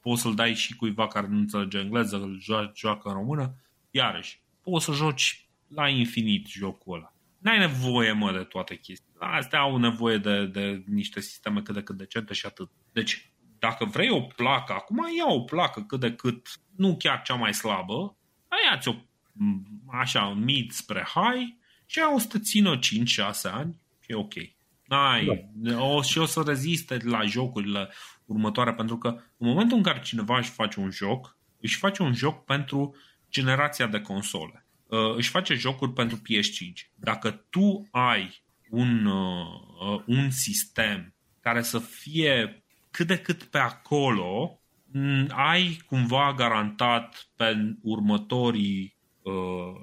poți 0.00 0.22
să-l 0.22 0.34
dai 0.34 0.54
și 0.54 0.76
cuiva 0.76 1.06
care 1.06 1.26
nu 1.26 1.36
înțelege 1.36 1.78
engleză, 1.78 2.16
îl 2.16 2.40
joacă 2.74 3.08
în 3.08 3.14
română, 3.14 3.54
iarăși, 3.90 4.40
poți 4.62 4.84
să 4.84 4.92
joci 4.92 5.48
la 5.68 5.88
infinit 5.88 6.46
jocul 6.46 6.94
ăla. 6.94 7.14
N-ai 7.38 7.58
nevoie, 7.58 8.12
mă, 8.12 8.32
de 8.32 8.38
toate 8.38 8.76
chestii. 8.76 9.12
Astea 9.18 9.60
au 9.60 9.76
nevoie 9.76 10.18
de, 10.18 10.46
de 10.46 10.82
niște 10.86 11.20
sisteme 11.20 11.62
cât 11.62 11.74
de 11.74 11.82
cât 11.82 11.96
decente 11.96 12.34
și 12.34 12.46
atât. 12.46 12.70
Deci, 12.92 13.32
dacă 13.58 13.84
vrei 13.84 14.10
o 14.10 14.20
placă, 14.20 14.72
acum 14.72 14.96
ia 15.16 15.32
o 15.32 15.40
placă 15.40 15.82
cât 15.82 16.00
de 16.00 16.12
cât, 16.12 16.48
nu 16.76 16.96
chiar 16.96 17.22
cea 17.22 17.34
mai 17.34 17.54
slabă, 17.54 18.16
ia-ți 18.70 18.88
o 18.88 18.94
așa, 19.86 20.28
mid 20.28 20.70
spre 20.70 21.06
high 21.14 21.56
și 21.86 22.00
o 22.14 22.18
să 22.18 22.26
te 22.26 22.38
țină 22.38 22.78
5-6 22.78 22.80
ani 23.42 23.80
și 24.00 24.12
e 24.12 24.14
ok. 24.14 24.34
Ai, 24.88 25.50
da. 25.54 25.82
o, 25.82 26.02
și 26.02 26.18
o 26.18 26.24
să 26.24 26.42
reziste 26.46 26.96
la 27.04 27.22
jocurile 27.22 27.88
următoare, 28.24 28.72
pentru 28.72 28.98
că 28.98 29.08
în 29.36 29.48
momentul 29.48 29.76
în 29.76 29.82
care 29.82 30.00
cineva 30.00 30.38
își 30.38 30.50
face 30.50 30.80
un 30.80 30.90
joc, 30.90 31.36
își 31.60 31.76
face 31.76 32.02
un 32.02 32.14
joc 32.14 32.44
pentru 32.44 32.96
generația 33.30 33.86
de 33.86 34.00
console. 34.00 34.66
Uh, 34.86 35.16
își 35.16 35.30
face 35.30 35.54
jocuri 35.54 35.92
pentru 35.92 36.16
PS5. 36.16 36.90
Dacă 36.94 37.30
tu 37.50 37.88
ai 37.90 38.42
un, 38.70 39.06
uh, 39.06 40.02
un 40.06 40.30
sistem 40.30 41.14
care 41.40 41.62
să 41.62 41.78
fie 41.78 42.62
cât 42.90 43.06
de 43.06 43.18
cât 43.18 43.42
pe 43.42 43.58
acolo, 43.58 44.60
mm, 44.92 45.26
ai 45.30 45.78
cumva 45.86 46.34
garantat 46.36 47.28
pe 47.36 47.76
următorii 47.82 48.96
uh, 49.22 49.32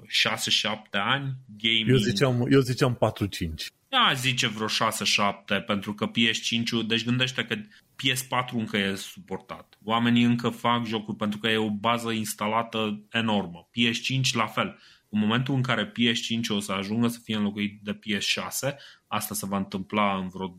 6-7 0.08 0.90
ani 0.90 1.36
gaming. 1.58 1.88
Eu 1.88 1.96
ziceam, 1.96 2.46
eu 2.50 2.60
ziceam 2.60 2.94
4-5. 2.94 3.66
Da, 3.96 4.12
zice 4.14 4.46
vreo 4.46 4.66
6-7, 4.66 5.64
pentru 5.66 5.94
că 5.94 6.10
PS5, 6.10 6.86
deci 6.86 7.04
gândește 7.04 7.44
că 7.44 7.54
PS4 7.54 8.50
încă 8.52 8.76
e 8.76 8.94
suportat. 8.94 9.78
Oamenii 9.84 10.22
încă 10.22 10.48
fac 10.48 10.86
jocuri 10.86 11.16
pentru 11.16 11.38
că 11.38 11.48
e 11.48 11.56
o 11.56 11.70
bază 11.70 12.10
instalată 12.10 13.04
enormă. 13.10 13.68
PS5 13.70 14.32
la 14.32 14.46
fel. 14.46 14.78
În 15.08 15.18
momentul 15.18 15.54
în 15.54 15.62
care 15.62 15.92
PS5 15.92 16.40
o 16.48 16.60
să 16.60 16.72
ajungă 16.72 17.08
să 17.08 17.18
fie 17.22 17.36
înlocuit 17.36 17.80
de 17.82 17.98
PS6, 17.98 18.74
asta 19.06 19.34
se 19.34 19.46
va 19.46 19.56
întâmpla 19.56 20.16
în 20.16 20.28
vreo 20.28 20.58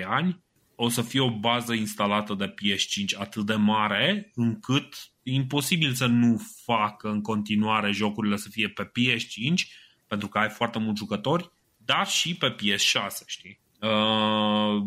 2-3 0.00 0.04
ani, 0.06 0.44
o 0.74 0.88
să 0.88 1.02
fie 1.02 1.20
o 1.20 1.38
bază 1.38 1.72
instalată 1.72 2.34
de 2.34 2.54
PS5 2.54 3.18
atât 3.18 3.46
de 3.46 3.54
mare 3.54 4.30
încât 4.34 4.94
e 5.22 5.32
imposibil 5.32 5.92
să 5.92 6.06
nu 6.06 6.40
facă 6.64 7.08
în 7.08 7.22
continuare 7.22 7.90
jocurile 7.90 8.36
să 8.36 8.48
fie 8.48 8.68
pe 8.68 8.84
PS5 8.84 9.54
pentru 10.06 10.28
că 10.28 10.38
ai 10.38 10.48
foarte 10.48 10.78
mulți 10.78 10.98
jucători, 10.98 11.50
dar 11.92 12.06
și 12.06 12.34
pe 12.34 12.54
PS6, 12.54 13.26
știi? 13.26 13.60
Uh, 13.80 14.82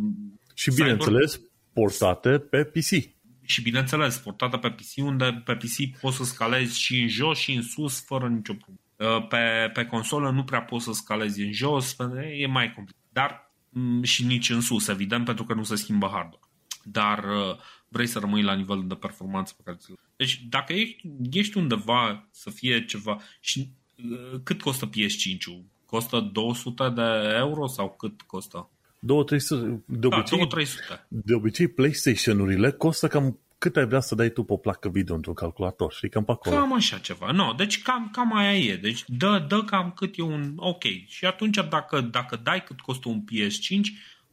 și 0.53 0.71
bineînțeles, 0.75 1.33
Cyber... 1.33 1.49
portate 1.73 2.29
pe 2.29 2.63
PC. 2.63 3.11
Și 3.41 3.61
bineînțeles, 3.61 4.17
portată 4.17 4.57
pe 4.57 4.69
PC, 4.69 5.03
unde 5.03 5.41
pe 5.45 5.55
PC 5.55 5.99
poți 5.99 6.17
să 6.17 6.23
scalezi 6.23 6.79
și 6.79 7.01
în 7.01 7.07
jos 7.07 7.37
și 7.37 7.53
în 7.53 7.61
sus 7.61 8.05
fără 8.05 8.27
nicio 8.27 8.53
problemă. 8.53 9.17
Uh, 9.17 9.27
pe, 9.27 9.69
pe 9.73 9.85
consolă 9.85 10.31
nu 10.31 10.43
prea 10.43 10.61
poți 10.61 10.83
să 10.83 10.91
scalezi 10.91 11.41
în 11.41 11.51
jos, 11.51 11.95
e 12.37 12.47
mai 12.47 12.73
complicat. 12.73 13.03
Dar 13.11 13.51
mm, 13.69 14.03
și 14.03 14.25
nici 14.25 14.49
în 14.49 14.61
sus, 14.61 14.87
evident, 14.87 15.25
pentru 15.25 15.43
că 15.43 15.53
nu 15.53 15.63
se 15.63 15.75
schimbă 15.75 16.05
hardware. 16.05 16.47
Dar 16.83 17.23
uh, 17.23 17.55
vrei 17.87 18.07
să 18.07 18.19
rămâi 18.19 18.41
la 18.41 18.53
nivelul 18.53 18.87
de 18.87 18.95
performanță 18.95 19.53
pe 19.57 19.61
care 19.65 19.77
ți 19.77 19.93
Deci 20.15 20.41
dacă 20.49 20.73
ești, 20.73 21.01
ești 21.31 21.57
undeva 21.57 22.27
să 22.31 22.49
fie 22.49 22.85
ceva 22.85 23.21
și 23.39 23.69
uh, 23.95 24.39
cât 24.43 24.61
costă 24.61 24.89
PS5-ul? 24.89 25.72
Costă 25.93 26.19
200 26.19 26.89
de 26.89 27.35
euro 27.35 27.67
sau 27.67 27.95
cât 27.97 28.21
costă? 28.21 28.69
200, 28.99 29.83
de 29.85 30.07
da, 30.07 30.15
obicei, 30.17 30.47
da, 30.89 31.05
de 31.07 31.33
obicei 31.33 31.67
PlayStation-urile 31.67 32.71
costă 32.71 33.07
cam 33.07 33.39
cât 33.57 33.77
ai 33.77 33.85
vrea 33.85 33.99
să 33.99 34.15
dai 34.15 34.29
tu 34.29 34.43
pe 34.43 34.53
o 34.53 34.57
placă 34.57 34.89
video 34.89 35.15
într-un 35.15 35.33
calculator, 35.33 35.93
știi, 35.93 36.09
cam 36.09 36.23
pe 36.23 36.31
acolo. 36.31 36.55
Cam 36.55 36.73
așa 36.73 36.97
ceva, 36.97 37.31
no, 37.31 37.53
deci 37.53 37.81
cam, 37.81 38.09
cam 38.11 38.35
aia 38.35 38.57
e, 38.57 38.75
deci 38.75 39.03
dă, 39.07 39.45
dă 39.47 39.63
cam 39.63 39.91
cât 39.91 40.17
e 40.17 40.21
un, 40.21 40.53
ok, 40.55 40.83
și 41.07 41.25
atunci 41.25 41.57
dacă, 41.69 42.01
dacă 42.01 42.35
dai 42.35 42.63
cât 42.63 42.81
costă 42.81 43.09
un 43.09 43.23
PS5, 43.23 43.79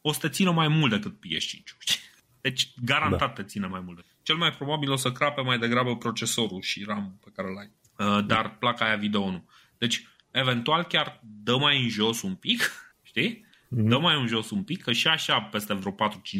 o 0.00 0.12
să 0.12 0.18
te 0.20 0.28
țină 0.28 0.50
mai 0.50 0.68
mult 0.68 0.90
decât 0.90 1.12
PS5, 1.12 1.38
știi? 1.38 2.00
Deci 2.40 2.72
garantat 2.84 3.18
da. 3.18 3.42
te 3.42 3.42
ține 3.42 3.66
mai 3.66 3.80
mult. 3.84 4.04
Cel 4.22 4.36
mai 4.36 4.52
probabil 4.52 4.90
o 4.90 4.96
să 4.96 5.12
crape 5.12 5.40
mai 5.40 5.58
degrabă 5.58 5.96
procesorul 5.96 6.60
și 6.60 6.84
RAM 6.86 7.18
pe 7.24 7.30
care 7.34 7.48
l-ai, 7.48 7.70
uh, 8.08 8.24
dar 8.26 8.42
da. 8.42 8.56
placa 8.58 8.84
aia 8.84 8.96
video 8.96 9.30
nu. 9.30 9.48
Deci, 9.78 10.08
eventual 10.30 10.84
chiar 10.84 11.20
dă 11.42 11.56
mai 11.56 11.82
în 11.82 11.88
jos 11.88 12.22
un 12.22 12.34
pic, 12.34 12.70
știi? 13.10 13.44
Mm-hmm. 13.44 13.88
Dă 13.88 13.98
mai 13.98 14.20
în 14.20 14.26
jos 14.26 14.50
un 14.50 14.62
pic, 14.62 14.82
că 14.82 14.92
și 14.92 15.08
așa 15.08 15.40
peste 15.40 15.74
vreo 15.74 15.92
4-5 15.92 15.96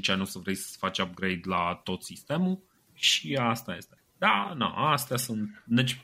ani 0.07 0.21
o 0.21 0.25
să 0.25 0.39
vrei 0.39 0.55
să 0.55 0.77
faci 0.79 0.99
upgrade 0.99 1.41
la 1.43 1.81
tot 1.85 2.03
sistemul 2.03 2.63
și 2.95 3.39
asta 3.41 3.75
este. 3.77 3.95
Da, 4.19 4.53
nu, 4.57 4.67
astea 4.67 5.17
sunt. 5.17 5.63
Deci, 5.65 6.01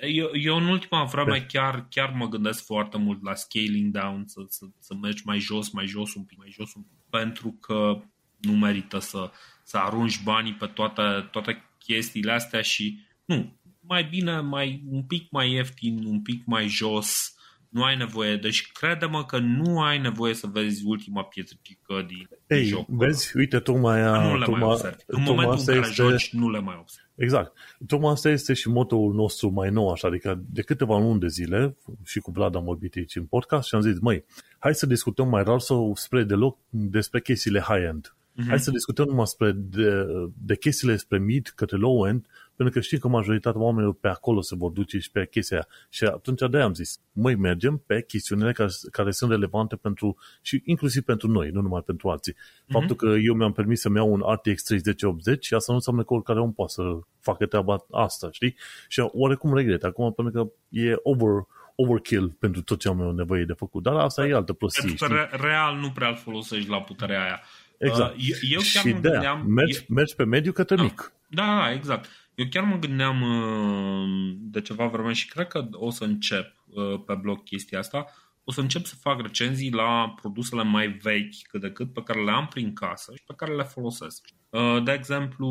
eu, 0.00 0.30
eu 0.32 0.56
în 0.56 0.66
ultima 0.66 1.04
vreme 1.04 1.38
da. 1.38 1.44
chiar, 1.44 1.86
chiar 1.90 2.12
mă 2.16 2.28
gândesc 2.28 2.64
foarte 2.64 2.98
mult 2.98 3.22
la 3.22 3.34
scaling 3.34 3.92
down, 3.92 4.24
să, 4.26 4.40
să, 4.48 4.66
să 4.78 4.94
mergi 4.94 5.22
mai 5.24 5.38
jos, 5.38 5.70
mai 5.70 5.86
jos 5.86 6.14
un 6.14 6.24
pic, 6.24 6.38
mai 6.38 6.50
jos 6.50 6.74
un 6.74 6.82
pic, 6.82 6.98
pentru 7.10 7.56
că 7.60 8.02
nu 8.40 8.52
merită 8.52 8.98
să, 8.98 9.30
să 9.62 9.78
arunci 9.78 10.22
banii 10.22 10.54
pe 10.54 10.66
toate, 10.66 11.28
toate 11.30 11.70
chestiile 11.78 12.32
astea 12.32 12.60
și 12.60 12.98
nu, 13.24 13.58
mai 13.86 14.04
bine, 14.10 14.40
mai 14.40 14.82
un 14.90 15.02
pic 15.02 15.30
mai 15.30 15.52
ieftin, 15.52 16.04
un 16.04 16.22
pic 16.22 16.42
mai 16.46 16.66
jos, 16.66 17.34
nu 17.68 17.82
ai 17.82 17.96
nevoie. 17.96 18.36
Deci 18.36 18.70
crede-mă 18.72 19.24
că 19.24 19.38
nu 19.38 19.80
ai 19.80 19.98
nevoie 19.98 20.34
să 20.34 20.46
vezi 20.46 20.86
ultima 20.86 21.24
pietrică 21.24 22.04
din 22.06 22.28
Ei, 22.46 22.64
joc. 22.64 22.88
vezi, 22.88 23.36
uite, 23.36 23.58
tocmai... 23.58 24.02
Nu 24.02 24.38
le 24.38 24.44
tocmai, 24.44 24.60
mai 24.60 24.70
observi. 24.70 25.02
În 25.06 25.22
momentul 25.22 25.58
în 25.58 25.64
care 25.64 25.78
este... 25.78 26.02
joci, 26.02 26.32
nu 26.32 26.50
le 26.50 26.60
mai 26.60 26.76
observi. 26.80 27.08
Exact. 27.14 27.52
Tocmai 27.86 28.12
asta 28.12 28.28
este 28.28 28.54
și 28.54 28.68
motoul 28.68 29.14
nostru 29.14 29.48
mai 29.48 29.70
nou, 29.70 29.90
așa, 29.90 30.08
adică 30.08 30.42
de 30.50 30.62
câteva 30.62 30.98
luni 30.98 31.20
de 31.20 31.28
zile, 31.28 31.76
și 32.04 32.18
cu 32.18 32.30
Vlad 32.30 32.54
am 32.56 32.64
vorbit 32.64 32.96
aici 32.96 33.16
în 33.16 33.24
podcast 33.24 33.68
și 33.68 33.74
am 33.74 33.80
zis, 33.80 33.98
măi, 34.00 34.24
hai 34.58 34.74
să 34.74 34.86
discutăm 34.86 35.28
mai 35.28 35.42
rar 35.42 35.60
sau 35.60 35.94
spre 35.96 36.24
deloc 36.24 36.58
despre 36.68 37.20
chestiile 37.20 37.60
high-end. 37.60 38.16
Mm-hmm. 38.34 38.48
Hai 38.48 38.60
să 38.60 38.70
discutăm 38.70 39.06
numai 39.06 39.26
spre 39.26 39.52
de, 39.52 40.06
de 40.36 40.56
chestiile 40.56 40.96
spre 40.96 41.18
mid 41.18 41.52
către 41.54 41.76
low-end, 41.76 42.26
pentru 42.56 42.74
că 42.74 42.80
știi 42.80 42.98
că 42.98 43.08
majoritatea 43.08 43.60
oamenilor 43.60 43.94
pe 43.94 44.08
acolo 44.08 44.40
se 44.40 44.54
vor 44.56 44.70
duce 44.70 44.98
și 44.98 45.10
pe 45.10 45.26
chestia 45.26 45.56
aia. 45.56 45.66
Și 45.88 46.04
atunci 46.04 46.40
de 46.50 46.60
am 46.60 46.74
zis, 46.74 47.00
măi, 47.12 47.34
mergem 47.34 47.82
pe 47.86 48.02
chestiunile 48.02 48.52
care, 48.52 48.70
care 48.90 49.10
sunt 49.10 49.30
relevante 49.30 49.76
pentru, 49.76 50.16
și 50.42 50.62
inclusiv 50.64 51.02
pentru 51.02 51.28
noi, 51.28 51.50
nu 51.50 51.60
numai 51.60 51.82
pentru 51.86 52.08
alții. 52.08 52.32
Mm-hmm. 52.32 52.68
Faptul 52.68 52.96
că 52.96 53.06
eu 53.06 53.34
mi-am 53.34 53.52
permis 53.52 53.80
să-mi 53.80 53.96
iau 53.96 54.12
un 54.12 54.22
RTX 54.32 54.62
3080 54.62 55.44
și 55.44 55.54
asta 55.54 55.72
nu 55.72 55.78
înseamnă 55.78 56.02
că 56.04 56.14
oricare 56.14 56.40
om 56.40 56.52
poate 56.52 56.72
să 56.72 56.82
facă 57.20 57.46
treaba 57.46 57.86
asta, 57.90 58.28
știi? 58.32 58.56
Și 58.88 59.00
oarecum 59.00 59.54
regret 59.54 59.84
acum, 59.84 60.12
pentru 60.12 60.32
că 60.32 60.52
e 60.68 60.94
over, 61.02 61.46
overkill 61.74 62.36
pentru 62.38 62.62
tot 62.62 62.78
ce 62.78 62.88
am 62.88 63.14
nevoie 63.16 63.44
de 63.44 63.52
făcut. 63.52 63.82
Dar 63.82 63.94
asta 63.94 64.26
e 64.26 64.34
altă 64.34 64.52
prostie. 64.52 64.84
Pentru 64.86 65.06
că 65.06 65.12
re- 65.12 65.48
real 65.48 65.76
nu 65.76 65.90
prea 65.90 66.08
îl 66.08 66.16
folosești 66.16 66.68
la 66.68 66.80
puterea 66.80 67.22
aia. 67.22 67.40
Exact. 67.78 68.14
Uh, 68.16 68.28
eu 68.50 68.58
chiar 68.58 68.82
și 68.82 68.88
mă 68.88 68.98
de 68.98 69.08
gândeam... 69.08 69.46
Mergi, 69.46 69.84
mergi 69.88 70.14
pe 70.14 70.24
mediu 70.24 70.52
către 70.52 70.76
da, 70.76 70.82
mic. 70.82 71.12
Da, 71.26 71.42
da, 71.42 71.72
exact. 71.72 72.08
Eu 72.34 72.46
chiar 72.50 72.64
mă 72.64 72.76
gândeam 72.76 73.22
uh, 73.22 74.36
de 74.40 74.60
ceva 74.60 74.86
vreme 74.86 75.12
și 75.12 75.28
cred 75.28 75.46
că 75.46 75.68
o 75.72 75.90
să 75.90 76.04
încep 76.04 76.64
uh, 76.66 77.00
pe 77.06 77.14
blog 77.14 77.42
chestia 77.42 77.78
asta. 77.78 78.06
O 78.44 78.52
să 78.52 78.60
încep 78.60 78.84
să 78.84 78.94
fac 78.94 79.20
recenzii 79.20 79.70
la 79.70 80.14
produsele 80.20 80.62
mai 80.62 80.88
vechi 80.88 81.34
cât 81.48 81.60
de 81.60 81.70
cât 81.70 81.92
pe 81.92 82.02
care 82.02 82.24
le 82.24 82.30
am 82.30 82.46
prin 82.46 82.72
casă 82.72 83.12
și 83.16 83.22
pe 83.26 83.34
care 83.36 83.54
le 83.54 83.62
folosesc. 83.62 84.28
Uh, 84.50 84.82
de 84.84 84.92
exemplu, 84.92 85.48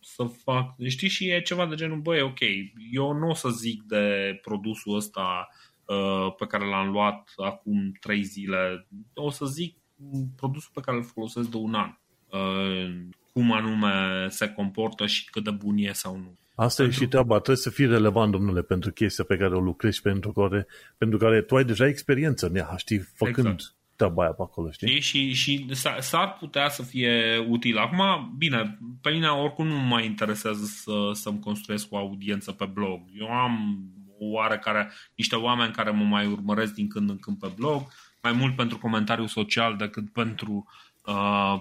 să 0.00 0.24
fac, 0.24 0.74
știi, 0.86 1.08
și 1.08 1.28
e 1.28 1.40
ceva 1.40 1.66
de 1.66 1.74
genul, 1.74 2.00
băi, 2.00 2.20
ok, 2.20 2.40
eu 2.92 3.12
nu 3.12 3.28
o 3.28 3.34
să 3.34 3.48
zic 3.48 3.82
de 3.82 4.38
produsul 4.42 4.96
ăsta 4.96 5.48
pe 6.38 6.46
care 6.46 6.64
l-am 6.64 6.90
luat 6.90 7.32
acum 7.36 7.92
trei 8.00 8.22
zile, 8.22 8.86
o 9.14 9.30
să 9.30 9.44
zic 9.44 9.76
produsul 10.36 10.70
pe 10.74 10.80
care 10.80 10.96
îl 10.96 11.04
folosesc 11.04 11.50
de 11.50 11.56
un 11.56 11.74
an 11.74 11.94
cum 13.36 13.52
anume 13.52 14.26
se 14.28 14.48
comportă 14.48 15.06
și 15.06 15.30
cât 15.30 15.44
de 15.44 15.50
bun 15.50 15.76
e 15.76 15.92
sau 15.92 16.16
nu. 16.16 16.38
Asta 16.54 16.82
pentru... 16.82 17.00
e 17.00 17.04
și 17.04 17.10
treaba. 17.10 17.34
Trebuie 17.34 17.56
să 17.56 17.70
fii 17.70 17.86
relevant, 17.86 18.32
domnule, 18.32 18.62
pentru 18.62 18.92
chestia 18.92 19.24
pe 19.24 19.36
care 19.36 19.54
o 19.54 19.60
lucrezi, 19.60 20.02
pentru 20.02 20.32
care, 20.32 20.66
pentru 20.98 21.18
care 21.18 21.40
tu 21.42 21.56
ai 21.56 21.64
deja 21.64 21.86
experiență 21.86 22.46
în 22.46 22.56
ea, 22.56 22.74
știi, 22.76 22.98
făcând 22.98 23.46
exact. 23.46 23.74
treaba 23.96 24.22
aia 24.22 24.32
pe 24.32 24.42
acolo, 24.42 24.70
știi? 24.70 25.00
Și, 25.00 25.32
și 25.32 25.66
s-ar 26.00 26.36
putea 26.38 26.68
să 26.68 26.82
fie 26.82 27.44
util. 27.48 27.78
Acum, 27.78 28.34
bine, 28.38 28.78
pe 29.00 29.10
mine 29.10 29.28
oricum 29.28 29.66
nu 29.66 29.78
mă 29.78 30.00
interesează 30.00 30.64
să, 30.64 31.10
să-mi 31.12 31.40
construiesc 31.40 31.86
o 31.90 31.96
audiență 31.96 32.52
pe 32.52 32.64
blog. 32.64 33.00
Eu 33.18 33.28
am 33.28 33.78
oarecare, 34.18 34.92
niște 35.14 35.36
oameni 35.36 35.72
care 35.72 35.90
mă 35.90 36.04
mai 36.04 36.26
urmăresc 36.26 36.74
din 36.74 36.88
când 36.88 37.10
în 37.10 37.18
când 37.18 37.38
pe 37.38 37.52
blog, 37.56 37.82
mai 38.22 38.32
mult 38.32 38.56
pentru 38.56 38.78
comentariu 38.78 39.26
social 39.26 39.76
decât 39.76 40.12
pentru 40.12 40.66
uh, 40.66 40.85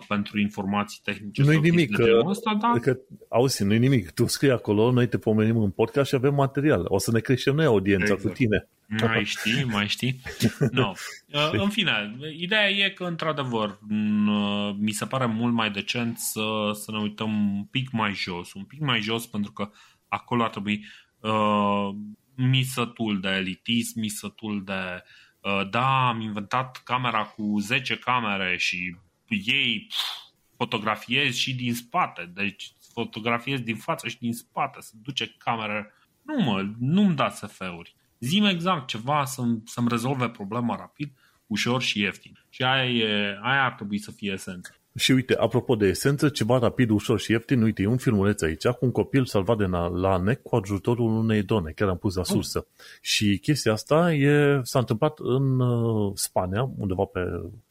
pentru 0.08 0.40
informații 0.40 1.00
tehnice. 1.04 1.42
Nu-i 1.42 1.60
nimic. 1.60 1.96
Că, 1.96 2.22
ăsta, 2.26 2.58
dar... 2.62 2.80
că, 2.80 2.98
auzi, 3.30 3.64
nu-i 3.64 3.80
nimic. 3.80 4.12
Tu 4.12 4.28
scrii 4.28 4.52
acolo, 4.52 4.92
noi 4.92 5.08
te 5.08 5.18
pomenim 5.18 5.58
în 5.58 5.70
podcast 5.70 6.10
și 6.10 6.16
avem 6.16 6.34
material. 6.34 6.86
O 6.88 6.98
să 6.98 7.12
ne 7.12 7.20
creștem 7.20 7.56
noi 7.56 7.66
audiența 7.66 8.14
exact. 8.14 8.22
cu 8.22 8.30
tine. 8.30 8.68
Mai 8.88 9.24
știi, 9.24 9.64
mai 9.64 9.88
știi. 9.88 10.22
No. 10.72 10.92
Uh, 11.34 11.52
în 11.52 11.70
fine, 11.70 12.16
ideea 12.38 12.70
e 12.70 12.90
că, 12.90 13.04
într-adevăr, 13.04 13.70
uh, 13.70 14.76
mi 14.80 14.92
se 14.92 15.06
pare 15.06 15.26
mult 15.26 15.54
mai 15.54 15.72
decent 15.72 16.18
să, 16.18 16.72
să 16.74 16.92
ne 16.92 16.98
uităm 16.98 17.56
un 17.56 17.64
pic 17.64 17.92
mai 17.92 18.14
jos. 18.14 18.54
Un 18.54 18.64
pic 18.64 18.80
mai 18.80 19.02
jos, 19.02 19.28
pentru 19.28 19.52
că 19.52 19.70
acolo 20.08 20.44
ar 20.44 20.50
trebui 20.50 20.86
uh, 21.20 21.90
misătul 22.36 23.20
de 23.20 23.30
elitism, 23.30 24.00
misătul 24.00 24.64
de 24.64 25.04
uh, 25.42 25.70
da, 25.70 26.08
am 26.08 26.22
inventat 26.22 26.82
camera 26.84 27.24
cu 27.24 27.60
10 27.60 27.98
camere 27.98 28.58
și 28.58 28.96
ei 29.28 29.88
fotografiezi 30.58 31.40
și 31.40 31.56
din 31.56 31.74
spate, 31.74 32.32
deci 32.34 32.74
fotografiezi 32.94 33.64
din 33.64 33.76
față 33.76 34.08
și 34.08 34.20
din 34.20 34.34
spate, 34.34 34.78
se 34.82 34.94
duce 35.04 35.36
camera. 35.38 35.88
Nu 36.22 36.44
mă, 36.44 36.70
nu-mi 36.80 37.16
da 37.16 37.30
SF-uri. 37.30 37.96
Zim 38.20 38.46
exact 38.46 38.88
ceva 38.88 39.26
să-mi, 39.26 39.62
să-mi 39.66 39.88
rezolve 39.90 40.30
problema 40.30 40.76
rapid, 40.76 41.12
ușor 41.48 41.82
și 41.82 42.00
ieftin. 42.00 42.40
Și 42.50 42.64
aia, 42.64 42.90
e, 42.90 43.40
aia 43.42 43.64
ar 43.64 43.74
trebui 43.74 43.98
să 43.98 44.12
fie 44.12 44.32
esența. 44.32 44.70
Și 44.98 45.12
uite, 45.12 45.36
apropo 45.36 45.76
de 45.76 45.88
esență, 45.88 46.30
ceva 46.30 46.58
rapid, 46.58 46.90
ușor 46.90 47.20
și 47.20 47.32
ieftin, 47.32 47.62
uite, 47.62 47.82
e 47.82 47.88
un 47.88 47.98
filmuleț 47.98 48.42
aici 48.42 48.68
cu 48.68 48.86
un 48.86 48.92
copil 48.92 49.26
salvat 49.26 49.58
de 49.58 49.66
la 49.94 50.18
nec 50.18 50.42
cu 50.42 50.56
ajutorul 50.56 51.18
unei 51.18 51.44
done, 51.44 51.72
chiar 51.72 51.90
am 51.90 51.98
pus 51.98 52.16
la 52.16 52.22
oh. 52.22 52.28
sursă. 52.28 52.58
Oh. 52.58 52.66
Și 53.02 53.40
chestia 53.42 53.72
asta 53.72 54.14
e, 54.14 54.60
s-a 54.64 54.80
întâmplat 54.80 55.20
în 55.20 55.60
uh, 55.60 56.12
Spania, 56.16 56.70
undeva 56.78 57.04
pe 57.04 57.20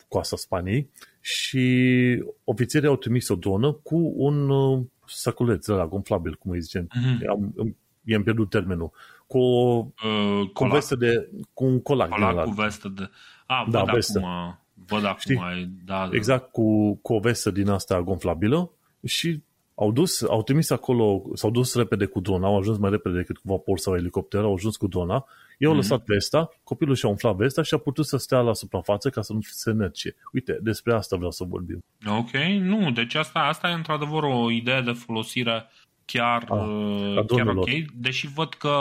coasta 0.08 0.36
Spaniei, 0.36 0.90
și 1.26 2.24
ofițerii 2.44 2.88
au 2.88 2.96
trimis 2.96 3.28
o 3.28 3.34
dronă 3.34 3.72
cu 3.72 4.12
un 4.16 4.48
uh, 4.48 4.84
săculeț 5.06 5.66
ăla 5.66 5.86
gonflabil, 5.86 6.34
cum 6.34 6.50
îi 6.50 6.60
zicem. 6.60 6.86
Mm-hmm. 6.86 7.28
Am, 7.30 7.76
i-am 8.04 8.22
pierdut 8.22 8.50
termenul. 8.50 8.90
Cu, 9.26 9.38
o, 9.38 9.86
uh, 10.04 10.50
cu, 10.52 10.64
vestă 10.64 10.96
de, 10.96 11.30
cu 11.52 11.64
un 11.64 11.82
colac. 11.82 12.08
Colac 12.08 12.44
cu 12.44 12.50
vestă 12.50 12.88
de... 12.88 13.10
A, 13.46 13.66
da, 13.70 13.82
vestă. 13.82 14.18
acum, 14.18 14.58
văd 14.86 15.04
acum, 15.04 15.18
Știi? 15.18 15.40
da, 15.84 16.08
da. 16.08 16.16
Exact, 16.16 16.52
cu, 16.52 16.94
cu 16.94 17.12
o 17.12 17.18
vestă 17.18 17.50
din 17.50 17.68
asta 17.68 18.02
gonflabilă 18.02 18.70
și 19.04 19.42
au 19.74 19.92
dus, 19.92 20.22
au 20.22 20.42
trimis 20.42 20.70
acolo, 20.70 21.22
s-au 21.34 21.50
dus 21.50 21.74
repede 21.74 22.04
cu 22.04 22.20
drona, 22.20 22.46
au 22.46 22.58
ajuns 22.58 22.78
mai 22.78 22.90
repede 22.90 23.16
decât 23.16 23.36
cu 23.36 23.42
vapor 23.44 23.78
sau 23.78 23.96
elicopter, 23.96 24.40
au 24.40 24.54
ajuns 24.54 24.76
cu 24.76 24.86
drona, 24.86 25.26
i-au 25.58 25.72
mm-hmm. 25.72 25.76
lăsat 25.76 26.04
vesta, 26.06 26.48
copilul 26.64 26.94
și-a 26.94 27.08
umflat 27.08 27.36
vesta 27.36 27.62
și 27.62 27.74
a 27.74 27.78
putut 27.78 28.06
să 28.06 28.16
stea 28.16 28.40
la 28.40 28.52
suprafață 28.52 29.10
ca 29.10 29.22
să 29.22 29.32
nu 29.32 29.38
se 29.42 29.72
nece. 29.72 30.14
Uite, 30.32 30.58
despre 30.62 30.94
asta 30.94 31.16
vreau 31.16 31.30
să 31.30 31.44
vorbim. 31.48 31.84
Ok, 32.06 32.30
nu, 32.60 32.90
deci 32.90 33.14
asta, 33.14 33.38
asta 33.38 33.68
e 33.68 33.72
într-adevăr 33.72 34.22
o 34.22 34.50
idee 34.50 34.80
de 34.80 34.92
folosire 34.92 35.66
chiar, 36.04 36.44
a, 36.48 36.54
uh, 36.54 37.24
chiar 37.26 37.46
ok, 37.46 37.68
deși 37.94 38.28
văd 38.34 38.54
că, 38.54 38.76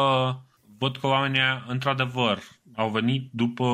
văd 0.78 0.98
că 0.98 1.08
oamenii 1.08 1.42
într-adevăr 1.68 2.40
au 2.76 2.90
venit 2.90 3.30
după 3.32 3.66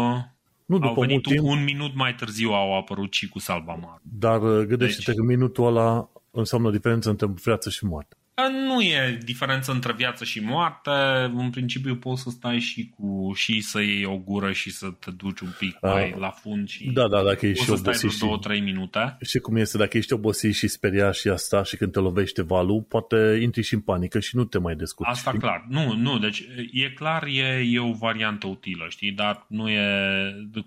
nu 0.65 0.75
după 0.75 0.87
au 0.87 0.93
venit 0.93 1.25
un, 1.25 1.37
un 1.41 1.63
minut 1.63 1.95
mai 1.95 2.15
târziu 2.15 2.51
au 2.51 2.77
apărut 2.77 3.13
și 3.13 3.29
cu 3.29 3.39
Salvamar. 3.39 3.99
Dar 4.01 4.41
uh, 4.41 4.65
gândește-te 4.65 5.11
deci... 5.11 5.15
că 5.15 5.25
minutul 5.25 5.65
ăla 5.65 6.09
înseamnă 6.39 6.71
diferență 6.71 7.09
între 7.09 7.27
viață 7.27 7.69
și 7.69 7.85
moarte. 7.85 8.17
Nu 8.47 8.81
e 8.81 9.17
diferență 9.23 9.71
între 9.71 9.93
viață 9.93 10.23
și 10.23 10.39
moarte. 10.39 10.91
În 11.33 11.49
principiu 11.49 11.95
poți 11.95 12.21
să 12.21 12.29
stai 12.29 12.59
și 12.59 12.93
cu 12.97 13.31
și 13.35 13.61
să 13.61 13.81
iei 13.81 14.05
o 14.05 14.17
gură 14.17 14.51
și 14.51 14.71
să 14.71 14.87
te 14.99 15.11
duci 15.11 15.39
un 15.39 15.53
pic 15.59 15.77
A, 15.81 15.89
mai 15.89 16.15
la 16.17 16.29
fund 16.29 16.67
și 16.67 16.89
da, 16.89 17.07
da, 17.07 17.23
dacă 17.23 17.45
ești 17.45 17.65
poți 17.65 17.81
să 17.81 17.91
stai 17.93 18.11
și, 18.11 18.19
două, 18.19 18.37
trei 18.37 18.59
minute. 18.59 19.17
Și 19.21 19.39
cum 19.39 19.55
este, 19.55 19.77
dacă 19.77 19.97
ești 19.97 20.13
obosit 20.13 20.55
și 20.55 20.67
speriat 20.67 21.15
și 21.15 21.27
asta 21.27 21.63
și 21.63 21.77
când 21.77 21.91
te 21.91 21.99
lovește 21.99 22.41
valul, 22.41 22.81
poate 22.81 23.39
intri 23.41 23.63
și 23.63 23.73
în 23.73 23.79
panică 23.79 24.19
și 24.19 24.35
nu 24.35 24.43
te 24.43 24.59
mai 24.59 24.75
descurci. 24.75 25.09
Asta 25.09 25.29
știi? 25.29 25.41
clar. 25.41 25.65
Nu, 25.69 25.93
nu, 25.93 26.17
deci 26.17 26.47
e 26.71 26.89
clar, 26.89 27.23
e, 27.23 27.63
e 27.69 27.79
o 27.79 27.91
variantă 27.91 28.47
utilă, 28.47 28.85
știi, 28.89 29.11
dar 29.11 29.45
nu 29.47 29.69
e 29.69 29.81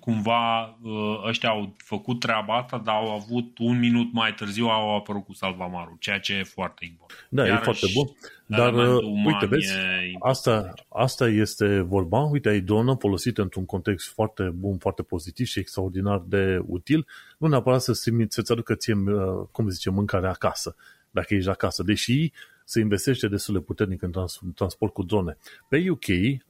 cumva 0.00 0.78
ă, 0.84 1.28
ăștia 1.28 1.48
au 1.48 1.74
făcut 1.76 2.20
treaba 2.20 2.56
asta, 2.56 2.82
dar 2.84 2.94
au 2.94 3.14
avut 3.14 3.58
un 3.58 3.78
minut 3.78 4.12
mai 4.12 4.34
târziu 4.34 4.66
au 4.66 4.96
apărut 4.96 5.24
cu 5.24 5.32
salvamarul, 5.32 5.96
ceea 6.00 6.18
ce 6.18 6.32
e 6.32 6.42
foarte 6.42 6.84
important. 6.84 7.26
Da, 7.28 7.46
Iar 7.46 7.61
foarte 7.62 7.86
bun. 7.94 8.10
Dar, 8.46 8.74
uh, 8.74 9.02
uite, 9.24 9.46
vezi, 9.46 9.72
asta, 10.20 10.74
asta 10.88 11.28
este 11.28 11.80
vorba, 11.80 12.18
uite, 12.18 12.48
ai 12.48 12.60
dronă 12.60 12.96
folosită 12.98 13.42
într-un 13.42 13.64
context 13.64 14.08
foarte 14.08 14.42
bun, 14.42 14.78
foarte 14.78 15.02
pozitiv 15.02 15.46
și 15.46 15.58
extraordinar 15.58 16.22
de 16.26 16.62
util, 16.66 17.06
nu 17.38 17.48
neapărat 17.48 17.82
să 17.82 17.92
să-ți 18.28 18.52
aducă 18.52 18.74
ție, 18.74 18.94
uh, 18.94 19.46
cum 19.50 19.68
zice, 19.68 19.90
mâncare 19.90 20.28
acasă, 20.28 20.76
dacă 21.10 21.34
ești 21.34 21.50
acasă, 21.50 21.82
deși 21.82 22.32
se 22.64 22.80
investește 22.80 23.28
destul 23.28 23.54
de 23.54 23.60
puternic 23.60 24.02
în 24.02 24.10
trans- 24.10 24.40
transport 24.54 24.92
cu 24.92 25.02
drone. 25.02 25.36
Pe 25.68 25.90
UK 25.90 26.04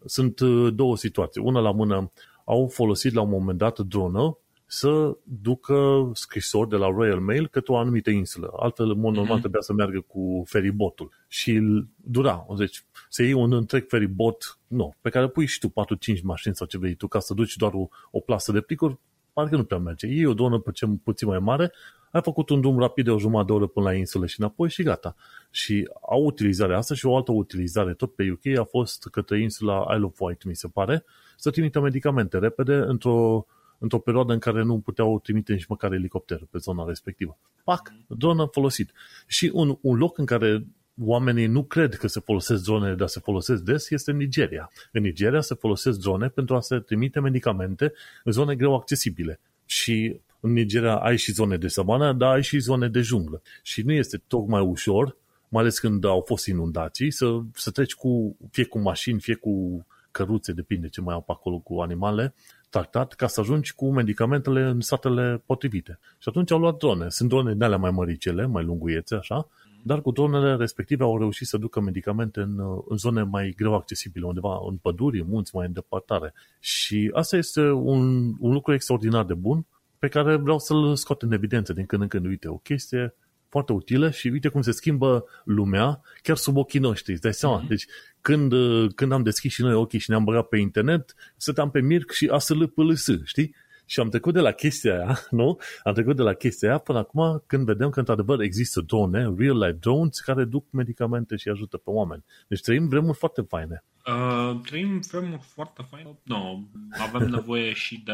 sunt 0.04 0.40
uh, 0.40 0.74
două 0.74 0.96
situații. 0.96 1.40
Una 1.40 1.60
la 1.60 1.70
mână 1.70 2.12
au 2.44 2.68
folosit 2.68 3.12
la 3.12 3.20
un 3.20 3.28
moment 3.28 3.58
dat 3.58 3.78
dronă 3.78 4.38
să 4.74 5.16
ducă 5.22 6.10
scrisori 6.14 6.68
de 6.68 6.76
la 6.76 6.86
Royal 6.86 7.20
Mail 7.20 7.48
către 7.48 7.72
o 7.72 7.76
anumită 7.76 8.10
insulă. 8.10 8.52
Altfel, 8.56 8.90
în 8.90 8.98
mod 8.98 9.14
normal, 9.14 9.36
mm-hmm. 9.36 9.40
trebuia 9.40 9.60
să 9.60 9.72
meargă 9.72 10.00
cu 10.00 10.42
feribotul. 10.46 11.10
Și 11.28 11.60
dura, 11.96 12.46
deci, 12.58 12.84
să 13.08 13.22
iei 13.22 13.32
un 13.32 13.52
întreg 13.52 13.88
feribot, 13.88 14.58
nu, 14.66 14.94
pe 15.00 15.10
care 15.10 15.28
pui 15.28 15.46
și 15.46 15.58
tu 15.58 15.68
4-5 15.68 16.22
mașini 16.22 16.54
sau 16.54 16.66
ce 16.66 16.78
vrei 16.78 16.94
tu, 16.94 17.08
ca 17.08 17.18
să 17.18 17.34
duci 17.34 17.56
doar 17.56 17.72
o, 17.72 17.88
o 18.10 18.20
plasă 18.20 18.52
de 18.52 18.60
plicuri, 18.60 18.98
parcă 19.32 19.56
nu 19.56 19.64
prea 19.64 19.78
merge. 19.78 20.06
Iei 20.06 20.26
o 20.26 20.34
donă 20.34 20.58
puțin, 20.58 20.96
puțin 20.96 21.28
mai 21.28 21.38
mare, 21.38 21.72
ai 22.10 22.22
făcut 22.22 22.48
un 22.48 22.60
drum 22.60 22.78
rapid 22.78 23.04
de 23.04 23.10
o 23.10 23.18
jumătate 23.18 23.46
de 23.46 23.52
oră 23.52 23.66
până 23.66 23.86
la 23.86 23.94
insulă 23.94 24.26
și 24.26 24.40
înapoi 24.40 24.70
și 24.70 24.82
gata. 24.82 25.14
Și 25.50 25.88
au 26.10 26.24
utilizarea 26.24 26.76
asta 26.76 26.94
și 26.94 27.06
o 27.06 27.16
altă 27.16 27.32
utilizare 27.32 27.94
tot 27.94 28.14
pe 28.14 28.30
UK 28.30 28.58
a 28.58 28.64
fost 28.64 29.08
către 29.10 29.40
insula 29.40 29.86
Isle 29.94 30.04
of 30.04 30.20
Wight, 30.20 30.44
mi 30.44 30.56
se 30.56 30.68
pare, 30.68 31.04
să 31.36 31.50
trimită 31.50 31.80
medicamente 31.80 32.38
repede 32.38 32.74
într-o 32.74 33.46
într-o 33.82 33.98
perioadă 33.98 34.32
în 34.32 34.38
care 34.38 34.62
nu 34.62 34.78
puteau 34.78 35.20
trimite 35.20 35.52
nici 35.52 35.66
măcar 35.66 35.92
elicopter 35.92 36.40
pe 36.50 36.58
zona 36.58 36.84
respectivă. 36.86 37.38
Pac, 37.64 37.92
dronă 38.06 38.48
folosit. 38.52 38.92
Și 39.26 39.50
un, 39.54 39.78
un 39.80 39.96
loc 39.96 40.18
în 40.18 40.24
care 40.24 40.66
oamenii 41.00 41.46
nu 41.46 41.62
cred 41.64 41.94
că 41.94 42.06
se 42.06 42.20
folosesc 42.20 42.62
drone, 42.62 42.94
dar 42.94 43.08
se 43.08 43.20
folosesc 43.20 43.62
des, 43.62 43.90
este 43.90 44.10
în 44.10 44.16
Nigeria. 44.16 44.70
În 44.92 45.02
Nigeria 45.02 45.40
se 45.40 45.54
folosesc 45.54 45.98
drone 45.98 46.28
pentru 46.28 46.54
a 46.54 46.60
se 46.60 46.78
trimite 46.78 47.20
medicamente 47.20 47.92
în 48.24 48.32
zone 48.32 48.56
greu 48.56 48.74
accesibile. 48.74 49.40
Și 49.66 50.20
în 50.40 50.52
Nigeria 50.52 50.96
ai 50.96 51.16
și 51.16 51.32
zone 51.32 51.56
de 51.56 51.68
savană, 51.68 52.12
dar 52.12 52.32
ai 52.32 52.42
și 52.42 52.58
zone 52.58 52.88
de 52.88 53.00
junglă. 53.00 53.42
Și 53.62 53.82
nu 53.82 53.92
este 53.92 54.22
tocmai 54.26 54.60
ușor, 54.60 55.16
mai 55.48 55.62
ales 55.62 55.78
când 55.78 56.04
au 56.04 56.22
fost 56.26 56.46
inundații, 56.46 57.10
să, 57.10 57.40
să 57.54 57.70
treci 57.70 57.94
cu, 57.94 58.36
fie 58.50 58.64
cu 58.64 58.78
mașini, 58.78 59.20
fie 59.20 59.34
cu 59.34 59.86
căruțe, 60.10 60.52
depinde 60.52 60.88
ce 60.88 61.00
mai 61.00 61.14
au 61.14 61.20
pe 61.20 61.32
acolo 61.32 61.58
cu 61.58 61.80
animale, 61.80 62.34
tractat 62.72 63.12
ca 63.12 63.26
să 63.26 63.40
ajungi 63.40 63.74
cu 63.74 63.92
medicamentele 63.92 64.62
în 64.62 64.80
satele 64.80 65.42
potrivite. 65.46 65.98
Și 66.18 66.28
atunci 66.28 66.50
au 66.50 66.58
luat 66.58 66.76
drone. 66.76 67.08
Sunt 67.08 67.28
drone 67.28 67.54
de 67.54 67.64
alea 67.64 67.78
mai 67.78 67.90
măricele, 67.90 68.46
mai 68.46 68.64
lunguiețe, 68.64 69.14
așa, 69.14 69.48
dar 69.82 70.00
cu 70.00 70.10
dronele 70.10 70.56
respective 70.56 71.02
au 71.02 71.18
reușit 71.18 71.46
să 71.46 71.56
ducă 71.56 71.80
medicamente 71.80 72.40
în, 72.40 72.58
în 72.88 72.96
zone 72.96 73.22
mai 73.22 73.54
greu 73.56 73.74
accesibile, 73.74 74.26
undeva 74.26 74.58
în 74.68 74.76
păduri, 74.76 75.20
în 75.20 75.26
munți, 75.28 75.54
mai 75.54 75.66
în 75.66 75.72
depărtare. 75.72 76.34
Și 76.60 77.10
asta 77.14 77.36
este 77.36 77.60
un, 77.70 78.32
un 78.38 78.52
lucru 78.52 78.72
extraordinar 78.72 79.24
de 79.24 79.34
bun 79.34 79.66
pe 79.98 80.08
care 80.08 80.36
vreau 80.36 80.58
să-l 80.58 80.96
scot 80.96 81.22
în 81.22 81.32
evidență 81.32 81.72
din 81.72 81.86
când 81.86 82.02
în 82.02 82.08
când. 82.08 82.26
Uite, 82.26 82.48
o 82.48 82.56
chestie 82.56 83.14
foarte 83.52 83.72
utilă 83.72 84.10
și 84.10 84.28
uite 84.28 84.48
cum 84.48 84.62
se 84.62 84.72
schimbă 84.72 85.24
lumea 85.44 86.00
chiar 86.22 86.36
sub 86.36 86.56
ochii 86.56 86.80
noștri, 86.80 87.12
îți 87.12 87.22
dai 87.22 87.34
seama? 87.34 87.64
Mm-hmm. 87.64 87.68
Deci 87.68 87.86
când, 88.20 88.52
când 88.94 89.12
am 89.12 89.22
deschis 89.22 89.52
și 89.52 89.62
noi 89.62 89.74
ochii 89.74 89.98
și 89.98 90.10
ne-am 90.10 90.24
băgat 90.24 90.48
pe 90.48 90.56
internet, 90.56 91.14
stăteam 91.36 91.70
pe 91.70 91.80
Mirc 91.80 92.10
și 92.10 92.28
ASLPLS, 92.28 93.06
știi? 93.24 93.54
Și 93.92 94.00
am 94.00 94.08
trecut 94.08 94.34
de 94.34 94.40
la 94.40 94.52
chestia 94.52 94.94
aia, 94.94 95.18
nu? 95.40 95.58
Am 95.84 95.92
trecut 95.92 96.16
de 96.16 96.22
la 96.22 96.32
chestia 96.32 96.68
aia 96.68 96.78
până 96.78 96.98
acum 96.98 97.42
când 97.46 97.64
vedem 97.64 97.90
că 97.90 97.98
într-adevăr 97.98 98.40
există 98.40 98.80
drone, 98.80 99.34
real-life 99.36 99.78
drones, 99.80 100.20
care 100.20 100.44
duc 100.44 100.66
medicamente 100.70 101.36
și 101.36 101.48
ajută 101.48 101.76
pe 101.76 101.90
oameni. 101.90 102.24
Deci 102.48 102.60
trăim 102.60 102.88
vremuri 102.88 103.18
foarte 103.18 103.40
faine. 103.40 103.84
Uh, 104.06 104.60
trăim 104.64 105.00
vremuri 105.10 105.42
foarte 105.42 105.82
faine. 105.90 106.18
Nu, 106.22 106.36
no, 106.36 106.58
avem 107.04 107.28
nevoie 107.28 107.72
și 107.72 108.02
de, 108.04 108.12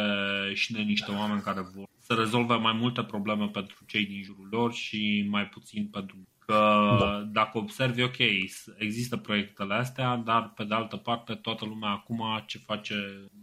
și 0.54 0.72
de 0.72 0.80
niște 0.80 1.10
oameni 1.10 1.40
care 1.40 1.60
vor 1.74 1.88
să 1.98 2.14
rezolve 2.14 2.54
mai 2.54 2.76
multe 2.80 3.02
probleme 3.02 3.50
pentru 3.52 3.84
cei 3.86 4.06
din 4.06 4.22
jurul 4.22 4.48
lor 4.50 4.72
și 4.72 5.26
mai 5.30 5.46
puțin 5.46 5.88
pentru 5.92 6.16
Că 6.38 6.96
da. 7.00 7.28
dacă 7.32 7.58
observi, 7.58 8.02
ok, 8.02 8.18
există 8.78 9.16
proiectele 9.16 9.74
astea, 9.74 10.16
dar 10.16 10.52
pe 10.56 10.64
de 10.64 10.74
altă 10.74 10.96
parte 10.96 11.34
toată 11.34 11.64
lumea 11.64 11.90
acum 11.90 12.22
ce 12.46 12.58
face 12.58 12.94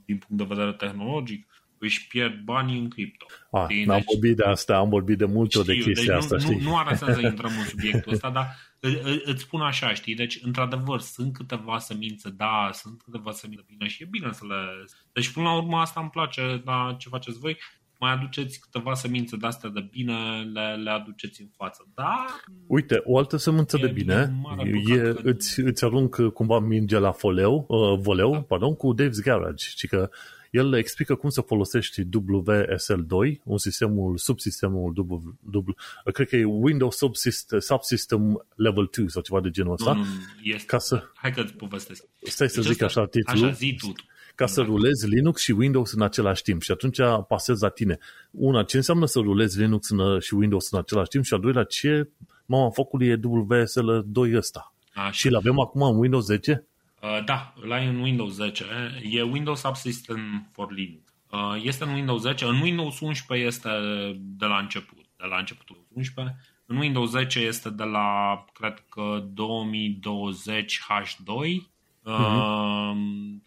din 0.06 0.18
punct 0.18 0.44
de 0.44 0.53
vedere 0.53 0.74
tehnologic 0.74 1.55
își 1.86 2.07
pierd 2.07 2.40
banii 2.44 2.80
în 2.80 2.90
cripto. 2.90 3.26
Ah, 3.52 3.86
n-am 3.86 3.98
deci, 3.98 4.06
vorbit 4.12 4.36
de 4.36 4.44
asta, 4.44 4.76
am 4.76 4.90
vorbit 4.90 5.18
de 5.18 5.26
multe 5.26 5.62
de 5.62 5.74
chestia 5.74 6.14
deci 6.14 6.24
asta, 6.24 6.36
nu, 6.36 6.41
știi? 6.41 6.56
Nu, 6.56 6.70
nu 6.70 6.78
are 6.78 6.95
sens 6.95 7.16
să 7.16 7.22
intrăm 7.32 7.52
în 7.57 7.66
subiectul 7.66 8.14
ăsta, 8.14 8.30
dar 8.30 8.56
îți 9.26 9.41
spun 9.41 9.62
așa, 9.62 9.94
știi? 9.94 10.16
Deci, 10.16 10.40
într-adevăr, 10.44 10.99
sunt 10.99 11.34
câteva 11.34 11.78
semințe, 11.78 12.30
da, 12.30 12.70
sunt 12.74 13.02
câteva 13.02 13.32
semințe 13.32 13.64
bine 13.68 13.88
și 13.88 14.03
e 14.03 14.07
bine 14.10 14.30
să 14.32 14.45
le... 14.48 14.86
Deci, 15.14 15.30
până 15.30 15.45
la 15.45 15.56
urmă, 15.56 15.78
asta 15.78 15.99
îmi 15.99 16.10
place 16.10 16.62
la 16.66 16.95
ce 16.99 17.10
faceți 17.10 17.40
voi 17.40 17.57
mai 17.99 18.12
aduceți 18.12 18.60
câteva 18.60 18.94
semințe 18.94 19.38
de 19.38 19.48
astea 19.48 19.70
de 19.70 19.88
bine, 19.91 20.14
le, 20.53 20.82
le 20.84 20.90
aduceți 20.90 21.41
în 21.41 21.48
față. 21.57 21.88
Da. 21.95 22.26
Uite, 22.68 23.02
o 23.03 23.18
altă 23.18 23.38
semință 23.38 23.78
de 23.78 23.88
bine 23.88 24.34
e, 24.88 25.14
îți, 25.24 25.60
îți 25.60 25.84
arunc 25.84 26.16
cumva 26.34 26.60
minge 26.60 26.98
la 26.98 27.12
foleu, 27.12 27.66
uh, 27.68 27.99
voleu, 27.99 28.32
da. 28.32 28.41
pardon, 28.41 28.76
cu 28.76 28.95
Dave's 28.95 29.24
Garage, 29.24 29.66
și 29.76 29.88
că 29.88 30.10
el 30.56 30.73
explică 30.73 31.15
cum 31.15 31.30
să 31.30 31.41
folosești 31.41 32.02
WSL2, 32.03 33.41
un 33.44 33.57
sistemul, 33.57 34.18
subsistemul 34.18 34.94
W, 34.98 35.38
w, 35.52 35.73
cred 36.11 36.27
că 36.27 36.36
e 36.36 36.44
Windows 36.44 36.95
Subsystem, 36.95 37.60
Subsystem 37.60 38.45
Level 38.56 38.90
2 38.98 39.11
sau 39.11 39.22
ceva 39.22 39.41
de 39.41 39.49
genul 39.49 39.73
ăsta. 39.73 39.94
Nu, 39.94 39.99
nu, 39.99 40.06
este. 40.44 40.65
Ca 40.65 40.77
să... 40.77 41.03
Hai 41.14 41.32
că 41.32 41.41
îți 41.41 41.53
povestesc. 41.53 42.03
Stai 42.22 42.49
să 42.49 42.61
deci 42.61 42.69
zic 42.69 42.82
așa 42.82 43.06
titlul. 43.06 43.44
Așa 43.44 43.53
zi 43.53 43.76
tu 43.80 43.94
ca 44.36 44.45
să 44.45 44.61
rulezi 44.61 45.07
Linux 45.07 45.41
și 45.41 45.52
Windows 45.52 45.91
în 45.91 46.02
același 46.02 46.41
timp. 46.41 46.61
Și 46.61 46.72
atunci 46.72 46.98
pasezi 47.27 47.61
la 47.61 47.69
tine. 47.69 47.98
Una, 48.32 48.64
ce 48.64 48.77
înseamnă 48.77 49.06
să 49.06 49.19
rulezi 49.19 49.60
Linux 49.60 49.90
în, 49.90 50.19
și 50.19 50.34
Windows 50.34 50.72
în 50.72 50.80
același 50.80 51.10
timp 51.10 51.23
și 51.23 51.34
al 51.34 51.40
doilea, 51.40 51.64
ce 51.64 52.10
mama 52.45 52.69
focului 52.69 53.07
e 53.07 53.19
WSL2 53.19 54.36
ăsta. 54.36 54.73
Așa. 54.94 55.11
Și 55.11 55.27
îl 55.27 55.36
avem 55.36 55.60
acum 55.60 55.82
în 55.82 55.98
Windows 55.98 56.26
10? 56.26 56.68
Uh, 57.06 57.23
da, 57.26 57.53
îl 57.61 57.72
ai 57.72 57.88
în 57.88 57.99
Windows 57.99 58.34
10. 58.34 58.65
E 59.11 59.22
Windows 59.22 59.60
Subsystem 59.60 60.49
for 60.52 60.72
Linux. 60.72 61.14
Uh, 61.32 61.61
este 61.64 61.84
în 61.84 61.94
Windows 61.94 62.22
10. 62.22 62.45
În 62.45 62.61
Windows 62.61 62.99
11 62.99 63.48
este 63.48 63.69
de 64.19 64.45
la 64.45 64.57
început, 64.57 64.98
de 65.18 65.26
la 65.30 65.38
începutul 65.38 65.86
11. 65.94 66.38
În 66.65 66.77
Windows 66.77 67.10
10 67.10 67.40
este 67.40 67.69
de 67.69 67.84
la, 67.84 68.45
cred 68.53 68.84
că, 68.90 69.26
2020 69.34 70.80
H2 70.82 71.73
Uh-huh. 72.07 72.95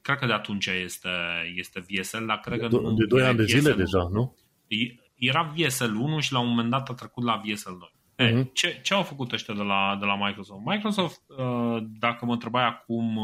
cred 0.03 0.19
că 0.19 0.27
de 0.27 0.33
atunci 0.33 0.67
este, 0.67 1.09
este 1.55 1.87
VSL, 1.89 2.25
dar 2.27 2.41
cred 2.41 2.61
că 2.61 2.69
de, 2.69 2.77
nu. 2.77 2.93
De 2.93 3.05
2 3.05 3.23
ani 3.23 3.37
de 3.37 3.45
zile 3.45 3.73
deja, 3.73 4.09
nu? 4.13 4.37
Era 5.15 5.53
VSL 5.57 5.95
1 5.95 6.21
și 6.21 6.33
la 6.33 6.39
un 6.39 6.49
moment 6.49 6.71
dat 6.71 6.89
a 6.89 6.95
trecut 6.95 7.25
la 7.25 7.43
VSL 7.45 7.71
2. 7.79 7.93
Uh-huh. 8.19 8.33
Mhm. 8.33 8.51
ce, 8.53 8.81
ce 8.83 8.95
au 8.95 9.03
făcut 9.03 9.33
ăștia 9.33 9.55
de 9.55 9.63
la, 9.63 9.97
de 10.01 10.05
la 10.05 10.17
Microsoft? 10.17 10.61
Microsoft, 10.65 11.21
uh, 11.29 11.83
dacă 11.99 12.25
mă 12.25 12.33
întrebai 12.33 12.65
acum 12.65 13.21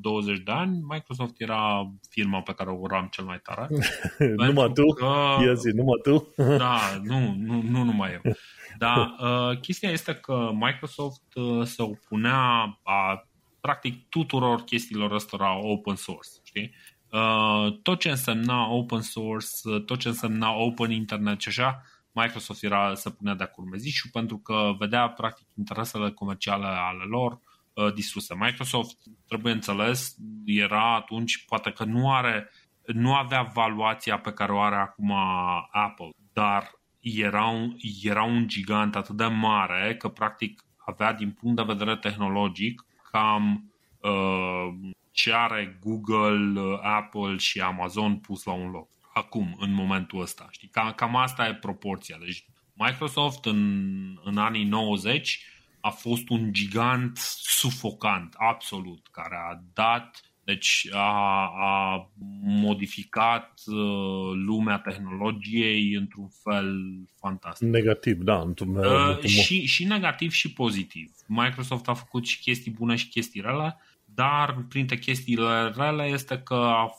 20 0.00 0.36
uh, 0.36 0.42
de 0.44 0.52
ani, 0.52 0.84
Microsoft 0.88 1.40
era 1.40 1.90
firma 2.10 2.40
pe 2.40 2.52
care 2.52 2.70
o 2.70 2.78
uram 2.80 3.08
cel 3.10 3.24
mai 3.24 3.40
tare. 3.42 3.68
numai 4.36 4.72
tu? 4.72 4.86
Că, 4.86 5.06
Ia 5.44 5.54
zi, 5.54 5.68
numai 5.74 6.00
tu? 6.02 6.34
da, 6.64 6.78
nu, 7.02 7.34
nu, 7.38 7.62
nu 7.62 7.82
numai 7.82 8.20
eu. 8.24 8.32
Dar 8.78 9.14
uh, 9.18 9.58
chestia 9.60 9.90
este 9.90 10.14
că 10.14 10.50
Microsoft 10.52 11.34
uh, 11.34 11.66
se 11.66 11.82
opunea 11.82 12.78
a 12.82 13.26
practic 13.60 14.08
tuturor 14.08 14.64
chestiilor 14.64 15.12
ăstora 15.12 15.58
open 15.66 15.94
source, 15.94 16.30
știi? 16.42 16.74
Uh, 17.10 17.78
tot 17.82 18.00
ce 18.00 18.08
însemna 18.08 18.68
open 18.72 19.00
source, 19.00 19.48
tot 19.86 19.98
ce 19.98 20.08
însemna 20.08 20.52
open 20.52 20.90
internet 20.90 21.40
și 21.40 21.48
așa, 21.48 21.82
Microsoft 22.20 22.62
era 22.62 22.94
să 22.94 23.10
punea 23.10 23.34
de-a 23.34 23.46
curmezișul 23.46 24.10
pentru 24.12 24.38
că 24.38 24.72
vedea 24.78 25.08
practic 25.08 25.46
interesele 25.58 26.10
comerciale 26.10 26.66
ale 26.66 27.04
lor 27.08 27.40
uh, 27.74 27.92
distruse. 27.94 28.34
Microsoft, 28.38 28.96
trebuie 29.26 29.52
înțeles, 29.52 30.16
era 30.44 30.94
atunci, 30.94 31.44
poate 31.44 31.70
că 31.70 31.84
nu 31.84 32.12
are 32.12 32.50
nu 32.86 33.14
avea 33.14 33.42
valuația 33.42 34.18
pe 34.18 34.32
care 34.32 34.52
o 34.52 34.60
are 34.60 34.76
acum 34.76 35.12
Apple, 35.70 36.10
dar 36.32 36.70
era 37.00 37.46
un, 37.46 37.76
era 38.02 38.22
un 38.22 38.48
gigant 38.48 38.96
atât 38.96 39.16
de 39.16 39.24
mare 39.24 39.96
că 39.96 40.08
practic 40.08 40.64
avea 40.76 41.12
din 41.12 41.30
punct 41.30 41.56
de 41.56 41.72
vedere 41.72 41.96
tehnologic 41.96 42.84
cam 43.10 43.72
uh, 44.00 44.74
ce 45.10 45.32
are 45.32 45.78
Google, 45.80 46.60
uh, 46.60 46.78
Apple 46.82 47.36
și 47.36 47.60
Amazon 47.60 48.18
pus 48.18 48.44
la 48.44 48.52
un 48.52 48.70
loc. 48.70 48.88
Acum, 49.16 49.56
în 49.60 49.72
momentul 49.72 50.20
ăsta. 50.20 50.48
Știi? 50.50 50.68
Cam, 50.68 50.92
cam 50.92 51.16
asta 51.16 51.46
e 51.46 51.54
proporția. 51.54 52.16
Deci 52.24 52.46
Microsoft 52.72 53.44
în, 53.44 54.18
în 54.24 54.38
anii 54.38 54.64
90 54.64 55.44
a 55.80 55.90
fost 55.90 56.28
un 56.28 56.52
gigant 56.52 57.16
sufocant, 57.36 58.34
absolut, 58.38 59.08
care 59.10 59.36
a 59.50 59.60
dat 59.72 60.20
deci 60.44 60.88
a, 60.92 61.50
a 61.60 62.10
modificat 62.42 63.62
uh, 63.66 64.32
lumea 64.46 64.78
tehnologiei 64.78 65.94
într-un 65.94 66.28
fel 66.42 66.84
fantastic. 67.20 67.68
Negativ, 67.68 68.22
da. 68.22 68.40
Într-un, 68.40 68.76
uh, 68.76 69.08
într-un... 69.08 69.28
Și, 69.28 69.66
și 69.66 69.84
negativ 69.84 70.30
și 70.30 70.52
pozitiv. 70.52 71.12
Microsoft 71.26 71.88
a 71.88 71.94
făcut 71.94 72.26
și 72.26 72.40
chestii 72.40 72.70
bune 72.70 72.96
și 72.96 73.08
chestii 73.08 73.40
rele, 73.40 73.76
dar 74.16 74.64
printre 74.68 74.98
chestiile 74.98 75.72
rele 75.76 76.04
este 76.04 76.38
că 76.38 76.54
a 76.54 76.90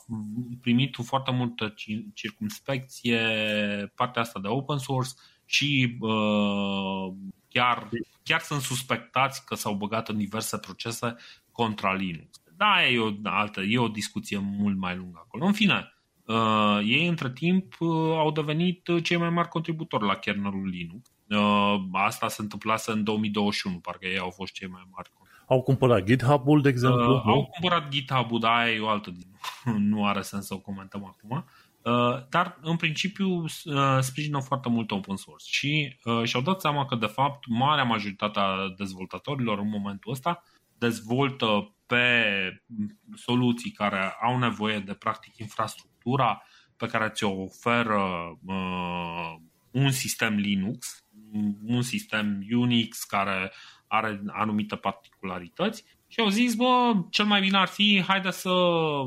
primit 0.60 0.96
foarte 1.02 1.30
multă 1.30 1.74
circumspecție 2.14 3.20
partea 3.94 4.22
asta 4.22 4.40
de 4.40 4.48
open 4.48 4.78
source 4.78 5.10
și 5.44 5.96
uh, 6.00 7.12
chiar, 7.48 7.88
chiar 8.22 8.40
sunt 8.40 8.60
suspectați 8.60 9.44
că 9.44 9.54
s-au 9.54 9.74
băgat 9.74 10.08
în 10.08 10.16
diverse 10.16 10.58
procese 10.58 11.16
contra 11.52 11.92
Linux 11.92 12.40
da, 12.58 12.86
e 12.88 12.98
o 12.98 13.10
altă, 13.22 13.60
e 13.60 13.78
o 13.78 13.88
discuție 13.88 14.38
mult 14.38 14.76
mai 14.76 14.96
lungă 14.96 15.20
acolo. 15.24 15.44
În 15.44 15.52
fine, 15.52 15.92
uh, 16.24 16.78
ei 16.84 17.06
între 17.06 17.32
timp 17.32 17.74
uh, 17.78 17.88
au 18.16 18.30
devenit 18.30 18.88
cei 19.02 19.16
mai 19.16 19.30
mari 19.30 19.48
contributori 19.48 20.06
la 20.06 20.14
kernelul 20.14 20.68
Linux. 20.68 21.10
Uh, 21.28 21.80
asta 21.92 22.28
se 22.28 22.42
întâmplase 22.42 22.90
în 22.90 23.04
2021, 23.04 23.78
parcă 23.78 24.06
ei 24.06 24.18
au 24.18 24.30
fost 24.30 24.52
cei 24.52 24.68
mai 24.68 24.82
mari. 24.90 25.10
Au 25.48 25.62
cumpărat 25.62 26.04
GitHub-ul, 26.04 26.62
de 26.62 26.68
exemplu? 26.68 27.14
Uh, 27.14 27.22
au 27.24 27.46
cumpărat 27.46 27.88
GitHub-ul, 27.88 28.40
dar 28.40 28.66
e 28.66 28.80
o 28.80 28.88
altă 28.88 29.12
nu 29.90 30.06
are 30.06 30.22
sens 30.22 30.46
să 30.46 30.54
o 30.54 30.58
comentăm 30.58 31.04
acum. 31.04 31.44
Uh, 31.82 32.26
dar 32.28 32.58
în 32.62 32.76
principiu 32.76 33.28
uh, 33.42 33.98
sprijină 34.00 34.40
foarte 34.40 34.68
mult 34.68 34.90
open 34.90 35.16
source 35.16 35.44
și 35.50 35.96
uh, 36.04 36.24
și-au 36.24 36.42
dat 36.42 36.60
seama 36.60 36.86
că 36.86 36.94
de 36.94 37.06
fapt 37.06 37.46
marea 37.46 37.84
majoritate 37.84 38.38
a 38.38 38.54
dezvoltatorilor 38.76 39.58
în 39.58 39.68
momentul 39.68 40.12
ăsta 40.12 40.42
dezvoltă 40.78 41.74
pe 41.86 42.24
soluții 43.14 43.70
care 43.70 44.16
au 44.20 44.38
nevoie 44.38 44.78
de 44.78 44.92
practic 44.92 45.36
infrastructura 45.36 46.42
pe 46.76 46.86
care 46.86 47.08
ți-o 47.08 47.42
oferă 47.42 48.38
uh, 48.46 49.34
un 49.70 49.90
sistem 49.90 50.34
Linux, 50.34 51.04
un 51.64 51.82
sistem 51.82 52.46
Unix 52.50 53.02
care 53.04 53.52
are 53.88 54.22
anumite 54.26 54.76
particularități 54.76 55.84
și 56.10 56.20
au 56.20 56.28
zis, 56.28 56.54
bă, 56.54 56.92
cel 57.10 57.24
mai 57.24 57.40
bine 57.40 57.58
ar 57.58 57.66
fi, 57.66 58.02
haide 58.06 58.30
să, 58.30 58.50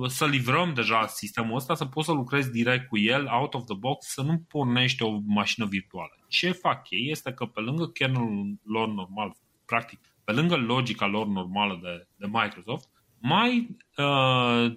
să 0.07 0.25
livrăm 0.25 0.73
deja 0.73 1.07
sistemul 1.07 1.55
ăsta, 1.55 1.73
să 1.73 1.85
poți 1.85 2.05
să 2.05 2.13
lucrezi 2.13 2.51
direct 2.51 2.87
cu 2.87 2.97
el, 2.97 3.27
out 3.31 3.53
of 3.53 3.65
the 3.65 3.75
box, 3.75 4.05
să 4.05 4.21
nu 4.21 4.45
pornești 4.47 5.03
o 5.03 5.19
mașină 5.25 5.65
virtuală. 5.65 6.17
Ce 6.27 6.51
fac 6.51 6.89
ei 6.89 7.09
este 7.09 7.33
că 7.33 7.45
pe 7.45 7.59
lângă 7.59 7.87
kernelul 7.87 8.59
lor 8.63 8.87
normal, 8.87 9.35
practic 9.65 9.99
pe 10.23 10.31
lângă 10.31 10.55
logica 10.55 11.05
lor 11.05 11.27
normală 11.27 11.79
de, 11.81 12.07
de 12.15 12.27
Microsoft, 12.31 12.89
mai 13.19 13.77
uh, 13.97 14.73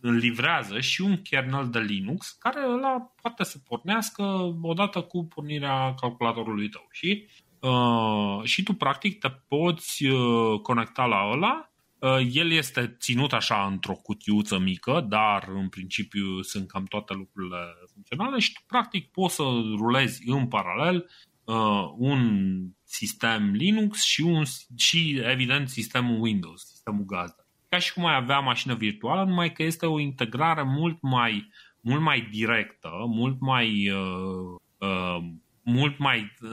livrează 0.00 0.80
și 0.80 1.00
un 1.00 1.22
kernel 1.22 1.68
de 1.70 1.78
Linux 1.78 2.30
care 2.30 2.60
ăla 2.68 3.12
poate 3.22 3.44
să 3.44 3.58
pornească 3.58 4.22
odată 4.62 5.00
cu 5.00 5.24
pornirea 5.24 5.94
calculatorului 5.94 6.68
tău. 6.68 6.86
Și, 6.90 7.26
uh, 7.68 8.44
și 8.44 8.62
tu 8.62 8.72
practic 8.72 9.18
te 9.18 9.28
poți 9.28 10.06
uh, 10.06 10.60
conecta 10.60 11.04
la 11.04 11.30
ăla 11.32 11.70
uh, 11.98 12.28
el 12.32 12.50
este 12.50 12.96
ținut 13.00 13.32
așa 13.32 13.66
într-o 13.70 13.94
cutiuță 13.94 14.58
mică, 14.58 15.06
dar 15.08 15.48
în 15.48 15.68
principiu 15.68 16.42
sunt 16.42 16.68
cam 16.68 16.84
toate 16.84 17.14
lucrurile 17.14 17.58
funcționale 17.92 18.38
și 18.38 18.52
tu 18.52 18.60
practic 18.66 19.10
poți 19.10 19.34
să 19.34 19.42
rulezi 19.76 20.28
în 20.28 20.48
paralel 20.48 21.10
uh, 21.44 21.92
un 21.96 22.50
sistem 22.84 23.50
Linux 23.52 24.02
și, 24.02 24.20
un, 24.20 24.42
și 24.76 25.20
evident 25.24 25.68
sistemul 25.68 26.20
Windows, 26.20 26.66
sistemul 26.66 27.04
gazdă. 27.04 27.46
Ca 27.68 27.78
și 27.78 27.92
cum 27.92 28.06
ai 28.06 28.14
avea 28.14 28.38
mașină 28.38 28.74
virtuală, 28.74 29.24
numai 29.24 29.52
că 29.52 29.62
este 29.62 29.86
o 29.86 29.98
integrare 29.98 30.62
mult 30.62 31.00
mai, 31.00 31.50
mult 31.80 32.00
mai 32.00 32.28
directă, 32.30 32.90
mult 33.06 33.40
mai 33.40 33.90
uh, 33.90 34.60
uh, 34.78 35.18
mult 35.62 35.98
mai 35.98 36.32
uh, 36.40 36.50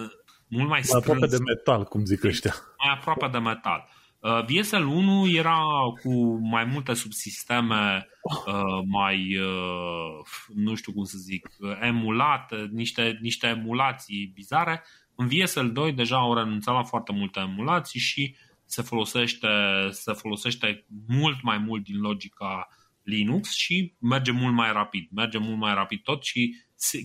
mult 0.57 0.69
mai, 0.69 0.81
mai 0.91 0.99
aproape 0.99 1.27
de 1.27 1.37
metal, 1.45 1.83
cum 1.83 2.05
zic 2.05 2.23
ăștia. 2.23 2.53
Mai 2.77 2.93
aproape 2.93 3.27
de 3.27 3.37
metal. 3.37 3.87
Uh, 4.19 4.45
VSL 4.45 4.85
1 4.85 5.29
era 5.29 5.59
cu 6.01 6.39
mai 6.41 6.63
multe 6.65 6.93
subsisteme 6.93 8.07
uh, 8.45 8.83
mai, 8.85 9.37
uh, 9.37 10.25
nu 10.55 10.75
știu 10.75 10.93
cum 10.93 11.03
să 11.03 11.17
zic, 11.17 11.49
emulate, 11.81 12.69
niște, 12.71 13.17
niște 13.21 13.47
emulații 13.47 14.31
bizare. 14.33 14.83
În 15.15 15.27
VSL 15.27 15.65
2 15.65 15.91
deja 15.93 16.17
au 16.17 16.33
renunțat 16.33 16.73
la 16.73 16.83
foarte 16.83 17.11
multe 17.11 17.39
emulații 17.39 17.99
și 17.99 18.35
se 18.65 18.81
folosește, 18.81 19.47
se 19.89 20.13
folosește 20.13 20.85
mult 21.07 21.41
mai 21.41 21.57
mult 21.57 21.83
din 21.83 21.99
logica 21.99 22.67
Linux 23.03 23.51
și 23.55 23.93
merge 23.99 24.31
mult 24.31 24.53
mai 24.53 24.71
rapid. 24.71 25.07
Merge 25.11 25.37
mult 25.37 25.57
mai 25.57 25.73
rapid 25.73 26.01
tot 26.01 26.23
și 26.23 26.55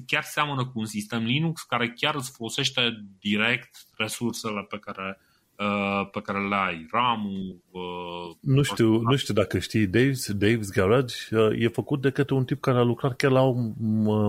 chiar 0.07 0.23
seamănă 0.23 0.65
cu 0.65 0.79
un 0.79 0.87
sistem 0.87 1.25
Linux 1.25 1.63
care 1.63 1.93
chiar 1.97 2.15
îți 2.15 2.31
folosește 2.31 2.81
direct 3.19 3.71
resursele 3.97 4.67
pe 4.69 4.79
care 4.79 5.21
Uh, 5.59 6.09
pe 6.11 6.21
care 6.21 6.49
le 6.49 6.55
ai, 6.55 6.87
RAM-ul... 6.91 7.63
Uh, 7.71 8.37
nu, 8.41 8.63
știu, 8.63 9.01
nu 9.01 9.17
știu 9.17 9.35
dacă 9.35 9.59
știi, 9.59 9.87
Dave's, 9.87 10.37
Dave's 10.45 10.69
Garage 10.75 11.15
uh, 11.31 11.63
e 11.63 11.69
făcut 11.69 12.01
de 12.01 12.11
către 12.11 12.35
un 12.35 12.45
tip 12.45 12.61
care 12.61 12.79
a 12.79 12.83
lucrat 12.83 13.17
chiar 13.17 13.31
la 13.31 13.53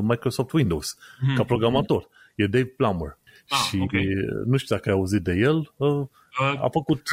Microsoft 0.01 0.51
Windows, 0.51 0.97
hmm. 1.19 1.35
ca 1.35 1.43
programator. 1.43 2.07
E 2.35 2.45
Dave 2.47 2.65
Plummer. 2.65 3.17
Ah, 3.49 3.57
și 3.67 3.79
okay. 3.81 4.05
nu 4.45 4.57
știu 4.57 4.75
dacă 4.75 4.89
ai 4.89 4.95
auzit 4.95 5.21
de 5.21 5.33
el, 5.33 5.73
a 6.61 6.67
făcut... 6.71 7.09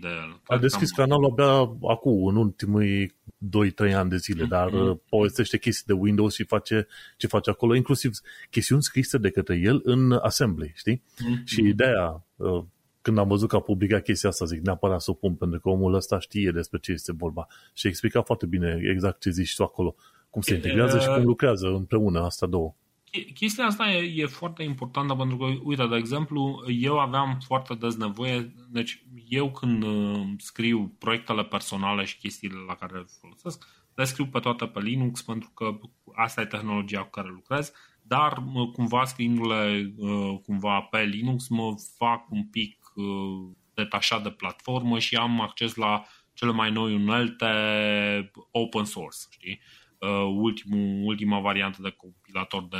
de 0.00 0.08
el. 0.08 0.40
A 0.46 0.58
deschis 0.58 0.90
canalul 0.90 1.30
abia 1.30 1.76
acum, 1.90 2.26
în 2.26 2.36
ultimii 2.36 3.14
2-3 3.88 3.94
ani 3.94 4.10
de 4.10 4.16
zile, 4.16 4.44
mm-hmm. 4.44 4.48
dar 4.48 4.70
povestește 5.08 5.58
chestii 5.58 5.84
de 5.86 5.92
Windows 5.92 6.34
și 6.34 6.44
face 6.44 6.86
ce 7.16 7.26
face 7.26 7.50
acolo, 7.50 7.74
inclusiv 7.74 8.12
chestiuni 8.50 8.82
scrise 8.82 9.18
de 9.18 9.30
către 9.30 9.56
el 9.56 9.80
în 9.84 10.12
assembly, 10.12 10.72
știi? 10.76 11.02
Mm-hmm. 11.02 11.44
Și 11.44 11.62
de-aia 11.62 12.24
când 13.02 13.18
am 13.18 13.28
văzut 13.28 13.48
că 13.48 13.56
a 13.56 13.60
publicat 13.60 14.02
chestia 14.02 14.28
asta, 14.28 14.44
zic, 14.44 14.60
neapărat 14.60 15.00
să 15.00 15.10
o 15.10 15.14
pun, 15.14 15.34
pentru 15.34 15.60
că 15.60 15.68
omul 15.68 15.94
ăsta 15.94 16.18
știe 16.18 16.50
despre 16.50 16.78
ce 16.78 16.92
este 16.92 17.12
vorba. 17.12 17.46
Și 17.72 17.86
explica 17.86 18.22
foarte 18.22 18.46
bine 18.46 18.78
exact 18.82 19.20
ce 19.20 19.30
zici 19.30 19.54
tu 19.54 19.62
acolo, 19.62 19.94
cum 20.30 20.42
se 20.42 20.54
integrează 20.54 20.98
și 20.98 21.06
cum 21.06 21.24
lucrează 21.24 21.66
împreună 21.66 22.20
asta 22.20 22.46
două. 22.46 22.74
Chestia 23.34 23.64
asta 23.64 23.90
e, 23.90 24.22
e 24.22 24.26
foarte 24.26 24.62
importantă 24.62 25.14
pentru 25.14 25.36
că, 25.36 25.44
uite, 25.62 25.86
de 25.86 25.96
exemplu, 25.96 26.64
eu 26.68 26.98
aveam 26.98 27.38
foarte 27.46 27.74
des 27.74 27.96
nevoie, 27.96 28.54
deci 28.70 29.04
eu 29.28 29.50
când 29.50 29.82
uh, 29.82 30.26
scriu 30.38 30.96
proiectele 30.98 31.44
personale 31.44 32.04
și 32.04 32.18
chestiile 32.18 32.58
la 32.66 32.74
care 32.74 32.98
le 32.98 33.04
folosesc, 33.20 33.66
le 33.94 34.04
scriu 34.04 34.26
pe 34.26 34.38
toate 34.38 34.66
pe 34.66 34.80
Linux 34.80 35.22
pentru 35.22 35.50
că 35.54 35.78
asta 36.14 36.40
e 36.40 36.46
tehnologia 36.46 37.02
cu 37.02 37.10
care 37.10 37.28
lucrez, 37.28 37.72
dar 38.02 38.44
cumva 38.72 39.04
scriindu-le 39.04 39.92
uh, 39.96 40.38
cumva 40.44 40.80
pe 40.80 41.02
Linux 41.02 41.48
mă 41.48 41.74
fac 41.96 42.30
un 42.30 42.44
pic 42.44 42.84
Uh, 42.94 43.50
detașat 43.74 44.22
de 44.22 44.30
platformă 44.30 44.98
și 44.98 45.16
am 45.16 45.40
acces 45.40 45.74
la 45.74 46.04
cele 46.32 46.52
mai 46.52 46.70
noi 46.70 46.94
unelte 46.94 47.46
open 48.50 48.84
source, 48.84 49.18
știi? 49.30 49.60
Uh, 49.98 50.34
ultimul, 50.36 51.06
ultima 51.06 51.40
variantă 51.40 51.82
de 51.82 51.90
compilator 52.34 52.68
de 52.68 52.76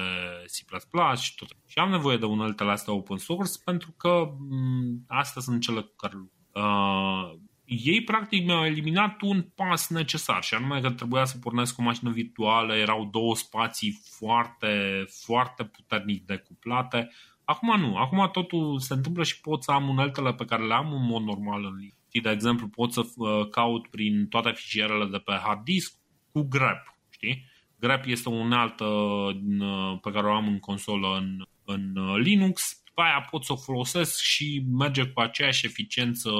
C++ 0.46 1.20
și 1.20 1.34
tot. 1.34 1.48
Și 1.66 1.78
am 1.78 1.90
nevoie 1.90 2.16
de 2.16 2.24
uneltele 2.24 2.70
astea 2.70 2.92
open 2.92 3.16
source 3.16 3.52
pentru 3.64 3.94
că 3.96 4.34
mm, 4.50 5.04
astea 5.06 5.42
sunt 5.42 5.60
cele 5.60 5.92
care 5.96 6.14
uh, 6.52 7.38
ei 7.64 8.04
practic 8.04 8.44
mi-au 8.44 8.64
eliminat 8.64 9.20
un 9.20 9.42
pas 9.54 9.88
necesar 9.88 10.42
și 10.42 10.54
anume 10.54 10.80
că 10.80 10.90
trebuia 10.90 11.24
să 11.24 11.38
pornesc 11.38 11.78
o 11.78 11.82
mașină 11.82 12.10
virtuală, 12.10 12.74
erau 12.74 13.08
două 13.12 13.36
spații 13.36 14.00
foarte, 14.18 15.04
foarte 15.24 15.64
puternic 15.64 16.26
decuplate, 16.26 17.10
Acum 17.46 17.80
nu. 17.80 17.96
Acum 17.96 18.28
totul 18.32 18.78
se 18.78 18.94
întâmplă 18.94 19.22
și 19.22 19.40
pot 19.40 19.62
să 19.62 19.70
am 19.70 19.88
uneltele 19.88 20.34
pe 20.34 20.44
care 20.44 20.66
le 20.66 20.74
am 20.74 20.92
în 20.92 21.06
mod 21.06 21.22
normal 21.22 21.64
în 21.64 21.76
Linux. 21.76 21.96
De 22.22 22.30
exemplu, 22.30 22.68
pot 22.68 22.92
să 22.92 23.00
uh, 23.16 23.48
caut 23.48 23.86
prin 23.86 24.26
toate 24.26 24.52
fișierele 24.52 25.04
de 25.04 25.18
pe 25.18 25.32
hard 25.32 25.64
disk 25.64 25.98
cu 26.32 26.42
grep. 26.42 26.96
Știi? 27.10 27.44
Grep 27.80 28.04
este 28.06 28.28
o 28.28 28.32
unealtă 28.32 28.84
uh, 28.84 29.98
pe 30.00 30.10
care 30.10 30.26
o 30.26 30.34
am 30.34 30.46
în 30.46 30.58
consolă 30.58 31.16
în, 31.16 31.44
în 31.64 31.96
uh, 31.96 32.20
Linux. 32.22 32.82
După 32.84 33.02
aia 33.02 33.26
pot 33.30 33.44
să 33.44 33.52
o 33.52 33.56
folosesc 33.56 34.20
și 34.20 34.64
merge 34.70 35.06
cu 35.06 35.20
aceeași 35.20 35.66
eficiență 35.66 36.30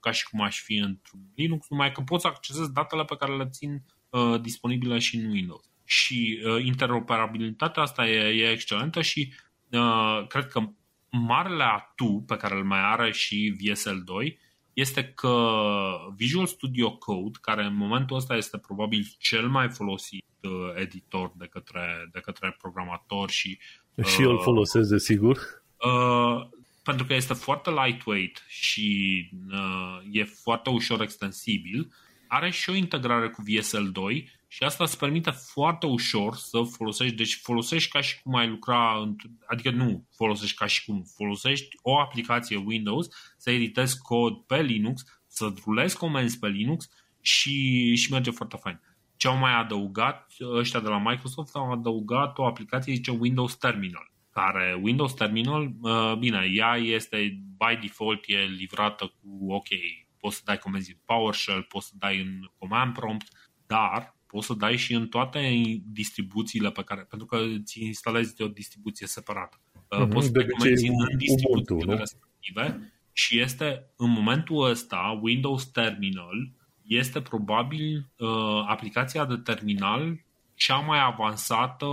ca 0.00 0.10
și 0.10 0.28
cum 0.28 0.40
aș 0.40 0.60
fi 0.60 0.74
într-un 0.74 1.20
Linux, 1.34 1.68
numai 1.68 1.92
că 1.92 2.00
pot 2.00 2.20
să 2.20 2.26
accesez 2.26 2.68
datele 2.68 3.04
pe 3.04 3.16
care 3.16 3.36
le 3.36 3.48
țin 3.48 3.82
uh, 4.10 4.40
disponibile 4.40 4.98
și 4.98 5.16
în 5.16 5.30
Windows. 5.30 5.64
Și 5.84 6.40
uh, 6.44 6.64
interoperabilitatea 6.64 7.82
asta 7.82 8.08
e, 8.08 8.44
e 8.44 8.50
excelentă 8.50 9.02
și 9.02 9.32
Uh, 9.72 10.26
cred 10.26 10.46
că 10.46 10.60
marele 11.10 11.64
atu 11.64 12.24
pe 12.26 12.36
care 12.36 12.54
îl 12.54 12.64
mai 12.64 12.80
are 12.80 13.12
și 13.12 13.56
VSL2 13.56 14.38
este 14.80 15.04
că 15.04 15.36
Visual 16.16 16.46
Studio 16.46 16.96
Code, 16.96 17.38
care 17.40 17.64
în 17.64 17.76
momentul 17.76 18.16
ăsta 18.16 18.36
este 18.36 18.58
probabil 18.58 19.06
cel 19.18 19.48
mai 19.48 19.68
folosit 19.68 20.24
uh, 20.42 20.50
editor 20.74 21.32
de 21.36 21.46
către, 21.46 22.08
de 22.12 22.20
către 22.20 22.56
programatori 22.60 23.32
și... 23.32 23.58
Și 24.04 24.20
uh, 24.20 24.28
îl 24.28 24.40
folosesc, 24.40 24.88
desigur. 24.88 25.38
Uh, 25.84 26.48
pentru 26.82 27.04
că 27.06 27.14
este 27.14 27.34
foarte 27.34 27.70
lightweight 27.70 28.44
și 28.48 29.30
uh, 29.52 29.98
e 30.10 30.24
foarte 30.24 30.70
ușor 30.70 31.00
extensibil, 31.00 31.92
are 32.28 32.50
și 32.50 32.70
o 32.70 32.74
integrare 32.74 33.28
cu 33.28 33.42
VSL2 33.42 34.28
și 34.52 34.62
asta 34.62 34.84
îți 34.84 34.98
permite 34.98 35.30
foarte 35.30 35.86
ușor 35.86 36.34
să 36.34 36.62
folosești, 36.62 37.16
deci 37.16 37.40
folosești 37.42 37.90
ca 37.90 38.00
și 38.00 38.22
cum 38.22 38.34
ai 38.34 38.48
lucra, 38.48 39.14
adică 39.46 39.70
nu 39.70 40.06
folosești 40.16 40.56
ca 40.56 40.66
și 40.66 40.84
cum, 40.84 41.04
folosești 41.16 41.68
o 41.82 41.98
aplicație 41.98 42.56
Windows, 42.56 43.08
să 43.36 43.50
editezi 43.50 43.98
cod 43.98 44.36
pe 44.36 44.62
Linux, 44.62 45.04
să 45.26 45.52
rulezi 45.64 45.96
comenzi 45.96 46.38
pe 46.38 46.48
Linux 46.48 46.88
și, 47.20 47.94
și 47.94 48.12
merge 48.12 48.30
foarte 48.30 48.56
fain. 48.60 48.80
Ce 49.16 49.28
au 49.28 49.36
mai 49.36 49.52
adăugat, 49.52 50.32
ăștia 50.40 50.80
de 50.80 50.88
la 50.88 50.98
Microsoft 50.98 51.54
au 51.54 51.72
adăugat 51.72 52.38
o 52.38 52.46
aplicație, 52.46 52.94
zice 52.94 53.10
Windows 53.10 53.56
Terminal, 53.56 54.12
care 54.30 54.78
Windows 54.82 55.12
Terminal, 55.12 55.72
uh, 55.80 56.14
bine, 56.18 56.50
ea 56.52 56.76
este 56.76 57.42
by 57.56 57.78
default, 57.80 58.24
e 58.26 58.36
livrată 58.36 59.04
cu, 59.04 59.52
ok, 59.52 59.68
poți 60.18 60.36
să 60.36 60.42
dai 60.44 60.58
comenzi 60.58 60.90
în 60.90 60.98
PowerShell, 61.04 61.62
poți 61.62 61.86
să 61.86 61.92
dai 61.98 62.20
în 62.20 62.50
command 62.58 62.92
prompt, 62.92 63.28
dar 63.66 64.18
poți 64.30 64.46
să 64.46 64.54
dai 64.54 64.76
și 64.76 64.94
în 64.94 65.06
toate 65.08 65.62
distribuțiile 65.84 66.70
pe 66.70 66.82
care, 66.82 67.00
pentru 67.00 67.26
că 67.26 67.38
ți 67.64 67.84
instalezi 67.84 68.36
de 68.36 68.42
o 68.42 68.48
distribuție 68.48 69.06
separată. 69.06 69.60
Mm-hmm, 69.60 70.08
poți 70.08 70.26
să 70.26 70.32
dai 70.32 70.46
comenzi 70.46 70.86
în 70.86 71.16
distribuțiile 71.16 71.94
respective 71.96 72.92
și 73.12 73.40
este 73.40 73.90
în 73.96 74.10
momentul 74.10 74.70
ăsta 74.70 75.18
Windows 75.22 75.64
Terminal 75.64 76.52
este 76.82 77.20
probabil 77.20 78.10
uh, 78.16 78.64
aplicația 78.66 79.24
de 79.24 79.36
terminal 79.36 80.24
cea 80.54 80.78
mai 80.78 81.00
avansată, 81.04 81.86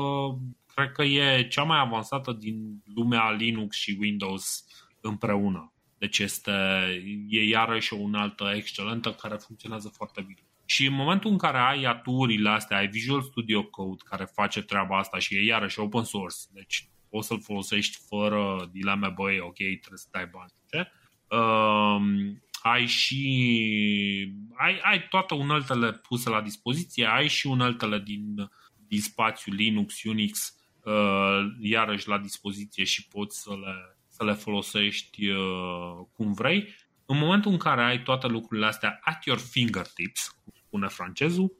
cred 0.73 0.91
că 0.91 1.03
e 1.03 1.47
cea 1.47 1.63
mai 1.63 1.79
avansată 1.79 2.31
din 2.31 2.81
lumea 2.95 3.31
Linux 3.31 3.75
și 3.77 3.97
Windows 3.99 4.65
împreună. 5.01 5.71
Deci 5.97 6.19
este, 6.19 6.51
e 7.29 7.47
iarăși 7.47 7.93
o 7.93 7.97
unaltă 7.97 8.51
excelentă 8.55 9.11
care 9.11 9.35
funcționează 9.35 9.87
foarte 9.87 10.21
bine. 10.21 10.46
Și 10.69 10.85
în 10.85 10.93
momentul 10.93 11.31
în 11.31 11.37
care 11.37 11.57
ai 11.57 11.83
aturile 11.83 12.49
astea, 12.49 12.77
ai 12.77 12.87
Visual 12.87 13.21
Studio 13.21 13.63
Code 13.63 14.03
care 14.05 14.25
face 14.33 14.61
treaba 14.61 14.97
asta 14.97 15.19
și 15.19 15.35
e 15.35 15.43
iarăși 15.43 15.79
open 15.79 16.03
source, 16.03 16.37
deci 16.51 16.89
poți 17.09 17.27
să-l 17.27 17.41
folosești 17.41 17.97
fără 18.07 18.69
dileme, 18.71 19.07
băi, 19.15 19.39
ok, 19.39 19.55
trebuie 19.55 19.97
să 19.97 20.07
dai 20.11 20.25
bani. 20.31 20.51
Ce? 20.69 20.91
Um, 21.35 22.41
ai 22.61 22.85
și 22.85 24.33
ai, 24.53 24.79
ai 24.83 25.07
toate 25.07 25.33
uneltele 25.33 25.91
puse 25.91 26.29
la 26.29 26.41
dispoziție, 26.41 27.05
ai 27.05 27.27
și 27.27 27.47
uneltele 27.47 27.99
din, 27.99 28.49
din 28.87 29.01
spațiu 29.01 29.53
Linux, 29.53 30.03
Unix, 30.03 30.55
uh, 30.83 31.39
iarăși 31.61 32.07
la 32.07 32.17
dispoziție 32.17 32.83
și 32.83 33.07
poți 33.07 33.41
să 33.41 33.49
le, 33.49 33.97
să 34.07 34.23
le 34.23 34.33
folosești 34.33 35.27
uh, 35.27 36.05
cum 36.13 36.33
vrei. 36.33 36.75
În 37.05 37.17
momentul 37.17 37.51
în 37.51 37.57
care 37.57 37.83
ai 37.83 38.03
toate 38.03 38.27
lucrurile 38.27 38.65
astea 38.65 38.99
at 39.01 39.25
your 39.25 39.39
fingertips, 39.39 40.36
spune 40.77 40.87
francezul. 40.87 41.51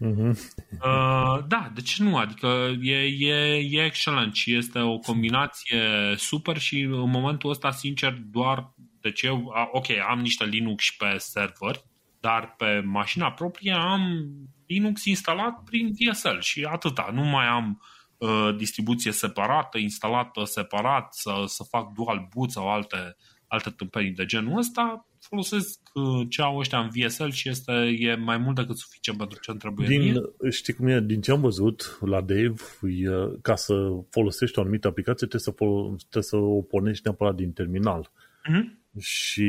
Uh-huh. 0.00 0.30
Uh, 0.70 1.44
da, 1.48 1.70
de 1.74 1.80
ce 1.80 2.02
nu? 2.02 2.16
Adică 2.16 2.76
e, 2.80 2.96
e, 3.18 3.56
e 3.70 3.84
excelent 3.84 4.34
și 4.34 4.56
este 4.56 4.78
o 4.78 4.98
combinație 4.98 6.14
super 6.16 6.58
și 6.58 6.80
în 6.80 7.10
momentul 7.10 7.50
ăsta, 7.50 7.70
sincer, 7.70 8.18
doar 8.30 8.74
deci 9.00 9.22
eu, 9.22 9.52
ok, 9.72 9.86
am 10.08 10.20
niște 10.20 10.44
Linux 10.44 10.90
pe 10.98 11.16
server, 11.18 11.76
dar 12.20 12.54
pe 12.56 12.82
mașina 12.84 13.32
proprie 13.32 13.72
am 13.72 14.30
Linux 14.66 15.04
instalat 15.04 15.62
prin 15.64 15.92
DSL 15.92 16.38
și 16.38 16.64
atâta. 16.64 17.10
Nu 17.12 17.22
mai 17.22 17.46
am 17.46 17.82
uh, 18.18 18.56
distribuție 18.56 19.12
separată, 19.12 19.78
instalată 19.78 20.44
separat, 20.44 21.14
să, 21.14 21.44
să 21.46 21.62
fac 21.62 21.92
dual 21.92 22.28
boot 22.34 22.50
sau 22.50 22.70
alte, 22.70 23.16
alte 23.46 23.70
tâmpenii 23.70 24.10
de 24.12 24.24
genul 24.26 24.58
ăsta 24.58 25.09
folosesc 25.30 25.80
uh, 25.94 26.26
ce 26.28 26.42
au 26.42 26.56
ăștia 26.56 26.78
în 26.78 26.88
VSL 26.88 27.28
și 27.28 27.48
este 27.48 27.72
e 27.98 28.14
mai 28.14 28.38
mult 28.38 28.56
decât 28.56 28.76
suficient 28.76 29.18
pentru 29.18 29.38
ce 29.40 29.50
îmi 29.50 29.60
trebuie 29.60 29.88
din, 29.88 30.22
Știi 30.50 30.72
cum 30.72 30.86
e? 30.86 31.00
Din 31.00 31.20
ce 31.20 31.30
am 31.30 31.40
văzut 31.40 31.98
la 32.00 32.20
Dave, 32.20 32.54
e, 32.82 33.38
ca 33.42 33.56
să 33.56 33.74
folosești 34.10 34.58
o 34.58 34.60
anumită 34.60 34.88
aplicație, 34.88 35.26
trebuie 35.26 35.40
să, 35.40 35.50
fol- 35.50 35.96
trebuie 35.96 36.22
să 36.22 36.36
o 36.36 36.60
pornești 36.62 37.02
neapărat 37.04 37.34
din 37.34 37.52
terminal. 37.52 38.10
Uh-huh. 38.10 39.00
Și 39.00 39.48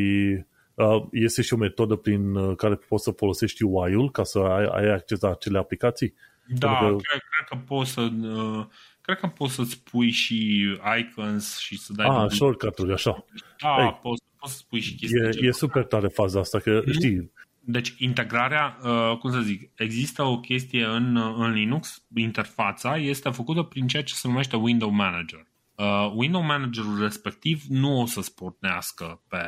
Uh, 0.73 1.05
este 1.11 1.41
și 1.41 1.53
o 1.53 1.57
metodă 1.57 1.95
prin 1.95 2.35
uh, 2.35 2.55
care 2.55 2.75
poți 2.75 3.03
să 3.03 3.11
folosești 3.11 3.63
UI-ul 3.63 4.11
ca 4.11 4.23
să 4.23 4.39
ai, 4.39 4.65
ai 4.65 4.93
acces 4.93 5.19
la 5.19 5.29
acele 5.29 5.57
aplicații? 5.57 6.13
Da, 6.47 6.77
că... 6.77 6.85
cred, 6.85 7.21
cred 7.29 7.47
că 7.49 7.55
poți 7.65 7.91
să... 7.91 8.01
Uh, 8.01 8.65
cred 9.01 9.17
că 9.17 9.27
poți 9.27 9.53
să-ți 9.53 9.83
pui 9.83 10.09
și 10.09 10.67
icons 10.99 11.57
și 11.57 11.77
să 11.77 11.93
dai... 11.93 12.07
Ah, 12.07 12.29
shortcut-uri, 12.29 12.93
așa. 12.93 13.25
Da, 13.61 13.75
hey, 13.77 13.99
poți, 14.01 14.23
poți 14.39 14.53
să 14.53 14.63
pui 14.69 14.79
și 14.79 14.95
chestii. 14.95 15.45
E, 15.45 15.47
e 15.47 15.51
super 15.51 15.83
tare 15.83 16.07
faza 16.07 16.39
asta, 16.39 16.59
că 16.59 16.81
mm-hmm. 16.81 16.91
știi... 16.91 17.31
Deci 17.63 17.93
integrarea, 17.97 18.77
uh, 18.83 19.17
cum 19.17 19.31
să 19.31 19.39
zic, 19.39 19.71
există 19.75 20.23
o 20.23 20.39
chestie 20.39 20.85
în, 20.85 21.17
în 21.17 21.51
Linux, 21.51 22.03
interfața 22.15 22.97
este 22.97 23.29
făcută 23.29 23.61
prin 23.61 23.87
ceea 23.87 24.03
ce 24.03 24.13
se 24.13 24.27
numește 24.27 24.55
Window 24.55 24.89
Manager. 24.89 25.47
Uh, 25.75 26.11
window 26.15 26.41
Managerul 26.41 26.99
respectiv 26.99 27.63
nu 27.69 28.01
o 28.01 28.05
să-ți 28.05 28.35
pornească 28.35 29.21
pe, 29.27 29.45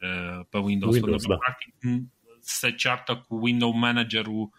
uh, 0.00 0.44
pe 0.50 0.58
Windows, 0.58 0.94
Windows 0.94 1.26
da. 1.26 1.36
practic 1.36 1.74
se 2.40 2.70
ceartă 2.70 3.24
cu 3.28 3.34
Window 3.34 3.70
Managerul 3.70 4.50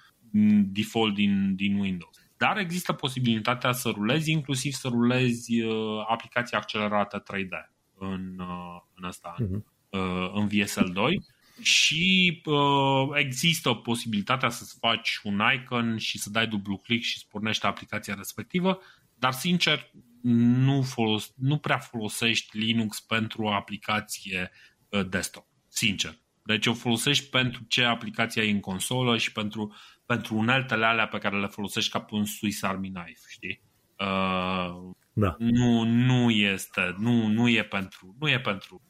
default 0.71 1.13
din, 1.13 1.55
din 1.55 1.79
Windows. 1.79 2.20
Dar 2.41 2.57
există 2.57 2.93
posibilitatea 2.93 3.71
să 3.71 3.89
rulezi, 3.89 4.31
inclusiv 4.31 4.73
să 4.73 4.87
rulezi 4.87 5.61
uh, 5.61 6.05
aplicații 6.07 6.57
accelerată 6.57 7.23
3D 7.23 7.69
în, 7.97 8.39
uh, 8.39 8.81
în 8.95 9.03
asta, 9.03 9.35
uh-huh. 9.39 9.63
uh, 9.89 10.31
în 10.33 10.49
VSL2 10.49 11.23
și 11.61 12.41
uh, 12.45 13.09
există 13.13 13.73
posibilitatea 13.73 14.49
să-ți 14.49 14.77
faci 14.79 15.19
un 15.23 15.41
icon 15.55 15.97
și 15.97 16.19
să 16.19 16.29
dai 16.29 16.47
dublu 16.47 16.77
click 16.77 17.03
și 17.03 17.17
să 17.17 17.25
pornești 17.29 17.65
aplicația 17.65 18.13
respectivă, 18.13 18.79
dar 19.15 19.31
sincer 19.31 19.91
nu, 20.21 20.81
folos, 20.81 21.33
nu 21.35 21.57
prea 21.57 21.77
folosești 21.77 22.57
Linux 22.57 22.99
pentru 22.99 23.43
o 23.43 23.53
aplicație 23.53 24.51
uh, 24.89 25.07
desktop, 25.09 25.45
sincer. 25.67 26.19
Deci 26.43 26.65
o 26.65 26.73
folosești 26.73 27.29
pentru 27.29 27.63
ce 27.67 27.83
aplicația 27.83 28.41
ai 28.41 28.51
în 28.51 28.59
consolă 28.59 29.17
și 29.17 29.31
pentru, 29.31 29.75
pentru 30.11 30.35
uneltele 30.35 30.85
alea 30.85 31.07
pe 31.07 31.17
care 31.17 31.39
le 31.39 31.47
folosești 31.47 31.91
ca 31.91 31.99
pe 31.99 32.15
un 32.15 32.25
Swiss 32.25 32.63
Army 32.63 32.91
Knife, 32.91 33.27
știi? 33.27 33.61
Uh, 33.99 34.91
da. 35.13 35.35
Nu, 35.37 35.83
nu 35.83 36.29
este, 36.29 36.95
nu, 36.97 37.27
nu 37.27 37.49
e 37.49 37.63
pentru, 37.63 38.15
nu 38.19 38.29
e 38.29 38.39
pentru. 38.39 38.81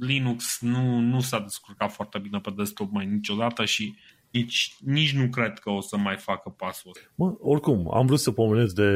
Linux 0.00 0.60
nu, 0.60 0.98
nu 0.98 1.20
s-a 1.20 1.40
descurcat 1.40 1.92
foarte 1.92 2.18
bine 2.18 2.38
pe 2.38 2.52
desktop 2.56 2.90
mai 2.90 3.06
niciodată 3.06 3.64
și 3.64 3.94
nici, 4.30 4.76
nici 4.84 5.14
nu 5.14 5.28
cred 5.28 5.58
că 5.58 5.70
o 5.70 5.80
să 5.80 5.96
mai 5.96 6.16
facă 6.16 6.54
pasul 6.56 6.90
ăsta. 6.90 7.10
Mă, 7.14 7.34
oricum, 7.40 7.94
am 7.94 8.06
vrut 8.06 8.18
să 8.18 8.30
pomenesc 8.30 8.74
de 8.74 8.90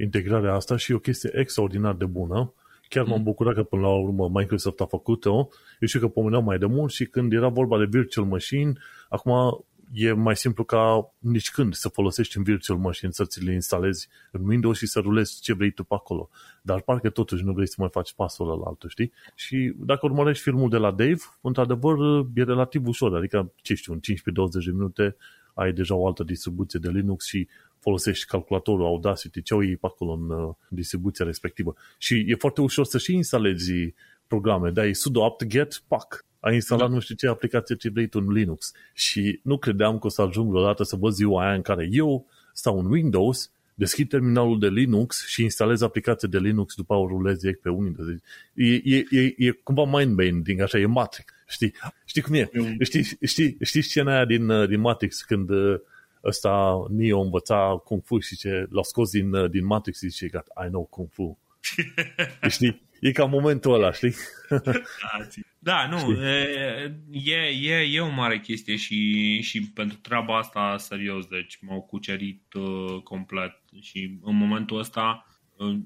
integrarea 0.00 0.54
asta 0.54 0.76
și 0.76 0.92
o 0.92 0.98
chestie 0.98 1.30
extraordinar 1.34 1.94
de 1.94 2.06
bună. 2.06 2.54
Chiar 2.88 3.04
m-am 3.04 3.18
mm. 3.18 3.24
bucurat 3.24 3.54
că 3.54 3.62
până 3.62 3.82
la 3.82 3.94
urmă 3.94 4.30
Microsoft 4.32 4.80
a 4.80 4.86
făcut-o. 4.86 5.48
Eu 5.80 5.88
știu 5.88 6.00
că 6.00 6.08
pomeneam 6.08 6.44
mai 6.44 6.58
de 6.58 6.66
mult 6.66 6.92
și 6.92 7.04
când 7.04 7.32
era 7.32 7.48
vorba 7.48 7.78
de 7.78 7.86
virtual 7.90 8.26
machine, 8.26 8.72
acum 9.08 9.64
e 9.94 10.12
mai 10.12 10.36
simplu 10.36 10.64
ca 10.64 11.14
nici 11.18 11.50
când 11.50 11.74
să 11.74 11.88
folosești 11.88 12.36
în 12.36 12.42
virtual 12.42 12.78
machine, 12.78 13.10
să 13.10 13.24
ți 13.24 13.44
le 13.44 13.52
instalezi 13.52 14.08
în 14.30 14.48
Windows 14.48 14.76
și 14.76 14.86
să 14.86 15.00
rulezi 15.00 15.40
ce 15.40 15.52
vrei 15.52 15.70
tu 15.70 15.84
pe 15.84 15.94
acolo. 15.94 16.30
Dar 16.62 16.80
parcă 16.80 17.10
totuși 17.10 17.44
nu 17.44 17.52
vrei 17.52 17.68
să 17.68 17.74
mai 17.78 17.88
faci 17.92 18.14
pasul 18.14 18.50
ăla 18.50 18.62
altul, 18.66 18.88
știi? 18.88 19.12
Și 19.34 19.72
dacă 19.76 20.06
urmărești 20.06 20.42
filmul 20.42 20.68
de 20.68 20.76
la 20.76 20.90
Dave, 20.90 21.20
într-adevăr 21.40 21.98
e 22.34 22.42
relativ 22.42 22.86
ușor, 22.86 23.16
adică, 23.16 23.52
ce 23.56 23.74
știu, 23.74 23.92
în 23.92 23.98
15-20 23.98 24.02
de 24.64 24.70
minute 24.70 25.16
ai 25.54 25.72
deja 25.72 25.94
o 25.94 26.06
altă 26.06 26.22
distribuție 26.22 26.78
de 26.82 26.90
Linux 26.90 27.26
și 27.26 27.48
folosești 27.78 28.26
calculatorul 28.26 28.84
Audacity, 28.84 29.42
ce 29.42 29.54
au 29.54 29.64
ei 29.64 29.76
pe 29.76 29.86
acolo 29.86 30.12
în 30.12 30.30
uh, 30.30 30.54
distribuția 30.68 31.24
respectivă. 31.24 31.74
Și 31.98 32.24
e 32.26 32.34
foarte 32.34 32.60
ușor 32.60 32.84
să 32.84 32.98
și 32.98 33.14
instalezi 33.14 33.72
programe, 34.26 34.70
dai 34.70 34.94
sudo 34.94 35.24
apt-get, 35.24 35.82
pac, 35.88 36.24
ai 36.44 36.54
instalat 36.54 36.88
da. 36.88 36.94
nu 36.94 37.00
știu 37.00 37.14
ce 37.14 37.28
aplicație 37.28 37.74
ce 37.74 37.88
vrei 37.88 38.06
tu 38.06 38.18
în 38.26 38.32
Linux. 38.32 38.72
Și 38.92 39.40
nu 39.42 39.58
credeam 39.58 39.98
că 39.98 40.06
o 40.06 40.10
să 40.10 40.22
ajung 40.22 40.50
vreodată 40.50 40.82
să 40.82 40.96
văd 40.96 41.12
ziua 41.12 41.44
aia 41.44 41.54
în 41.54 41.62
care 41.62 41.88
eu 41.90 42.26
stau 42.52 42.78
în 42.78 42.86
Windows, 42.86 43.50
deschid 43.74 44.08
terminalul 44.08 44.58
de 44.58 44.68
Linux 44.68 45.26
și 45.26 45.42
instalez 45.42 45.80
aplicație 45.80 46.28
de 46.30 46.38
Linux, 46.38 46.74
după 46.74 46.94
o 46.94 47.06
rulez 47.06 47.38
direct 47.38 47.60
pe 47.60 47.68
Windows. 47.68 48.08
E, 48.54 48.74
e, 48.74 49.04
e, 49.10 49.34
e 49.36 49.50
cumva 49.50 49.84
mind-bending, 49.84 50.60
așa, 50.60 50.78
e 50.78 50.86
Matrix. 50.86 51.32
Știi, 51.48 51.74
știi 52.04 52.22
cum 52.22 52.34
e? 52.34 52.50
Știi, 52.80 53.18
știi, 53.22 53.56
știi 53.60 53.82
scena 53.82 54.14
aia 54.14 54.24
din, 54.24 54.66
din 54.66 54.80
Matrix 54.80 55.22
când 55.22 55.50
uh, 55.50 55.80
ăsta 56.24 56.84
Neo 56.90 57.20
învăța 57.20 57.80
Kung 57.84 58.02
Fu 58.04 58.18
și 58.18 58.36
ce 58.36 58.66
l-a 58.70 58.82
scos 58.82 59.10
din, 59.10 59.32
uh, 59.32 59.50
din 59.50 59.64
Matrix 59.64 59.98
și 59.98 60.08
zice, 60.08 60.44
I 60.64 60.68
know 60.68 60.84
Kung 60.84 61.08
Fu. 61.10 61.38
știi? 62.48 62.82
E 63.04 63.12
ca 63.12 63.24
momentul 63.24 63.74
ăla, 63.74 63.92
știi? 63.92 64.14
da, 65.58 65.86
nu, 65.88 66.24
e, 67.10 67.48
e, 67.62 67.76
e 67.90 68.00
o 68.00 68.08
mare 68.08 68.40
chestie 68.40 68.76
și, 68.76 69.40
și 69.40 69.70
pentru 69.70 69.98
treaba 69.98 70.38
asta 70.38 70.76
serios, 70.78 71.26
deci 71.26 71.58
m-au 71.60 71.82
cucerit 71.82 72.52
uh, 72.54 73.02
complet 73.02 73.52
și 73.80 74.18
în 74.22 74.36
momentul 74.36 74.78
ăsta 74.78 75.26
uh, 75.56 75.76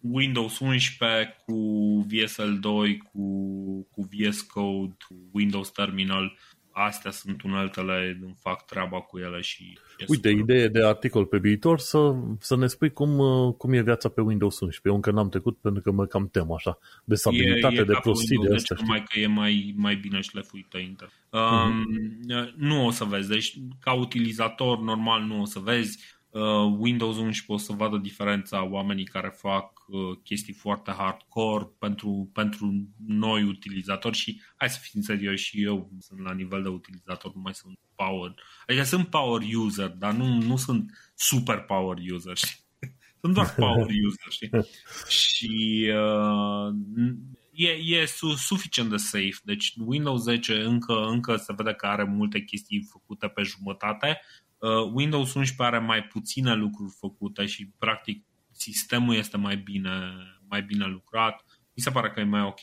Windows 0.00 0.58
11 0.58 1.36
cu 1.46 2.06
VSL2, 2.10 2.96
cu, 3.12 3.26
cu 3.90 4.08
VS 4.10 4.40
Code, 4.40 4.96
cu 5.08 5.28
Windows 5.32 5.70
Terminal 5.70 6.24
uh, 6.24 6.51
astea 6.72 7.10
sunt 7.10 7.42
uneltele, 7.42 8.18
îmi 8.22 8.36
fac 8.40 8.66
treaba 8.66 9.00
cu 9.00 9.18
ele 9.18 9.40
și... 9.40 9.78
Uite, 10.06 10.28
super. 10.28 10.32
idee 10.32 10.68
de 10.68 10.84
articol 10.84 11.26
pe 11.26 11.38
viitor 11.38 11.78
să, 11.78 12.14
să 12.38 12.56
ne 12.56 12.66
spui 12.66 12.92
cum, 12.92 13.18
uh, 13.18 13.54
cum 13.54 13.72
e 13.72 13.82
viața 13.82 14.08
pe 14.08 14.20
Windows 14.20 14.60
11. 14.60 14.88
Eu 14.88 14.94
încă 14.94 15.10
n-am 15.10 15.28
trecut 15.28 15.58
pentru 15.58 15.82
că 15.82 15.90
mă 15.90 16.06
cam 16.06 16.28
tem 16.28 16.52
așa, 16.52 16.78
de 17.04 17.14
stabilitate, 17.14 17.74
e, 17.74 17.80
e 17.80 17.84
de 17.84 17.98
prostii 18.02 18.38
de 18.38 18.54
astea. 18.54 18.76
Numai 18.80 19.02
că 19.02 19.18
e 19.18 19.26
mai, 19.26 19.74
mai 19.76 19.94
bine 19.94 20.20
șlefuită 20.20 20.78
Intel. 20.78 21.10
Um, 21.30 21.40
uh-huh. 21.40 22.52
Nu 22.56 22.86
o 22.86 22.90
să 22.90 23.04
vezi, 23.04 23.28
deci 23.28 23.54
ca 23.80 23.92
utilizator 23.92 24.78
normal 24.78 25.22
nu 25.22 25.40
o 25.40 25.44
să 25.44 25.58
vezi 25.58 25.98
uh, 25.98 26.21
Windows 26.78 27.16
11 27.16 27.52
o 27.52 27.56
să 27.56 27.72
vadă 27.72 27.96
diferența 27.96 28.64
oamenii 28.64 29.04
care 29.04 29.28
fac 29.28 29.72
uh, 29.86 30.18
chestii 30.22 30.52
foarte 30.52 30.90
hardcore 30.90 31.68
pentru, 31.78 32.30
pentru 32.32 32.88
noi 33.06 33.42
utilizatori 33.42 34.16
și 34.16 34.40
hai 34.56 34.70
să 34.70 34.78
fim 34.82 35.00
serioși 35.00 35.44
și 35.44 35.62
eu 35.62 35.90
sunt 36.00 36.20
la 36.20 36.32
nivel 36.32 36.62
de 36.62 36.68
utilizator, 36.68 37.34
nu 37.34 37.40
mai 37.40 37.54
sunt 37.54 37.78
power. 37.94 38.34
Adică 38.66 38.84
sunt 38.84 39.06
power 39.06 39.42
user, 39.54 39.88
dar 39.88 40.12
nu, 40.12 40.40
nu 40.40 40.56
sunt 40.56 41.12
super 41.14 41.60
power 41.60 41.96
user, 42.12 42.36
știi? 42.36 42.60
Sunt 43.20 43.34
doar 43.34 43.54
power 43.54 43.86
user, 44.06 44.30
știi? 44.30 44.50
și 45.08 45.90
uh, 45.94 46.74
e, 47.52 47.70
e 47.70 48.04
su- 48.06 48.34
suficient 48.34 48.90
de 48.90 48.96
safe. 48.96 49.36
Deci 49.42 49.74
Windows 49.86 50.22
10 50.22 50.62
încă, 50.62 51.04
încă 51.06 51.36
se 51.36 51.52
vede 51.56 51.72
că 51.72 51.86
are 51.86 52.04
multe 52.04 52.40
chestii 52.40 52.88
făcute 52.90 53.28
pe 53.28 53.42
jumătate, 53.42 54.20
Uh, 54.20 54.42
Windows 54.92 55.34
11 55.34 55.62
are 55.62 55.78
mai 55.78 56.02
puține 56.02 56.54
lucruri 56.54 56.92
făcute 56.98 57.46
și 57.46 57.70
practic 57.78 58.24
sistemul 58.50 59.14
este 59.14 59.36
mai 59.36 59.56
bine, 59.56 59.90
mai 60.48 60.62
bine 60.62 60.86
lucrat. 60.86 61.44
Mi 61.74 61.82
se 61.82 61.90
pare 61.90 62.10
că 62.10 62.20
e 62.20 62.24
mai 62.24 62.42
ok 62.42 62.60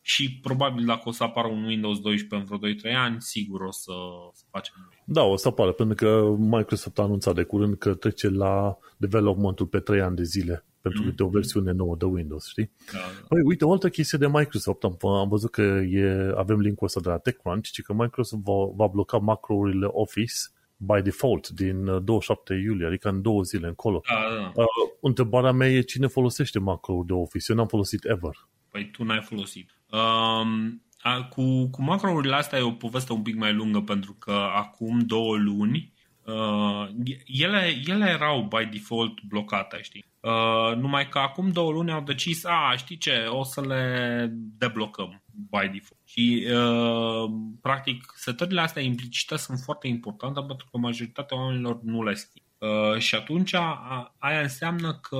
și 0.00 0.38
probabil 0.40 0.84
dacă 0.84 1.08
o 1.08 1.12
să 1.12 1.22
apară 1.22 1.48
un 1.48 1.64
Windows 1.64 2.00
12 2.00 2.34
în 2.50 2.58
vreo 2.58 2.92
2-3 2.92 2.96
ani, 2.96 3.16
sigur 3.20 3.60
o 3.60 3.70
să, 3.70 3.92
să 4.32 4.44
facem 4.50 4.74
Da, 5.04 5.22
o 5.22 5.36
să 5.36 5.48
apară, 5.48 5.72
pentru 5.72 5.94
că 5.94 6.36
Microsoft 6.38 6.98
a 6.98 7.02
anunțat 7.02 7.34
de 7.34 7.42
curând 7.42 7.78
că 7.78 7.94
trece 7.94 8.28
la 8.28 8.78
developmentul 8.96 9.66
pe 9.66 9.78
3 9.78 10.00
ani 10.00 10.16
de 10.16 10.22
zile 10.22 10.64
pentru 10.80 11.02
mm-hmm. 11.02 11.26
o 11.26 11.28
versiune 11.28 11.72
nouă 11.72 11.96
de 11.96 12.04
Windows, 12.04 12.48
știi? 12.48 12.70
Da, 12.92 12.98
da. 12.98 13.26
Păi, 13.28 13.40
uite, 13.44 13.64
o 13.64 13.72
altă 13.72 13.88
chestie 13.88 14.18
de 14.18 14.26
Microsoft, 14.26 14.84
am, 14.84 14.98
am 15.02 15.28
văzut 15.28 15.50
că 15.50 15.62
e, 15.88 16.32
avem 16.36 16.60
linkul 16.60 16.86
ăsta 16.86 17.00
de 17.00 17.08
la 17.08 17.18
TechCrunch, 17.18 17.68
ci 17.68 17.82
că 17.82 17.92
Microsoft 17.92 18.42
va, 18.42 18.52
va 18.74 18.86
bloca 18.86 19.18
macrourile 19.18 19.86
Office 19.90 20.34
by 20.78 21.02
default 21.02 21.48
din 21.48 22.04
27 22.04 22.54
uh, 22.54 22.60
iulie, 22.62 22.86
adică 22.86 23.08
în 23.08 23.22
două 23.22 23.42
zile 23.42 23.66
încolo. 23.66 24.00
Da, 24.08 24.34
da. 24.36 24.52
Uh, 24.54 24.66
întrebarea 25.00 25.52
mea 25.52 25.68
e 25.68 25.80
cine 25.80 26.06
folosește 26.06 26.58
macro 26.58 27.02
de 27.06 27.12
Office? 27.12 27.44
Eu 27.48 27.56
n-am 27.56 27.66
folosit 27.66 28.04
ever. 28.04 28.48
Păi 28.70 28.90
tu 28.90 29.04
n-ai 29.04 29.22
folosit. 29.22 29.70
Um, 29.90 30.82
a, 30.98 31.24
cu, 31.24 31.68
cu 31.68 31.82
macrourile 31.82 32.34
astea 32.34 32.58
e 32.58 32.62
o 32.62 32.70
poveste 32.70 33.12
un 33.12 33.22
pic 33.22 33.36
mai 33.36 33.52
lungă 33.52 33.80
pentru 33.80 34.12
că 34.12 34.32
acum 34.54 34.98
două 34.98 35.36
luni 35.36 35.92
uh, 36.32 36.88
ele, 37.26 37.80
ele 37.86 38.08
erau 38.08 38.42
by 38.42 38.68
default 38.72 39.22
blocate, 39.22 39.78
știi? 39.82 40.04
Uh, 40.20 40.76
numai 40.76 41.08
că 41.08 41.18
acum 41.18 41.50
două 41.50 41.72
luni 41.72 41.92
au 41.92 42.00
decis, 42.00 42.44
a, 42.44 42.74
știi 42.76 42.96
ce, 42.96 43.26
o 43.28 43.44
să 43.44 43.60
le 43.60 44.26
deblocăm 44.58 45.22
by 45.32 45.66
default. 45.72 45.98
Și, 46.04 46.46
uh, 46.52 47.30
practic, 47.60 48.12
setările 48.16 48.60
astea 48.60 48.82
implicite 48.82 49.36
sunt 49.36 49.58
foarte 49.58 49.88
importante 49.88 50.40
pentru 50.46 50.66
că 50.70 50.78
majoritatea 50.78 51.36
oamenilor 51.36 51.80
nu 51.82 52.02
le 52.02 52.14
știu. 52.14 52.42
Uh, 52.58 52.98
și 52.98 53.14
atunci 53.14 53.54
a, 53.54 54.14
aia 54.18 54.40
înseamnă 54.40 54.98
că 55.02 55.18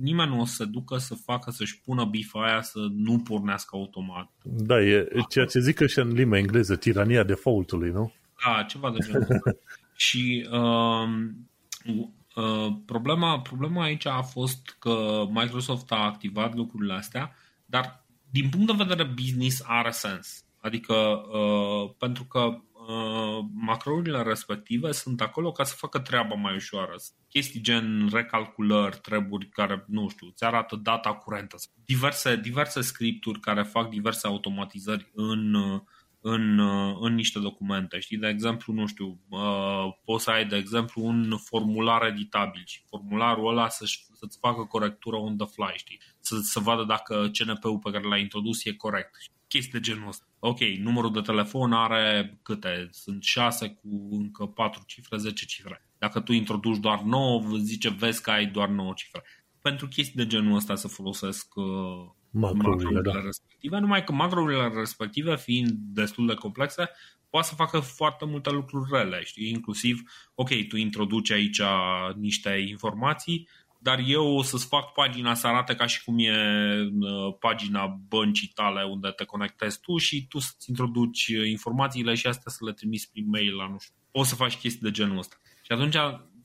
nimeni 0.00 0.30
nu 0.30 0.40
o 0.40 0.44
să 0.44 0.64
ducă 0.64 0.96
să 0.96 1.14
facă, 1.14 1.50
să-și 1.50 1.80
pună 1.80 2.04
bifa 2.04 2.44
aia 2.44 2.62
să 2.62 2.78
nu 2.90 3.18
pornească 3.18 3.76
automat. 3.76 4.30
Da, 4.42 4.80
e 4.80 5.08
ceea 5.28 5.44
ce 5.44 5.60
zic 5.60 5.86
și 5.86 5.98
în 5.98 6.12
limba 6.12 6.38
engleză, 6.38 6.76
tirania 6.76 7.22
defaultului, 7.22 7.90
nu? 7.90 8.12
Da, 8.44 8.62
ceva 8.62 8.90
de 8.90 8.98
genul 8.98 9.26
Și 9.96 10.48
uh, 10.50 11.08
uh, 12.34 12.76
problema, 12.86 13.40
problema 13.40 13.82
aici 13.82 14.06
a 14.06 14.22
fost 14.22 14.76
că 14.78 15.26
Microsoft 15.30 15.92
a 15.92 16.04
activat 16.04 16.54
lucrurile 16.54 16.94
astea, 16.94 17.34
dar 17.66 18.04
din 18.30 18.48
punct 18.48 18.66
de 18.66 18.84
vedere 18.84 19.04
business 19.04 19.62
are 19.66 19.90
sens. 19.90 20.44
Adică 20.60 20.94
uh, 20.94 21.94
pentru 21.98 22.24
că 22.24 22.40
uh, 22.88 23.44
macrourile 23.54 24.22
respective 24.22 24.92
sunt 24.92 25.20
acolo 25.20 25.52
ca 25.52 25.64
să 25.64 25.74
facă 25.76 25.98
treaba 25.98 26.34
mai 26.34 26.54
ușoară. 26.54 26.94
Chestii 27.28 27.60
gen 27.60 28.08
recalculări, 28.12 28.98
treburi 28.98 29.48
care, 29.48 29.84
nu 29.88 30.08
știu, 30.08 30.26
îți 30.26 30.44
arată 30.44 30.76
data 30.76 31.12
curentă. 31.14 31.56
Diverse, 31.84 32.36
diverse 32.36 32.80
scripturi 32.80 33.40
care 33.40 33.62
fac 33.62 33.88
diverse 33.88 34.26
automatizări 34.26 35.10
în, 35.14 35.54
în, 36.28 36.58
în 37.00 37.14
niște 37.14 37.38
documente. 37.38 37.98
Știi, 37.98 38.16
de 38.16 38.28
exemplu, 38.28 38.72
nu 38.72 38.86
știu, 38.86 39.20
uh, 39.28 39.94
poți 40.04 40.24
să 40.24 40.30
ai, 40.30 40.46
de 40.46 40.56
exemplu, 40.56 41.04
un 41.04 41.36
formular 41.36 42.06
editabil 42.06 42.62
și 42.66 42.82
formularul 42.88 43.48
ăla 43.48 43.68
să, 43.68 43.84
să-ți 44.12 44.38
facă 44.38 44.64
corectură 44.64 45.16
on 45.16 45.36
the 45.36 45.46
fly, 45.46 45.72
știi? 45.74 46.00
Să, 46.20 46.36
să 46.42 46.60
vadă 46.60 46.84
dacă 46.84 47.30
CNP-ul 47.38 47.78
pe 47.78 47.90
care 47.90 48.08
l-ai 48.08 48.20
introdus 48.20 48.64
e 48.64 48.72
corect. 48.72 49.10
Chestii 49.48 49.72
de 49.72 49.80
genul 49.80 50.08
ăsta. 50.08 50.24
Ok, 50.38 50.60
numărul 50.60 51.12
de 51.12 51.20
telefon 51.20 51.72
are 51.72 52.38
câte? 52.42 52.88
Sunt 52.90 53.22
6 53.22 53.68
cu 53.68 54.08
încă 54.10 54.46
4 54.46 54.82
cifre, 54.86 55.16
10 55.16 55.44
cifre. 55.44 55.88
Dacă 55.98 56.20
tu 56.20 56.32
introduci 56.32 56.78
doar 56.78 57.00
9, 57.00 57.42
zice, 57.58 57.88
vezi 57.88 58.22
că 58.22 58.30
ai 58.30 58.46
doar 58.46 58.68
9 58.68 58.92
cifre. 58.96 59.22
Pentru 59.60 59.88
chestii 59.88 60.16
de 60.16 60.26
genul 60.26 60.56
ăsta 60.56 60.74
să 60.74 60.88
folosesc 60.88 61.48
uh, 62.42 62.50
macrourile 62.52 63.00
da. 63.00 63.20
respective, 63.20 63.78
numai 63.78 64.04
că 64.04 64.12
macrourile 64.12 64.68
respective, 64.68 65.36
fiind 65.36 65.70
destul 65.70 66.26
de 66.26 66.34
complexe, 66.34 66.90
poate 67.30 67.46
să 67.46 67.54
facă 67.54 67.80
foarte 67.80 68.24
multe 68.24 68.50
lucruri 68.50 68.90
rele, 68.92 69.22
știi? 69.24 69.50
Inclusiv, 69.50 70.02
ok, 70.34 70.48
tu 70.68 70.76
introduci 70.76 71.30
aici 71.30 71.60
niște 72.14 72.64
informații, 72.68 73.48
dar 73.78 74.02
eu 74.06 74.36
o 74.36 74.42
să-ți 74.42 74.66
fac 74.66 74.92
pagina 74.92 75.34
să 75.34 75.46
arate 75.46 75.74
ca 75.74 75.86
și 75.86 76.04
cum 76.04 76.18
e 76.18 76.32
uh, 77.00 77.34
pagina 77.38 77.86
băncii 78.08 78.50
tale 78.54 78.82
unde 78.82 79.08
te 79.08 79.24
conectezi 79.24 79.80
tu 79.80 79.96
și 79.96 80.26
tu 80.26 80.38
să-ți 80.38 80.70
introduci 80.70 81.26
informațiile 81.26 82.14
și 82.14 82.26
astea 82.26 82.50
să 82.50 82.64
le 82.64 82.72
trimiți 82.72 83.10
prin 83.10 83.28
mail 83.28 83.54
la 83.54 83.68
nu 83.68 83.78
știu. 83.78 83.94
Poți 84.10 84.28
să 84.28 84.34
faci 84.34 84.56
chestii 84.56 84.82
de 84.82 84.90
genul 84.90 85.18
ăsta. 85.18 85.36
Și 85.62 85.72
atunci, 85.72 85.96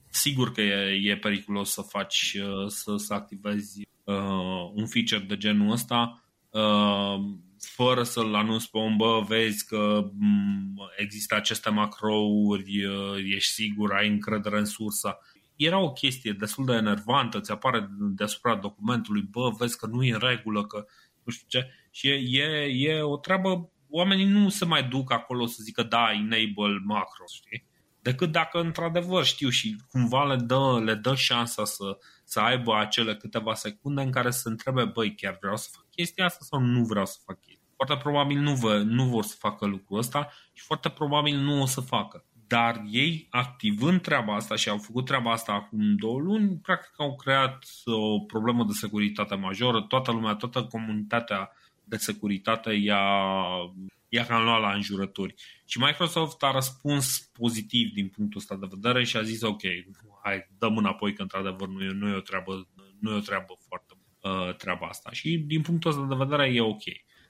sigur 0.09 0.51
că 0.51 0.61
e, 0.61 1.09
e 1.09 1.18
periculos 1.18 1.72
să 1.72 1.81
faci, 1.81 2.38
uh, 2.43 2.68
să, 2.68 2.95
să 2.95 3.13
activezi 3.13 3.81
uh, 4.11 4.71
un 4.73 4.85
feature 4.88 5.25
de 5.27 5.38
genul 5.38 5.71
ăsta 5.71 6.23
uh, 6.49 7.19
fără 7.59 8.03
să-l 8.03 8.35
anunți 8.35 8.69
pe 8.69 8.77
om, 8.77 8.97
bă, 8.97 9.23
vezi 9.27 9.65
că 9.65 10.09
mm, 10.13 10.79
există 10.97 11.35
aceste 11.35 11.69
macrouri, 11.69 12.85
uh, 12.85 13.17
ești 13.35 13.51
sigur, 13.51 13.93
ai 13.93 14.07
încredere 14.07 14.57
în 14.57 14.65
sursă 14.65 15.17
era 15.65 15.79
o 15.79 15.91
chestie 15.91 16.31
destul 16.31 16.65
de 16.65 16.73
enervantă, 16.73 17.39
ți 17.39 17.51
apare 17.51 17.89
deasupra 17.97 18.55
documentului, 18.55 19.21
bă, 19.21 19.49
vezi 19.57 19.77
că 19.77 19.85
nu 19.85 20.03
e 20.03 20.13
în 20.13 20.19
regulă, 20.19 20.65
că 20.65 20.85
nu 21.23 21.31
știu 21.31 21.45
ce. 21.47 21.71
Și 21.91 22.07
e, 22.07 22.13
e, 22.13 22.91
e 22.91 23.01
o 23.01 23.17
treabă, 23.17 23.71
oamenii 23.89 24.25
nu 24.25 24.49
se 24.49 24.65
mai 24.65 24.83
duc 24.83 25.11
acolo 25.11 25.45
să 25.45 25.59
zică 25.63 25.83
da, 25.83 26.11
enable 26.11 26.81
macro, 26.85 27.23
știi? 27.33 27.69
Decât 28.01 28.31
dacă 28.31 28.59
într-adevăr 28.59 29.23
știu 29.23 29.49
și 29.49 29.75
cumva 29.89 30.25
le 30.25 30.35
dă, 30.35 30.81
le 30.83 30.93
dă 30.93 31.15
șansa 31.15 31.65
să, 31.65 31.97
să 32.32 32.40
aibă 32.40 32.76
acele 32.78 33.16
câteva 33.16 33.53
secunde 33.53 34.02
în 34.02 34.12
care 34.12 34.32
să 34.32 34.40
se 34.40 34.49
întrebe, 34.49 34.86
băi, 34.86 35.16
chiar 35.16 35.38
vreau 35.40 35.56
să 35.58 35.70
fac 35.72 35.86
chestia 35.90 36.26
asta 36.26 36.40
sau 36.41 36.60
nu 36.60 36.84
vreau 36.84 37.06
să 37.06 37.18
fac 37.26 37.40
chestia 37.40 37.68
Foarte 37.76 37.98
probabil 38.03 38.40
nu, 38.40 38.53
vă, 38.53 38.78
nu 38.78 39.03
vor 39.03 39.24
să 39.24 39.36
facă 39.40 39.66
lucrul 39.66 39.98
ăsta 39.98 40.30
și 40.53 40.64
foarte 40.64 40.90
probabil 40.90 41.38
nu 41.38 41.62
o 41.62 41.66
să 41.66 41.82
facă. 41.82 42.26
Dar 42.48 42.82
ei, 42.90 43.28
activând 43.30 44.02
treaba 44.02 44.36
asta 44.36 44.56
și 44.56 44.70
au 44.70 44.78
făcut 44.78 45.06
treaba 45.06 45.32
asta 45.32 45.52
acum 45.52 45.95
două 45.95 46.20
luni, 46.20 46.58
practic 46.58 46.94
au 46.98 47.16
creat 47.16 47.66
o 47.86 48.20
problemă 48.20 48.64
de 48.64 48.74
securitate 48.74 49.36
majoră. 49.36 49.82
Toată 49.82 50.12
lumea, 50.12 50.34
toată 50.34 50.64
comunitatea 50.64 51.52
de 51.84 51.98
securitate 51.98 52.74
i-a, 52.74 53.14
i-a 54.13 54.25
cam 54.25 54.43
luat 54.43 54.61
la 54.61 54.73
înjurături. 54.73 55.33
Și 55.65 55.79
Microsoft 55.79 56.43
a 56.43 56.51
răspuns 56.51 57.29
pozitiv 57.39 57.93
din 57.93 58.07
punctul 58.07 58.39
ăsta 58.39 58.55
de 58.55 58.67
vedere 58.69 59.03
și 59.03 59.17
a 59.17 59.21
zis 59.21 59.41
ok, 59.41 59.61
hai, 60.23 60.49
dăm 60.57 60.77
înapoi 60.77 61.13
că 61.13 61.21
într-adevăr 61.21 61.67
nu 61.67 61.83
e, 61.83 61.91
nu 61.91 62.09
e 62.09 62.15
o 62.15 62.19
treabă, 62.19 62.67
nu 62.99 63.11
e 63.11 63.17
o 63.17 63.19
treabă 63.19 63.57
foarte 63.67 63.93
uh, 64.21 64.55
treaba 64.55 64.88
asta. 64.88 65.09
Și 65.11 65.38
din 65.38 65.61
punctul 65.61 65.89
ăsta 65.89 66.05
de 66.09 66.23
vedere 66.23 66.53
e 66.53 66.61
ok. 66.61 66.83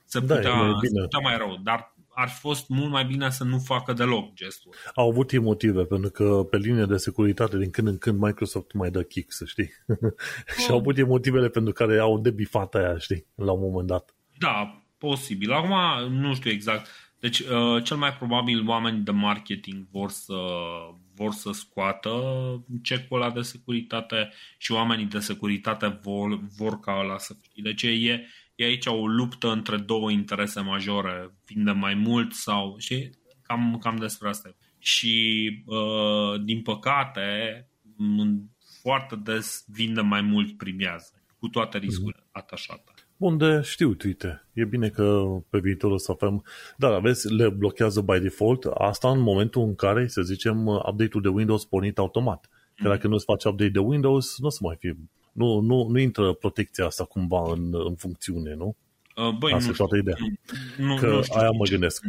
Se 0.06 0.20
da, 0.20 0.36
putea, 0.36 0.52
da, 0.52 0.80
se 0.82 1.02
putea 1.02 1.20
mai 1.20 1.38
rău, 1.38 1.60
dar 1.64 1.96
ar 2.14 2.30
fi 2.30 2.40
fost 2.40 2.70
mult 2.70 2.92
mai 2.92 3.06
bine 3.06 3.30
să 3.30 3.44
nu 3.44 3.60
facă 3.60 3.94
deloc 3.94 4.34
gestul. 4.34 4.74
Au 4.94 5.10
avut 5.10 5.32
ei 5.32 5.40
motive, 5.40 5.84
pentru 5.84 6.10
că 6.10 6.44
pe 6.50 6.58
linie 6.58 6.86
de 6.86 6.98
securitate 6.98 7.58
din 7.58 7.70
când 7.70 7.88
în 7.88 7.98
când 7.98 8.20
Microsoft 8.20 8.74
mai 8.74 8.92
dă 8.92 9.04
kick, 9.04 9.32
să 9.32 9.46
știi. 9.46 9.72
și 10.64 10.72
au 10.72 10.78
avut 10.78 10.98
ei 10.98 11.06
motivele 11.06 11.50
pentru 11.50 11.74
care 11.74 12.00
au 12.00 12.20
debifat 12.20 12.76
aia, 12.76 12.98
știi, 12.98 13.26
la 13.36 13.52
un 13.52 13.60
moment 13.60 13.88
dat. 13.88 14.16
Da, 14.38 14.81
posibil. 15.02 15.52
Acum 15.52 16.14
nu 16.14 16.34
știu 16.34 16.52
exact. 16.52 16.90
Deci, 17.20 17.40
uh, 17.40 17.84
cel 17.84 17.98
mai 17.98 18.14
probabil 18.14 18.68
oamenii 18.68 19.00
de 19.00 19.12
marketing 19.12 19.88
vor 19.92 20.10
să, 20.10 20.40
vor 21.16 21.32
să 21.32 21.52
scoată 21.52 22.12
check-ul 22.84 23.22
ăla 23.22 23.32
de 23.32 23.42
securitate 23.42 24.32
și 24.58 24.72
oamenii 24.72 25.06
de 25.06 25.20
securitate 25.20 26.00
vor, 26.02 26.40
vor 26.58 26.80
ca 26.80 27.00
ăla 27.00 27.18
să 27.18 27.34
fie. 27.42 27.64
Deci 27.64 27.84
e, 27.84 28.28
e 28.56 28.64
aici 28.64 28.86
o 28.86 29.08
luptă 29.08 29.52
între 29.52 29.78
două 29.78 30.12
interese 30.12 30.62
majore, 30.62 31.34
vinde 31.46 31.72
mai 31.72 31.94
mult 31.94 32.34
sau, 32.34 32.76
și 32.78 33.10
cam, 33.42 33.78
cam 33.82 33.96
despre 33.96 34.30
asta. 34.30 34.56
Și, 34.80 35.48
uh, 35.66 36.42
din 36.44 36.62
păcate, 36.62 37.22
foarte 38.82 39.16
des 39.16 39.66
vinde 39.68 40.02
mai 40.02 40.22
mult 40.22 40.58
primează, 40.58 41.14
cu 41.40 41.48
toate 41.48 41.78
riscurile 41.78 42.24
mm-hmm. 42.24 42.32
atașate. 42.32 42.92
Bun, 43.22 43.38
de 43.38 43.62
știu, 43.64 43.96
uite, 44.06 44.46
e 44.54 44.66
bine 44.66 44.90
că 44.90 45.24
pe 45.50 45.60
viitor 45.60 45.92
o 45.92 45.98
să 45.98 46.12
avem, 46.12 46.44
dar 46.78 46.92
aveți, 46.92 47.34
le 47.34 47.50
blochează 47.50 48.02
by 48.02 48.20
default, 48.20 48.66
asta 48.66 49.10
în 49.10 49.20
momentul 49.20 49.62
în 49.62 49.76
care, 49.76 50.08
să 50.08 50.22
zicem, 50.22 50.66
update-ul 50.68 51.22
de 51.22 51.28
Windows 51.28 51.66
pornit 51.66 51.98
automat. 51.98 52.50
Că 52.76 52.88
dacă 52.88 53.08
nu-ți 53.08 53.26
faci 53.26 53.44
update 53.44 53.70
de 53.70 53.80
Windows, 53.80 54.40
nu 54.40 54.48
o 54.48 54.50
să 54.50 54.60
mai 54.62 54.76
fie 54.80 54.98
nu, 55.32 55.60
nu, 55.60 55.88
nu 55.88 56.00
intră 56.00 56.34
protecția 56.34 56.86
asta 56.86 57.04
cumva 57.04 57.52
în, 57.52 57.70
în 57.88 57.96
funcțiune, 57.96 58.54
nu? 58.54 58.76
Uh, 59.16 59.38
băi, 59.38 59.52
asta 59.52 59.66
nu 59.66 59.74
e 59.74 59.78
toată 59.78 59.98
ideea. 59.98 60.18
Nu, 60.78 60.96
că 60.96 61.08
nu 61.08 61.22
știu. 61.22 61.40
aia 61.40 61.52
mă 61.52 61.66
gândesc. 61.66 62.04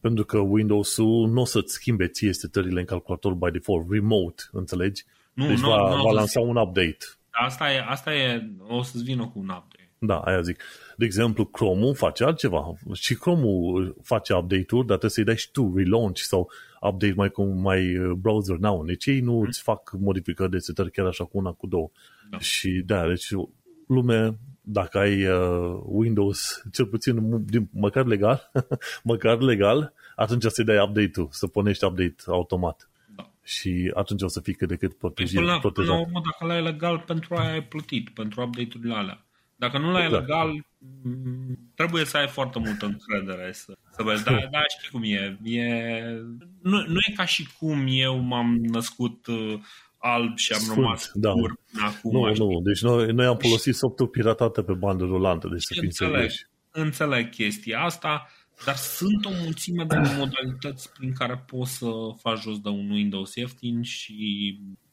Pentru 0.00 0.24
că 0.24 0.38
Windows-ul 0.38 1.28
nu 1.28 1.40
o 1.40 1.44
să-ți 1.44 1.72
schimbe 1.72 2.06
ție 2.06 2.32
setările 2.32 2.80
în 2.80 2.86
calculator 2.86 3.34
by 3.34 3.50
default, 3.50 3.86
remote, 3.90 4.42
înțelegi? 4.52 5.04
Nu, 5.32 5.46
deci 5.46 5.58
nu, 5.58 5.68
va, 5.68 5.96
nu, 5.96 6.02
va 6.02 6.12
lansa 6.12 6.40
un 6.40 6.56
update. 6.56 6.98
Asta 7.30 7.72
e, 7.72 7.84
asta 7.88 8.14
e, 8.14 8.50
o 8.68 8.82
să-ți 8.82 9.04
vină 9.04 9.22
cu 9.22 9.38
un 9.38 9.48
update. 9.48 9.85
Da, 10.06 10.18
aia 10.18 10.40
zic. 10.40 10.62
De 10.96 11.04
exemplu, 11.04 11.44
Chrome-ul 11.44 11.94
face 11.94 12.24
altceva. 12.24 12.72
Și 12.92 13.14
Chrome-ul 13.14 13.96
face 14.02 14.34
update-uri, 14.34 14.86
dar 14.86 14.98
trebuie 14.98 15.10
să-i 15.10 15.24
dai 15.24 15.36
și 15.36 15.50
tu 15.50 15.72
relaunch 15.76 16.18
sau 16.18 16.50
update 16.80 17.14
mai 17.16 17.30
cu 17.30 17.44
mai 17.44 17.98
uh, 17.98 18.10
browser 18.10 18.56
now. 18.56 18.84
Deci 18.84 19.06
ei 19.06 19.20
nu 19.20 19.40
îți 19.40 19.62
fac 19.62 19.92
modificări 19.98 20.50
de 20.50 20.58
setări 20.58 20.90
chiar 20.90 21.06
așa 21.06 21.24
cu 21.24 21.38
una, 21.38 21.52
cu 21.52 21.66
două. 21.66 21.90
Da. 22.30 22.38
Și 22.38 22.82
da, 22.86 23.06
deci 23.06 23.28
lume, 23.86 24.38
dacă 24.60 24.98
ai 24.98 25.26
uh, 25.26 25.80
Windows, 25.84 26.62
cel 26.72 26.86
puțin 26.86 27.44
din, 27.44 27.68
măcar 27.72 28.06
legal, 28.06 28.50
măcar 29.02 29.38
legal, 29.38 29.92
atunci 30.16 30.44
să-i 30.44 30.64
dai 30.64 30.82
update-ul, 30.82 31.28
să 31.30 31.46
punești 31.46 31.84
update 31.84 32.16
automat. 32.26 32.90
Da. 33.16 33.30
Și 33.42 33.90
atunci 33.94 34.22
o 34.22 34.28
să 34.28 34.40
fii 34.40 34.54
cât 34.54 34.68
de 34.68 34.76
cât 34.76 34.94
protejat. 34.94 35.44
Păi 35.44 35.60
până, 35.60 35.72
până 35.72 35.86
la 35.86 36.00
urmă, 36.00 36.20
dacă 36.24 36.52
l-ai 36.52 36.62
legal, 36.62 36.98
pentru 36.98 37.34
aia 37.34 37.52
ai 37.52 37.62
plătit, 37.62 38.08
pentru 38.08 38.42
update-urile 38.42 38.94
alea. 38.94 39.25
Dacă 39.56 39.78
nu 39.78 39.90
l-ai 39.90 40.04
exact. 40.04 40.26
legal, 40.26 40.66
trebuie 41.74 42.04
să 42.04 42.16
ai 42.16 42.28
foarte 42.28 42.58
multă 42.58 42.86
încredere 42.86 43.52
să, 43.52 43.76
să 43.90 44.02
vezi. 44.02 44.24
Da, 44.24 44.30
da, 44.50 44.62
știi 44.68 44.90
cum 44.90 45.02
e. 45.02 45.38
e 45.42 46.00
nu, 46.62 46.76
nu 46.86 46.98
e 47.08 47.12
ca 47.14 47.24
și 47.24 47.48
cum 47.58 47.86
eu 47.88 48.18
m-am 48.18 48.54
născut 48.54 49.26
uh, 49.26 49.58
alb 49.98 50.36
și 50.36 50.52
am 50.52 50.58
Sfânt, 50.58 50.76
rămas 50.76 51.10
da. 51.14 51.30
pur 51.30 51.58
acum. 51.80 52.10
Nu, 52.10 52.34
știi? 52.34 52.46
nu, 52.46 52.60
deci 52.62 52.80
noi, 52.80 53.12
noi 53.12 53.26
am 53.26 53.36
folosit 53.36 53.74
softul 53.74 54.08
piratate 54.08 54.62
pe 54.62 54.72
bandă 54.72 55.04
rulantă, 55.04 55.48
deci 55.48 55.62
să 55.62 55.72
fim 55.72 55.82
înțeleg, 55.82 56.30
înțeleg 56.70 57.30
chestia 57.30 57.80
asta, 57.80 58.30
dar 58.64 58.74
sunt 58.74 59.24
o 59.24 59.30
mulțime 59.42 59.84
de 59.84 59.96
modalități 60.18 60.92
prin 60.92 61.12
care 61.12 61.44
poți 61.46 61.76
să 61.76 61.90
faci 62.20 62.40
jos 62.40 62.60
de 62.60 62.68
un 62.68 62.90
Windows 62.90 63.34
ieftin 63.34 63.82
și 63.82 64.14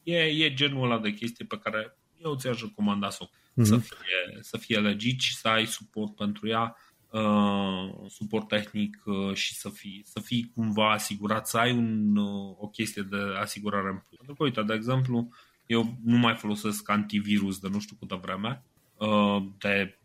e, 0.02 0.16
e 0.16 0.54
genul 0.54 0.84
ăla 0.84 0.98
de 0.98 1.10
chestie 1.10 1.44
pe 1.44 1.58
care 1.62 1.96
eu 2.24 2.34
ți-aș 2.36 2.60
recomanda 2.60 3.10
să, 3.10 3.28
mm-hmm. 3.60 3.64
să, 3.64 3.76
fie, 3.76 4.38
să 4.40 4.56
fie 4.56 4.78
legit 4.80 5.20
și 5.20 5.36
să 5.36 5.48
ai 5.48 5.66
suport 5.66 6.14
pentru 6.14 6.48
ea, 6.48 6.76
uh, 7.10 8.08
suport 8.08 8.48
tehnic 8.48 9.02
uh, 9.04 9.34
și 9.34 9.54
să 9.54 9.68
fii, 9.68 10.02
să 10.04 10.20
fii 10.20 10.50
cumva 10.54 10.92
asigurat, 10.92 11.48
să 11.48 11.58
ai 11.58 11.72
un, 11.72 12.16
uh, 12.16 12.56
o 12.58 12.68
chestie 12.68 13.02
de 13.02 13.20
asigurare 13.40 13.88
în 13.88 13.98
plus. 14.08 14.16
Pentru 14.16 14.34
că, 14.34 14.42
uite, 14.42 14.62
de 14.62 14.74
exemplu, 14.74 15.28
eu 15.66 15.96
nu 16.04 16.16
mai 16.16 16.34
folosesc 16.34 16.88
antivirus 16.88 17.58
de 17.58 17.68
nu 17.68 17.80
știu 17.80 17.96
câtă 17.98 18.20
vreme, 18.22 18.64
uh, 18.96 19.42
de 19.58 19.98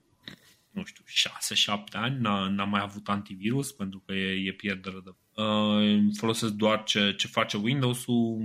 nu 0.71 0.83
știu, 0.83 1.03
6-7 1.05 1.77
ani, 1.91 2.21
n-am 2.21 2.69
mai 2.69 2.81
avut 2.81 3.09
antivirus 3.09 3.71
pentru 3.71 4.03
că 4.05 4.13
e, 4.13 4.47
e 4.47 4.51
pierdere 4.51 4.97
de... 5.03 5.41
Uh, 5.41 5.99
folosesc 6.17 6.51
doar 6.53 6.83
ce, 6.83 7.13
ce 7.17 7.27
face 7.27 7.57
Windows-ul, 7.57 8.37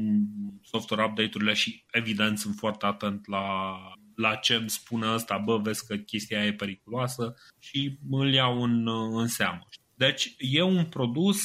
software 0.63 1.05
update-urile 1.05 1.53
și 1.53 1.85
evident 1.91 2.39
sunt 2.39 2.55
foarte 2.55 2.87
atent 2.87 3.27
la, 3.27 3.77
la 4.17 4.35
ce 4.35 4.55
îmi 4.55 4.71
spune 4.71 5.13
ăsta, 5.13 5.39
bă, 5.45 5.59
vezi 5.59 5.87
că 5.87 5.97
chestia 5.97 6.45
e 6.45 6.53
periculoasă 6.53 7.35
și 7.59 7.99
îl 8.11 8.33
iau 8.33 8.63
în, 8.63 8.89
în 9.13 9.27
seamă. 9.27 9.69
Deci 9.95 10.35
e 10.39 10.63
un 10.63 10.85
produs, 10.85 11.39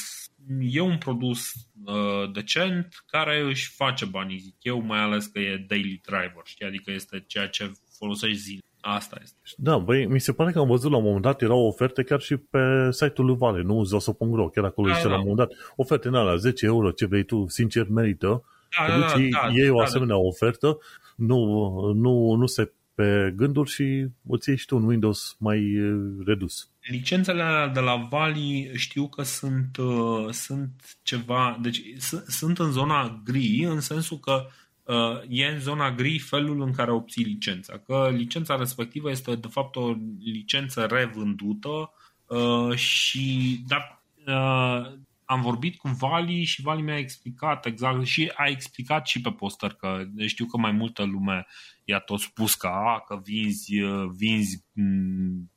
e 0.59 0.79
un 0.79 0.97
produs 0.97 1.51
uh, 1.85 2.31
decent 2.33 3.03
care 3.07 3.41
își 3.41 3.71
face 3.75 4.05
banii, 4.05 4.37
zic 4.37 4.55
eu, 4.61 4.81
mai 4.81 4.99
ales 4.99 5.25
că 5.25 5.39
e 5.39 5.65
daily 5.67 6.01
driver, 6.05 6.41
știi? 6.43 6.65
Adică 6.65 6.91
este 6.91 7.23
ceea 7.27 7.47
ce 7.47 7.71
folosești 7.97 8.37
zile. 8.37 8.59
Asta 8.81 9.17
este. 9.21 9.37
Da, 9.57 9.77
băi, 9.77 10.05
mi 10.05 10.19
se 10.19 10.33
pare 10.33 10.51
că 10.51 10.59
am 10.59 10.67
văzut 10.67 10.91
la 10.91 10.97
un 10.97 11.03
moment 11.03 11.21
dat, 11.21 11.41
erau 11.41 11.59
oferte 11.59 12.03
chiar 12.03 12.19
și 12.19 12.37
pe 12.37 12.91
site-ul 12.91 13.27
lui 13.27 13.35
Vale, 13.37 13.61
nu 13.61 13.83
zoso.ro, 13.83 14.49
chiar 14.49 14.63
acolo 14.63 14.87
da, 14.87 14.93
este 14.93 15.07
da. 15.07 15.13
la 15.13 15.19
un 15.19 15.27
moment 15.27 15.47
dat. 15.47 15.73
Oferte 15.75 16.07
în 16.07 16.15
alea, 16.15 16.35
10 16.35 16.65
euro, 16.65 16.91
ce 16.91 17.05
vrei 17.05 17.23
tu, 17.23 17.45
sincer 17.47 17.87
merită. 17.87 18.43
Da, 18.77 18.87
da, 18.87 18.99
da, 18.99 19.07
da, 19.07 19.51
iei 19.53 19.67
da, 19.67 19.73
o 19.73 19.79
asemenea 19.79 20.15
da. 20.15 20.21
ofertă, 20.21 20.77
nu, 21.19 21.91
nu, 21.93 22.33
nu 22.33 22.45
se 22.45 22.71
pe 22.99 23.33
gânduri 23.35 23.69
și 23.69 24.07
îți 24.27 24.49
iei 24.49 24.57
și 24.57 24.65
tu 24.65 24.75
un 24.75 24.83
Windows 24.83 25.35
mai 25.39 25.77
redus. 26.25 26.69
Licențele 26.79 27.71
de 27.73 27.79
la 27.79 27.95
Vali 28.09 28.71
știu 28.75 29.07
că 29.07 29.23
sunt, 29.23 29.77
uh, 29.77 30.29
sunt 30.31 30.97
ceva, 31.03 31.59
deci 31.61 31.81
sunt 32.27 32.59
în 32.59 32.71
zona 32.71 33.21
gri, 33.25 33.63
în 33.63 33.79
sensul 33.79 34.17
că 34.17 34.47
uh, 34.83 35.21
e 35.29 35.45
în 35.45 35.59
zona 35.59 35.91
gri 35.91 36.19
felul 36.19 36.61
în 36.61 36.71
care 36.71 36.91
obții 36.91 37.23
licența. 37.23 37.77
Că 37.77 38.09
licența 38.15 38.55
respectivă 38.55 39.09
este 39.09 39.35
de 39.35 39.47
fapt 39.47 39.75
o 39.75 39.95
licență 40.23 40.85
revândută 40.85 41.91
uh, 42.27 42.75
și 42.75 43.57
dar 43.67 44.03
uh, 44.27 44.93
am 45.29 45.41
vorbit 45.41 45.77
cu 45.77 45.87
Vali 45.87 46.43
și 46.43 46.61
Vali 46.61 46.81
mi-a 46.81 46.97
explicat 46.97 47.65
exact 47.65 48.05
și 48.05 48.31
a 48.35 48.45
explicat 48.47 49.07
și 49.07 49.21
pe 49.21 49.31
poster 49.31 49.73
că 49.73 50.03
știu 50.25 50.45
că 50.45 50.57
mai 50.57 50.71
multă 50.71 51.03
lume 51.03 51.45
i-a 51.83 51.99
tot 51.99 52.19
spus 52.19 52.55
că, 52.55 52.67
a, 52.67 53.03
că 53.07 53.19
vinzi, 53.23 53.73
vinzi 54.15 54.65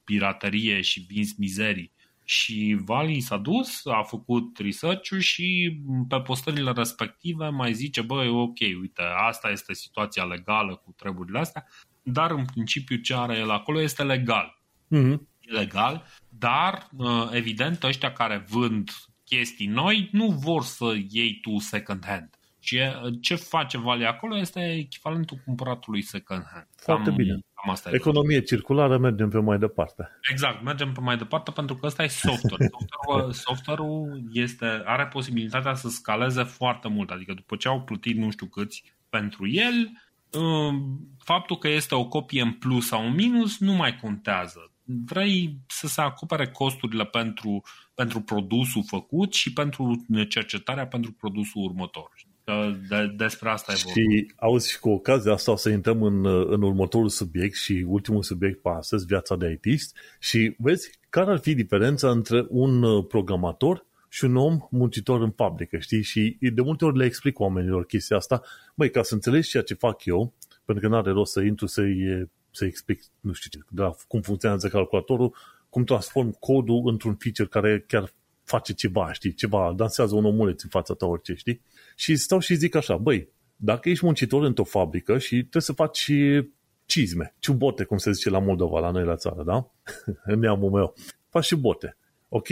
piraterie 0.04 0.80
și 0.80 1.00
vinzi 1.08 1.34
mizerii. 1.38 1.92
Și 2.24 2.76
Vali 2.84 3.20
s-a 3.20 3.36
dus, 3.36 3.86
a 3.86 4.02
făcut 4.02 4.58
research 4.58 5.10
și 5.18 5.80
pe 6.08 6.20
postările 6.20 6.72
respective 6.72 7.48
mai 7.48 7.72
zice, 7.72 8.00
băi, 8.00 8.28
ok, 8.28 8.58
uite, 8.80 9.02
asta 9.28 9.50
este 9.50 9.74
situația 9.74 10.24
legală 10.24 10.76
cu 10.76 10.94
treburile 10.96 11.38
astea, 11.38 11.66
dar 12.02 12.30
în 12.30 12.44
principiu 12.44 12.96
ce 12.96 13.14
are 13.14 13.36
el 13.36 13.50
acolo 13.50 13.80
este 13.80 14.02
legal. 14.02 14.62
Mm-hmm. 14.96 15.16
Legal, 15.40 16.06
dar 16.28 16.88
evident 17.30 17.82
ăștia 17.82 18.12
care 18.12 18.44
vând 18.48 18.90
chestii 19.36 19.66
noi 19.66 20.08
nu 20.12 20.26
vor 20.26 20.62
să 20.62 20.94
iei 21.08 21.38
tu 21.42 21.58
second 21.58 22.04
hand. 22.06 22.30
Și 22.58 22.80
ce 23.20 23.34
face 23.34 23.78
Vale 23.78 24.06
acolo 24.06 24.38
este 24.38 24.74
echivalentul 24.74 25.40
cumpăratului 25.44 26.02
second 26.02 26.42
hand. 26.52 26.66
Foarte 26.76 27.08
cam, 27.08 27.14
bine. 27.14 27.32
Cam 27.32 27.72
asta 27.72 27.90
Economie 27.92 28.36
e. 28.36 28.40
circulară, 28.40 28.98
mergem 28.98 29.28
pe 29.28 29.38
mai 29.38 29.58
departe. 29.58 30.08
Exact, 30.30 30.62
mergem 30.62 30.92
pe 30.92 31.00
mai 31.00 31.16
departe 31.16 31.50
pentru 31.50 31.76
că 31.76 31.86
ăsta 31.86 32.02
e 32.02 32.06
software. 32.06 32.68
software-ul, 32.72 33.32
software-ul 33.32 34.22
este, 34.32 34.82
are 34.84 35.06
posibilitatea 35.06 35.74
să 35.74 35.88
scaleze 35.88 36.42
foarte 36.42 36.88
mult. 36.88 37.10
Adică 37.10 37.32
după 37.34 37.56
ce 37.56 37.68
au 37.68 37.82
plătit 37.82 38.16
nu 38.16 38.30
știu 38.30 38.46
câți 38.46 38.84
pentru 39.08 39.48
el, 39.48 39.92
um, 40.30 41.08
faptul 41.18 41.58
că 41.58 41.68
este 41.68 41.94
o 41.94 42.08
copie 42.08 42.42
în 42.42 42.52
plus 42.52 42.86
sau 42.86 43.06
în 43.06 43.14
minus 43.14 43.58
nu 43.58 43.72
mai 43.72 43.96
contează. 43.96 44.71
Vrei 45.04 45.56
să 45.66 45.86
se 45.86 46.00
acopere 46.00 46.48
costurile 46.48 47.04
pentru, 47.04 47.62
pentru 47.94 48.20
produsul 48.20 48.84
făcut 48.86 49.32
și 49.32 49.52
pentru 49.52 50.06
cercetarea 50.28 50.86
pentru 50.86 51.12
produsul 51.12 51.62
următor. 51.62 52.10
De, 52.88 53.14
despre 53.16 53.48
asta 53.48 53.72
e 53.72 53.80
vorba. 53.84 54.00
Și 54.00 54.32
auzi, 54.36 54.70
și 54.70 54.78
cu 54.78 54.90
ocazia 54.90 55.32
asta 55.32 55.50
o 55.50 55.56
să 55.56 55.68
intrăm 55.70 56.02
în, 56.02 56.26
în 56.26 56.62
următorul 56.62 57.08
subiect 57.08 57.54
și 57.54 57.84
ultimul 57.86 58.22
subiect 58.22 58.62
pe 58.62 58.68
astăzi, 58.68 59.06
viața 59.06 59.36
de 59.36 59.50
ITist. 59.50 59.96
Și 60.20 60.54
vezi, 60.58 60.90
care 61.08 61.30
ar 61.30 61.38
fi 61.38 61.54
diferența 61.54 62.10
între 62.10 62.46
un 62.48 62.82
uh, 62.82 63.04
programator 63.08 63.86
și 64.08 64.24
un 64.24 64.36
om 64.36 64.58
muncitor 64.70 65.22
în 65.22 65.30
fabrică, 65.30 65.78
știi? 65.78 66.02
Și 66.02 66.36
de 66.40 66.62
multe 66.62 66.84
ori 66.84 66.98
le 66.98 67.04
explic 67.04 67.38
oamenilor 67.38 67.86
chestia 67.86 68.16
asta. 68.16 68.42
Băi, 68.74 68.90
ca 68.90 69.02
să 69.02 69.14
înțelegi 69.14 69.48
ceea 69.48 69.62
ce 69.62 69.74
fac 69.74 70.04
eu, 70.04 70.34
pentru 70.64 70.84
că 70.84 70.90
nu 70.90 70.98
are 70.98 71.10
rost 71.10 71.32
să 71.32 71.40
intru 71.40 71.66
să-i, 71.66 72.28
să 72.52 72.64
explic, 72.64 73.02
nu 73.20 73.32
știu 73.32 73.50
ce, 73.50 73.66
de 73.68 73.82
la 73.82 73.94
cum 74.08 74.20
funcționează 74.20 74.68
calculatorul, 74.68 75.34
cum 75.68 75.84
transform 75.84 76.36
codul 76.38 76.82
într-un 76.86 77.14
feature 77.14 77.48
care 77.48 77.84
chiar 77.86 78.12
face 78.44 78.72
ceva, 78.72 79.12
știi, 79.12 79.34
ceva, 79.34 79.72
dansează 79.76 80.14
un 80.14 80.24
omuleț 80.24 80.62
în 80.62 80.68
fața 80.68 80.94
ta, 80.94 81.06
orice, 81.06 81.34
știi? 81.34 81.60
Și 81.96 82.16
stau 82.16 82.38
și 82.38 82.54
zic 82.54 82.74
așa, 82.74 82.96
băi, 82.96 83.28
dacă 83.56 83.88
ești 83.88 84.04
muncitor 84.04 84.42
într-o 84.42 84.64
fabrică 84.64 85.18
și 85.18 85.36
trebuie 85.36 85.62
să 85.62 85.72
faci 85.72 86.10
cizme, 86.84 87.34
ciubote, 87.38 87.84
cum 87.84 87.96
se 87.96 88.12
zice 88.12 88.30
la 88.30 88.38
Moldova, 88.38 88.80
la 88.80 88.90
noi 88.90 89.04
la 89.04 89.16
țară, 89.16 89.42
da? 89.42 89.70
în 90.24 90.38
neamul 90.42 90.70
meu. 90.70 90.94
Faci 91.28 91.44
și 91.44 91.56
bote. 91.56 91.96
Ok? 92.28 92.46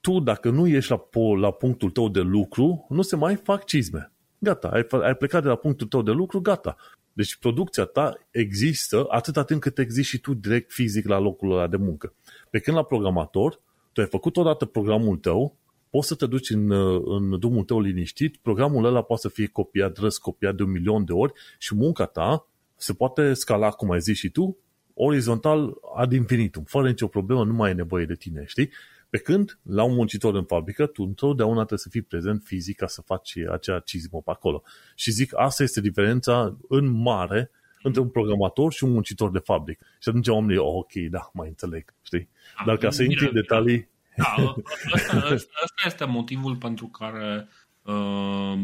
Tu, 0.00 0.20
dacă 0.20 0.50
nu 0.50 0.66
ești 0.66 0.90
la, 0.90 1.08
la 1.40 1.50
punctul 1.50 1.90
tău 1.90 2.08
de 2.08 2.20
lucru, 2.20 2.86
nu 2.88 3.02
se 3.02 3.16
mai 3.16 3.36
fac 3.36 3.64
cizme. 3.64 4.12
Gata, 4.38 4.68
ai, 4.68 4.86
ai 5.02 5.14
plecat 5.14 5.42
de 5.42 5.48
la 5.48 5.56
punctul 5.56 5.86
tău 5.86 6.02
de 6.02 6.10
lucru, 6.10 6.40
gata. 6.40 6.76
Deci 7.18 7.36
producția 7.36 7.84
ta 7.84 8.18
există 8.30 9.06
atâta 9.08 9.44
timp 9.44 9.60
cât 9.60 9.78
existi 9.78 10.10
și 10.10 10.18
tu 10.18 10.34
direct 10.34 10.72
fizic 10.72 11.06
la 11.06 11.18
locul 11.18 11.52
ăla 11.52 11.66
de 11.66 11.76
muncă. 11.76 12.14
Pe 12.50 12.58
când 12.58 12.76
la 12.76 12.82
programator, 12.82 13.60
tu 13.92 14.00
ai 14.00 14.06
făcut 14.06 14.36
odată 14.36 14.64
programul 14.64 15.16
tău, 15.16 15.56
poți 15.90 16.08
să 16.08 16.14
te 16.14 16.26
duci 16.26 16.50
în, 16.50 16.70
în 17.04 17.38
drumul 17.38 17.64
tău 17.64 17.80
liniștit, 17.80 18.36
programul 18.36 18.84
ăla 18.84 19.02
poate 19.02 19.22
să 19.22 19.28
fie 19.28 19.46
copiat, 19.46 19.96
răscopiat 19.96 20.54
de 20.54 20.62
un 20.62 20.70
milion 20.70 21.04
de 21.04 21.12
ori 21.12 21.32
și 21.58 21.74
munca 21.74 22.04
ta 22.04 22.46
se 22.76 22.92
poate 22.92 23.32
scala, 23.32 23.70
cum 23.70 23.90
ai 23.90 24.00
zis 24.00 24.16
și 24.16 24.28
tu, 24.28 24.56
orizontal 24.94 25.74
ad 25.96 26.12
infinitum, 26.12 26.62
fără 26.64 26.88
nicio 26.88 27.06
problemă, 27.06 27.44
nu 27.44 27.52
mai 27.52 27.70
e 27.70 27.74
nevoie 27.74 28.04
de 28.04 28.14
tine, 28.14 28.42
știi? 28.46 28.70
Pe 29.10 29.18
când, 29.18 29.58
la 29.62 29.82
un 29.82 29.94
muncitor 29.94 30.34
în 30.34 30.44
fabrică, 30.44 30.86
tu 30.86 31.02
întotdeauna 31.02 31.56
trebuie 31.56 31.78
să 31.78 31.88
fii 31.88 32.02
prezent 32.02 32.42
fizic 32.44 32.76
ca 32.76 32.86
să 32.86 33.02
faci 33.02 33.36
acea 33.50 33.78
cizmă 33.78 34.22
pe 34.24 34.30
acolo. 34.30 34.62
Și 34.94 35.10
zic, 35.10 35.38
asta 35.38 35.62
este 35.62 35.80
diferența 35.80 36.56
în 36.68 36.86
mare 36.86 37.50
între 37.82 38.00
un 38.00 38.08
programator 38.08 38.72
și 38.72 38.84
un 38.84 38.92
muncitor 38.92 39.30
de 39.30 39.38
fabrică. 39.38 39.84
Și 40.00 40.08
atunci 40.08 40.28
oamenii, 40.28 40.56
oh, 40.56 40.74
ok, 40.74 40.92
da, 41.10 41.30
mai 41.32 41.48
înțeleg, 41.48 41.94
știi? 42.02 42.28
Dar 42.66 42.76
ca 42.76 42.90
să 42.90 43.02
intri 43.02 43.26
în 43.26 43.34
detalii... 43.34 43.88
Da, 44.16 44.54
asta, 44.92 45.16
asta 45.62 45.82
este 45.86 46.04
motivul 46.04 46.56
pentru 46.56 46.86
care 46.86 47.48
uh, 47.82 48.58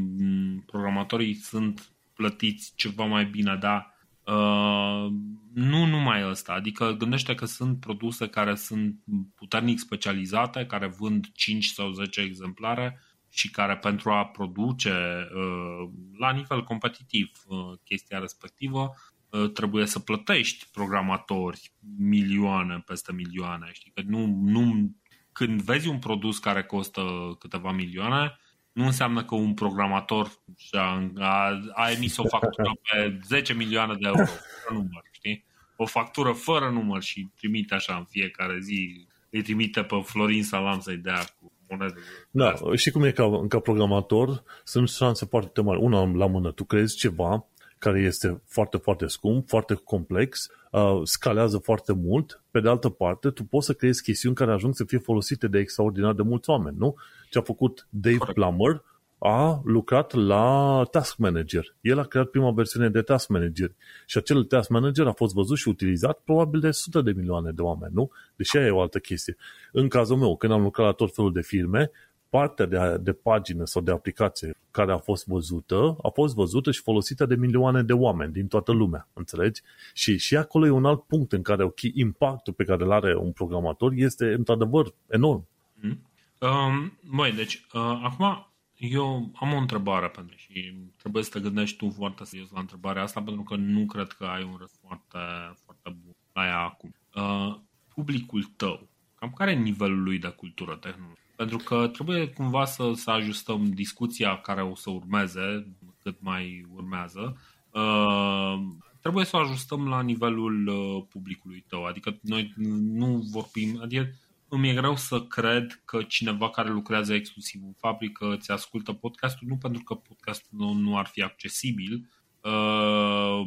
programatorii 0.66 1.34
sunt 1.34 1.88
plătiți 2.14 2.72
ceva 2.74 3.04
mai 3.04 3.24
bine, 3.24 3.56
dar 3.60 3.93
Uh, 4.26 5.06
nu 5.54 5.84
numai 5.86 6.28
ăsta, 6.28 6.52
adică 6.52 6.94
gândește 6.98 7.34
că 7.34 7.44
sunt 7.44 7.80
produse 7.80 8.28
care 8.28 8.54
sunt 8.54 8.96
puternic 9.34 9.78
specializate, 9.78 10.66
care 10.66 10.86
vând 10.98 11.26
5 11.32 11.66
sau 11.66 11.90
10 11.90 12.20
exemplare 12.20 13.00
și 13.28 13.50
care 13.50 13.76
pentru 13.76 14.10
a 14.10 14.24
produce 14.26 14.92
uh, 15.34 15.90
la 16.18 16.30
nivel 16.32 16.64
competitiv 16.64 17.30
uh, 17.46 17.58
chestia 17.84 18.18
respectivă 18.18 18.94
uh, 19.28 19.50
trebuie 19.50 19.86
să 19.86 19.98
plătești 19.98 20.68
programatori 20.72 21.72
milioane 21.98 22.82
peste 22.86 23.12
milioane. 23.12 23.68
Știi? 23.72 23.90
Că 23.94 24.02
nu, 24.06 24.26
nu, 24.26 24.94
când 25.32 25.62
vezi 25.62 25.88
un 25.88 25.98
produs 25.98 26.38
care 26.38 26.62
costă 26.62 27.02
câteva 27.38 27.72
milioane, 27.72 28.38
nu 28.74 28.84
înseamnă 28.84 29.24
că 29.24 29.34
un 29.34 29.54
programator 29.54 30.30
a, 30.70 31.10
a, 31.18 31.60
a 31.74 31.90
emis 31.90 32.16
o 32.16 32.28
factură 32.28 32.70
pe 32.82 33.18
10 33.26 33.52
milioane 33.52 33.94
de 33.94 34.06
euro, 34.06 34.24
fără 34.24 34.80
număr, 34.80 35.02
știi? 35.10 35.44
O 35.76 35.86
factură 35.86 36.32
fără 36.32 36.70
număr 36.70 37.02
și 37.02 37.28
trimite 37.36 37.74
așa 37.74 37.94
în 37.94 38.04
fiecare 38.04 38.58
zi, 38.60 39.06
îi 39.30 39.42
trimite 39.42 39.82
pe 39.82 40.00
Florin 40.04 40.44
Salam 40.44 40.80
să-i 40.80 40.96
dea 40.96 41.24
cu 41.40 41.52
monede. 41.68 42.00
Da, 42.30 42.54
și 42.76 42.90
cum 42.90 43.02
e 43.02 43.10
ca, 43.10 43.46
ca 43.48 43.58
programator, 43.58 44.42
sunt 44.64 44.88
șanse 44.88 45.24
foarte 45.24 45.62
mari. 45.62 45.80
Una 45.80 46.04
la 46.04 46.26
mână, 46.26 46.52
tu 46.52 46.64
crezi 46.64 46.96
ceva 46.96 47.46
care 47.78 48.00
este 48.00 48.42
foarte, 48.46 48.76
foarte 48.76 49.06
scump, 49.06 49.48
foarte 49.48 49.74
complex, 49.74 50.48
uh, 50.70 51.00
scalează 51.02 51.58
foarte 51.58 51.92
mult. 51.92 52.42
Pe 52.50 52.60
de 52.60 52.68
altă 52.68 52.88
parte, 52.88 53.30
tu 53.30 53.44
poți 53.44 53.66
să 53.66 53.72
creezi 53.72 54.02
chestiuni 54.02 54.34
care 54.34 54.52
ajung 54.52 54.74
să 54.74 54.84
fie 54.84 54.98
folosite 54.98 55.46
de 55.46 55.58
extraordinar 55.58 56.12
de 56.12 56.22
mulți 56.22 56.50
oameni, 56.50 56.76
nu? 56.78 56.94
Ce 57.34 57.40
a 57.40 57.42
făcut 57.42 57.86
Dave 57.90 58.16
Correct. 58.16 58.38
Plummer 58.38 58.82
a 59.18 59.60
lucrat 59.64 60.12
la 60.12 60.82
Task 60.90 61.16
Manager. 61.16 61.76
El 61.80 61.98
a 61.98 62.04
creat 62.04 62.26
prima 62.26 62.50
versiune 62.52 62.88
de 62.88 63.02
Task 63.02 63.28
Manager 63.28 63.74
și 64.06 64.18
acel 64.18 64.44
Task 64.44 64.68
Manager 64.68 65.06
a 65.06 65.12
fost 65.12 65.34
văzut 65.34 65.56
și 65.56 65.68
utilizat 65.68 66.18
probabil 66.24 66.60
de 66.60 66.70
sute 66.70 67.00
de 67.00 67.12
milioane 67.12 67.50
de 67.50 67.62
oameni, 67.62 67.92
nu? 67.94 68.10
Deși 68.36 68.56
aia 68.56 68.66
e 68.66 68.70
o 68.70 68.80
altă 68.80 68.98
chestie. 68.98 69.36
În 69.72 69.88
cazul 69.88 70.16
meu, 70.16 70.36
când 70.36 70.52
am 70.52 70.62
lucrat 70.62 70.86
la 70.86 70.92
tot 70.92 71.14
felul 71.14 71.32
de 71.32 71.40
firme, 71.40 71.90
partea 72.28 72.66
de, 72.66 72.98
de 73.02 73.12
pagină 73.12 73.64
sau 73.64 73.82
de 73.82 73.90
aplicație 73.90 74.56
care 74.70 74.92
a 74.92 74.98
fost 74.98 75.26
văzută, 75.26 75.96
a 76.02 76.08
fost 76.08 76.34
văzută 76.34 76.70
și 76.70 76.80
folosită 76.80 77.26
de 77.26 77.34
milioane 77.34 77.82
de 77.82 77.92
oameni 77.92 78.32
din 78.32 78.46
toată 78.46 78.72
lumea, 78.72 79.08
înțelegi? 79.12 79.62
Și, 79.92 80.18
și 80.18 80.36
acolo 80.36 80.66
e 80.66 80.70
un 80.70 80.84
alt 80.84 81.02
punct 81.02 81.32
în 81.32 81.42
care 81.42 81.64
okay, 81.64 81.92
impactul 81.94 82.52
pe 82.52 82.64
care 82.64 82.84
îl 82.84 82.92
are 82.92 83.16
un 83.16 83.32
programator 83.32 83.92
este 83.94 84.32
într-adevăr 84.32 84.94
enorm. 85.08 85.46
Mm. 85.74 85.98
Um, 86.44 86.98
băi, 87.14 87.32
deci, 87.32 87.54
uh, 87.54 88.00
acum 88.02 88.52
eu 88.74 89.30
am 89.34 89.52
o 89.52 89.56
întrebare 89.56 90.08
pentru 90.08 90.36
și 90.36 90.74
trebuie 90.98 91.22
să 91.22 91.30
te 91.30 91.40
gândești 91.40 91.76
tu 91.76 91.90
foarte 91.90 92.24
serios 92.24 92.50
la 92.50 92.60
întrebarea 92.60 93.02
asta 93.02 93.22
pentru 93.22 93.42
că 93.42 93.56
nu 93.56 93.86
cred 93.86 94.08
că 94.08 94.24
ai 94.24 94.42
un 94.42 94.56
răspuns 94.58 94.78
foarte, 94.86 95.18
foarte 95.64 95.98
bun 96.04 96.14
la 96.32 96.44
ea 96.44 96.60
acum. 96.60 96.94
Uh, 97.14 97.56
publicul 97.94 98.42
tău, 98.56 98.88
cam 99.14 99.30
care 99.30 99.50
e 99.50 99.54
nivelul 99.54 100.02
lui 100.02 100.18
de 100.18 100.28
cultură 100.28 100.76
tehnologică? 100.76 101.20
Pentru 101.36 101.56
că 101.56 101.88
trebuie 101.88 102.28
cumva 102.28 102.64
să, 102.64 102.92
să 102.94 103.10
ajustăm 103.10 103.70
discuția 103.70 104.40
care 104.40 104.62
o 104.62 104.74
să 104.74 104.90
urmeze, 104.90 105.66
cât 106.02 106.16
mai 106.20 106.66
urmează, 106.74 107.40
uh, 107.70 108.58
trebuie 109.00 109.24
să 109.24 109.36
o 109.36 109.40
ajustăm 109.40 109.88
la 109.88 110.00
nivelul 110.02 110.66
uh, 110.66 111.04
publicului 111.08 111.64
tău. 111.68 111.84
Adică 111.84 112.18
noi 112.22 112.52
nu 112.92 113.06
vorbim, 113.30 113.80
adică 113.82 114.10
îmi 114.48 114.68
e 114.68 114.74
greu 114.74 114.96
să 114.96 115.22
cred 115.22 115.82
că 115.84 116.02
cineva 116.02 116.50
care 116.50 116.70
lucrează 116.70 117.14
exclusiv 117.14 117.62
în 117.64 117.72
fabrică 117.78 118.36
ți 118.40 118.50
ascultă 118.50 118.92
podcastul, 118.92 119.48
nu 119.48 119.56
pentru 119.56 119.82
că 119.82 119.94
podcastul 119.94 120.58
nu, 120.58 120.72
nu 120.72 120.98
ar 120.98 121.06
fi 121.06 121.22
accesibil 121.22 122.10
uh, 122.40 123.46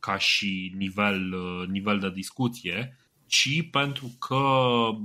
ca 0.00 0.18
și 0.18 0.72
nivel, 0.76 1.32
uh, 1.32 1.68
nivel 1.68 1.98
de 1.98 2.10
discuție, 2.10 2.98
ci 3.26 3.70
pentru 3.70 4.16
că 4.18 4.34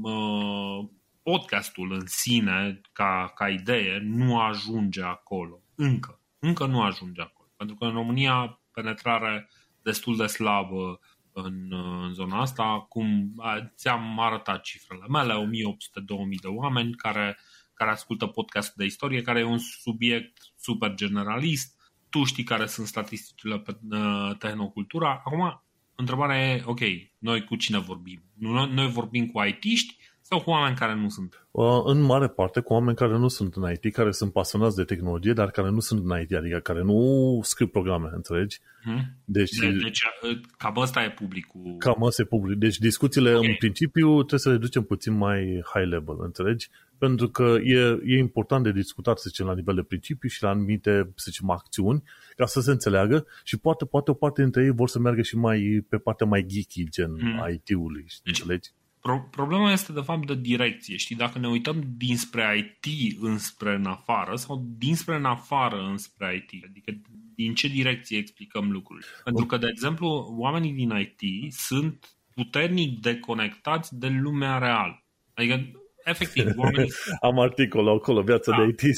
uh, 0.01 0.89
podcastul 1.23 1.91
în 1.91 2.05
sine, 2.05 2.81
ca, 2.91 3.31
ca 3.35 3.49
idee, 3.49 3.99
nu 4.03 4.39
ajunge 4.39 5.03
acolo. 5.03 5.61
Încă. 5.75 6.19
Încă 6.39 6.65
nu 6.65 6.81
ajunge 6.81 7.21
acolo. 7.21 7.49
Pentru 7.57 7.75
că 7.75 7.85
în 7.85 7.91
România 7.91 8.59
penetrare 8.71 9.49
destul 9.81 10.15
de 10.17 10.25
slabă 10.25 10.99
în, 11.33 11.73
în 12.03 12.13
zona 12.13 12.41
asta. 12.41 12.85
Cum 12.89 13.33
ți-am 13.75 14.19
arătat 14.19 14.61
cifrele 14.61 15.05
mele, 15.09 15.33
1800-2000 15.33 16.41
de 16.41 16.47
oameni 16.47 16.93
care, 16.93 17.37
care 17.73 17.91
ascultă 17.91 18.25
podcastul 18.25 18.73
de 18.77 18.85
istorie, 18.85 19.21
care 19.21 19.39
e 19.39 19.43
un 19.43 19.57
subiect 19.57 20.37
super 20.57 20.93
generalist. 20.93 21.81
Tu 22.09 22.23
știi 22.23 22.43
care 22.43 22.65
sunt 22.65 22.87
statisticile 22.87 23.59
pe 23.59 23.77
uh, 23.89 24.31
tehnocultura. 24.37 25.21
Acum, 25.25 25.63
întrebarea 25.95 26.51
e, 26.51 26.63
ok, 26.65 26.79
noi 27.17 27.43
cu 27.43 27.55
cine 27.55 27.79
vorbim? 27.79 28.23
Noi 28.69 28.89
vorbim 28.89 29.27
cu 29.27 29.41
IT-ști 29.43 29.97
sau 30.33 30.41
cu 30.41 30.49
oameni 30.49 30.75
care 30.75 30.95
nu 30.95 31.09
sunt? 31.09 31.47
Uh, 31.51 31.81
în 31.83 32.01
mare 32.01 32.27
parte 32.27 32.59
cu 32.59 32.73
oameni 32.73 32.95
care 32.95 33.17
nu 33.17 33.27
sunt 33.27 33.55
în 33.55 33.71
IT, 33.71 33.93
care 33.93 34.11
sunt 34.11 34.31
pasionați 34.31 34.75
de 34.75 34.83
tehnologie, 34.83 35.33
dar 35.33 35.51
care 35.51 35.69
nu 35.69 35.79
sunt 35.79 36.09
în 36.09 36.19
IT, 36.21 36.33
adică 36.33 36.57
care 36.57 36.81
nu 36.81 37.39
scriu 37.43 37.67
programe, 37.67 38.09
înțelegi? 38.13 38.59
Hmm? 38.83 39.01
Deci, 39.25 39.57
de, 39.57 39.69
deci 39.69 40.01
uh, 40.21 40.39
cam 40.57 40.77
ăsta 40.77 41.03
e 41.03 41.11
publicul. 41.11 41.75
Cam 41.77 42.01
ăsta 42.01 42.21
e 42.21 42.25
public. 42.25 42.57
Deci 42.57 42.77
discuțiile 42.77 43.33
okay. 43.33 43.49
în 43.49 43.55
principiu 43.55 44.15
trebuie 44.15 44.39
să 44.39 44.49
le 44.49 44.57
ducem 44.57 44.83
puțin 44.83 45.13
mai 45.13 45.63
high 45.73 45.87
level, 45.87 46.15
înțelegi? 46.19 46.69
Pentru 46.97 47.29
că 47.29 47.57
e, 47.63 47.99
e 48.05 48.17
important 48.17 48.63
de 48.63 48.71
discutat, 48.71 49.17
să 49.17 49.25
zicem, 49.27 49.45
la 49.45 49.53
nivel 49.53 49.75
de 49.75 49.81
principiu 49.81 50.29
și 50.29 50.43
la 50.43 50.49
anumite, 50.49 51.11
să 51.15 51.27
zicem, 51.29 51.49
acțiuni, 51.49 52.03
ca 52.35 52.45
să 52.45 52.61
se 52.61 52.71
înțeleagă 52.71 53.25
și 53.43 53.57
poate, 53.57 53.85
poate 53.85 54.11
o 54.11 54.13
parte 54.13 54.41
dintre 54.41 54.63
ei 54.63 54.71
vor 54.71 54.89
să 54.89 54.99
meargă 54.99 55.21
și 55.21 55.37
mai 55.37 55.85
pe 55.89 55.97
partea 55.97 56.25
mai 56.25 56.45
geeky, 56.45 56.89
gen 56.89 57.17
hmm. 57.19 57.49
IT-ului, 57.53 58.05
deci, 58.23 58.39
înțelegi? 58.39 58.69
Pro- 59.03 59.27
problema 59.31 59.71
este 59.71 59.91
de 59.91 60.01
fapt 60.01 60.27
de 60.27 60.35
direcție. 60.35 60.97
Știi, 60.97 61.15
dacă 61.15 61.39
ne 61.39 61.47
uităm 61.47 61.83
dinspre 61.97 62.57
IT 62.57 63.17
înspre 63.21 63.73
în 63.73 63.85
afară 63.85 64.35
sau 64.35 64.65
dinspre 64.77 65.15
în 65.15 65.25
afară 65.25 65.87
înspre 65.89 66.35
IT, 66.35 66.63
adică 66.69 66.91
din 67.35 67.53
ce 67.53 67.67
direcție 67.67 68.17
explicăm 68.17 68.71
lucrurile. 68.71 69.05
Pentru 69.23 69.45
că, 69.45 69.57
de 69.57 69.67
exemplu, 69.69 70.35
oamenii 70.37 70.71
din 70.71 70.89
IT 70.89 71.53
sunt 71.53 72.15
puternic 72.35 72.99
deconectați 72.99 73.97
de 73.97 74.07
lumea 74.07 74.57
reală. 74.57 75.03
Adică, 75.33 75.71
efectiv, 76.03 76.57
oamenii... 76.57 76.91
Am 77.29 77.39
articolul 77.39 77.97
acolo, 77.97 78.21
viața 78.21 78.51
da. 78.51 78.65
de 78.65 78.69
IT. 78.69 78.95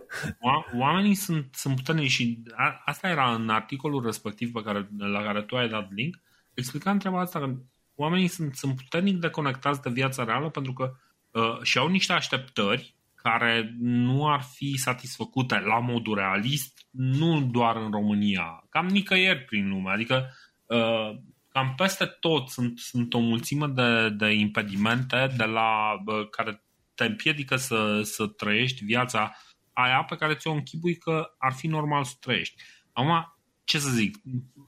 oamenii 0.80 1.14
sunt, 1.14 1.48
sunt 1.52 1.76
puternici 1.76 2.10
și 2.10 2.42
a, 2.56 2.82
asta 2.84 3.08
era 3.08 3.34
în 3.34 3.48
articolul 3.48 4.04
respectiv 4.04 4.52
pe 4.52 4.62
care, 4.62 4.88
la 4.98 5.22
care 5.22 5.42
tu 5.42 5.56
ai 5.56 5.68
dat 5.68 5.92
link, 5.92 6.16
explica 6.54 6.90
întreaba 6.90 7.20
asta 7.20 7.38
că 7.38 7.56
oamenii 8.00 8.28
sunt, 8.28 8.54
sunt 8.54 8.76
puternic 8.76 9.16
deconectați 9.16 9.82
de 9.82 9.90
viața 9.90 10.24
reală 10.24 10.50
pentru 10.50 10.72
că 10.72 10.92
uh, 11.30 11.62
și-au 11.62 11.88
niște 11.88 12.12
așteptări 12.12 12.94
care 13.14 13.74
nu 13.78 14.28
ar 14.32 14.40
fi 14.40 14.76
satisfăcute 14.76 15.58
la 15.58 15.78
modul 15.78 16.14
realist, 16.14 16.86
nu 16.90 17.40
doar 17.40 17.76
în 17.76 17.90
România, 17.90 18.64
cam 18.68 18.86
nicăieri 18.86 19.44
prin 19.44 19.68
lume. 19.68 19.90
Adică 19.90 20.34
uh, 20.66 21.16
cam 21.48 21.74
peste 21.76 22.04
tot 22.04 22.48
sunt, 22.48 22.78
sunt 22.78 23.14
o 23.14 23.18
mulțime 23.18 23.66
de, 23.66 24.08
de 24.08 24.30
impedimente 24.30 25.34
de 25.36 25.44
la, 25.44 26.02
uh, 26.04 26.28
care 26.30 26.62
te 26.94 27.04
împiedică 27.04 27.56
să, 27.56 28.02
să 28.02 28.26
trăiești 28.26 28.84
viața 28.84 29.32
aia 29.72 30.04
pe 30.04 30.16
care 30.16 30.34
ți-o 30.34 30.52
închipui 30.52 30.96
că 30.96 31.34
ar 31.38 31.52
fi 31.52 31.66
normal 31.66 32.04
să 32.04 32.14
trăiești. 32.20 32.62
Acum, 32.92 33.37
ce 33.68 33.78
să 33.78 33.90
zic, 33.90 34.16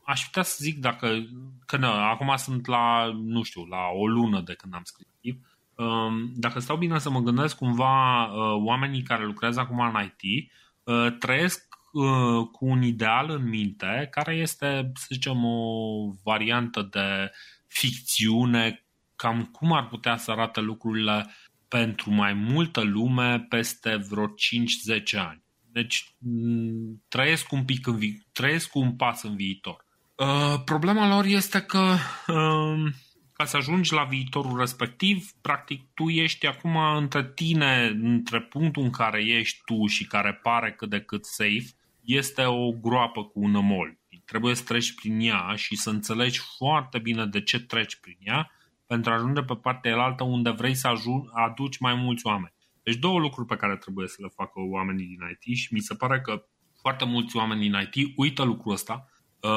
aș 0.05 0.25
putea 0.25 0.43
să 0.43 0.57
zic 0.61 0.81
dacă, 0.81 1.27
că 1.67 1.77
nu, 1.77 1.87
acum 1.87 2.35
sunt 2.37 2.67
la, 2.67 3.11
nu 3.25 3.43
știu, 3.43 3.65
la 3.65 3.87
o 3.93 4.07
lună 4.07 4.41
de 4.41 4.55
când 4.55 4.75
am 4.75 4.83
scris 4.85 5.07
um, 5.81 6.33
dacă 6.35 6.59
stau 6.59 6.77
bine 6.77 6.99
să 6.99 7.11
mă 7.11 7.21
gândesc, 7.21 7.57
cumva 7.57 8.25
uh, 8.25 8.63
oamenii 8.65 9.03
care 9.03 9.25
lucrează 9.25 9.61
acum 9.61 9.81
în 9.81 10.03
IT 10.05 10.51
uh, 10.83 11.17
trăiesc 11.19 11.69
uh, 11.93 12.47
cu 12.53 12.67
un 12.67 12.83
ideal 12.83 13.31
în 13.31 13.49
minte 13.49 14.09
care 14.11 14.35
este, 14.35 14.91
să 14.95 15.07
zicem, 15.09 15.45
o 15.45 15.59
variantă 16.25 16.89
de 16.91 17.31
ficțiune, 17.67 18.85
cam 19.17 19.45
cum 19.45 19.73
ar 19.73 19.87
putea 19.87 20.17
să 20.17 20.31
arate 20.31 20.61
lucrurile 20.61 21.27
pentru 21.69 22.11
mai 22.11 22.33
multă 22.33 22.81
lume 22.81 23.47
peste 23.49 23.97
vreo 23.97 24.27
5-10 24.27 25.19
ani. 25.29 25.43
Deci 25.73 26.15
mm, 26.19 27.03
trăiesc 27.09 27.53
un 27.53 27.65
pic 27.65 27.87
în 27.87 27.97
vi- 27.97 28.23
trăiesc 28.33 28.75
un 28.75 28.97
pas 28.97 29.23
în 29.23 29.37
viitor. 29.37 29.85
Uh, 30.15 30.63
problema 30.65 31.09
lor 31.09 31.25
este 31.25 31.61
că 31.61 31.97
uh, 32.27 32.93
ca 33.33 33.45
să 33.45 33.57
ajungi 33.57 33.93
la 33.93 34.05
viitorul 34.05 34.59
respectiv, 34.59 35.31
practic 35.41 35.83
tu 35.95 36.09
ești 36.09 36.47
acum 36.47 36.77
între 36.77 37.33
tine, 37.35 37.99
între 38.03 38.41
punctul 38.41 38.83
în 38.83 38.91
care 38.91 39.25
ești 39.25 39.61
tu 39.65 39.87
și 39.87 40.07
care 40.07 40.33
pare 40.33 40.73
cât 40.73 40.91
de 40.91 41.01
cât 41.01 41.25
safe, 41.25 41.67
este 42.01 42.45
o 42.45 42.71
groapă 42.71 43.25
cu 43.25 43.41
un 43.41 43.51
nămol. 43.51 43.99
Trebuie 44.25 44.55
să 44.55 44.65
treci 44.65 44.95
prin 44.95 45.21
ea 45.21 45.55
și 45.57 45.77
să 45.77 45.91
înțelegi 45.91 46.41
foarte 46.57 46.99
bine 46.99 47.27
de 47.27 47.43
ce 47.43 47.61
treci 47.61 47.97
prin 47.97 48.17
ea 48.21 48.51
pentru 48.87 49.11
a 49.11 49.15
ajunge 49.15 49.41
pe 49.41 49.55
partea 49.55 49.97
altă 49.97 50.25
unde 50.25 50.51
vrei 50.51 50.75
să 50.75 50.93
aduci 51.33 51.79
mai 51.79 51.95
mulți 51.95 52.27
oameni. 52.27 52.55
Deci 52.83 52.97
două 52.97 53.19
lucruri 53.19 53.47
pe 53.47 53.57
care 53.57 53.77
trebuie 53.77 54.09
să 54.09 54.17
le 54.19 54.29
facă 54.35 54.61
oamenii 54.71 55.07
din 55.07 55.19
IT 55.31 55.57
și 55.57 55.75
mi 55.75 55.81
se 55.81 55.95
pare 55.95 56.21
că 56.21 56.45
foarte 56.81 57.05
mulți 57.05 57.37
oameni 57.37 57.61
din 57.61 57.91
IT 57.93 58.13
uită 58.17 58.43
lucrul 58.43 58.73
ăsta. 58.73 59.09
Uh, 59.41 59.51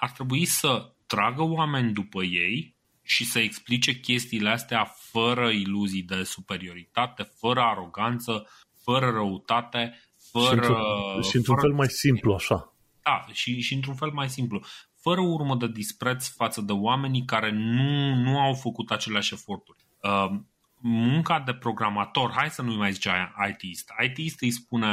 ar 0.00 0.10
trebui 0.14 0.44
să 0.44 0.92
tragă 1.06 1.42
oameni 1.42 1.92
după 1.92 2.22
ei 2.22 2.76
și 3.02 3.24
să 3.24 3.38
explice 3.38 4.00
chestiile 4.00 4.48
astea 4.48 4.84
fără 4.84 5.48
iluzii 5.50 6.02
de 6.02 6.22
superioritate, 6.22 7.22
fără 7.22 7.60
aroganță, 7.60 8.46
fără 8.82 9.10
răutate, 9.10 9.98
fără... 10.30 10.44
Și 10.46 10.52
într-un, 10.54 11.22
și 11.22 11.36
într-un 11.36 11.56
fel 11.56 11.72
mai 11.72 11.88
simplu, 11.88 12.32
așa. 12.32 12.76
Da, 13.02 13.26
și, 13.32 13.60
și 13.60 13.74
într-un 13.74 13.94
fel 13.94 14.10
mai 14.10 14.28
simplu. 14.28 14.60
Fără 15.00 15.20
urmă 15.20 15.56
de 15.56 15.68
dispreț 15.68 16.28
față 16.28 16.60
de 16.60 16.72
oamenii 16.72 17.24
care 17.24 17.50
nu, 17.50 18.14
nu 18.14 18.40
au 18.40 18.54
făcut 18.54 18.90
aceleași 18.90 19.34
eforturi. 19.34 19.84
Uh, 20.02 20.40
munca 20.80 21.40
de 21.40 21.54
programator, 21.54 22.32
hai 22.32 22.50
să 22.50 22.62
nu 22.62 22.74
mai 22.74 22.92
zice 22.92 23.34
IT-ist. 23.50 23.90
IT-ist 24.04 24.40
îi 24.40 24.50
spune 24.50 24.88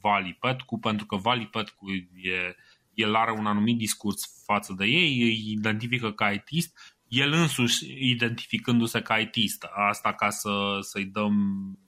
Vali 0.00 0.36
Petcu 0.40 0.78
pentru 0.78 1.06
că 1.06 1.16
Vali 1.16 1.46
Petcu 1.46 1.90
e, 1.90 2.56
el 2.94 3.14
are 3.14 3.32
un 3.32 3.46
anumit 3.46 3.78
discurs 3.78 4.42
față 4.44 4.74
de 4.76 4.84
ei, 4.84 5.22
îi 5.22 5.50
identifică 5.52 6.12
ca 6.12 6.30
IT-ist, 6.30 6.96
el 7.08 7.32
însuși 7.32 8.10
identificându-se 8.10 9.00
ca 9.00 9.18
IT-ist. 9.18 9.66
Asta 9.88 10.12
ca 10.12 10.30
să, 10.30 10.78
să-i 10.80 11.04
dăm, 11.04 11.34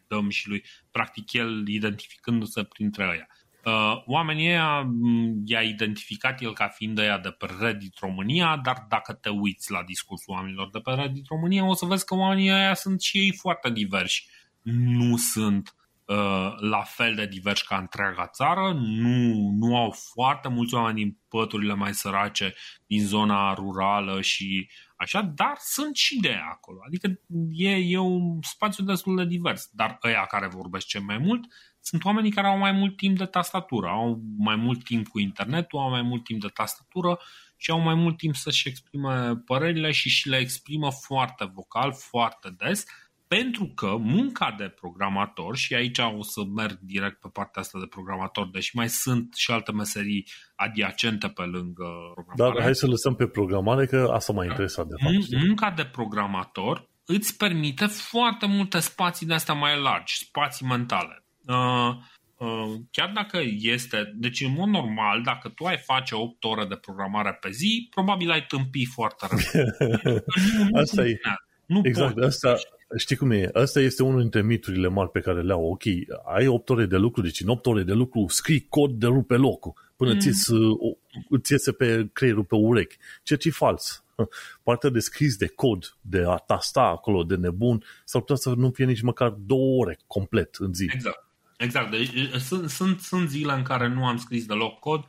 dăm 0.06 0.28
și 0.28 0.48
lui. 0.48 0.64
Practic 0.90 1.32
el 1.32 1.68
identificându-se 1.68 2.64
printre 2.64 3.08
ăia. 3.08 3.28
Uh, 3.64 4.02
oamenii 4.06 4.48
ăia 4.48 4.80
mm, 4.80 5.42
i-a 5.44 5.60
identificat 5.60 6.42
el 6.42 6.52
ca 6.52 6.68
fiind 6.68 6.98
ăia 6.98 7.18
de 7.18 7.30
pe 7.30 7.46
Reddit 7.60 7.98
România, 7.98 8.60
dar 8.62 8.86
dacă 8.88 9.12
te 9.12 9.28
uiți 9.28 9.70
la 9.70 9.82
discursul 9.82 10.34
oamenilor 10.34 10.70
de 10.70 10.78
pe 10.78 10.90
Reddit 10.90 11.26
România, 11.28 11.64
o 11.64 11.74
să 11.74 11.84
vezi 11.84 12.04
că 12.04 12.14
oamenii 12.14 12.50
ăia 12.50 12.74
sunt 12.74 13.00
și 13.00 13.18
ei 13.18 13.32
foarte 13.32 13.70
diversi. 13.70 14.28
Nu 14.62 15.16
sunt 15.16 15.74
uh, 16.04 16.54
la 16.58 16.82
fel 16.82 17.14
de 17.14 17.26
diversi 17.26 17.66
ca 17.66 17.76
întreaga 17.76 18.26
țară, 18.26 18.72
nu, 18.72 19.50
nu 19.50 19.76
au 19.76 19.90
foarte 19.90 20.48
mulți 20.48 20.74
oameni 20.74 20.96
din 20.96 21.18
păturile 21.28 21.74
mai 21.74 21.94
sărace, 21.94 22.54
din 22.86 23.04
zona 23.04 23.54
rurală 23.54 24.20
și 24.20 24.70
așa, 24.96 25.22
dar 25.22 25.56
sunt 25.58 25.96
și 25.96 26.20
de 26.20 26.40
acolo. 26.50 26.78
Adică 26.86 27.20
e, 27.50 27.70
e 27.70 27.98
un 27.98 28.38
spațiu 28.42 28.84
destul 28.84 29.16
de 29.16 29.24
divers, 29.24 29.70
dar 29.72 29.98
ăia 30.02 30.26
care 30.26 30.46
vorbesc 30.46 30.86
ce 30.86 30.98
mai 30.98 31.18
mult 31.18 31.44
sunt 31.84 32.04
oamenii 32.04 32.30
care 32.30 32.46
au 32.46 32.58
mai 32.58 32.72
mult 32.72 32.96
timp 32.96 33.18
de 33.18 33.24
tastatură, 33.24 33.88
au 33.88 34.20
mai 34.38 34.56
mult 34.56 34.84
timp 34.84 35.08
cu 35.08 35.18
internetul, 35.18 35.78
au 35.78 35.90
mai 35.90 36.02
mult 36.02 36.24
timp 36.24 36.40
de 36.40 36.48
tastatură 36.54 37.18
și 37.56 37.70
au 37.70 37.80
mai 37.80 37.94
mult 37.94 38.16
timp 38.16 38.34
să-și 38.34 38.68
exprime 38.68 39.36
părerile 39.44 39.90
și 39.90 40.08
și 40.08 40.28
le 40.28 40.36
exprimă 40.36 40.90
foarte 41.06 41.44
vocal, 41.54 41.92
foarte 41.92 42.54
des, 42.56 42.84
pentru 43.28 43.66
că 43.74 43.96
munca 43.98 44.54
de 44.58 44.68
programator, 44.68 45.56
și 45.56 45.74
aici 45.74 45.98
o 45.98 46.22
să 46.22 46.44
merg 46.54 46.78
direct 46.80 47.20
pe 47.20 47.28
partea 47.32 47.62
asta 47.62 47.78
de 47.78 47.86
programator, 47.86 48.48
deși 48.50 48.76
mai 48.76 48.88
sunt 48.88 49.34
și 49.34 49.50
alte 49.50 49.72
meserii 49.72 50.26
adiacente 50.54 51.28
pe 51.28 51.42
lângă 51.42 51.86
programare. 52.14 52.54
Dar 52.54 52.62
hai 52.62 52.74
să 52.74 52.86
lăsăm 52.86 53.14
pe 53.14 53.26
programare, 53.26 53.86
că 53.86 54.10
asta 54.12 54.32
m-a 54.32 54.44
interesat 54.44 54.86
de 54.86 54.94
fapt. 55.02 55.44
Munca 55.46 55.70
de 55.70 55.84
programator 55.84 56.90
îți 57.04 57.36
permite 57.36 57.86
foarte 57.86 58.46
multe 58.46 58.78
spații 58.78 59.26
de 59.26 59.34
astea 59.34 59.54
mai 59.54 59.80
largi, 59.80 60.14
spații 60.14 60.66
mentale. 60.66 61.23
Uh, 61.46 61.94
uh, 62.36 62.74
chiar 62.90 63.10
dacă 63.14 63.40
este, 63.60 64.12
deci 64.16 64.40
în 64.40 64.52
mod 64.52 64.68
normal, 64.68 65.22
dacă 65.22 65.48
tu 65.48 65.64
ai 65.64 65.76
face 65.76 66.14
8 66.14 66.44
ore 66.44 66.64
de 66.64 66.74
programare 66.74 67.38
pe 67.40 67.50
zi, 67.50 67.88
probabil 67.90 68.30
ai 68.30 68.46
tâmpi 68.46 68.84
foarte 68.84 69.26
rău. 69.30 69.38
Asta 70.82 71.06
e. 71.06 71.20
Nu 71.66 71.80
exact, 71.84 72.14
poți. 72.14 72.26
asta, 72.26 72.56
știi 72.96 73.16
cum 73.16 73.30
e? 73.30 73.50
Asta 73.52 73.80
este 73.80 74.02
unul 74.02 74.20
dintre 74.20 74.42
miturile 74.42 74.88
mari 74.88 75.10
pe 75.10 75.20
care 75.20 75.42
le 75.42 75.52
au. 75.52 75.70
Ok, 75.70 75.82
ai 76.34 76.46
8 76.46 76.68
ore 76.68 76.86
de 76.86 76.96
lucru, 76.96 77.22
deci 77.22 77.40
în 77.40 77.48
8 77.48 77.66
ore 77.66 77.82
de 77.82 77.92
lucru 77.92 78.26
scrii 78.28 78.66
cod 78.68 78.90
de 78.90 79.06
rupe 79.06 79.34
locul 79.36 79.84
până 79.96 80.12
mm. 80.12 80.18
ți 80.18 80.52
îți 81.28 81.52
iese 81.52 81.72
pe 81.72 82.08
creierul 82.12 82.44
pe 82.44 82.54
urechi. 82.54 82.96
Ceea 83.22 83.38
ce 83.38 83.48
e 83.48 83.50
fals. 83.50 84.04
Partea 84.62 84.90
de 84.90 84.98
scris 84.98 85.36
de 85.36 85.46
cod, 85.46 85.96
de 86.00 86.24
a 86.26 86.36
tasta 86.36 86.80
acolo 86.80 87.22
de 87.22 87.36
nebun, 87.36 87.84
s-ar 88.04 88.20
putea 88.20 88.36
să 88.36 88.52
nu 88.56 88.70
fie 88.70 88.84
nici 88.84 89.00
măcar 89.00 89.28
două 89.28 89.82
ore 89.82 89.98
complet 90.06 90.54
în 90.58 90.74
zi. 90.74 90.88
Exact. 90.92 91.23
Exact. 91.56 91.90
Deci, 91.90 92.40
sunt, 92.40 92.70
sunt, 92.70 93.00
sunt 93.00 93.28
zile 93.28 93.52
în 93.52 93.62
care 93.62 93.88
nu 93.88 94.06
am 94.06 94.16
scris 94.16 94.46
deloc 94.46 94.78
cod, 94.78 95.08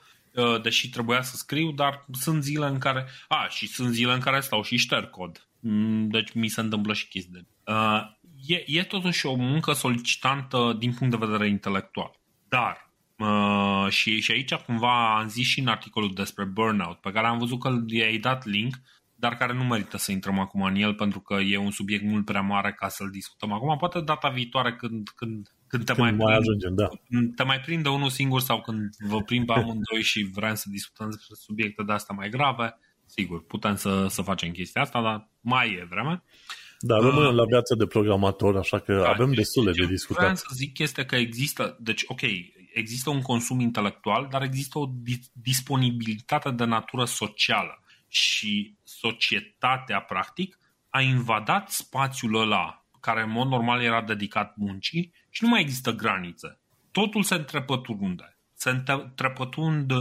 deși 0.61 0.89
trebuia 0.89 1.21
să 1.21 1.35
scriu, 1.35 1.71
dar 1.71 2.05
sunt 2.11 2.43
zile 2.43 2.65
în 2.65 2.77
care... 2.77 3.07
A, 3.27 3.47
și 3.49 3.67
sunt 3.67 3.93
zile 3.93 4.13
în 4.13 4.19
care 4.19 4.39
stau 4.39 4.63
și 4.63 4.77
șterg 4.77 5.09
cod. 5.09 5.47
Mm, 5.59 6.07
deci 6.09 6.33
mi 6.33 6.47
se 6.47 6.61
întâmplă 6.61 6.93
și 6.93 7.07
chestii 7.07 7.33
de... 7.33 7.45
Uh, 7.71 8.01
e, 8.47 8.63
e 8.65 8.83
totuși 8.83 9.25
o 9.25 9.35
muncă 9.35 9.73
solicitantă 9.73 10.75
din 10.79 10.93
punct 10.93 11.19
de 11.19 11.25
vedere 11.25 11.47
intelectual. 11.47 12.19
Dar, 12.49 12.91
uh, 13.17 13.87
și, 13.89 14.21
și 14.21 14.31
aici 14.31 14.53
cumva 14.53 15.17
am 15.19 15.27
zis 15.27 15.47
și 15.47 15.59
în 15.59 15.67
articolul 15.67 16.13
despre 16.13 16.43
burnout, 16.43 16.97
pe 16.97 17.11
care 17.11 17.27
am 17.27 17.37
văzut 17.37 17.59
că 17.59 17.83
i-ai 17.87 18.17
dat 18.17 18.45
link, 18.45 18.75
dar 19.15 19.35
care 19.37 19.53
nu 19.53 19.63
merită 19.63 19.97
să 19.97 20.11
intrăm 20.11 20.39
acum 20.39 20.61
în 20.61 20.75
el, 20.75 20.93
pentru 20.93 21.19
că 21.19 21.33
e 21.33 21.57
un 21.57 21.71
subiect 21.71 22.03
mult 22.03 22.25
prea 22.25 22.41
mare 22.41 22.73
ca 22.73 22.87
să-l 22.87 23.09
discutăm 23.09 23.51
acum. 23.51 23.77
Poate 23.77 24.01
data 24.01 24.29
viitoare 24.29 24.75
când, 24.75 25.09
când, 25.15 25.54
când 25.67 25.85
te 25.85 25.93
când 25.93 26.07
mai, 26.07 26.11
mai 26.11 26.25
prind, 26.25 26.39
ajungem, 26.39 26.75
da. 26.75 26.87
te 27.35 27.43
mai 27.43 27.59
prinde 27.59 27.89
unul 27.89 28.09
singur 28.09 28.41
sau 28.41 28.61
când 28.61 28.89
vă 29.07 29.21
prind 29.21 29.45
pe 29.45 29.53
amândoi 29.53 30.01
și 30.01 30.29
vrem 30.33 30.55
să 30.55 30.65
discutăm 30.69 31.09
despre 31.09 31.35
subiecte 31.39 31.83
de 31.83 31.91
astea 31.91 32.15
mai 32.15 32.29
grave, 32.29 32.77
sigur, 33.05 33.45
putem 33.45 33.75
să, 33.75 34.07
să 34.09 34.21
facem 34.21 34.51
chestia 34.51 34.81
asta, 34.81 35.01
dar 35.01 35.29
mai 35.41 35.71
e 35.71 35.87
vreme. 35.89 36.23
Da, 36.79 36.95
rămânem 36.95 37.29
uh, 37.29 37.35
la 37.35 37.45
viața 37.45 37.75
de 37.75 37.85
programator, 37.85 38.57
așa 38.57 38.79
că 38.79 38.93
da, 38.93 39.09
avem 39.09 39.33
destule 39.33 39.71
de 39.71 39.85
discutat. 39.85 40.21
Vreau 40.21 40.35
să 40.35 40.47
zic 40.53 40.79
este 40.79 41.05
că 41.05 41.15
există, 41.15 41.77
deci 41.79 42.03
ok, 42.07 42.21
există 42.73 43.09
un 43.09 43.21
consum 43.21 43.59
intelectual, 43.59 44.27
dar 44.31 44.41
există 44.41 44.79
o 44.79 44.89
disponibilitate 45.33 46.51
de 46.51 46.63
natură 46.63 47.05
socială 47.05 47.83
și 48.07 48.77
societatea, 48.83 49.99
practic, 49.99 50.59
a 50.89 51.01
invadat 51.01 51.69
spațiul 51.69 52.35
ăla 52.35 52.84
care 53.05 53.21
în 53.21 53.31
mod 53.31 53.47
normal 53.47 53.81
era 53.81 54.01
dedicat 54.01 54.55
muncii 54.55 55.13
și 55.29 55.43
nu 55.43 55.49
mai 55.49 55.61
există 55.61 55.91
granițe. 55.91 56.59
Totul 56.91 57.23
se 57.23 57.35
întrepătrunde. 57.35 58.37
Se 58.53 58.69
întrepătrund 58.69 59.91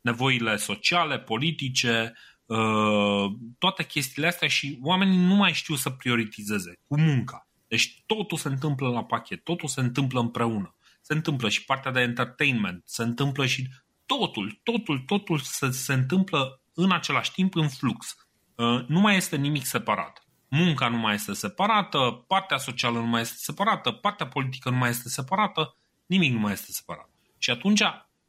nevoile 0.00 0.56
sociale, 0.56 1.18
politice, 1.18 2.12
Uh, 2.46 3.32
toate 3.58 3.84
chestiile 3.84 4.28
astea 4.28 4.48
și 4.48 4.78
oamenii 4.82 5.18
nu 5.18 5.34
mai 5.34 5.52
știu 5.52 5.74
să 5.74 5.90
prioritizeze 5.90 6.78
cu 6.88 7.00
munca. 7.00 7.48
Deci 7.68 8.02
totul 8.06 8.38
se 8.38 8.48
întâmplă 8.48 8.88
la 8.88 9.04
pachet, 9.04 9.44
totul 9.44 9.68
se 9.68 9.80
întâmplă 9.80 10.20
împreună. 10.20 10.74
Se 11.00 11.12
întâmplă 11.12 11.48
și 11.48 11.64
partea 11.64 11.90
de 11.90 12.00
entertainment, 12.00 12.82
se 12.86 13.02
întâmplă 13.02 13.46
și 13.46 13.68
totul, 14.06 14.60
totul, 14.62 14.98
totul 14.98 15.38
se, 15.38 15.70
se 15.70 15.92
întâmplă 15.92 16.60
în 16.74 16.92
același 16.92 17.32
timp 17.32 17.54
în 17.54 17.68
flux. 17.68 18.14
Uh, 18.54 18.84
nu 18.86 19.00
mai 19.00 19.16
este 19.16 19.36
nimic 19.36 19.64
separat. 19.64 20.23
Munca 20.48 20.88
nu 20.88 20.96
mai 20.96 21.14
este 21.14 21.32
separată, 21.32 22.24
partea 22.26 22.56
socială 22.56 22.98
nu 22.98 23.06
mai 23.06 23.20
este 23.20 23.36
separată, 23.36 23.90
partea 23.90 24.26
politică 24.26 24.70
nu 24.70 24.76
mai 24.76 24.90
este 24.90 25.08
separată, 25.08 25.76
nimic 26.06 26.32
nu 26.32 26.38
mai 26.38 26.52
este 26.52 26.72
separat. 26.72 27.08
Și 27.38 27.50
atunci, 27.50 27.82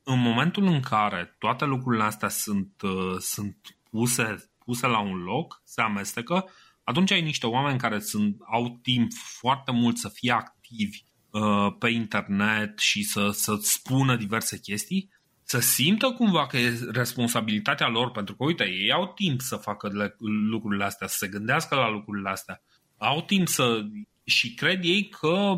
în 0.03 0.19
momentul 0.19 0.65
în 0.65 0.79
care 0.79 1.35
toate 1.37 1.65
lucrurile 1.65 2.03
astea 2.03 2.29
sunt, 2.29 2.81
uh, 2.81 3.15
sunt 3.19 3.57
puse, 3.89 4.49
puse 4.57 4.87
la 4.87 4.99
un 4.99 5.17
loc, 5.17 5.61
se 5.63 5.81
amestecă, 5.81 6.49
atunci 6.83 7.11
ai 7.11 7.21
niște 7.21 7.47
oameni 7.47 7.79
care 7.79 7.99
sunt, 7.99 8.37
au 8.51 8.79
timp 8.81 9.11
foarte 9.13 9.71
mult 9.71 9.97
să 9.97 10.09
fie 10.09 10.31
activi 10.31 11.03
uh, 11.29 11.75
pe 11.79 11.89
internet 11.89 12.79
și 12.79 13.03
să, 13.03 13.29
să 13.29 13.57
spună 13.61 14.15
diverse 14.15 14.59
chestii, 14.59 15.09
să 15.47 15.59
simtă 15.59 16.11
cumva 16.11 16.47
că 16.47 16.57
e 16.57 16.79
responsabilitatea 16.91 17.87
lor, 17.87 18.11
pentru 18.11 18.35
că, 18.35 18.43
uite, 18.43 18.63
ei 18.63 18.91
au 18.91 19.11
timp 19.15 19.41
să 19.41 19.55
facă 19.55 20.15
lucrurile 20.49 20.83
astea, 20.83 21.07
să 21.07 21.17
se 21.17 21.27
gândească 21.27 21.75
la 21.75 21.89
lucrurile 21.89 22.29
astea, 22.29 22.61
au 22.97 23.21
timp 23.21 23.47
să... 23.47 23.81
și 24.23 24.53
cred 24.53 24.83
ei 24.83 25.09
că 25.09 25.53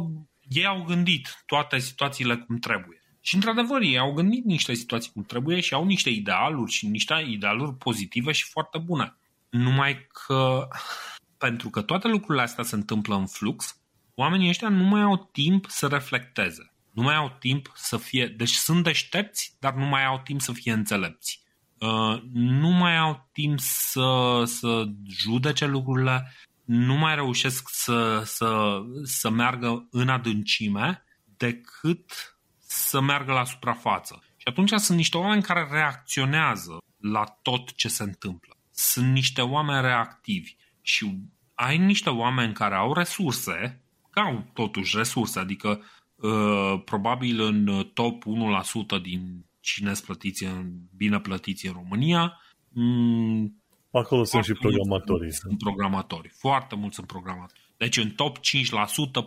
ei 0.47 0.65
au 0.65 0.83
gândit 0.83 1.43
toate 1.45 1.77
situațiile 1.77 2.35
cum 2.37 2.57
trebuie. 2.57 3.01
Și 3.21 3.35
într-adevăr, 3.35 3.81
ei 3.81 3.97
au 3.97 4.13
gândit 4.13 4.43
niște 4.43 4.73
situații 4.73 5.11
cum 5.11 5.23
trebuie 5.23 5.59
și 5.59 5.73
au 5.73 5.85
niște 5.85 6.09
idealuri 6.09 6.71
și 6.71 6.87
niște 6.87 7.25
idealuri 7.27 7.75
pozitive 7.75 8.31
și 8.31 8.43
foarte 8.43 8.77
bune. 8.77 9.17
Numai 9.49 10.07
că, 10.07 10.67
pentru 11.37 11.69
că 11.69 11.81
toate 11.81 12.07
lucrurile 12.07 12.43
astea 12.43 12.63
se 12.63 12.75
întâmplă 12.75 13.15
în 13.15 13.27
flux, 13.27 13.79
oamenii 14.15 14.49
ăștia 14.49 14.69
nu 14.69 14.83
mai 14.83 15.01
au 15.01 15.29
timp 15.31 15.65
să 15.69 15.87
reflecteze. 15.87 16.71
Nu 16.97 17.03
mai 17.03 17.15
au 17.15 17.35
timp 17.39 17.71
să 17.75 17.97
fie... 17.97 18.27
Deci 18.27 18.53
sunt 18.53 18.83
deștepți, 18.83 19.55
dar 19.59 19.73
nu 19.73 19.85
mai 19.85 20.05
au 20.05 20.21
timp 20.23 20.41
să 20.41 20.51
fie 20.51 20.71
înțelepți. 20.71 21.43
Uh, 21.77 22.21
nu 22.33 22.69
mai 22.69 22.97
au 22.97 23.29
timp 23.31 23.59
să, 23.59 24.43
să 24.45 24.85
judece 25.09 25.65
lucrurile, 25.65 26.33
nu 26.65 26.95
mai 26.95 27.15
reușesc 27.15 27.69
să, 27.71 28.21
să, 28.25 28.79
să 29.03 29.29
meargă 29.29 29.87
în 29.91 30.09
adâncime 30.09 31.03
decât 31.37 32.37
să 32.57 33.01
meargă 33.01 33.33
la 33.33 33.43
suprafață. 33.43 34.23
Și 34.37 34.47
atunci 34.47 34.73
sunt 34.73 34.97
niște 34.97 35.17
oameni 35.17 35.41
care 35.43 35.67
reacționează 35.71 36.77
la 36.97 37.23
tot 37.41 37.75
ce 37.75 37.87
se 37.87 38.03
întâmplă. 38.03 38.57
Sunt 38.71 39.11
niște 39.11 39.41
oameni 39.41 39.81
reactivi 39.81 40.55
și 40.81 41.19
ai 41.53 41.77
niște 41.77 42.09
oameni 42.09 42.53
care 42.53 42.75
au 42.75 42.93
resurse, 42.93 43.81
că 44.09 44.19
au 44.19 44.49
totuși 44.53 44.97
resurse, 44.97 45.39
adică 45.39 45.69
uh, 45.69 45.85
probabil 46.85 47.41
în 47.41 47.89
top 47.93 48.23
1% 48.99 49.01
din 49.01 49.45
cine 49.59 49.91
plătiți, 50.05 50.45
bine 50.97 51.19
plătiți 51.19 51.67
în 51.67 51.73
România. 51.73 52.39
Mm, 52.69 53.61
Acolo 53.91 54.23
sunt 54.23 54.43
și 54.43 54.53
programatorii. 54.53 55.33
Sunt 55.33 55.57
programatori. 55.57 56.29
Foarte 56.37 56.75
mulți 56.75 56.95
sunt 56.95 57.07
programatori. 57.07 57.73
Deci 57.77 57.97
în 57.97 58.09
top 58.09 58.37
5% 58.37 58.41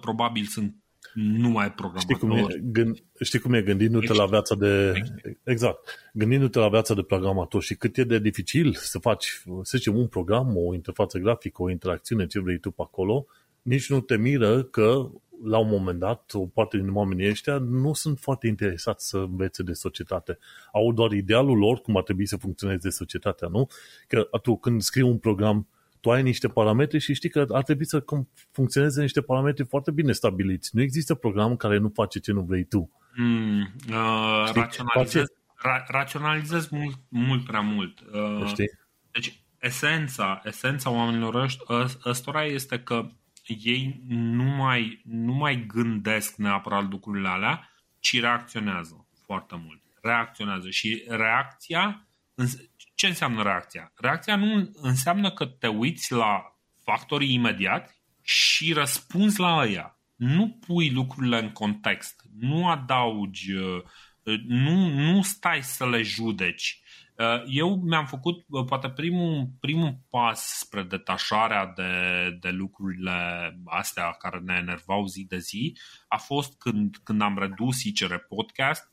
probabil 0.01 0.45
sunt 0.45 0.75
nu 1.15 1.49
mai 1.49 1.73
programator. 1.73 2.17
Știi 2.17 2.29
cum 2.29 2.31
e, 2.31 2.61
gând, 2.63 3.05
știi 3.21 3.39
cum 3.39 3.53
e 3.53 3.63
gândindu-te 3.63 4.13
la 4.13 4.27
viața 4.27 4.55
de... 4.55 4.93
Exact. 5.45 6.11
Gândindu-te 6.13 6.59
la 6.59 6.69
viața 6.69 6.95
de 6.95 7.03
programator 7.03 7.63
și 7.63 7.75
cât 7.75 7.97
e 7.97 8.05
de 8.05 8.19
dificil 8.19 8.75
să 8.75 8.99
faci, 8.99 9.43
să 9.63 9.77
zicem, 9.77 9.97
un 9.97 10.07
program, 10.07 10.57
o 10.57 10.75
interfață 10.75 11.19
grafică, 11.19 11.63
o 11.63 11.71
interacțiune, 11.71 12.27
ce 12.27 12.41
vrei 12.41 12.59
tu 12.59 12.71
pe 12.71 12.83
acolo, 12.83 13.27
nici 13.63 13.89
nu 13.89 14.01
te 14.01 14.17
miră 14.17 14.63
că 14.63 15.11
la 15.45 15.59
un 15.59 15.69
moment 15.69 15.99
dat, 15.99 16.31
o 16.33 16.47
parte 16.47 16.77
din 16.77 16.95
oamenii 16.95 17.29
ăștia 17.29 17.59
nu 17.59 17.93
sunt 17.93 18.19
foarte 18.19 18.47
interesați 18.47 19.09
să 19.09 19.19
învețe 19.19 19.63
de 19.63 19.73
societate. 19.73 20.39
Au 20.73 20.93
doar 20.93 21.13
idealul 21.13 21.59
lor 21.59 21.81
cum 21.81 21.97
ar 21.97 22.03
trebui 22.03 22.27
să 22.27 22.37
funcționeze 22.37 22.91
societatea, 22.91 23.49
nu? 23.49 23.69
Că 24.09 24.29
tu 24.43 24.57
când 24.57 24.81
scrii 24.81 25.03
un 25.03 25.19
program 25.19 25.69
tu 26.01 26.11
ai 26.11 26.23
niște 26.23 26.49
parametri 26.49 26.99
și 26.99 27.15
știi 27.15 27.29
că 27.29 27.47
ar 27.53 27.63
trebui 27.63 27.87
să 27.87 28.05
funcționeze 28.51 29.01
niște 29.01 29.21
parametri 29.21 29.65
foarte 29.65 29.91
bine 29.91 30.13
stabiliți. 30.13 30.71
Nu 30.77 30.83
există 30.83 31.15
program 31.15 31.57
care 31.57 31.79
nu 31.79 31.91
face 31.95 32.19
ce 32.19 32.33
nu 32.33 32.41
vrei 32.41 32.65
tu. 32.65 32.91
Mm, 33.17 33.61
uh, 33.89 34.51
raționalizez, 34.55 35.25
ra, 35.55 35.85
raționalizez 35.89 36.69
mult, 36.69 36.99
mult 37.09 37.45
prea 37.45 37.61
mult. 37.61 38.01
Uh, 38.01 38.47
știi? 38.47 38.71
Deci, 39.11 39.43
esența, 39.59 40.41
esența 40.45 40.91
oamenilor 40.91 41.49
ăstora 42.05 42.45
este 42.45 42.81
că 42.81 43.07
ei 43.63 44.01
nu 44.09 44.45
mai, 44.45 45.01
nu 45.05 45.33
mai 45.33 45.65
gândesc 45.67 46.37
neapărat 46.37 46.91
lucrurile 46.91 47.29
alea, 47.29 47.71
ci 47.99 48.21
reacționează 48.21 49.07
foarte 49.25 49.61
mult. 49.65 49.83
Reacționează 50.03 50.71
și 50.71 51.05
reacția 51.09 52.05
ce 52.95 53.07
înseamnă 53.07 53.43
reacția? 53.43 53.93
Reacția 53.97 54.37
nu 54.37 54.71
înseamnă 54.75 55.31
că 55.31 55.47
te 55.47 55.67
uiți 55.67 56.13
la 56.13 56.59
factorii 56.85 57.35
imediati 57.35 57.93
și 58.23 58.73
răspunzi 58.73 59.41
la 59.41 59.67
ea. 59.67 59.99
Nu 60.17 60.49
pui 60.67 60.91
lucrurile 60.91 61.39
în 61.39 61.51
context, 61.51 62.23
nu 62.39 62.69
adaugi, 62.69 63.53
uh, 63.53 63.83
nu, 64.47 64.89
nu 64.89 65.23
stai 65.23 65.63
să 65.63 65.89
le 65.89 66.03
judeci. 66.03 66.81
Uh, 67.21 67.43
eu 67.47 67.81
mi-am 67.85 68.07
făcut, 68.07 68.45
uh, 68.49 68.65
poate 68.65 68.89
primul, 68.89 69.49
primul 69.61 69.99
pas 70.11 70.59
spre 70.59 70.83
detașarea 70.83 71.73
de, 71.77 71.93
de 72.41 72.49
lucrurile 72.49 73.13
astea 73.65 74.11
care 74.11 74.39
ne 74.45 74.55
enervau 74.59 75.07
zi 75.07 75.27
de 75.29 75.39
zi 75.39 75.77
a 76.09 76.17
fost 76.17 76.59
când, 76.59 76.97
când 77.03 77.23
am 77.23 77.39
redus 77.39 77.83
ICR 77.83 78.15
Podcast, 78.15 78.91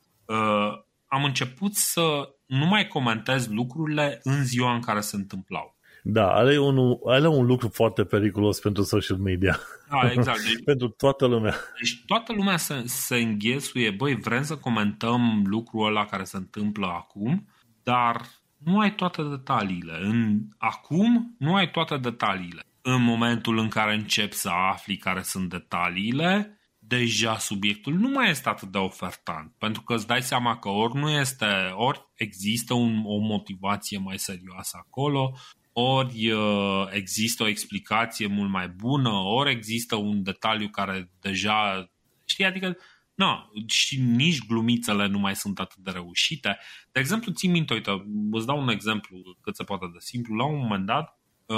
am 1.07 1.23
început 1.23 1.75
să 1.75 2.29
nu 2.45 2.65
mai 2.65 2.87
comentez 2.87 3.47
lucrurile 3.47 4.19
în 4.23 4.43
ziua 4.43 4.73
în 4.73 4.81
care 4.81 4.99
se 4.99 5.15
întâmplau. 5.15 5.77
Da, 6.03 6.33
are 6.33 6.59
un, 6.59 6.97
are 7.05 7.27
un 7.27 7.45
lucru 7.45 7.69
foarte 7.69 8.03
periculos 8.03 8.59
pentru 8.59 8.83
social 8.83 9.17
media. 9.17 9.59
Da, 9.89 10.11
exact. 10.11 10.43
Deci, 10.47 10.63
pentru 10.63 10.87
toată 10.87 11.25
lumea. 11.25 11.55
Deci 11.79 12.03
toată 12.05 12.33
lumea 12.33 12.57
se, 12.57 12.83
se 12.85 13.15
înghesuie, 13.15 13.91
băi, 13.91 14.15
vrem 14.15 14.43
să 14.43 14.57
comentăm 14.57 15.43
lucrul 15.45 15.87
ăla 15.87 16.05
care 16.05 16.23
se 16.23 16.37
întâmplă 16.37 16.87
acum, 16.87 17.47
dar 17.91 18.27
nu 18.57 18.79
ai 18.79 18.95
toate 18.95 19.21
detaliile. 19.21 19.97
În, 20.01 20.39
acum 20.57 21.35
nu 21.39 21.55
ai 21.55 21.71
toate 21.71 21.97
detaliile. 21.97 22.63
În 22.81 23.03
momentul 23.03 23.57
în 23.57 23.67
care 23.67 23.93
începi 23.93 24.35
să 24.35 24.49
afli 24.49 24.97
care 24.97 25.21
sunt 25.21 25.49
detaliile, 25.49 26.59
deja 26.79 27.37
subiectul 27.37 27.93
nu 27.93 28.09
mai 28.09 28.29
este 28.29 28.49
atât 28.49 28.71
de 28.71 28.77
ofertant, 28.77 29.53
pentru 29.57 29.81
că 29.81 29.93
îți 29.93 30.07
dai 30.07 30.21
seama 30.21 30.57
că 30.57 30.69
ori 30.69 30.95
nu 30.95 31.09
este, 31.09 31.45
ori 31.73 32.07
există 32.15 32.73
un, 32.73 33.01
o 33.05 33.17
motivație 33.17 33.97
mai 33.97 34.17
serioasă 34.17 34.77
acolo, 34.79 35.33
ori 35.73 36.31
uh, 36.31 36.87
există 36.89 37.43
o 37.43 37.47
explicație 37.47 38.27
mult 38.27 38.49
mai 38.49 38.67
bună, 38.67 39.09
ori 39.09 39.51
există 39.51 39.95
un 39.95 40.23
detaliu 40.23 40.67
care 40.67 41.11
deja, 41.21 41.89
știi, 42.25 42.45
adică 42.45 42.77
No, 43.17 43.49
și 43.67 44.01
nici 44.01 44.45
glumițele 44.45 45.07
nu 45.07 45.19
mai 45.19 45.35
sunt 45.35 45.59
atât 45.59 45.77
de 45.77 45.91
reușite. 45.91 46.57
De 46.91 46.99
exemplu, 46.99 47.31
țin 47.31 47.51
minte, 47.51 47.73
uite, 47.73 48.05
îți 48.31 48.45
dau 48.45 48.61
un 48.61 48.69
exemplu 48.69 49.37
cât 49.41 49.55
se 49.55 49.63
poate 49.63 49.85
de 49.93 49.97
simplu. 49.99 50.35
La 50.35 50.45
un 50.45 50.57
moment 50.57 50.85
dat 50.85 51.19
uh, 51.45 51.57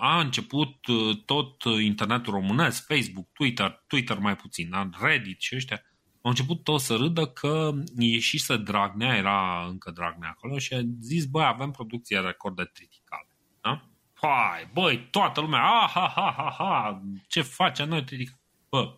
a 0.00 0.20
început 0.20 0.86
uh, 0.86 1.16
tot 1.24 1.62
internetul 1.80 2.32
românesc, 2.32 2.86
Facebook, 2.86 3.28
Twitter, 3.32 3.84
Twitter 3.86 4.18
mai 4.18 4.36
puțin, 4.36 4.70
da? 4.70 4.88
Reddit 5.00 5.40
și 5.40 5.54
ăștia, 5.54 5.82
au 6.22 6.30
început 6.30 6.64
tot 6.64 6.80
să 6.80 6.96
râdă 6.96 7.26
că 7.26 7.72
ieșise 7.98 8.56
Dragnea, 8.56 9.16
era 9.16 9.66
încă 9.68 9.90
Dragnea 9.90 10.28
acolo 10.28 10.58
și 10.58 10.74
a 10.74 10.80
zis, 11.00 11.26
băi, 11.26 11.44
avem 11.44 11.70
producție 11.70 12.18
record 12.18 12.56
de 12.56 12.64
triticale. 12.64 13.28
Da? 13.60 13.88
Hai, 14.14 14.70
băi, 14.72 15.08
toată 15.10 15.40
lumea, 15.40 15.62
ah, 15.62 15.90
ha, 15.94 16.12
ha, 16.14 16.34
ha, 16.36 16.54
ha, 16.58 17.02
ce 17.28 17.42
face 17.42 17.84
noi 17.84 18.04
triticale? 18.04 18.40
Bă, 18.68 18.78
Uh, 18.78 18.92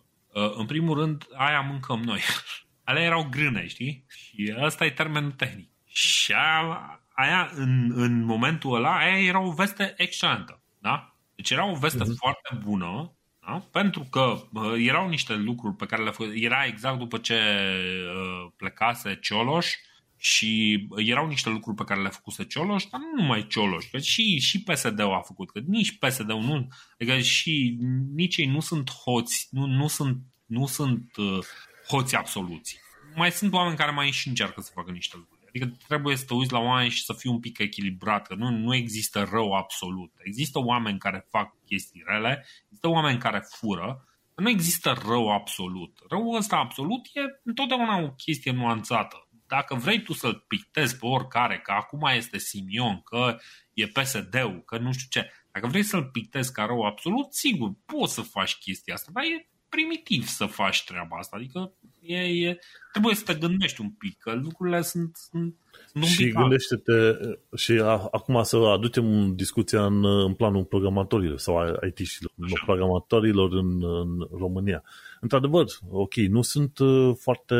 în 0.55 0.65
primul 0.65 0.97
rând, 0.97 1.27
aia 1.33 1.61
mâncăm 1.61 1.99
noi. 1.99 2.19
Alea 2.83 3.03
erau 3.03 3.27
grâne, 3.29 3.67
știi? 3.67 4.05
Și 4.07 4.55
ăsta 4.59 4.85
e 4.85 4.89
termenul 4.89 5.31
tehnic. 5.31 5.69
Și 5.85 6.33
aia, 6.33 7.01
aia 7.09 7.51
în, 7.55 7.91
în 7.95 8.23
momentul 8.23 8.75
ăla, 8.75 8.97
aia 8.97 9.23
era 9.23 9.39
o 9.39 9.51
veste 9.51 9.93
excelentă. 9.97 10.61
Da? 10.79 11.15
Deci 11.35 11.49
era 11.49 11.65
o 11.65 11.75
veste 11.75 12.03
uh-huh. 12.03 12.17
foarte 12.17 12.63
bună, 12.63 13.13
da? 13.45 13.67
pentru 13.71 14.07
că 14.09 14.41
uh, 14.53 14.73
erau 14.77 15.09
niște 15.09 15.33
lucruri 15.35 15.75
pe 15.75 15.85
care 15.85 16.03
le 16.03 16.11
fă... 16.11 16.23
Era 16.23 16.65
exact 16.65 16.97
după 16.97 17.17
ce 17.17 17.35
uh, 17.35 18.51
plecase 18.57 19.19
Cioloș 19.21 19.73
și 20.21 20.87
erau 20.95 21.27
niște 21.27 21.49
lucruri 21.49 21.77
pe 21.77 21.83
care 21.83 22.01
le-a 22.01 22.09
făcut 22.09 22.47
Cioloș, 22.47 22.85
dar 22.85 22.99
nu 22.99 23.21
numai 23.21 23.47
Cioloș, 23.47 23.85
că 23.85 23.99
și, 23.99 24.39
și 24.39 24.63
PSD-ul 24.63 25.13
a 25.13 25.21
făcut, 25.21 25.51
că 25.51 25.59
nici 25.59 25.97
PSD-ul 25.97 26.41
nu, 26.41 26.67
adică 26.99 27.19
și 27.19 27.77
nici 28.13 28.37
ei 28.37 28.45
nu 28.45 28.59
sunt 28.59 28.91
hoți, 28.91 29.47
nu, 29.51 29.65
nu 29.65 29.87
sunt, 29.87 30.17
nu 30.45 30.65
sunt 30.65 31.15
uh, 31.17 31.39
hoți 31.87 32.15
absoluți. 32.15 32.79
Mai 33.15 33.31
sunt 33.31 33.53
oameni 33.53 33.77
care 33.77 33.91
mai 33.91 34.11
și 34.11 34.27
încearcă 34.27 34.61
să 34.61 34.71
facă 34.73 34.91
niște 34.91 35.15
lucruri. 35.17 35.39
Adică 35.47 35.77
trebuie 35.87 36.15
să 36.15 36.25
te 36.25 36.33
uiți 36.33 36.51
la 36.51 36.59
oameni 36.59 36.89
și 36.89 37.03
să 37.03 37.13
fii 37.13 37.29
un 37.29 37.39
pic 37.39 37.59
echilibrat, 37.59 38.27
că 38.27 38.35
nu, 38.35 38.49
nu 38.49 38.75
există 38.75 39.27
rău 39.31 39.51
absolut. 39.51 40.11
Există 40.23 40.59
oameni 40.59 40.99
care 40.99 41.27
fac 41.29 41.55
chestii 41.65 42.03
rele, 42.05 42.45
există 42.63 42.87
oameni 42.87 43.19
care 43.19 43.39
fură, 43.49 44.03
nu 44.35 44.49
există 44.49 45.01
rău 45.07 45.31
absolut. 45.31 45.99
Răul 46.09 46.35
ăsta 46.35 46.55
absolut 46.55 47.05
e 47.13 47.21
întotdeauna 47.43 47.97
o 47.97 48.11
chestie 48.11 48.51
nuanțată 48.51 49.28
dacă 49.49 49.75
vrei 49.75 50.01
tu 50.01 50.13
să-l 50.13 50.45
pictezi 50.47 50.97
pe 50.97 51.05
oricare, 51.05 51.59
că 51.59 51.71
acum 51.71 52.01
este 52.15 52.37
Simion, 52.37 53.01
că 53.01 53.37
e 53.73 53.87
PSD-ul, 53.87 54.63
că 54.65 54.77
nu 54.77 54.91
știu 54.91 55.21
ce, 55.21 55.31
dacă 55.51 55.67
vrei 55.67 55.83
să-l 55.83 56.05
pictezi 56.05 56.53
ca 56.53 56.65
rău 56.65 56.81
absolut, 56.81 57.33
sigur, 57.33 57.71
poți 57.85 58.13
să 58.13 58.21
faci 58.21 58.55
chestia 58.55 58.93
asta, 58.93 59.11
dar 59.13 59.23
e 59.23 59.49
primitiv 59.69 60.27
să 60.27 60.45
faci 60.45 60.83
treaba 60.83 61.17
asta. 61.17 61.35
Adică 61.35 61.73
e, 62.01 62.17
e, 62.17 62.59
trebuie 62.91 63.15
să 63.15 63.23
te 63.25 63.33
gândești 63.33 63.81
un 63.81 63.89
pic, 63.89 64.17
că 64.17 64.33
lucrurile 64.33 64.81
sunt, 64.81 65.15
sunt 65.15 65.55
și 66.01 66.31
gândește-te, 66.31 67.13
și 67.55 67.71
a, 67.71 68.07
acum 68.11 68.43
să 68.43 68.57
aducem 68.57 69.35
discuția 69.35 69.85
în, 69.85 70.05
în 70.05 70.33
planul 70.33 70.63
programatorilor 70.63 71.37
sau 71.37 71.79
IT-șilor, 71.87 72.31
programatorilor 72.65 73.53
în, 73.53 73.83
în 73.83 74.27
România. 74.37 74.83
Într-adevăr, 75.19 75.65
ok, 75.89 76.15
nu 76.15 76.41
sunt 76.41 76.79
uh, 76.79 77.15
foarte, 77.19 77.55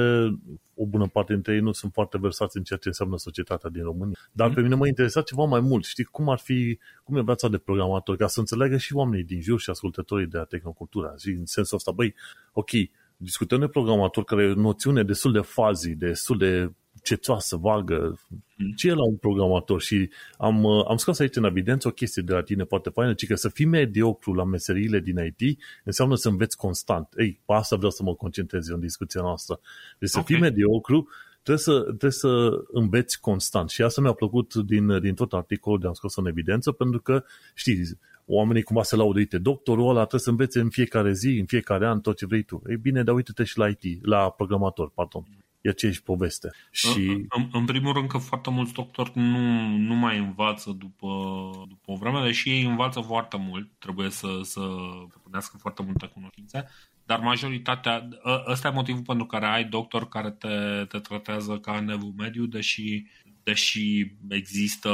o 0.75 0.85
bună 0.85 1.07
parte 1.07 1.33
dintre 1.33 1.53
ei 1.53 1.59
nu 1.59 1.71
sunt 1.71 1.93
foarte 1.93 2.17
versați 2.17 2.57
în 2.57 2.63
ceea 2.63 2.79
ce 2.79 2.87
înseamnă 2.87 3.17
societatea 3.17 3.69
din 3.69 3.83
România. 3.83 4.17
Dar 4.31 4.47
mm. 4.47 4.53
pe 4.53 4.61
mine 4.61 4.75
mă 4.75 4.87
interesa 4.87 5.21
ceva 5.21 5.43
mai 5.43 5.59
mult. 5.59 5.85
Știi, 5.85 6.03
cum 6.03 6.29
ar 6.29 6.37
fi, 6.37 6.79
cum 7.03 7.17
e 7.17 7.21
viața 7.21 7.47
de 7.47 7.57
programator, 7.57 8.15
ca 8.15 8.27
să 8.27 8.39
înțeleagă 8.39 8.77
și 8.77 8.95
oamenii 8.95 9.25
din 9.25 9.41
jur 9.41 9.59
și 9.59 9.69
ascultătorii 9.69 10.27
de 10.27 10.37
la 10.37 10.43
tehnocultura. 10.43 11.13
Și 11.17 11.29
în 11.29 11.45
sensul 11.45 11.77
ăsta, 11.77 11.91
băi, 11.91 12.15
ok, 12.53 12.69
discutăm 13.21 13.59
de 13.59 13.67
programator 13.67 14.23
care 14.23 14.43
e 14.43 14.51
o 14.51 14.53
noțiune 14.53 15.03
destul 15.03 15.31
de 15.31 15.39
fazi, 15.39 15.95
destul 15.95 16.37
de 16.37 16.71
cețoasă, 17.03 17.55
vagă, 17.55 18.19
mm. 18.55 18.73
ce 18.75 18.87
e 18.87 18.93
la 18.93 19.03
un 19.03 19.15
programator 19.15 19.81
și 19.81 20.09
am, 20.37 20.63
uh, 20.63 20.85
am 20.87 20.97
scos 20.97 21.19
aici 21.19 21.35
în 21.35 21.43
evidență 21.43 21.87
o 21.87 21.91
chestie 21.91 22.21
de 22.21 22.33
la 22.33 22.41
tine 22.41 22.63
foarte 22.63 22.89
faină, 22.89 23.13
ci 23.13 23.27
că 23.27 23.35
să 23.35 23.49
fii 23.49 23.65
mediocru 23.65 24.33
la 24.33 24.43
meseriile 24.43 24.99
din 24.99 25.33
IT 25.37 25.59
înseamnă 25.83 26.15
să 26.15 26.29
înveți 26.29 26.57
constant. 26.57 27.07
Ei, 27.17 27.41
pe 27.45 27.53
asta 27.53 27.75
vreau 27.75 27.91
să 27.91 28.03
mă 28.03 28.15
concentrez 28.15 28.67
în 28.67 28.79
discuția 28.79 29.21
noastră. 29.21 29.59
Deci 29.99 30.09
să 30.09 30.19
okay. 30.19 30.35
fii 30.35 30.41
mediocru, 30.41 31.07
trebuie 31.43 31.63
să, 31.63 31.81
trebuie 31.81 32.11
să 32.11 32.49
înveți 32.71 33.19
constant. 33.19 33.69
Și 33.69 33.81
asta 33.81 34.01
mi-a 34.01 34.13
plăcut 34.13 34.55
din, 34.55 34.99
din 34.99 35.13
tot 35.13 35.33
articolul 35.33 35.79
de 35.79 35.87
am 35.87 35.93
scos 35.93 36.15
în 36.15 36.25
evidență, 36.25 36.71
pentru 36.71 36.99
că, 37.01 37.23
știi, 37.53 37.83
oamenii 38.31 38.63
cumva 38.63 38.83
se 38.83 38.95
laudă, 38.95 39.19
uite, 39.19 39.37
doctorul 39.37 39.89
ăla 39.89 39.99
trebuie 39.99 40.21
să 40.21 40.29
învețe 40.29 40.59
în 40.59 40.69
fiecare 40.69 41.13
zi, 41.13 41.37
în 41.39 41.45
fiecare 41.45 41.87
an, 41.87 41.99
tot 42.01 42.17
ce 42.17 42.25
vrei 42.25 42.43
tu. 42.43 42.61
Ei 42.69 42.77
bine, 42.77 43.03
dar 43.03 43.15
uite-te 43.15 43.43
și 43.43 43.57
la 43.57 43.67
IT, 43.67 44.05
la 44.05 44.29
programator, 44.29 44.91
pardon 44.91 45.23
e 45.61 45.69
aceeași 45.69 46.03
poveste. 46.03 46.49
Și... 46.71 47.07
În, 47.07 47.25
în, 47.29 47.49
în 47.51 47.65
primul 47.65 47.93
rând 47.93 48.07
că 48.07 48.17
foarte 48.17 48.49
mulți 48.49 48.73
doctori 48.73 49.11
nu, 49.13 49.67
nu 49.77 49.95
mai 49.95 50.17
învață 50.17 50.71
după, 50.71 51.07
după 51.67 51.91
o 51.91 51.95
vreme, 51.95 52.23
deși 52.23 52.49
ei 52.49 52.63
învață 52.63 52.99
foarte 52.99 53.37
mult, 53.37 53.69
trebuie 53.79 54.09
să, 54.09 54.39
să 54.41 54.61
punească 55.23 55.57
foarte 55.57 55.83
multe 55.83 56.07
cunoștințe, 56.07 56.67
dar 57.05 57.19
majoritatea, 57.19 58.07
ă, 58.25 58.43
ăsta 58.47 58.67
e 58.67 58.71
motivul 58.71 59.01
pentru 59.01 59.25
care 59.25 59.45
ai 59.45 59.63
doctor 59.63 60.07
care 60.07 60.31
te, 60.31 60.85
te 60.87 60.99
tratează 60.99 61.57
ca 61.57 61.79
nevul 61.79 62.13
mediu, 62.17 62.45
deși, 62.45 63.05
deși 63.49 64.11
există, 64.27 64.93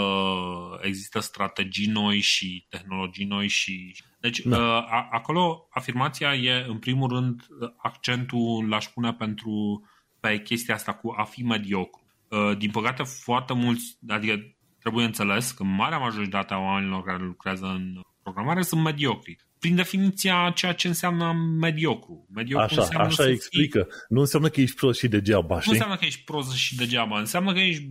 există 0.82 1.20
strategii 1.20 1.88
noi 1.88 2.20
și 2.20 2.66
tehnologii 2.70 3.26
noi 3.26 3.48
și 3.48 3.96
deci, 4.20 4.40
da. 4.40 4.58
Ă, 4.58 4.86
a, 4.90 5.08
acolo 5.12 5.68
afirmația 5.70 6.34
e, 6.34 6.66
în 6.68 6.80
primul 6.80 7.10
rând, 7.10 7.48
accentul 7.78 8.68
l-aș 8.68 8.86
pune 8.86 9.14
pentru 9.14 9.84
pe 10.20 10.42
chestia 10.42 10.74
asta 10.74 10.94
cu 10.94 11.14
a 11.18 11.24
fi 11.24 11.44
mediocru. 11.44 12.04
Uh, 12.30 12.58
din 12.58 12.72
păcate, 12.72 13.04
foarte 13.04 13.54
mulți, 13.54 13.98
adică 14.08 14.56
trebuie 14.80 15.06
înțeles 15.06 15.52
că 15.52 15.64
marea 15.64 15.98
majoritate 15.98 16.54
a 16.54 16.58
oamenilor 16.58 17.04
care 17.04 17.24
lucrează 17.24 17.66
în 17.66 18.02
programare 18.24 18.62
sunt 18.62 18.82
mediocri. 18.82 19.45
Prin 19.60 19.76
definiția, 19.76 20.52
ceea 20.56 20.74
ce 20.74 20.88
înseamnă 20.88 21.34
mediocru. 21.60 22.28
mediocru 22.34 22.66
așa, 22.66 22.82
înseamnă 22.82 23.08
așa 23.08 23.30
explică. 23.30 23.80
Fii... 23.80 23.92
Nu 24.10 24.20
înseamnă 24.20 24.50
că 24.50 24.62
ești 24.62 24.76
prost 24.76 25.00
și 25.00 25.08
degeaba, 25.08 25.60
știi? 25.60 25.72
Nu 25.72 25.78
înseamnă 25.78 25.98
că 26.00 26.06
ești 26.06 26.24
prost 26.24 26.54
și 26.54 26.76
degeaba. 26.76 27.20
Înseamnă 27.20 27.54
că 27.54 27.60
ești 27.60 27.84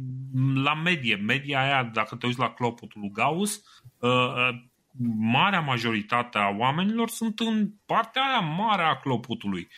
la 0.55 0.75
medie. 0.75 1.17
Media 1.17 1.63
aia, 1.63 1.91
dacă 1.95 2.17
te 2.17 2.27
uiți 2.27 2.39
la 2.39 2.51
clopotul 2.51 3.01
lui 3.01 3.11
Gauss, 3.13 3.63
uh, 3.99 4.11
uh, 4.11 4.49
marea 5.19 5.61
majoritate 5.61 6.39
a 6.39 6.57
oamenilor 6.59 7.09
sunt 7.09 7.41
în 7.41 7.71
partea 7.87 8.23
aia 8.23 8.41
mare 8.41 8.83
a 8.83 8.97
clopotului 8.97 9.69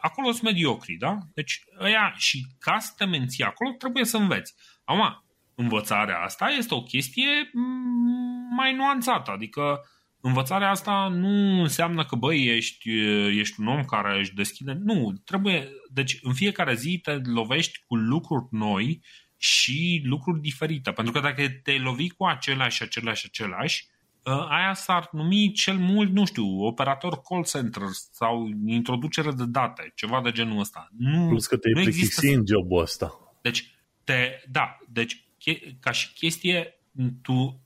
acolo 0.00 0.30
sunt 0.30 0.42
mediocri, 0.42 0.94
da? 0.94 1.18
Deci 1.34 1.64
ăia 1.80 2.14
și 2.16 2.46
ca 2.58 2.78
să 2.78 2.92
te 2.96 3.04
menții 3.04 3.44
acolo 3.44 3.70
trebuie 3.78 4.04
să 4.04 4.16
înveți. 4.16 4.54
Acum, 4.84 5.24
învățarea 5.54 6.18
asta 6.18 6.48
este 6.48 6.74
o 6.74 6.82
chestie 6.82 7.50
mm, 7.52 8.54
mai 8.56 8.74
nuanțată, 8.74 9.30
adică 9.30 9.80
învățarea 10.22 10.70
asta 10.70 11.08
nu 11.08 11.62
înseamnă 11.62 12.04
că, 12.04 12.16
băi, 12.16 12.46
ești, 12.56 12.90
ești 13.38 13.60
un 13.60 13.66
om 13.66 13.84
care 13.84 14.18
își 14.18 14.34
deschide. 14.34 14.72
Nu, 14.82 15.12
trebuie, 15.24 15.68
deci 15.90 16.18
în 16.22 16.34
fiecare 16.34 16.74
zi 16.74 16.98
te 17.02 17.12
lovești 17.12 17.84
cu 17.86 17.96
lucruri 17.96 18.46
noi 18.50 19.02
și 19.36 20.02
lucruri 20.04 20.40
diferite. 20.40 20.90
Pentru 20.90 21.12
că 21.12 21.20
dacă 21.20 21.48
te 21.62 21.72
lovi 21.72 22.10
cu 22.10 22.24
aceleași, 22.24 22.82
aceleași, 22.82 23.26
aceleași, 23.26 23.90
Ă, 24.26 24.46
aia 24.48 24.74
s-ar 24.74 25.08
numi 25.12 25.52
cel 25.52 25.76
mult, 25.76 26.12
nu 26.12 26.24
știu, 26.24 26.44
operator 26.64 27.20
call 27.20 27.44
center 27.44 27.82
sau 28.10 28.48
introducere 28.66 29.30
de 29.32 29.44
date, 29.46 29.92
ceva 29.94 30.20
de 30.20 30.30
genul 30.30 30.58
ăsta. 30.58 30.88
Nu, 30.96 31.28
Plus 31.28 31.46
că 31.46 31.56
te-ai 31.56 31.84
există... 31.86 32.26
în 32.26 32.44
jobul 32.46 32.80
ăsta. 32.80 33.36
Deci, 33.40 33.74
te, 34.04 34.42
da, 34.50 34.78
deci 34.88 35.24
ca 35.80 35.90
și 35.90 36.12
chestie, 36.12 36.80
tu 37.22 37.60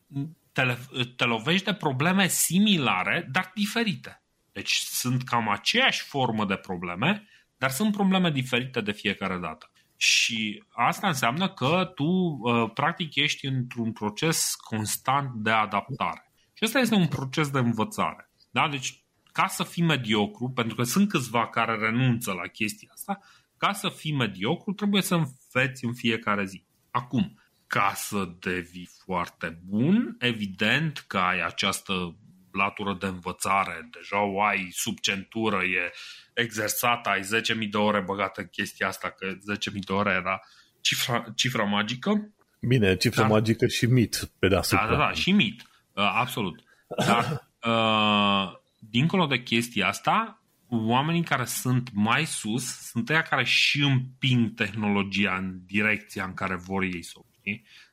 te, 0.56 0.76
te 1.16 1.24
lovești 1.24 1.64
de 1.64 1.74
probleme 1.74 2.28
similare, 2.28 3.28
dar 3.30 3.50
diferite. 3.54 4.22
Deci 4.52 4.72
sunt 4.72 5.22
cam 5.22 5.48
aceeași 5.48 6.02
formă 6.02 6.44
de 6.44 6.56
probleme, 6.56 7.28
dar 7.56 7.70
sunt 7.70 7.92
probleme 7.92 8.30
diferite 8.30 8.80
de 8.80 8.92
fiecare 8.92 9.38
dată. 9.38 9.70
Și 9.96 10.64
asta 10.68 11.06
înseamnă 11.06 11.48
că 11.48 11.92
tu, 11.94 12.40
ă, 12.44 12.68
practic, 12.68 13.14
ești 13.14 13.46
într-un 13.46 13.92
proces 13.92 14.54
constant 14.54 15.34
de 15.34 15.50
adaptare. 15.50 16.32
Și 16.52 16.64
ăsta 16.64 16.78
este 16.78 16.94
un 16.94 17.06
proces 17.06 17.50
de 17.50 17.58
învățare. 17.58 18.30
Da? 18.50 18.68
Deci, 18.68 19.04
ca 19.32 19.46
să 19.46 19.62
fii 19.62 19.82
mediocru, 19.82 20.50
pentru 20.50 20.76
că 20.76 20.82
sunt 20.82 21.08
câțiva 21.08 21.48
care 21.48 21.76
renunță 21.76 22.32
la 22.32 22.46
chestia 22.46 22.88
asta, 22.92 23.18
ca 23.56 23.72
să 23.72 23.88
fii 23.88 24.12
mediocru 24.12 24.72
trebuie 24.72 25.02
să 25.02 25.14
înveți 25.14 25.84
în 25.84 25.94
fiecare 25.94 26.44
zi. 26.44 26.64
Acum, 26.90 27.40
ca 27.66 27.92
să 27.94 28.28
devii 28.40 28.88
foarte 29.04 29.58
bun, 29.64 30.16
evident 30.18 31.04
că 31.06 31.18
ai 31.18 31.40
această 31.40 32.16
latură 32.52 32.96
de 33.00 33.06
învățare, 33.06 33.88
deja 33.90 34.22
o 34.22 34.42
ai 34.42 34.68
sub 34.72 34.98
centură, 34.98 35.62
e 35.62 35.92
exersată, 36.34 37.08
ai 37.08 37.20
10.000 37.20 37.70
de 37.70 37.76
ore 37.76 38.00
băgată 38.00 38.40
în 38.40 38.46
chestia 38.46 38.86
asta, 38.86 39.10
că 39.10 39.26
10.000 39.70 39.78
de 39.86 39.92
ore 39.92 40.10
era 40.10 40.40
cifra, 40.80 41.24
cifra 41.34 41.64
magică. 41.64 42.30
Bine, 42.60 42.96
cifra 42.96 43.22
da. 43.22 43.28
magică 43.28 43.66
și 43.66 43.86
mit 43.86 44.30
pe 44.38 44.48
deasupra. 44.48 44.84
Da, 44.86 44.90
da, 44.90 44.96
da, 44.96 45.12
și 45.12 45.32
mit, 45.32 45.62
uh, 45.92 46.12
absolut. 46.14 46.62
Dar, 47.06 47.50
uh, 47.62 48.52
dincolo 48.78 49.26
de 49.26 49.42
chestia 49.42 49.88
asta, 49.88 50.42
oamenii 50.68 51.22
care 51.22 51.44
sunt 51.44 51.90
mai 51.92 52.24
sus 52.24 52.64
sunt 52.64 53.10
aia 53.10 53.22
care 53.22 53.44
și 53.44 53.82
împing 53.82 54.54
tehnologia 54.54 55.36
în 55.36 55.60
direcția 55.66 56.24
în 56.24 56.34
care 56.34 56.56
vor 56.56 56.82
ei 56.82 57.02
să 57.02 57.12
o 57.16 57.24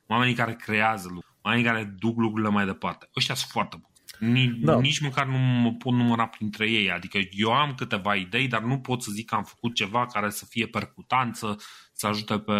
Oamenii 0.06 0.34
care 0.34 0.56
creează 0.64 1.08
lucruri, 1.08 1.36
oamenii 1.42 1.66
care 1.66 1.94
duc 1.98 2.18
lucrurile 2.18 2.50
mai 2.50 2.66
departe. 2.66 3.08
Ăștia 3.16 3.34
sunt 3.34 3.50
foarte 3.50 3.76
buni. 3.80 3.92
Nici, 4.32 4.58
da. 4.60 4.80
nici 4.80 5.00
măcar 5.00 5.26
nu 5.26 5.38
mă 5.38 5.72
pot 5.72 5.92
număra 5.92 6.26
printre 6.26 6.70
ei. 6.70 6.90
Adică 6.90 7.18
eu 7.30 7.52
am 7.52 7.74
câteva 7.76 8.14
idei, 8.14 8.48
dar 8.48 8.62
nu 8.62 8.78
pot 8.78 9.02
să 9.02 9.10
zic 9.12 9.28
că 9.28 9.34
am 9.34 9.42
făcut 9.42 9.74
ceva 9.74 10.06
care 10.06 10.30
să 10.30 10.44
fie 10.48 10.66
percutanță, 10.66 11.56
să 11.92 12.06
ajute 12.06 12.38
pe... 12.38 12.52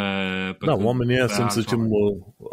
pe 0.58 0.66
da, 0.66 0.74
oamenii 0.74 1.14
ăia 1.14 1.26
sunt, 1.26 1.50
să 1.50 1.60
zicem, 1.60 1.88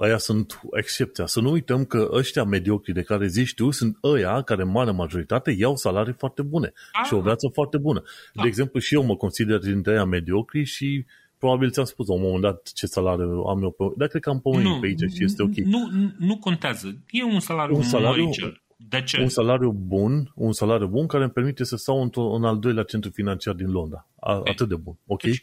ăia 0.02 0.18
sunt 0.18 0.62
excepția. 0.72 1.26
Să 1.26 1.42
nu 1.42 1.52
uităm 1.52 1.86
că 1.86 2.10
ăștia 2.12 2.44
mediocri 2.44 2.94
de 2.94 3.02
care 3.02 3.28
zici 3.28 3.54
tu 3.54 3.72
sunt 3.72 3.98
ăia 4.04 4.42
care, 4.42 4.62
în 4.62 4.72
mare 4.72 4.92
majoritate, 4.92 5.56
iau 5.58 5.76
salarii 5.76 6.16
foarte 6.18 6.42
bune 6.42 6.72
A, 6.92 7.04
și 7.04 7.14
o 7.14 7.22
viață 7.22 7.50
foarte 7.54 7.78
bună. 7.78 8.02
Da. 8.34 8.42
De 8.42 8.48
exemplu, 8.48 8.80
și 8.80 8.94
eu 8.94 9.04
mă 9.04 9.16
consider 9.16 9.58
dintre 9.58 9.92
ăia 9.92 10.06
mediocri 10.06 10.64
și 10.64 11.06
probabil 11.42 11.72
ți-am 11.72 11.86
spus 11.86 12.08
la 12.08 12.14
un 12.14 12.22
moment 12.22 12.42
dat 12.42 12.72
ce 12.74 12.86
salariu 12.86 13.44
am 13.52 13.64
eu 13.64 13.72
pe... 13.72 13.84
Dar 13.98 14.08
cred 14.08 14.22
că 14.22 14.30
am 14.30 14.42
pomenit 14.42 14.80
pe 14.80 14.88
aici 14.88 15.14
și 15.16 15.24
este 15.24 15.44
ok. 15.44 15.56
Nu, 15.56 15.90
nu 16.18 16.38
contează. 16.38 16.88
E 17.10 17.24
un 17.24 17.40
salariu, 17.40 17.76
un 17.76 17.84
salariu 17.84 18.24
măricel. 18.24 18.62
De 18.90 19.02
ce? 19.02 19.22
Un 19.22 19.28
salariu 19.28 19.72
bun, 19.72 20.32
un 20.36 20.54
salariu 20.54 20.88
bun 20.88 21.08
care 21.08 21.24
îmi 21.24 21.32
permite 21.32 21.64
să 21.64 21.76
stau 21.76 22.12
în 22.36 22.44
al 22.44 22.60
doilea 22.60 22.84
centru 22.84 23.12
financiar 23.12 23.54
din 23.54 23.72
Londra. 23.72 24.08
A, 24.20 24.36
okay. 24.36 24.52
Atât 24.52 24.68
de 24.68 24.76
bun. 24.76 24.98
Ok? 25.06 25.22
Deci, 25.22 25.42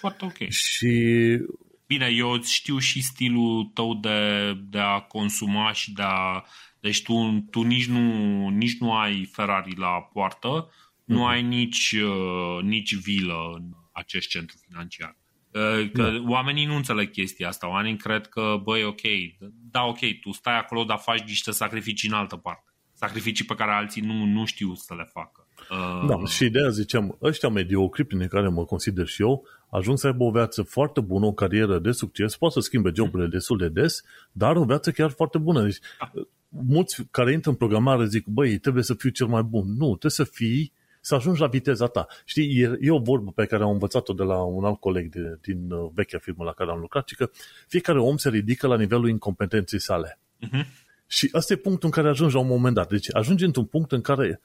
foarte 0.00 0.24
ok. 0.24 0.48
Și 0.48 0.96
Bine, 1.86 2.06
eu 2.06 2.42
știu 2.42 2.78
și 2.78 3.02
stilul 3.02 3.64
tău 3.74 3.94
de, 3.94 4.52
de 4.54 4.78
a 4.78 5.00
consuma 5.00 5.72
și 5.72 5.92
de 5.92 6.02
a... 6.02 6.44
Deci 6.80 7.02
tu, 7.02 7.46
tu 7.50 7.62
nici, 7.62 7.86
nu, 7.86 8.48
nici 8.48 8.78
nu 8.78 8.92
ai 8.92 9.24
Ferrari 9.24 9.76
la 9.76 10.08
poartă, 10.12 10.68
mm-hmm. 10.68 11.04
nu 11.04 11.18
mhm. 11.18 11.26
ai 11.26 11.42
nici, 11.42 11.92
uh, 11.92 12.62
nici 12.62 12.94
vilă 12.94 13.52
în 13.54 13.62
acest 13.92 14.28
centru 14.28 14.56
financiar. 14.68 15.19
Uh, 15.52 15.90
că 15.92 16.02
da. 16.02 16.30
oamenii 16.30 16.64
nu 16.64 16.74
înțeleg 16.74 17.10
chestia 17.10 17.48
asta. 17.48 17.68
Oamenii 17.68 17.96
cred 17.96 18.26
că, 18.26 18.60
băi, 18.62 18.84
ok, 18.84 19.00
da, 19.70 19.82
ok, 19.82 19.98
tu 20.20 20.32
stai 20.32 20.58
acolo, 20.58 20.84
dar 20.84 20.98
faci 20.98 21.22
niște 21.22 21.50
sacrificii 21.50 22.08
în 22.08 22.14
altă 22.14 22.36
parte 22.36 22.70
sacrificii 23.00 23.44
pe 23.44 23.54
care 23.54 23.70
alții 23.70 24.02
nu, 24.02 24.24
nu 24.24 24.44
știu 24.44 24.74
să 24.74 24.94
le 24.94 25.10
facă. 25.12 25.46
Uh... 25.70 26.08
Da, 26.08 26.24
și 26.24 26.44
ideea 26.44 26.68
ziceam, 26.68 27.18
ăștia 27.22 27.48
mediocri, 27.48 28.04
prin 28.04 28.28
care 28.28 28.48
mă 28.48 28.64
consider 28.64 29.06
și 29.06 29.22
eu, 29.22 29.46
ajung 29.70 29.98
să 29.98 30.06
aibă 30.06 30.24
o 30.24 30.30
viață 30.30 30.62
foarte 30.62 31.00
bună, 31.00 31.26
o 31.26 31.32
carieră 31.32 31.78
de 31.78 31.90
succes, 31.90 32.36
poate 32.36 32.54
să 32.54 32.60
schimbe 32.60 32.90
joburile 32.94 33.24
mm. 33.24 33.30
destul 33.30 33.56
de 33.58 33.68
des, 33.68 34.02
dar 34.32 34.56
o 34.56 34.64
viață 34.64 34.90
chiar 34.90 35.10
foarte 35.10 35.38
bună. 35.38 35.62
Deci, 35.62 35.78
da. 35.98 36.10
mulți 36.48 37.02
care 37.10 37.32
intră 37.32 37.50
în 37.50 37.56
programare 37.56 38.06
zic, 38.06 38.26
băi, 38.26 38.58
trebuie 38.58 38.82
să 38.82 38.94
fiu 38.94 39.10
cel 39.10 39.26
mai 39.26 39.42
bun. 39.42 39.66
Nu, 39.66 39.86
trebuie 39.86 40.10
să 40.10 40.24
fii 40.24 40.72
să 41.00 41.14
ajungi 41.14 41.40
la 41.40 41.46
viteza 41.46 41.86
ta. 41.86 42.06
Știi, 42.24 42.60
e, 42.62 42.76
e 42.80 42.90
o 42.90 42.98
vorbă 42.98 43.30
pe 43.30 43.46
care 43.46 43.62
am 43.62 43.70
învățat-o 43.70 44.12
de 44.12 44.22
la 44.22 44.42
un 44.42 44.64
alt 44.64 44.80
coleg 44.80 45.10
de, 45.10 45.38
din 45.40 45.70
uh, 45.70 45.90
vechea 45.94 46.18
firmă 46.18 46.44
la 46.44 46.52
care 46.52 46.70
am 46.70 46.80
lucrat, 46.80 47.08
și 47.08 47.14
că 47.14 47.30
fiecare 47.68 48.00
om 48.00 48.16
se 48.16 48.28
ridică 48.28 48.66
la 48.66 48.76
nivelul 48.76 49.08
incompetenței 49.08 49.80
sale. 49.80 50.18
Uh-huh. 50.46 50.66
Și 51.06 51.30
ăsta 51.34 51.52
e 51.52 51.56
punctul 51.56 51.88
în 51.88 51.94
care 51.94 52.08
ajungi 52.08 52.34
la 52.34 52.40
un 52.40 52.46
moment 52.46 52.74
dat. 52.74 52.88
Deci 52.88 53.14
ajungi 53.14 53.44
într-un 53.44 53.64
punct 53.64 53.92
în 53.92 54.00
care, 54.00 54.40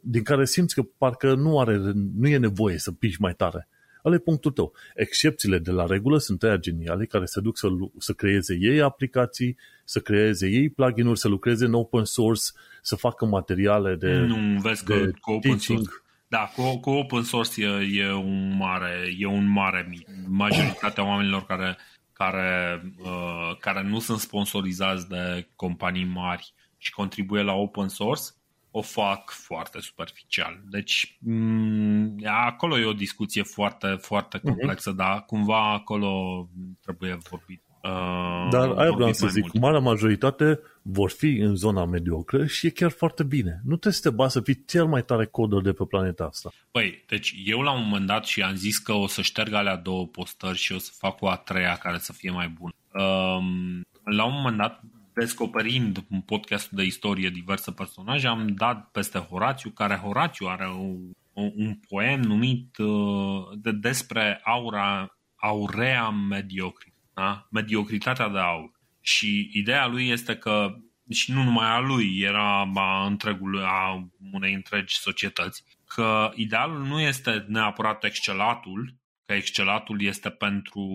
din 0.00 0.22
care 0.22 0.44
simți 0.44 0.74
că 0.74 0.82
parcă 0.82 1.34
nu, 1.34 1.60
are, 1.60 1.76
nu 2.14 2.28
e 2.28 2.36
nevoie 2.36 2.78
să 2.78 2.92
piși 2.92 3.20
mai 3.20 3.34
tare. 3.34 3.68
Ăla 4.04 4.14
e 4.14 4.18
punctul 4.18 4.50
tău. 4.50 4.72
Excepțiile 4.94 5.58
de 5.58 5.70
la 5.70 5.86
regulă 5.86 6.18
sunt 6.18 6.42
aia 6.42 6.56
geniale 6.56 7.06
care 7.06 7.24
se 7.24 7.40
duc 7.40 7.58
să, 7.58 7.68
să 7.98 8.12
creeze 8.12 8.56
ei 8.60 8.80
aplicații, 8.80 9.56
să 9.84 10.00
creeze 10.00 10.48
ei 10.48 10.70
plugin-uri, 10.70 11.18
să 11.18 11.28
lucreze 11.28 11.64
în 11.64 11.74
open 11.74 12.04
source, 12.04 12.42
să 12.82 12.96
facă 12.96 13.24
materiale 13.24 13.94
de 13.94 14.12
Nu, 14.12 14.60
vezi 14.60 14.84
de 14.84 14.94
că 14.94 15.10
cu 15.20 15.32
open 15.32 15.58
source 15.58 15.88
da, 16.28 16.52
cu, 16.56 16.78
cu 16.80 16.90
open 16.90 17.22
source 17.22 17.64
e, 17.64 18.00
e, 18.00 18.12
un 18.12 18.56
mare, 18.56 19.14
e 19.18 19.26
un 19.26 19.50
mare 19.50 19.86
mit. 19.88 20.06
Majoritatea 20.28 21.06
oamenilor 21.06 21.44
care 21.46 21.76
care, 22.12 22.82
uh, 22.98 23.56
care 23.60 23.82
nu 23.82 23.98
sunt 23.98 24.18
sponsorizați 24.18 25.08
de 25.08 25.48
companii 25.56 26.04
mari 26.04 26.54
și 26.76 26.92
contribuie 26.92 27.42
la 27.42 27.52
open 27.52 27.88
source, 27.88 28.22
o 28.70 28.82
fac 28.82 29.30
foarte 29.30 29.80
superficial. 29.80 30.60
Deci, 30.70 31.06
m- 31.06 31.18
mm, 31.20 32.16
acolo 32.24 32.78
e 32.78 32.84
o 32.84 32.92
discuție 32.92 33.42
foarte, 33.42 33.86
foarte 33.86 34.40
mhm. 34.42 34.46
complexă, 34.46 34.92
uh-huh. 34.92 34.96
dar 34.96 35.24
cumva 35.24 35.72
acolo 35.72 36.48
trebuie 36.80 37.18
vorbit 37.30 37.62
Uh, 37.82 38.48
Dar 38.50 38.70
aia 38.70 38.90
vreau 38.90 39.12
să 39.12 39.26
zic, 39.26 39.42
mult. 39.42 39.58
marea 39.58 39.78
majoritate 39.78 40.60
vor 40.82 41.10
fi 41.10 41.26
în 41.26 41.54
zona 41.54 41.84
mediocră 41.84 42.46
și 42.46 42.66
e 42.66 42.70
chiar 42.70 42.90
foarte 42.90 43.22
bine. 43.22 43.60
Nu 43.64 43.76
te 43.76 43.90
să 43.90 44.00
te 44.02 44.10
basi 44.10 44.32
să 44.32 44.40
fii 44.40 44.64
cel 44.64 44.86
mai 44.86 45.04
tare 45.04 45.26
coder 45.26 45.60
de 45.60 45.72
pe 45.72 45.84
planeta 45.84 46.24
asta. 46.24 46.52
Păi, 46.70 47.04
deci 47.06 47.34
eu 47.44 47.60
la 47.60 47.72
un 47.72 47.82
moment 47.82 48.06
dat 48.06 48.24
și 48.24 48.42
am 48.42 48.54
zis 48.54 48.78
că 48.78 48.92
o 48.92 49.06
să 49.06 49.22
șterg 49.22 49.52
alea 49.52 49.76
două 49.76 50.06
postări 50.06 50.58
și 50.58 50.72
o 50.72 50.78
să 50.78 50.90
fac 50.98 51.22
o 51.22 51.28
a 51.28 51.36
treia 51.36 51.76
care 51.76 51.98
să 51.98 52.12
fie 52.12 52.30
mai 52.30 52.48
bună. 52.48 52.72
Um, 53.04 53.80
la 54.04 54.24
un 54.24 54.32
moment 54.32 54.56
dat, 54.56 54.80
descoperind 55.20 56.04
un 56.10 56.20
podcast 56.20 56.70
de 56.70 56.82
istorie 56.82 57.30
diverse 57.30 57.72
personaje, 57.72 58.26
am 58.26 58.46
dat 58.46 58.90
peste 58.90 59.18
Horațiu, 59.18 59.70
care 59.70 59.94
Horațiu 59.94 60.46
are 60.46 60.64
o, 60.64 60.86
o, 61.32 61.42
un 61.56 61.74
poem 61.88 62.20
numit 62.20 62.76
uh, 62.78 63.42
de, 63.54 63.72
despre 63.72 64.40
aura 64.44 65.18
aurea 65.36 66.10
mediocri 66.10 66.92
da? 67.14 67.46
mediocritatea 67.50 68.28
de 68.28 68.38
aur. 68.38 68.70
Și 69.00 69.50
ideea 69.52 69.86
lui 69.86 70.08
este 70.08 70.36
că, 70.36 70.74
și 71.10 71.32
nu 71.32 71.42
numai 71.42 71.66
a 71.66 71.78
lui, 71.78 72.18
era 72.18 72.70
a, 72.74 73.06
întregul, 73.06 73.64
a 73.64 74.08
unei 74.32 74.54
întregi 74.54 74.98
societăți, 74.98 75.64
că 75.86 76.30
idealul 76.34 76.86
nu 76.86 77.00
este 77.00 77.44
neapărat 77.48 78.04
excelatul, 78.04 78.94
că 79.26 79.34
excelatul 79.34 80.02
este 80.02 80.30
pentru, 80.30 80.86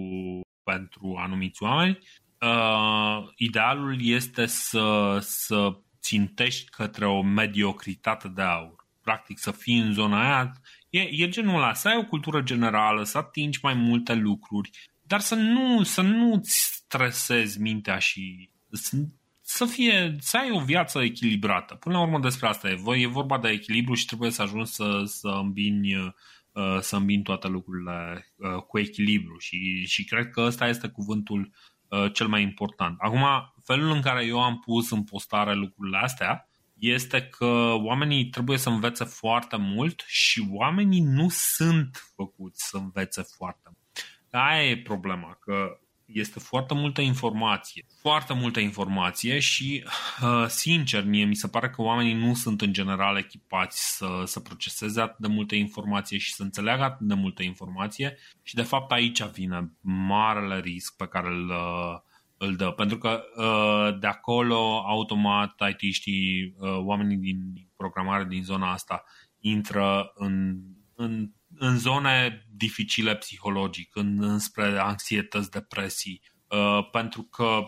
pentru 0.63 1.15
anumiți 1.17 1.63
oameni, 1.63 1.99
uh, 2.45 3.27
idealul 3.35 3.97
este 3.99 4.45
să, 4.45 5.17
să 5.21 5.77
țintești 6.01 6.69
către 6.69 7.07
o 7.07 7.21
mediocritate 7.21 8.27
de 8.27 8.41
aur. 8.41 8.87
Practic 9.01 9.39
să 9.39 9.51
fii 9.51 9.77
în 9.77 9.93
zona 9.93 10.21
aia, 10.21 10.51
e, 10.89 10.99
e 10.99 11.29
genul 11.29 11.55
ăla, 11.55 11.73
să 11.73 11.87
ai 11.87 11.97
o 11.97 12.05
cultură 12.05 12.41
generală, 12.41 13.03
să 13.03 13.17
atingi 13.17 13.59
mai 13.61 13.73
multe 13.73 14.13
lucruri, 14.13 14.69
dar 15.01 15.19
să 15.19 15.35
nu, 15.35 15.83
să 15.83 16.01
nu-ți 16.01 16.73
stresezi 16.73 17.61
mintea 17.61 17.97
și 17.97 18.49
să, 18.71 18.97
să, 19.41 19.65
fie, 19.65 20.15
să 20.19 20.37
ai 20.37 20.51
o 20.51 20.59
viață 20.59 21.03
echilibrată. 21.03 21.75
Până 21.75 21.95
la 21.95 22.01
urmă 22.01 22.19
despre 22.19 22.47
asta 22.47 22.69
e. 22.69 23.01
E 23.01 23.07
vorba 23.07 23.39
de 23.39 23.49
echilibru 23.49 23.93
și 23.93 24.05
trebuie 24.05 24.31
să 24.31 24.41
ajungi 24.41 24.71
să, 24.71 25.01
să 25.05 25.27
îmbini 25.27 25.95
uh, 25.95 26.79
să 26.79 26.95
îmbin 26.95 27.21
toate 27.21 27.47
lucrurile 27.47 28.27
uh, 28.35 28.61
cu 28.67 28.79
echilibru 28.79 29.37
și, 29.37 29.85
și 29.85 30.03
cred 30.03 30.29
că 30.29 30.41
ăsta 30.41 30.67
este 30.67 30.87
cuvântul 30.87 31.39
uh, 31.39 31.74
cel 32.13 32.27
mai 32.27 32.41
important. 32.41 32.95
Acum, 32.99 33.25
felul 33.63 33.91
în 33.91 34.01
care 34.01 34.25
eu 34.25 34.43
am 34.43 34.59
pus 34.59 34.91
în 34.91 35.03
postare 35.03 35.53
lucrurile 35.53 35.97
astea 35.97 36.49
este 36.73 37.21
că 37.21 37.73
oamenii 37.73 38.25
trebuie 38.25 38.57
să 38.57 38.69
învețe 38.69 39.03
foarte 39.03 39.57
mult 39.57 40.03
și 40.07 40.47
oamenii 40.51 41.01
nu 41.01 41.27
sunt 41.29 42.11
făcuți 42.15 42.67
să 42.67 42.77
învețe 42.77 43.21
foarte 43.21 43.63
mult. 43.63 44.05
Aia 44.31 44.69
e 44.69 44.77
problema, 44.77 45.37
că 45.39 45.79
este 46.05 46.39
foarte 46.39 46.73
multă 46.73 47.01
informație, 47.01 47.85
foarte 48.01 48.33
multă 48.33 48.59
informație 48.59 49.39
și, 49.39 49.83
uh, 50.21 50.45
sincer, 50.47 51.05
mie 51.05 51.25
mi 51.25 51.35
se 51.35 51.47
pare 51.47 51.69
că 51.69 51.81
oamenii 51.81 52.13
nu 52.13 52.33
sunt 52.33 52.61
în 52.61 52.73
general 52.73 53.17
echipați 53.17 53.97
să, 53.97 54.21
să 54.25 54.39
proceseze 54.39 55.01
atât 55.01 55.17
de 55.17 55.27
multă 55.27 55.55
informație 55.55 56.17
și 56.17 56.33
să 56.33 56.43
înțeleagă 56.43 56.83
atât 56.83 57.07
de 57.07 57.13
multă 57.13 57.43
informație 57.43 58.17
și, 58.41 58.55
de 58.55 58.61
fapt, 58.61 58.91
aici 58.91 59.23
vine 59.23 59.71
marele 59.81 60.59
risc 60.59 60.95
pe 60.95 61.07
care 61.07 61.27
îl, 61.27 61.49
uh, 61.49 61.99
îl 62.37 62.55
dă. 62.55 62.71
Pentru 62.71 62.97
că 62.97 63.23
uh, 63.35 63.99
de 63.99 64.07
acolo, 64.07 64.83
automat, 64.85 65.55
IT-știi, 65.69 66.55
oamenii 66.59 67.17
din 67.17 67.67
programare 67.75 68.25
din 68.25 68.43
zona 68.43 68.71
asta 68.71 69.03
intră 69.39 70.11
în, 70.15 70.57
în 70.95 71.29
în 71.57 71.77
zone 71.77 72.45
dificile 72.55 73.15
psihologic, 73.15 73.95
în, 73.95 74.23
înspre 74.23 74.77
anxietăți, 74.79 75.51
depresii, 75.51 76.21
uh, 76.47 76.89
pentru 76.91 77.21
că 77.21 77.61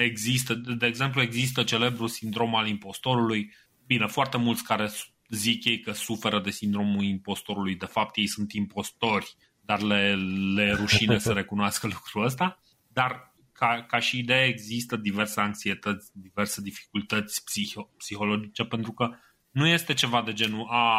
există, 0.00 0.54
de 0.54 0.86
exemplu, 0.86 1.20
există 1.20 1.62
celebrul 1.62 2.08
sindrom 2.08 2.54
al 2.54 2.66
impostorului. 2.66 3.54
Bine, 3.86 4.06
foarte 4.06 4.36
mulți 4.36 4.64
care 4.64 4.90
zic 5.28 5.64
ei 5.64 5.80
că 5.80 5.92
suferă 5.92 6.40
de 6.40 6.50
sindromul 6.50 7.04
impostorului, 7.04 7.74
de 7.74 7.86
fapt 7.86 8.16
ei 8.16 8.26
sunt 8.26 8.52
impostori, 8.52 9.36
dar 9.60 9.80
le, 9.80 10.14
le 10.54 10.72
rușine 10.72 11.18
să 11.18 11.32
recunoască 11.40 11.86
lucrul 11.86 12.24
ăsta. 12.24 12.62
Dar 12.88 13.34
ca, 13.52 13.84
ca 13.88 13.98
și 13.98 14.18
idee 14.18 14.44
există 14.44 14.96
diverse 14.96 15.40
anxietăți, 15.40 16.10
diverse 16.12 16.60
dificultăți 16.60 17.42
psiho- 17.42 17.96
psihologice, 17.96 18.64
pentru 18.64 18.92
că 18.92 19.10
nu 19.50 19.66
este 19.66 19.94
ceva 19.94 20.22
de 20.22 20.32
genul, 20.32 20.66
a, 20.70 20.94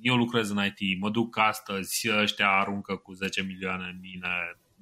eu 0.00 0.16
lucrez 0.16 0.50
în 0.50 0.64
IT, 0.64 1.00
mă 1.00 1.10
duc 1.10 1.38
astăzi, 1.38 2.08
ăștia 2.20 2.50
aruncă 2.50 2.96
cu 2.96 3.12
10 3.12 3.42
milioane 3.42 3.84
în 3.84 3.98
mine, 4.00 4.28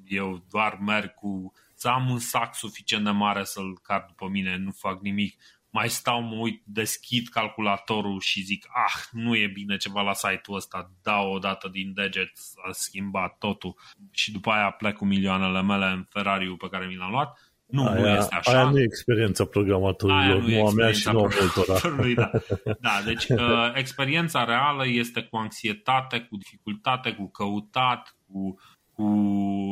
eu 0.07 0.45
doar 0.51 0.79
merg 0.81 1.15
cu 1.15 1.53
să 1.75 1.89
am 1.89 2.11
un 2.11 2.19
sac 2.19 2.55
suficient 2.55 3.05
de 3.05 3.11
mare 3.11 3.45
să-l 3.45 3.79
car 3.83 4.05
după 4.09 4.29
mine, 4.29 4.57
nu 4.57 4.71
fac 4.71 5.01
nimic. 5.01 5.43
Mai 5.71 5.89
stau, 5.89 6.23
mă 6.23 6.35
uit, 6.35 6.63
deschid 6.65 7.29
calculatorul 7.29 8.21
și 8.21 8.43
zic, 8.43 8.67
ah, 8.87 9.03
nu 9.11 9.37
e 9.37 9.47
bine 9.47 9.77
ceva 9.77 10.03
la 10.03 10.15
site-ul 10.15 10.57
ăsta, 10.57 10.91
dau 11.03 11.33
o 11.33 11.39
dată 11.39 11.69
din 11.69 11.93
deget, 11.95 12.33
a 12.69 12.73
schimbat 12.73 13.39
totul 13.39 13.77
și 14.11 14.33
după 14.33 14.51
aia 14.51 14.71
plec 14.71 14.97
cu 14.97 15.05
milioanele 15.05 15.63
mele 15.63 15.87
în 15.87 16.05
ferrari 16.11 16.57
pe 16.57 16.69
care 16.69 16.87
mi 16.87 16.97
l-am 16.97 17.11
luat. 17.11 17.46
Nu, 17.67 17.87
aia, 17.87 18.01
nu 18.01 18.09
este 18.09 18.35
așa. 18.35 18.51
Aia 18.51 18.71
nu 18.71 18.79
e 18.79 18.83
experiența 18.83 19.45
programatorului, 19.45 20.27
nu, 20.27 20.59
nu 20.59 20.67
a 20.67 20.71
mea 20.71 20.93
și 20.93 21.09
nu 21.09 21.25
a 21.25 21.29
multora. 21.41 22.05
Da. 22.15 22.31
da, 22.87 23.03
deci 23.05 23.29
uh, 23.29 23.73
experiența 23.75 24.45
reală 24.45 24.87
este 24.87 25.23
cu 25.23 25.37
anxietate, 25.37 26.21
cu 26.21 26.37
dificultate, 26.37 27.13
cu 27.13 27.31
căutat, 27.31 28.17
cu 28.27 28.59
cu 28.97 29.03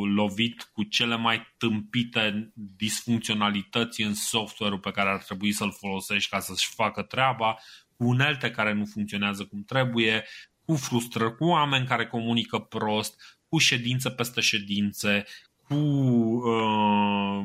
lovit 0.06 0.70
cu 0.72 0.82
cele 0.82 1.16
mai 1.16 1.54
tâmpite 1.56 2.52
disfuncționalități 2.54 4.02
în 4.02 4.14
software-ul 4.14 4.80
pe 4.80 4.90
care 4.90 5.10
ar 5.10 5.22
trebui 5.22 5.52
să-l 5.52 5.72
folosești 5.72 6.30
ca 6.30 6.40
să-și 6.40 6.74
facă 6.74 7.02
treaba, 7.02 7.56
cu 7.96 8.04
unelte 8.04 8.50
care 8.50 8.72
nu 8.72 8.84
funcționează 8.84 9.44
cum 9.44 9.62
trebuie, 9.62 10.24
cu 10.64 10.74
frustrări, 10.74 11.36
cu 11.36 11.44
oameni 11.44 11.86
care 11.86 12.06
comunică 12.06 12.58
prost, 12.58 13.38
cu 13.48 13.58
ședințe 13.58 14.10
peste 14.10 14.40
ședințe, 14.40 15.24
cu, 15.68 15.74
uh, 15.74 17.44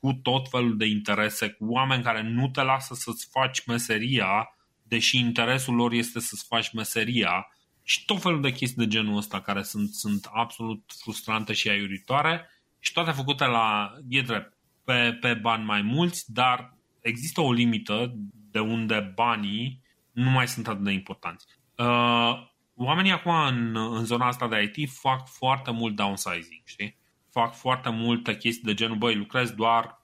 cu 0.00 0.12
tot 0.12 0.48
felul 0.48 0.76
de 0.76 0.86
interese, 0.86 1.48
cu 1.48 1.64
oameni 1.64 2.02
care 2.02 2.22
nu 2.22 2.48
te 2.48 2.62
lasă 2.62 2.94
să-ți 2.94 3.28
faci 3.30 3.64
meseria, 3.66 4.54
deși 4.82 5.18
interesul 5.18 5.74
lor 5.74 5.92
este 5.92 6.20
să-ți 6.20 6.46
faci 6.46 6.72
meseria 6.72 7.48
și 7.82 8.04
tot 8.04 8.20
felul 8.20 8.40
de 8.40 8.52
chestii 8.52 8.84
de 8.84 8.90
genul 8.90 9.16
ăsta 9.16 9.40
care 9.40 9.62
sunt, 9.62 9.90
sunt 9.90 10.28
absolut 10.32 10.92
frustrante 11.02 11.52
și 11.52 11.68
aiuritoare 11.68 12.48
și 12.78 12.92
toate 12.92 13.10
făcute 13.10 13.44
la, 13.44 13.92
e 14.08 14.20
drept, 14.20 14.56
pe, 14.84 15.16
pe 15.20 15.34
bani 15.34 15.64
mai 15.64 15.82
mulți, 15.82 16.32
dar 16.32 16.76
există 17.00 17.40
o 17.40 17.52
limită 17.52 18.14
de 18.50 18.58
unde 18.58 19.12
banii 19.14 19.82
nu 20.12 20.30
mai 20.30 20.48
sunt 20.48 20.68
atât 20.68 20.84
de 20.84 20.90
importanți. 20.90 21.46
Uh, 21.76 22.48
oamenii 22.74 23.12
acum 23.12 23.34
în, 23.34 23.76
în 23.76 24.04
zona 24.04 24.26
asta 24.26 24.48
de 24.48 24.72
IT 24.74 24.90
fac 24.90 25.28
foarte 25.28 25.70
mult 25.70 25.96
downsizing, 25.96 26.62
știi? 26.64 26.99
Fac 27.30 27.54
foarte 27.54 27.90
multe 27.90 28.36
chestii 28.36 28.64
de 28.64 28.74
genul, 28.74 28.96
băi, 28.96 29.14
lucrez 29.14 29.50
doar 29.50 30.02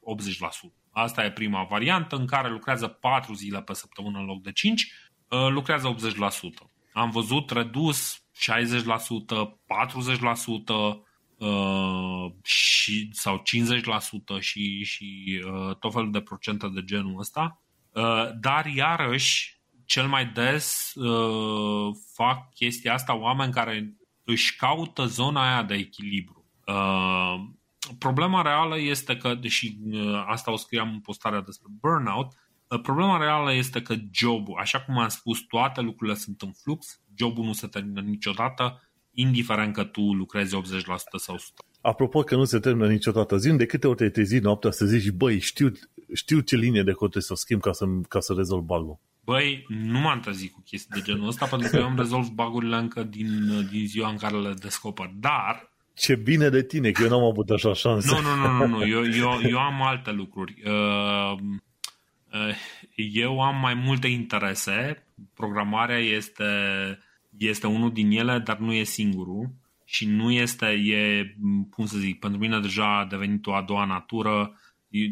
80%. 0.70 0.72
Asta 0.90 1.24
e 1.24 1.30
prima 1.30 1.62
variantă 1.64 2.16
în 2.16 2.26
care 2.26 2.50
lucrează 2.50 2.86
4 2.86 3.34
zile 3.34 3.62
pe 3.62 3.74
săptămână 3.74 4.18
în 4.18 4.24
loc 4.24 4.42
de 4.42 4.52
5, 4.52 4.92
uh, 5.28 5.48
lucrează 5.48 5.88
80% 5.88 6.76
am 6.96 7.10
văzut 7.10 7.50
redus 7.50 8.24
60%, 8.32 9.58
40% 9.66 10.98
uh, 11.36 12.32
și, 12.42 13.08
sau 13.12 13.42
50% 14.38 14.40
și, 14.40 14.84
și 14.84 15.42
uh, 15.46 15.76
tot 15.76 15.92
felul 15.92 16.10
de 16.10 16.20
procente 16.20 16.68
de 16.68 16.84
genul 16.84 17.18
ăsta. 17.18 17.62
Uh, 17.92 18.30
dar 18.40 18.66
iarăși, 18.66 19.60
cel 19.84 20.06
mai 20.06 20.26
des 20.26 20.94
uh, 20.94 21.96
fac 22.14 22.54
chestia 22.54 22.92
asta 22.92 23.14
oameni 23.14 23.52
care 23.52 23.96
își 24.24 24.56
caută 24.56 25.04
zona 25.04 25.52
aia 25.52 25.62
de 25.62 25.74
echilibru. 25.74 26.35
Uh, 26.66 27.34
problema 27.98 28.42
reală 28.42 28.80
este 28.80 29.16
că, 29.16 29.34
deși 29.34 29.78
uh, 29.90 30.24
asta 30.26 30.52
o 30.52 30.56
scriam 30.56 30.92
în 30.92 31.00
postarea 31.00 31.40
despre 31.40 31.68
burnout, 31.80 32.26
uh, 32.68 32.80
problema 32.80 33.18
reală 33.18 33.54
este 33.54 33.82
că 33.82 33.94
jobul, 34.12 34.56
așa 34.58 34.80
cum 34.80 34.98
am 34.98 35.08
spus, 35.08 35.38
toate 35.40 35.80
lucrurile 35.80 36.16
sunt 36.16 36.42
în 36.42 36.52
flux, 36.62 37.00
jobul 37.14 37.44
nu 37.44 37.52
se 37.52 37.66
termină 37.66 38.00
niciodată, 38.00 38.80
indiferent 39.10 39.74
că 39.74 39.84
tu 39.84 40.00
lucrezi 40.00 40.56
80% 40.56 40.58
sau 41.16 41.36
100%. 41.36 41.38
Apropo 41.80 42.20
că 42.20 42.36
nu 42.36 42.44
se 42.44 42.58
termină 42.58 42.88
niciodată, 42.88 43.36
zi 43.36 43.52
de 43.52 43.66
câte 43.66 43.86
ori 43.86 43.96
te-ai 43.96 44.10
trezit 44.10 44.42
noaptea 44.42 44.70
să 44.70 44.86
zici, 44.86 45.10
băi, 45.10 45.38
știu, 45.38 45.72
știu 46.14 46.40
ce 46.40 46.56
linie 46.56 46.82
de 46.82 46.92
cod 46.92 47.20
să 47.20 47.34
schimb 47.34 47.60
ca 47.60 47.72
să, 47.72 47.86
ca 48.08 48.20
să 48.20 48.32
rezolv 48.32 48.62
bug 48.62 48.98
Băi, 49.24 49.66
nu 49.68 49.98
m-am 49.98 50.20
trezit 50.20 50.52
cu 50.52 50.62
chestii 50.64 51.00
de 51.00 51.00
genul 51.04 51.28
ăsta 51.28 51.46
pentru 51.46 51.68
că 51.70 51.76
eu 51.76 51.86
îmi 51.86 51.96
rezolv 51.96 52.28
bagurile 52.28 52.76
încă 52.76 53.02
din, 53.02 53.28
din 53.70 53.86
ziua 53.86 54.08
în 54.08 54.16
care 54.16 54.36
le 54.36 54.54
descoper. 54.60 55.10
Dar 55.14 55.75
ce 55.96 56.14
bine 56.14 56.48
de 56.48 56.62
tine, 56.62 56.90
că 56.90 57.02
eu 57.02 57.08
n-am 57.08 57.24
avut 57.24 57.50
așa 57.50 57.72
șanse. 57.72 58.14
Nu, 58.14 58.20
nu, 58.20 58.34
nu, 58.34 58.56
nu, 58.56 58.66
nu. 58.66 58.86
Eu, 58.86 59.04
eu, 59.04 59.40
eu 59.48 59.58
am 59.58 59.82
alte 59.82 60.10
lucruri. 60.10 60.62
Uh, 60.64 61.38
uh, 62.32 62.54
eu 63.12 63.40
am 63.40 63.60
mai 63.60 63.74
multe 63.74 64.06
interese. 64.06 65.06
Programarea 65.34 65.98
este 65.98 66.44
este 67.38 67.66
unul 67.66 67.92
din 67.92 68.10
ele, 68.10 68.38
dar 68.38 68.58
nu 68.58 68.72
e 68.72 68.82
singurul 68.82 69.50
și 69.84 70.06
nu 70.06 70.30
este, 70.30 70.66
e, 70.66 71.34
cum 71.70 71.86
să 71.86 71.98
zic, 71.98 72.18
pentru 72.18 72.38
mine 72.38 72.60
deja 72.60 72.98
a 72.98 73.04
devenit 73.04 73.46
o 73.46 73.54
a 73.54 73.62
doua 73.62 73.84
natură, 73.84 74.60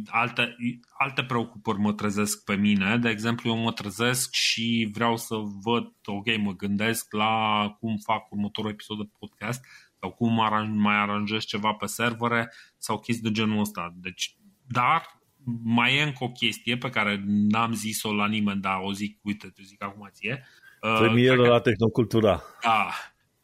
alte, 0.07 0.57
alte 0.99 1.23
preocupări 1.23 1.79
mă 1.79 1.93
trezesc 1.93 2.45
pe 2.45 2.55
mine, 2.55 2.99
de 2.99 3.09
exemplu 3.09 3.51
eu 3.51 3.57
mă 3.57 3.73
trezesc 3.73 4.33
și 4.33 4.89
vreau 4.93 5.17
să 5.17 5.35
văd, 5.63 5.93
ok, 6.05 6.37
mă 6.39 6.53
gândesc 6.53 7.13
la 7.13 7.69
cum 7.81 7.97
fac 7.97 8.33
următorul 8.33 8.71
episod 8.71 8.99
de 8.99 9.11
podcast 9.19 9.65
sau 10.05 10.13
cum 10.13 10.41
aranj, 10.41 10.69
mai 10.77 10.95
aranjez 10.95 11.45
ceva 11.45 11.73
pe 11.73 11.87
servere 11.87 12.53
sau 12.79 12.99
chestii 12.99 13.31
de 13.31 13.31
genul 13.31 13.61
ăsta. 13.61 13.95
Deci, 13.97 14.37
dar 14.67 15.21
mai 15.63 15.97
e 15.97 16.03
încă 16.03 16.25
o 16.25 16.31
chestie 16.31 16.77
pe 16.77 16.91
care 16.91 17.23
n-am 17.27 17.75
zis-o 17.75 18.15
la 18.15 18.27
nimeni, 18.27 18.61
dar 18.61 18.81
o 18.83 18.93
zic, 18.93 19.19
uite, 19.23 19.47
te 19.49 19.63
zic 19.63 19.83
acum 19.83 20.09
ție, 20.13 20.45
Uh, 20.85 20.99
premieră 20.99 21.43
uh, 21.43 21.49
la 21.49 21.61
Tehnocultura. 21.61 22.43
Da. 22.63 22.91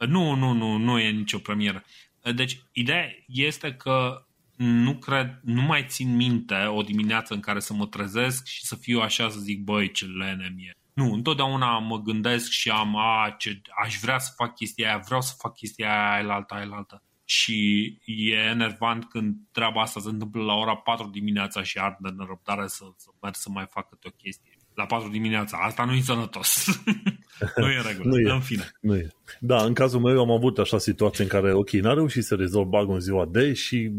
Nu, 0.07 0.35
nu, 0.35 0.53
nu, 0.53 0.77
nu 0.77 0.99
e 0.99 1.11
nicio 1.11 1.39
premieră. 1.39 1.85
Uh, 2.24 2.35
deci, 2.35 2.61
ideea 2.73 3.07
este 3.27 3.73
că 3.73 4.27
nu 4.57 4.95
cred, 4.95 5.41
nu 5.43 5.62
mai 5.62 5.85
țin 5.89 6.16
minte 6.16 6.55
o 6.66 6.82
dimineață 6.82 7.35
în 7.35 7.41
care 7.41 7.61
să 7.61 7.74
mă 7.74 7.87
trezesc 7.87 8.47
și 8.47 8.66
să 8.66 8.77
fiu 8.77 9.01
așa 9.01 9.28
să 9.28 9.39
zic, 9.39 9.62
băi, 9.62 9.91
ce 9.91 10.05
lene 10.05 10.53
mie. 10.57 10.77
Nu, 11.01 11.13
întotdeauna 11.13 11.79
mă 11.79 12.03
gândesc 12.03 12.51
și 12.51 12.71
am, 12.71 12.97
a, 12.97 13.35
ce, 13.39 13.61
aș 13.85 13.99
vrea 14.01 14.19
să 14.19 14.33
fac 14.37 14.55
chestia 14.55 14.89
aia, 14.89 15.03
vreau 15.07 15.21
să 15.21 15.35
fac 15.39 15.55
chestia 15.55 15.89
aia, 15.89 16.13
aia 16.13 16.35
alta, 16.35 16.55
aia 16.55 16.69
alta. 16.71 17.03
Și 17.25 17.59
e 18.05 18.35
enervant 18.35 19.05
când 19.05 19.37
treaba 19.53 19.81
asta 19.81 20.01
se 20.01 20.09
întâmplă 20.09 20.43
la 20.43 20.55
ora 20.55 20.77
4 20.77 21.09
dimineața 21.09 21.63
și 21.63 21.79
ard 21.79 21.97
de 22.01 22.09
nerăbdare 22.17 22.67
să, 22.67 22.85
să 22.97 23.09
merg 23.23 23.35
să 23.35 23.49
mai 23.53 23.67
fac 23.71 23.89
câte 23.89 24.09
o 24.09 24.17
chestie. 24.23 24.57
La 24.75 24.87
4 24.87 25.09
dimineața. 25.09 25.59
Asta 25.59 25.85
nu 25.85 25.93
e 25.93 26.01
sănătos. 26.01 26.81
nu 27.57 27.71
e 27.71 27.81
regulă, 27.87 28.09
nu 28.09 28.19
e. 28.19 28.33
în 28.33 28.41
fine. 28.41 28.71
Nu 28.81 28.97
e. 28.97 29.09
Da, 29.41 29.65
în 29.65 29.75
cazul 29.75 30.01
meu 30.01 30.21
am 30.21 30.31
avut 30.31 30.59
așa 30.59 30.79
situație 30.79 31.25
în 31.25 31.31
care, 31.31 31.53
ok, 31.53 31.71
n-a 31.71 31.93
reușit 31.93 32.25
să 32.25 32.35
rezolv 32.35 32.67
bug 32.67 32.91
în 32.91 33.01
ziua 33.01 33.27
de 33.27 33.53
și 33.53 33.91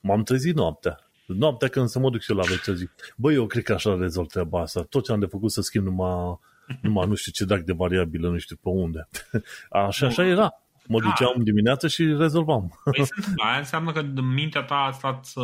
m-am 0.00 0.22
trezit 0.22 0.54
noaptea. 0.54 1.05
Noaptea 1.26 1.68
când 1.68 1.88
să 1.88 1.98
mă 1.98 2.10
duc 2.10 2.20
și 2.20 2.30
la 2.30 2.42
WC 2.42 2.76
zic, 2.76 2.90
băi, 3.16 3.34
eu 3.34 3.46
cred 3.46 3.62
că 3.62 3.72
așa 3.72 3.96
rezolv 3.96 4.26
treaba 4.26 4.60
asta. 4.60 4.82
Tot 4.82 5.04
ce 5.04 5.12
am 5.12 5.20
de 5.20 5.26
făcut 5.26 5.50
să 5.50 5.60
schimb 5.60 5.84
numai, 5.84 6.38
numai 6.80 7.06
nu 7.06 7.14
știu 7.14 7.32
ce 7.32 7.44
dac 7.44 7.60
de 7.60 7.72
variabilă, 7.72 8.28
nu 8.28 8.38
știu 8.38 8.56
pe 8.56 8.68
unde. 8.68 9.08
Așa, 9.86 10.06
așa 10.06 10.24
era. 10.24 10.54
Mă 10.88 11.00
da. 11.00 11.06
duceam 11.06 11.42
dimineața 11.42 11.88
și 11.88 12.04
rezolvam. 12.04 12.80
Păi 12.84 13.04
aia 13.46 13.58
înseamnă 13.58 13.92
că 13.92 14.02
mintea 14.22 14.62
ta 14.62 14.74
a 14.74 14.90
stat 14.90 15.24
să, 15.24 15.42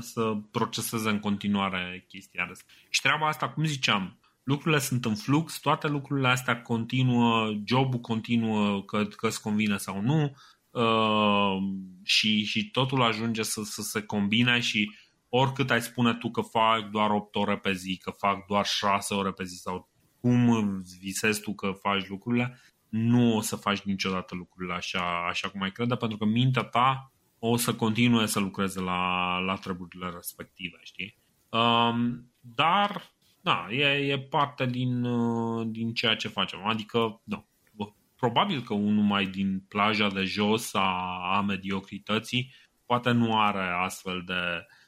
să 0.00 0.32
proceseze 0.50 1.08
în 1.08 1.20
continuare 1.20 2.04
chestia 2.08 2.48
asta. 2.50 2.64
Și 2.88 3.00
treaba 3.00 3.28
asta, 3.28 3.48
cum 3.48 3.64
ziceam, 3.64 4.18
lucrurile 4.42 4.80
sunt 4.80 5.04
în 5.04 5.14
flux, 5.14 5.60
toate 5.60 5.88
lucrurile 5.88 6.28
astea 6.28 6.62
continuă, 6.62 7.52
jobul 7.64 8.00
continuă 8.00 8.82
că, 8.82 9.04
că 9.04 9.26
îți 9.26 9.42
convine 9.42 9.76
sau 9.76 10.00
nu 10.00 10.36
uh, 10.70 11.62
și, 12.04 12.44
și 12.44 12.70
totul 12.70 13.02
ajunge 13.02 13.42
să, 13.42 13.60
să 13.64 13.82
se 13.82 14.02
combine 14.02 14.60
și 14.60 14.90
oricât 15.34 15.70
ai 15.70 15.82
spune 15.82 16.14
tu 16.14 16.30
că 16.30 16.40
fac 16.40 16.90
doar 16.90 17.10
8 17.10 17.34
ore 17.34 17.58
pe 17.58 17.72
zi, 17.72 17.98
că 18.02 18.10
fac 18.10 18.46
doar 18.46 18.66
6 18.66 19.14
ore 19.14 19.30
pe 19.32 19.44
zi 19.44 19.56
sau 19.56 19.88
cum 20.20 20.76
visezi 21.00 21.40
tu 21.40 21.54
că 21.54 21.70
faci 21.70 22.08
lucrurile, 22.08 22.58
nu 22.88 23.36
o 23.36 23.40
să 23.40 23.56
faci 23.56 23.80
niciodată 23.80 24.34
lucrurile 24.34 24.74
așa, 24.74 25.26
așa 25.28 25.48
cum 25.48 25.62
ai 25.62 25.72
crede, 25.72 25.96
pentru 25.96 26.18
că 26.18 26.24
mintea 26.24 26.62
ta 26.62 27.12
o 27.38 27.56
să 27.56 27.74
continue 27.74 28.26
să 28.26 28.40
lucreze 28.40 28.80
la, 28.80 29.38
la 29.38 29.54
treburile 29.54 30.10
respective, 30.14 30.78
știi? 30.82 31.16
Um, 31.48 32.32
dar 32.40 33.02
da, 33.40 33.66
e, 33.70 33.84
e 33.84 34.18
parte 34.18 34.66
din, 34.66 35.04
uh, 35.04 35.66
din 35.70 35.94
ceea 35.94 36.16
ce 36.16 36.28
facem. 36.28 36.66
Adică, 36.66 37.20
da, 37.24 37.46
probabil 38.16 38.62
că 38.62 38.74
unul 38.74 39.04
mai 39.04 39.26
din 39.26 39.64
plaja 39.68 40.08
de 40.08 40.24
jos 40.24 40.74
a, 40.74 41.18
a 41.36 41.40
mediocrității 41.40 42.54
poate 42.86 43.10
nu 43.10 43.40
are 43.40 43.68
astfel 43.84 44.22
de, 44.26 44.32
uh, 44.32 44.80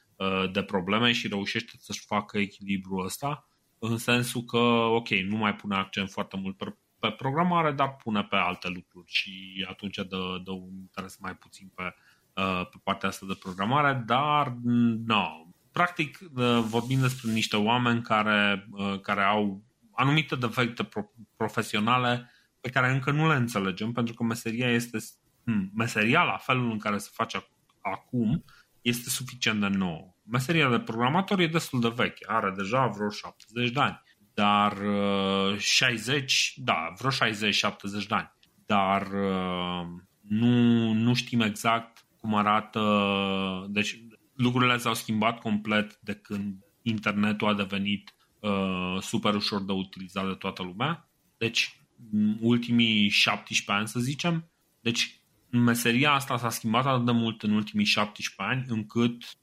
de 0.51 0.63
probleme 0.63 1.11
și 1.11 1.27
reușește 1.27 1.71
să-și 1.77 2.05
facă 2.05 2.37
echilibrul 2.37 3.05
ăsta 3.05 3.47
în 3.79 3.97
sensul 3.97 4.41
că, 4.41 4.57
ok, 4.57 5.09
nu 5.09 5.37
mai 5.37 5.55
pune 5.55 5.75
accent 5.75 6.09
foarte 6.09 6.37
mult 6.37 6.57
pe, 6.57 6.75
pe 6.99 7.09
programare, 7.11 7.71
dar 7.71 7.95
pune 7.95 8.23
pe 8.23 8.35
alte 8.35 8.67
lucruri 8.67 9.11
și 9.11 9.65
atunci 9.69 9.95
dă, 9.95 10.41
dă 10.43 10.51
un 10.51 10.77
interes 10.79 11.17
mai 11.17 11.35
puțin 11.35 11.71
pe, 11.75 11.95
uh, 12.41 12.67
pe 12.71 12.77
partea 12.83 13.09
asta 13.09 13.25
de 13.25 13.37
programare, 13.39 14.03
dar 14.05 14.55
no. 15.05 15.47
Practic 15.71 16.17
vorbim 16.61 16.99
despre 16.99 17.31
niște 17.31 17.55
oameni 17.55 18.01
care, 18.01 18.69
care 19.01 19.21
au 19.21 19.63
anumite 19.91 20.35
defecte 20.35 20.89
profesionale 21.35 22.31
pe 22.61 22.69
care 22.69 22.91
încă 22.91 23.11
nu 23.11 23.27
le 23.27 23.35
înțelegem, 23.35 23.91
pentru 23.91 24.13
că 24.13 24.23
meseria 24.23 24.69
este 24.69 24.97
hmm, 25.43 25.71
meseria 25.75 26.23
la 26.23 26.37
felul 26.37 26.71
în 26.71 26.77
care 26.77 26.97
se 26.97 27.09
face 27.13 27.47
acum 27.81 28.43
este 28.85 29.09
suficient 29.09 29.59
de 29.59 29.67
nouă. 29.67 30.15
Meseria 30.23 30.69
de 30.69 30.79
programator 30.79 31.39
e 31.39 31.47
destul 31.47 31.79
de 31.79 31.93
veche, 31.95 32.25
are 32.27 32.53
deja 32.57 32.87
vreo 32.87 33.09
70 33.09 33.71
de 33.71 33.79
ani, 33.79 34.01
dar 34.33 34.77
60, 35.57 36.53
uh, 36.57 36.63
da, 36.63 36.93
vreo 36.97 37.11
60-70 37.11 38.07
de 38.07 38.15
ani, 38.15 38.31
dar 38.65 39.01
uh, 39.01 39.87
nu, 40.21 40.91
nu 40.93 41.13
știm 41.13 41.41
exact 41.41 42.05
cum 42.17 42.35
arată, 42.35 42.81
deci 43.69 43.99
lucrurile 44.35 44.77
s-au 44.77 44.93
schimbat 44.93 45.39
complet 45.39 45.99
de 46.01 46.13
când 46.13 46.55
internetul 46.81 47.47
a 47.47 47.53
devenit 47.53 48.15
uh, 48.39 48.97
super 49.01 49.35
ușor 49.35 49.63
de 49.63 49.71
utilizat 49.71 50.27
de 50.27 50.33
toată 50.33 50.63
lumea. 50.63 51.09
Deci, 51.37 51.79
ultimii 52.39 53.09
17 53.09 53.71
ani, 53.71 53.87
să 53.87 53.99
zicem. 53.99 54.49
Deci, 54.81 55.19
meseria 55.57 56.11
asta 56.11 56.37
s-a 56.37 56.49
schimbat 56.49 56.85
atât 56.85 57.05
de 57.05 57.11
mult 57.11 57.43
în 57.43 57.51
ultimii 57.51 57.85
17 57.85 58.55
ani 58.55 58.65
încât 58.67 59.37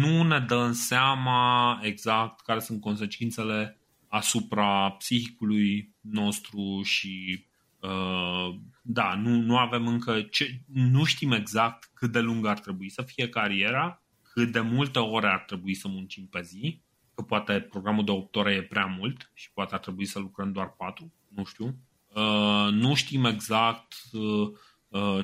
nu 0.00 0.22
ne 0.22 0.38
dăm 0.38 0.72
seama 0.72 1.78
exact 1.82 2.40
care 2.40 2.60
sunt 2.60 2.80
consecințele 2.80 3.78
asupra 4.08 4.90
psihicului 4.90 5.94
nostru 6.00 6.82
și 6.82 7.44
uh, 7.80 8.56
da, 8.82 9.14
nu, 9.14 9.30
nu 9.30 9.58
avem 9.58 9.86
încă 9.86 10.22
ce, 10.22 10.60
nu 10.72 11.04
știm 11.04 11.32
exact 11.32 11.90
cât 11.94 12.12
de 12.12 12.20
lung 12.20 12.46
ar 12.46 12.58
trebui 12.58 12.88
să 12.88 13.02
fie 13.02 13.28
cariera, 13.28 14.02
cât 14.32 14.52
de 14.52 14.60
multe 14.60 14.98
ore 14.98 15.26
ar 15.26 15.44
trebui 15.46 15.74
să 15.74 15.88
muncim 15.88 16.26
pe 16.26 16.42
zi, 16.42 16.80
că 17.14 17.22
poate 17.22 17.60
programul 17.60 18.04
de 18.04 18.10
8 18.10 18.36
ore 18.36 18.52
e 18.52 18.62
prea 18.62 18.86
mult 18.86 19.30
și 19.34 19.52
poate 19.52 19.74
ar 19.74 19.80
trebui 19.80 20.04
să 20.04 20.18
lucrăm 20.18 20.52
doar 20.52 20.74
4, 20.76 21.12
nu 21.28 21.44
știu. 21.44 21.76
Uh, 22.14 22.68
nu 22.72 22.94
știm 22.94 23.24
exact 23.24 23.94
uh, 24.12 24.20
Uh, 24.22 24.58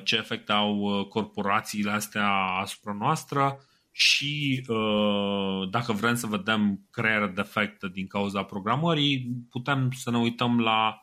ce 0.03 0.15
efecte 0.15 0.51
au 0.51 0.77
uh, 0.77 1.07
corporațiile 1.07 1.91
astea 1.91 2.29
asupra 2.61 2.93
noastră 2.93 3.59
și 3.91 4.63
uh, 4.67 5.69
dacă 5.69 5.91
vrem 5.91 6.15
să 6.15 6.27
vedem 6.27 6.87
crearea 6.91 7.27
defecte 7.27 7.87
din 7.87 8.07
cauza 8.07 8.43
programării, 8.43 9.27
putem 9.49 9.91
să 9.91 10.11
ne 10.11 10.17
uităm 10.17 10.59
la 10.59 11.01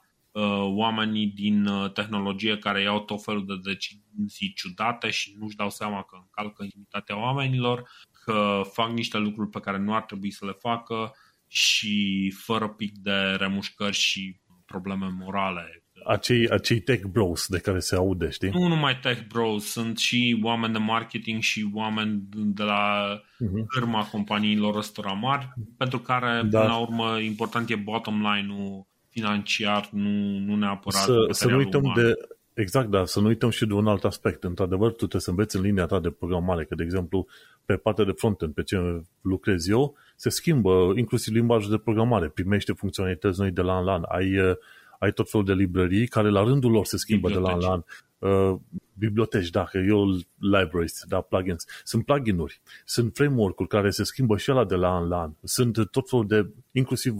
oamenii 0.61 1.27
din 1.27 1.69
tehnologie 1.93 2.59
care 2.59 2.82
iau 2.82 3.01
tot 3.01 3.23
felul 3.23 3.47
de 3.47 3.55
decizii 3.62 4.53
ciudate 4.55 5.11
și 5.11 5.35
nu-și 5.39 5.57
dau 5.57 5.70
seama 5.70 6.03
că 6.03 6.16
încalcă 6.20 6.62
intimitatea 6.62 7.19
oamenilor, 7.19 7.91
că 8.24 8.61
fac 8.73 8.91
niște 8.91 9.19
lucruri 9.19 9.51
pe 9.51 9.61
care 9.61 9.78
nu 9.78 9.95
ar 9.95 10.03
trebui 10.03 10.31
să 10.31 10.45
le 10.45 10.53
facă 10.53 11.12
și 11.49 12.31
fără 12.31 12.69
pic 12.69 12.99
de 12.99 13.35
remușcări 13.39 13.97
și 13.97 14.41
probleme 14.65 15.09
morale 15.19 15.84
acei, 16.07 16.49
acei 16.49 16.81
tech 16.81 17.05
bros 17.05 17.47
de 17.49 17.59
care 17.59 17.79
se 17.79 17.97
aude, 17.97 18.31
știi? 18.31 18.49
Nu 18.49 18.69
numai 18.69 18.99
tech 19.03 19.21
bros, 19.29 19.65
sunt 19.65 19.99
și 19.99 20.41
oameni 20.43 20.73
de 20.73 20.79
marketing 20.79 21.41
și 21.41 21.71
oameni 21.75 22.23
de 22.31 22.63
la 22.63 23.05
uh-huh. 23.17 23.67
cârma 23.67 24.09
companiilor 24.11 24.77
ăstora 24.77 25.13
mari, 25.13 25.53
pentru 25.77 25.99
care, 25.99 26.43
da. 26.43 26.61
până 26.61 26.73
la 26.73 26.79
urmă, 26.79 27.19
important 27.19 27.71
e 27.71 27.75
bottom 27.75 28.15
line-ul 28.15 28.87
financiar, 29.09 29.89
nu, 29.93 30.39
nu 30.39 30.57
neapărat 30.57 31.03
să, 31.03 31.27
să 31.31 31.49
nu 31.49 31.57
uităm 31.57 31.83
uman. 31.83 31.95
de 31.95 32.15
Exact, 32.55 32.91
dar 32.91 33.07
să 33.07 33.21
nu 33.21 33.27
uităm 33.27 33.51
și 33.51 33.67
de 33.67 33.73
un 33.73 33.87
alt 33.87 34.05
aspect. 34.05 34.45
Într-adevăr, 34.45 34.89
tu 34.89 34.97
trebuie 34.97 35.21
să 35.21 35.31
înveți 35.31 35.57
în 35.57 35.63
linia 35.63 35.87
ta 35.87 36.01
de 36.01 36.11
programare, 36.11 36.65
că, 36.65 36.75
de 36.75 36.83
exemplu, 36.83 37.27
pe 37.65 37.77
partea 37.77 38.05
de 38.05 38.13
frontend, 38.17 38.55
pe 38.55 38.63
ce 38.63 39.03
lucrez 39.21 39.69
eu, 39.69 39.97
se 40.17 40.29
schimbă 40.29 40.93
inclusiv 40.97 41.35
limbajul 41.35 41.71
de 41.71 41.77
programare, 41.77 42.29
primește 42.29 42.73
funcționalități 42.73 43.41
noi 43.41 43.51
de 43.51 43.61
la 43.61 43.77
an 43.77 43.85
la 43.85 43.93
an. 43.93 44.03
Ai 44.09 44.39
uh, 44.39 44.57
ai 45.05 45.13
tot 45.13 45.31
felul 45.31 45.47
de 45.47 45.53
librării 45.53 46.07
care 46.07 46.29
la 46.31 46.43
rândul 46.43 46.71
lor 46.71 46.85
se 46.85 46.97
schimbă 46.97 47.29
biblioteci. 47.29 47.59
de 47.59 47.67
la 47.67 47.73
an 47.73 47.79
la 47.79 47.85
an. 48.29 48.53
Uh, 48.53 48.61
biblioteci, 48.99 49.51
da, 49.51 49.69
eu 49.89 50.05
libraries, 50.39 51.05
da, 51.09 51.21
plugins. 51.21 51.65
Sunt 51.85 52.05
plugin-uri, 52.05 52.61
sunt 52.85 53.15
framework-uri 53.15 53.69
care 53.69 53.91
se 53.91 54.05
schimbă 54.05 54.37
și 54.37 54.51
ala 54.51 54.65
de 54.65 54.75
la 54.75 54.95
an 54.95 55.09
la 55.09 55.21
an. 55.21 55.33
Sunt 55.43 55.91
tot 55.91 56.09
felul 56.09 56.27
de, 56.27 56.51
inclusiv 56.73 57.15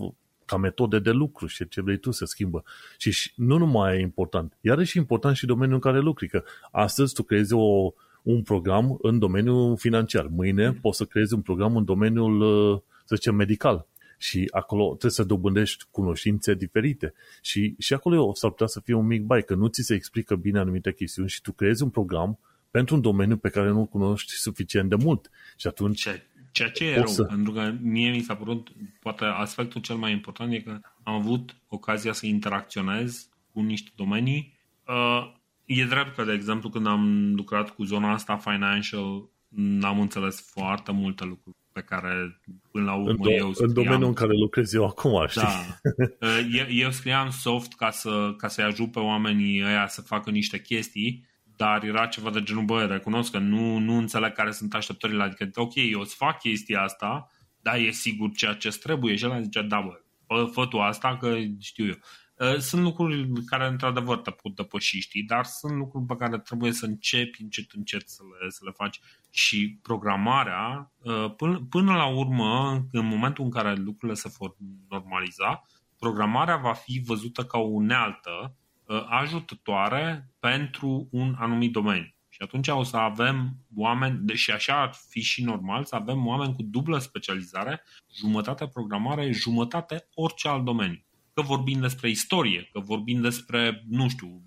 ca 0.44 0.56
metode 0.56 0.98
de 0.98 1.11
lucru 1.11 1.47
și 1.47 1.69
ce 1.69 1.81
vrei 1.81 1.98
tu 1.98 2.11
se 2.11 2.24
schimbă. 2.24 2.65
Și 2.98 3.32
nu 3.36 3.59
numai 3.59 3.97
e 3.97 4.01
important, 4.01 4.59
iar 4.61 4.78
e 4.78 4.85
și 4.85 4.98
important 4.98 5.36
și 5.36 5.47
domeniul 5.47 5.74
în 5.74 5.81
care 5.81 5.98
lucri, 6.01 6.28
că 6.28 6.44
astăzi 6.70 7.15
tu 7.15 7.23
creezi 7.23 7.52
o, 7.52 7.93
un 8.23 8.43
program 8.43 8.98
în 9.02 9.19
domeniul 9.19 9.77
financiar, 9.77 10.27
mâine 10.27 10.69
mm. 10.69 10.74
poți 10.74 10.97
să 10.97 11.05
creezi 11.05 11.35
un 11.35 11.40
program 11.40 11.77
în 11.77 11.85
domeniul, 11.85 12.40
uh, 12.40 12.81
să 13.05 13.15
zicem, 13.15 13.35
medical 13.35 13.86
și 14.18 14.48
acolo 14.50 14.86
trebuie 14.86 15.10
să 15.10 15.24
dobândești 15.24 15.84
cunoștințe 15.90 16.54
diferite. 16.54 17.14
Și, 17.42 17.74
și 17.78 17.94
acolo 17.94 18.34
s-ar 18.34 18.50
putea 18.50 18.66
să 18.66 18.80
fie 18.80 18.94
un 18.94 19.06
mic 19.06 19.22
bai, 19.22 19.42
că 19.42 19.54
nu 19.54 19.66
ți 19.66 19.82
se 19.82 19.94
explică 19.94 20.36
bine 20.36 20.58
anumite 20.58 20.92
chestiuni 20.92 21.28
și 21.28 21.40
tu 21.40 21.52
creezi 21.52 21.82
un 21.82 21.90
program 21.90 22.38
pentru 22.70 22.94
un 22.94 23.00
domeniu 23.00 23.36
pe 23.36 23.48
care 23.48 23.70
nu-l 23.70 23.86
cunoști 23.86 24.32
suficient 24.32 24.88
de 24.88 24.94
mult. 24.94 25.30
Și 25.56 25.66
atunci... 25.66 26.02
Ce, 26.02 26.22
ceea 26.52 26.70
ce 26.70 26.84
e 26.84 26.94
rău, 26.94 27.06
să... 27.06 27.24
pentru 27.24 27.52
că 27.52 27.74
mie 27.80 28.10
mi 28.10 28.20
s-a 28.20 28.36
părut, 28.36 28.68
poate 29.00 29.24
aspectul 29.24 29.80
cel 29.80 29.96
mai 29.96 30.12
important 30.12 30.52
e 30.52 30.60
că 30.60 30.78
am 31.02 31.14
avut 31.14 31.56
ocazia 31.68 32.12
să 32.12 32.26
interacționez 32.26 33.28
cu 33.52 33.60
niște 33.60 33.90
domenii. 33.96 34.58
Uh, 34.86 35.32
e 35.64 35.84
drept 35.84 36.14
că, 36.14 36.24
de 36.24 36.32
exemplu, 36.32 36.68
când 36.68 36.86
am 36.86 37.34
lucrat 37.34 37.70
cu 37.70 37.84
zona 37.84 38.12
asta 38.12 38.36
financial, 38.36 39.28
n-am 39.48 40.00
înțeles 40.00 40.50
foarte 40.50 40.92
multe 40.92 41.24
lucruri 41.24 41.56
pe 41.74 41.80
care 41.82 42.40
până 42.70 42.84
la 42.84 42.94
urmă 42.94 43.10
în 43.10 43.30
do- 43.30 43.38
eu 43.38 43.52
scriam. 43.52 43.68
În 43.68 43.74
domeniul 43.74 44.09
în 44.09 44.14
care 44.14 44.32
lucrez 44.32 44.72
eu 44.72 44.84
acum, 44.86 45.26
știi? 45.26 45.42
Da. 45.42 45.80
Eu, 46.59 46.66
eu 46.68 46.90
scriam 46.90 47.30
soft 47.30 47.74
ca, 47.74 47.90
să, 47.90 48.34
ca 48.36 48.48
să-i 48.48 48.64
ajut 48.64 48.90
pe 48.90 48.98
oamenii 48.98 49.64
ăia 49.64 49.86
să 49.86 50.01
facă 50.01 50.30
niște 50.30 50.60
chestii, 50.60 51.26
dar 51.56 51.84
era 51.84 52.06
ceva 52.06 52.30
de 52.30 52.42
genul, 52.42 52.64
bă, 52.64 52.84
recunosc 52.84 53.30
că 53.30 53.38
nu, 53.38 53.78
nu 53.78 53.96
înțeleg 53.96 54.32
care 54.32 54.51
sunt 54.51 54.74
așteptările, 54.74 55.22
adică, 55.22 55.51
ok, 55.55 55.74
eu 55.74 56.01
îți 56.01 56.14
fac 56.14 56.38
chestia 56.38 56.82
asta, 56.82 57.30
dar 57.62 57.76
e 57.76 57.90
sigur 57.90 58.30
ceea 58.36 58.52
ce 58.52 58.68
trebuie 58.68 59.14
și 59.16 59.24
el 59.24 59.42
zicea, 59.42 59.62
da, 59.62 59.80
bă, 59.80 60.01
fă, 60.26 60.51
fă 60.52 60.66
tu 60.66 60.78
asta 60.78 61.16
că 61.16 61.36
știu 61.60 61.86
eu. 61.86 61.94
Uh, 62.39 62.56
sunt 62.59 62.82
lucruri 62.82 63.31
care 63.47 63.66
într-adevăr 63.66 64.19
te 64.19 64.31
pot 64.31 64.55
depăși, 64.55 65.01
știi, 65.01 65.23
dar 65.23 65.44
sunt 65.44 65.73
lucruri 65.73 66.05
pe 66.05 66.16
care 66.16 66.39
trebuie 66.39 66.73
să 66.73 66.86
începi 66.86 67.43
încet, 67.43 67.70
încet 67.73 68.09
să 68.09 68.23
le, 68.23 68.51
să 68.51 68.61
le 68.65 68.70
faci. 68.70 69.01
Și 69.31 69.78
programarea, 69.82 70.93
uh, 70.98 71.35
până, 71.36 71.66
până 71.70 71.94
la 71.94 72.06
urmă, 72.06 72.82
în 72.93 73.06
momentul 73.06 73.44
în 73.44 73.51
care 73.51 73.74
lucrurile 73.74 74.19
se 74.19 74.32
vor 74.39 74.56
normaliza, 74.89 75.62
programarea 75.98 76.56
va 76.56 76.73
fi 76.73 77.02
văzută 77.06 77.44
ca 77.44 77.59
o 77.59 77.66
unealtă 77.66 78.56
uh, 78.85 79.06
ajutătoare 79.09 80.31
pentru 80.39 81.09
un 81.11 81.35
anumit 81.39 81.73
domeniu. 81.73 82.15
Și 82.28 82.43
atunci 82.43 82.69
o 82.69 82.82
să 82.82 82.97
avem 82.97 83.56
oameni, 83.77 84.35
și 84.35 84.51
așa 84.51 84.81
ar 84.81 84.94
fi 85.09 85.20
și 85.20 85.44
normal, 85.44 85.85
să 85.85 85.94
avem 85.94 86.27
oameni 86.27 86.55
cu 86.55 86.62
dublă 86.62 86.98
specializare, 86.98 87.82
jumătate 88.15 88.66
programare, 88.66 89.31
jumătate 89.31 90.09
orice 90.15 90.48
alt 90.48 90.65
domeniu 90.65 91.05
că 91.35 91.43
vorbim 91.43 91.81
despre 91.81 92.11
istorie, 92.11 92.69
că 92.73 92.81
vorbim 92.81 93.20
despre, 93.20 93.85
nu 93.89 94.09
știu, 94.09 94.43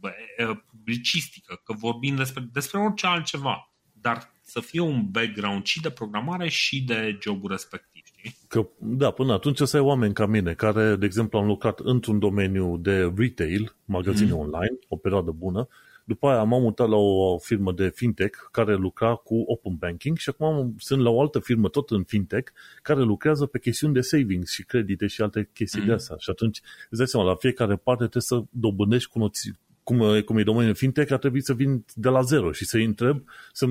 publicistică, 0.70 1.62
că 1.64 1.74
vorbim 1.74 2.16
despre, 2.16 2.48
despre 2.52 2.80
orice 2.80 3.08
altceva. 3.08 3.72
Dar 4.02 4.36
să 4.42 4.60
fie 4.60 4.80
un 4.80 5.12
background 5.12 5.66
și 5.66 5.82
de 5.82 5.90
programare 5.90 6.50
și 6.50 6.82
de 6.82 7.18
jobul 7.22 7.52
respectiv. 7.52 8.04
Că, 8.48 8.68
da, 8.78 9.12
până 9.12 9.34
atunci 9.34 9.60
o 9.60 9.66
să 9.66 9.78
ai 9.78 9.84
oameni 9.84 10.14
ca 10.14 10.26
mine, 10.26 10.54
care, 10.54 10.96
de 10.96 11.06
exemplu, 11.06 11.40
am 11.40 11.46
lucrat 11.46 11.80
într-un 11.80 12.20
domeniu 12.20 12.78
de 12.78 13.14
retail, 13.16 13.76
magazine 13.86 14.32
mm. 14.32 14.38
online, 14.38 14.78
o 14.88 14.96
perioadă 14.96 15.32
bună, 15.32 15.68
după 16.08 16.28
aia 16.28 16.44
m-am 16.44 16.62
mutat 16.62 16.90
la 16.90 16.96
o 16.96 17.38
firmă 17.38 17.72
de 17.72 17.90
fintech 17.90 18.38
care 18.52 18.76
lucra 18.76 19.16
cu 19.16 19.44
open 19.48 19.76
banking 19.76 20.18
și 20.18 20.30
acum 20.30 20.76
sunt 20.78 21.02
la 21.02 21.10
o 21.10 21.22
altă 21.22 21.40
firmă 21.40 21.70
tot 21.70 21.90
în 21.90 22.04
fintech 22.04 22.52
care 22.82 23.02
lucrează 23.02 23.46
pe 23.46 23.60
chestiuni 23.60 23.94
de 23.94 24.02
savings 24.02 24.52
și 24.52 24.64
credite 24.64 25.08
și 25.08 25.22
alte 25.22 25.50
chestii 25.54 25.82
mm-hmm. 25.82 25.86
de 25.86 25.92
astea. 25.92 26.16
Și 26.20 26.30
atunci 26.30 26.62
îți 26.90 26.98
dai 26.98 27.08
seama, 27.08 27.28
la 27.28 27.36
fiecare 27.36 27.76
parte 27.76 28.08
trebuie 28.08 28.22
să 28.22 28.44
dobândești 28.50 29.10
cunoți, 29.10 29.52
cum, 29.84 30.22
cum 30.26 30.38
e 30.38 30.44
domeniul 30.44 30.76
fintech, 30.76 31.12
ar 31.12 31.18
trebui 31.18 31.44
să 31.44 31.54
vin 31.54 31.86
de 31.94 32.10
la 32.10 32.22
zero 32.22 32.52
și 32.52 32.66
să-i 32.66 32.86
întreb, 32.86 33.24
să 33.52 33.66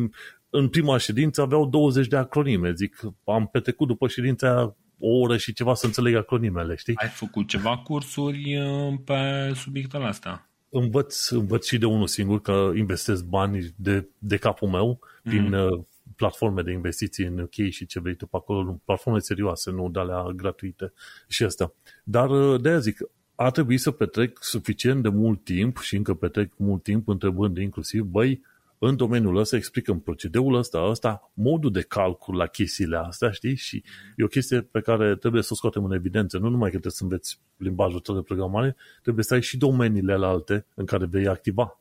în 0.51 0.69
prima 0.69 0.99
ședință 0.99 1.43
aveau 1.43 1.69
20 1.69 2.07
de 2.07 2.17
acronime. 2.17 2.73
Zic, 2.73 3.01
am 3.25 3.47
petrecut 3.47 3.87
după 3.87 4.09
ședința 4.09 4.77
o 4.99 5.09
oră 5.09 5.37
și 5.37 5.53
ceva 5.53 5.75
să 5.75 5.87
înțeleg 5.87 6.15
acronimele, 6.15 6.75
știi? 6.75 6.97
Ai 6.97 7.09
făcut 7.09 7.49
ceva 7.49 7.79
cursuri 7.79 8.59
uh, 8.59 8.95
pe 9.05 9.53
subiectul 9.55 10.07
ăsta? 10.07 10.46
Învăț, 10.69 11.29
învăț 11.29 11.67
și 11.67 11.79
de 11.79 11.87
unul 11.87 12.07
singur 12.07 12.41
că 12.41 12.73
investesc 12.75 13.25
bani 13.25 13.75
de, 13.77 14.09
de 14.19 14.37
capul 14.37 14.69
meu 14.69 15.01
prin 15.23 15.49
mm. 15.49 15.87
platforme 16.17 16.63
de 16.63 16.73
investiții 16.73 17.25
în 17.25 17.39
UK 17.39 17.69
și 17.71 17.87
ce 17.87 18.01
vrei 18.01 18.15
tu 18.15 18.27
pe 18.27 18.37
acolo, 18.37 18.81
platforme 18.85 19.19
serioase, 19.19 19.71
nu 19.71 19.89
de 19.91 19.99
alea 19.99 20.23
gratuite 20.23 20.93
și 21.29 21.45
astea. 21.45 21.73
Dar 22.05 22.31
uh, 22.31 22.61
de 22.61 22.69
aia 22.69 22.79
zic, 22.79 22.99
a 23.35 23.51
trebuit 23.51 23.81
să 23.81 23.91
petrec 23.91 24.43
suficient 24.43 25.03
de 25.03 25.09
mult 25.09 25.45
timp 25.45 25.79
și 25.79 25.97
încă 25.97 26.15
petrec 26.15 26.53
mult 26.57 26.83
timp 26.83 27.09
întrebând 27.09 27.57
inclusiv, 27.57 28.03
băi, 28.03 28.43
în 28.79 28.97
domeniul 28.97 29.37
ăsta 29.37 29.57
explicăm 29.57 30.01
procedeul 30.01 30.55
ăsta, 30.55 30.87
ăsta, 30.89 31.31
modul 31.35 31.73
de 31.73 31.83
calcul 31.83 32.37
la 32.37 32.47
chestiile 32.47 32.97
astea, 32.97 33.31
știi? 33.31 33.55
Și 33.55 33.83
e 34.17 34.25
o 34.25 34.27
chestie 34.27 34.61
pe 34.61 34.81
care 34.81 35.17
trebuie 35.17 35.43
să 35.43 35.49
o 35.53 35.55
scoatem 35.57 35.85
în 35.85 35.93
evidență. 35.93 36.39
Nu 36.39 36.49
numai 36.49 36.71
că 36.71 36.79
trebuie 36.79 36.93
să 36.93 37.03
înveți 37.03 37.41
limbajul 37.57 38.01
tău 38.01 38.15
de 38.15 38.21
programare, 38.21 38.77
trebuie 39.03 39.25
să 39.25 39.35
ai 39.35 39.43
și 39.43 39.57
domeniile 39.57 40.13
alte 40.13 40.67
în 40.75 40.85
care 40.85 41.07
vei 41.07 41.27
activa. 41.27 41.81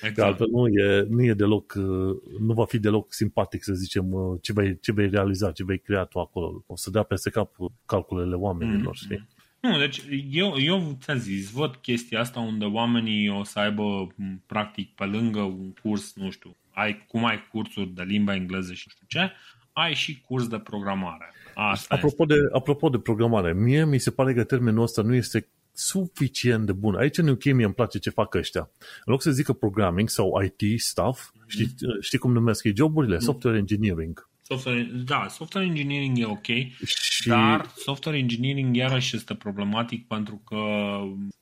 Exact. 0.00 0.14
Că 0.14 0.24
altfel 0.24 0.48
nu 0.50 0.66
e, 0.66 1.06
nu 1.08 1.22
e 1.22 1.32
deloc, 1.32 1.74
nu 2.38 2.52
va 2.54 2.64
fi 2.64 2.78
deloc 2.78 3.12
simpatic 3.12 3.64
să 3.64 3.72
zicem 3.72 4.38
ce 4.40 4.52
vei, 4.52 4.78
ce 4.80 4.92
vei 4.92 5.08
realiza, 5.08 5.52
ce 5.52 5.64
vei 5.64 5.78
crea 5.78 6.04
tu 6.04 6.18
acolo. 6.18 6.64
O 6.66 6.76
să 6.76 6.90
dea 6.90 7.02
peste 7.02 7.30
cap 7.30 7.56
calculele 7.86 8.34
oamenilor, 8.34 8.94
mm-hmm. 8.94 9.04
știi? 9.04 9.28
Nu, 9.60 9.78
deci 9.78 10.02
eu, 10.30 10.58
eu 10.58 10.96
ți-am 11.00 11.18
zis, 11.18 11.50
văd 11.50 11.74
chestia 11.74 12.20
asta 12.20 12.40
unde 12.40 12.64
oamenii 12.64 13.28
o 13.28 13.44
să 13.44 13.58
aibă 13.58 14.14
practic 14.46 14.94
pe 14.94 15.04
lângă 15.04 15.40
un 15.40 15.72
curs, 15.82 16.14
nu 16.14 16.30
știu, 16.30 16.56
ai, 16.70 17.04
cum 17.08 17.24
ai 17.24 17.48
cursuri 17.52 17.94
de 17.94 18.02
limba 18.02 18.34
engleză 18.34 18.72
și 18.72 18.84
nu 18.86 18.92
știu 18.92 19.06
ce, 19.20 19.32
ai 19.72 19.94
și 19.94 20.20
curs 20.20 20.48
de 20.48 20.58
programare. 20.58 21.32
Asta 21.54 21.94
apropo, 21.94 22.24
de, 22.24 22.34
apropo 22.52 22.88
de 22.88 22.98
programare, 22.98 23.52
mie 23.52 23.84
mi 23.84 23.98
se 23.98 24.10
pare 24.10 24.34
că 24.34 24.44
termenul 24.44 24.82
ăsta 24.82 25.02
nu 25.02 25.14
este 25.14 25.48
suficient 25.72 26.66
de 26.66 26.72
bun. 26.72 26.94
Aici 26.94 27.18
în 27.18 27.28
UK 27.28 27.44
mie 27.44 27.64
îmi 27.64 27.74
place 27.74 27.98
ce 27.98 28.10
fac 28.10 28.34
ăștia. 28.34 28.70
În 28.80 29.12
loc 29.12 29.22
să 29.22 29.30
zică 29.30 29.52
programming 29.52 30.08
sau 30.08 30.42
IT 30.42 30.80
stuff, 30.80 31.30
mm-hmm. 31.30 31.46
știi, 31.46 31.74
știi 32.00 32.18
cum 32.18 32.32
numesc 32.32 32.64
ei 32.64 32.76
joburile? 32.76 33.16
Mm-hmm. 33.16 33.20
Software 33.20 33.58
engineering. 33.58 34.28
Software, 34.48 34.82
da, 34.82 35.26
software 35.28 35.66
engineering 35.66 36.18
e 36.18 36.24
ok, 36.24 36.46
și... 36.84 37.28
dar 37.28 37.66
software 37.76 38.18
engineering 38.18 38.76
iarăși 38.76 39.16
este 39.16 39.34
problematic 39.34 40.06
pentru 40.06 40.42
că 40.44 40.56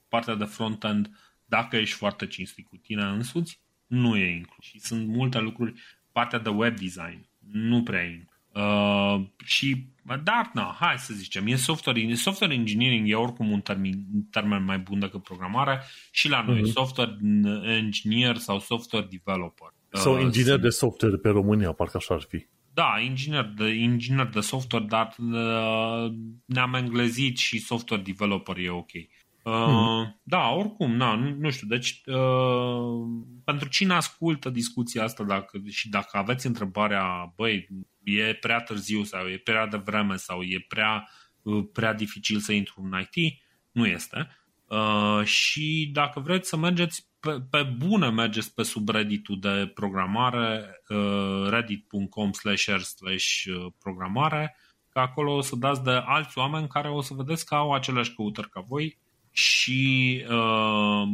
partea 0.08 0.34
de 0.34 0.44
front-end, 0.44 1.10
dacă 1.44 1.76
ești 1.76 1.96
foarte 1.96 2.26
cinstit 2.26 2.66
cu 2.66 2.76
tine 2.76 3.02
însuți, 3.02 3.60
nu 3.86 4.16
e 4.16 4.36
inclus. 4.36 4.64
Și 4.64 4.80
sunt 4.80 5.08
multe 5.08 5.38
lucruri, 5.38 5.72
partea 6.12 6.38
de 6.38 6.48
web 6.48 6.78
design, 6.78 7.28
nu 7.52 7.82
prea 7.82 8.02
e 8.02 8.10
inclus. 8.10 8.34
Uh, 8.52 9.26
și, 9.44 9.86
dar, 10.22 10.50
na, 10.54 10.76
hai 10.80 10.98
să 10.98 11.14
zicem, 11.14 11.46
e 11.46 11.54
software, 11.54 12.14
software 12.14 12.54
engineering 12.54 13.08
e 13.08 13.14
oricum 13.14 13.50
un 13.50 13.60
termen, 13.60 14.04
un 14.14 14.22
termen 14.30 14.64
mai 14.64 14.78
bun 14.78 14.98
decât 14.98 15.22
programare 15.22 15.82
și 16.10 16.28
la 16.28 16.42
noi, 16.42 16.60
uh-huh. 16.60 16.72
software 16.72 17.16
engineer 17.64 18.36
sau 18.36 18.58
software 18.60 19.08
developer. 19.10 19.68
Sau 19.92 20.14
uh, 20.16 20.22
inginer 20.22 20.58
de 20.58 20.68
software 20.68 21.16
pe 21.16 21.28
România, 21.28 21.72
parcă 21.72 21.96
așa 21.96 22.14
ar 22.14 22.22
fi. 22.28 22.46
Da, 22.77 22.98
inginer 23.01 23.44
de, 23.44 23.69
inginer 23.69 24.27
de 24.27 24.40
software, 24.40 24.85
dar 24.85 25.15
uh, 25.19 26.12
ne-am 26.44 26.74
englezit 26.74 27.36
și 27.36 27.59
software 27.59 28.03
developer 28.03 28.57
e 28.59 28.70
ok. 28.70 28.90
Uh, 28.93 29.53
hmm. 29.53 30.20
Da, 30.23 30.48
oricum, 30.48 30.97
na, 30.97 31.15
nu, 31.15 31.35
nu 31.39 31.51
știu. 31.51 31.66
Deci, 31.66 32.03
uh, 32.07 33.07
pentru 33.44 33.69
cine 33.69 33.94
ascultă 33.94 34.51
discuția 34.51 35.03
asta 35.05 35.24
dacă, 35.24 35.61
și 35.69 35.89
dacă 35.89 36.16
aveți 36.16 36.47
întrebarea, 36.47 37.32
băi, 37.36 37.69
e 38.05 38.35
prea 38.35 38.61
târziu 38.61 39.03
sau 39.03 39.28
e 39.28 39.36
prea 39.36 39.66
devreme 39.66 40.16
sau 40.16 40.43
e 40.43 40.65
prea, 40.69 41.09
uh, 41.43 41.65
prea 41.73 41.93
dificil 41.93 42.39
să 42.39 42.53
intru 42.53 42.89
în 42.90 43.01
IT, 43.01 43.39
nu 43.73 43.86
este. 43.86 44.28
Uh, 44.66 45.24
și 45.24 45.90
dacă 45.93 46.20
vreți 46.20 46.48
să 46.48 46.57
mergeți 46.57 47.09
pe, 47.27 47.40
pe 47.51 47.62
bune 47.62 48.11
mergeți 48.11 48.55
pe 48.55 48.62
subredditul 48.62 49.39
de 49.40 49.70
programare 49.74 50.81
uh, 50.89 51.48
reddit.com 51.48 52.32
slash 52.32 52.66
r 52.66 52.81
slash 52.81 53.44
uh, 53.47 53.66
programare 53.78 54.57
că 54.89 54.98
acolo 54.98 55.35
o 55.35 55.40
să 55.40 55.57
dați 55.57 55.82
de 55.82 55.90
alți 55.90 56.39
oameni 56.39 56.69
care 56.69 56.89
o 56.89 57.01
să 57.01 57.15
vedeți 57.15 57.47
că 57.47 57.55
au 57.55 57.73
aceleași 57.73 58.15
căutări 58.15 58.51
ca 58.51 58.61
voi 58.61 58.98
și 59.31 60.24
uh, 60.31 61.09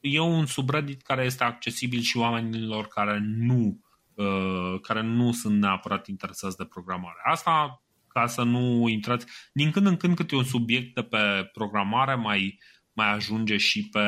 e 0.00 0.20
un 0.20 0.46
subreddit 0.46 1.02
care 1.02 1.24
este 1.24 1.44
accesibil 1.44 2.00
și 2.00 2.16
oamenilor 2.16 2.86
care 2.86 3.18
nu 3.22 3.80
uh, 4.14 4.80
care 4.82 5.02
nu 5.02 5.32
sunt 5.32 5.60
neapărat 5.60 6.06
interesați 6.06 6.56
de 6.56 6.64
programare. 6.64 7.16
Asta 7.24 7.82
ca 8.08 8.26
să 8.26 8.42
nu 8.42 8.88
intrați 8.88 9.26
din 9.52 9.70
când 9.70 9.86
în 9.86 9.96
când 9.96 10.16
câte 10.16 10.36
un 10.36 10.44
subiect 10.44 10.94
de 10.94 11.02
pe 11.02 11.50
programare 11.52 12.14
mai 12.14 12.58
mai 12.94 13.12
ajunge 13.12 13.56
și 13.56 13.88
pe 13.88 14.00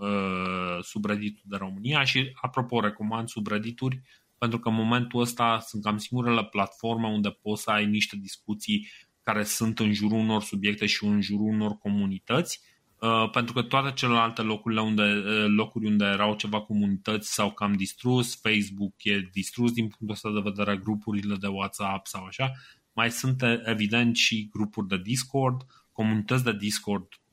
uh, 0.00 0.78
subredditul 0.82 1.42
de 1.44 1.56
România. 1.56 2.04
Și, 2.04 2.30
apropo, 2.40 2.80
recomand 2.80 3.28
subreddituri 3.28 4.02
pentru 4.44 4.62
că 4.62 4.68
în 4.68 4.74
momentul 4.74 5.20
ăsta 5.20 5.58
sunt 5.66 5.82
cam 5.82 5.98
singurele 5.98 6.44
platforme 6.44 7.06
unde 7.06 7.30
poți 7.30 7.62
să 7.62 7.70
ai 7.70 7.86
niște 7.86 8.16
discuții 8.16 8.88
care 9.22 9.42
sunt 9.42 9.78
în 9.78 9.92
jurul 9.92 10.18
unor 10.18 10.42
subiecte 10.42 10.86
și 10.86 11.04
în 11.04 11.20
jurul 11.20 11.46
unor 11.46 11.78
comunități, 11.78 12.60
uh, 12.98 13.30
pentru 13.30 13.54
că 13.54 13.62
toate 13.62 13.92
celelalte 13.92 14.42
locurile 14.42 14.80
unde, 14.80 15.02
uh, 15.02 15.44
locuri 15.46 15.86
unde 15.86 16.04
erau 16.04 16.34
ceva 16.34 16.60
comunități 16.60 17.34
s-au 17.34 17.50
cam 17.50 17.72
distrus, 17.72 18.40
Facebook 18.40 18.94
e 19.04 19.28
distrus 19.32 19.72
din 19.72 19.88
punctul 19.88 20.10
ăsta 20.10 20.30
de 20.32 20.50
vedere, 20.50 20.76
grupurile 20.76 21.36
de 21.36 21.46
WhatsApp 21.46 22.06
sau 22.06 22.24
așa, 22.24 22.52
mai 22.92 23.10
sunt 23.10 23.42
evident 23.64 24.16
și 24.16 24.48
grupuri 24.52 24.88
de 24.88 24.98
Discord, 24.98 25.66
comunități 25.92 26.44
de 26.44 26.52
Discord 26.52 27.08
uh, 27.10 27.23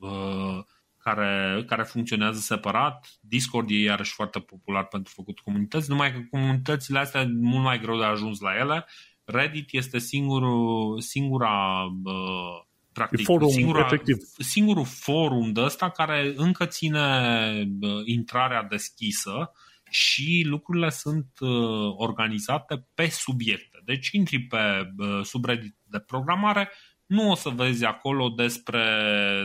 care, 0.98 1.64
care 1.68 1.84
funcționează 1.84 2.40
separat. 2.40 3.07
Discord 3.19 3.69
e 3.69 3.73
iarăși 3.73 4.14
foarte 4.14 4.40
popular 4.40 4.86
pentru 4.86 5.14
făcut 5.15 5.40
comunități, 5.40 5.90
numai 5.90 6.11
că 6.11 6.19
comunitățile 6.30 6.99
astea 6.99 7.22
e 7.22 7.28
mult 7.41 7.64
mai 7.64 7.80
greu 7.80 7.98
de 7.98 8.03
ajuns 8.03 8.40
la 8.40 8.56
ele. 8.56 8.86
Reddit 9.23 9.68
este 9.72 9.99
singurul, 9.99 10.99
singura 11.02 11.84
uh, 12.03 12.65
practic, 12.94 13.26
forum, 13.26 13.49
singura, 13.49 13.86
efectiv. 13.86 14.18
singurul 14.38 14.86
forum 14.86 15.52
de 15.52 15.61
ăsta 15.61 15.90
care 15.90 16.34
încă 16.36 16.65
ține 16.65 17.68
uh, 17.82 18.02
intrarea 18.06 18.64
deschisă 18.64 19.52
și 19.90 20.44
lucrurile 20.45 20.90
sunt 20.90 21.28
uh, 21.40 21.94
organizate 21.95 22.88
pe 22.94 23.07
subiecte. 23.10 23.82
Deci 23.86 24.10
intri 24.11 24.40
pe 24.40 24.91
uh, 24.98 25.19
subreddit 25.23 25.76
de 25.84 25.99
programare, 25.99 26.69
nu 27.11 27.29
o 27.29 27.35
să 27.35 27.49
vezi 27.49 27.85
acolo 27.85 28.29
despre, 28.29 28.85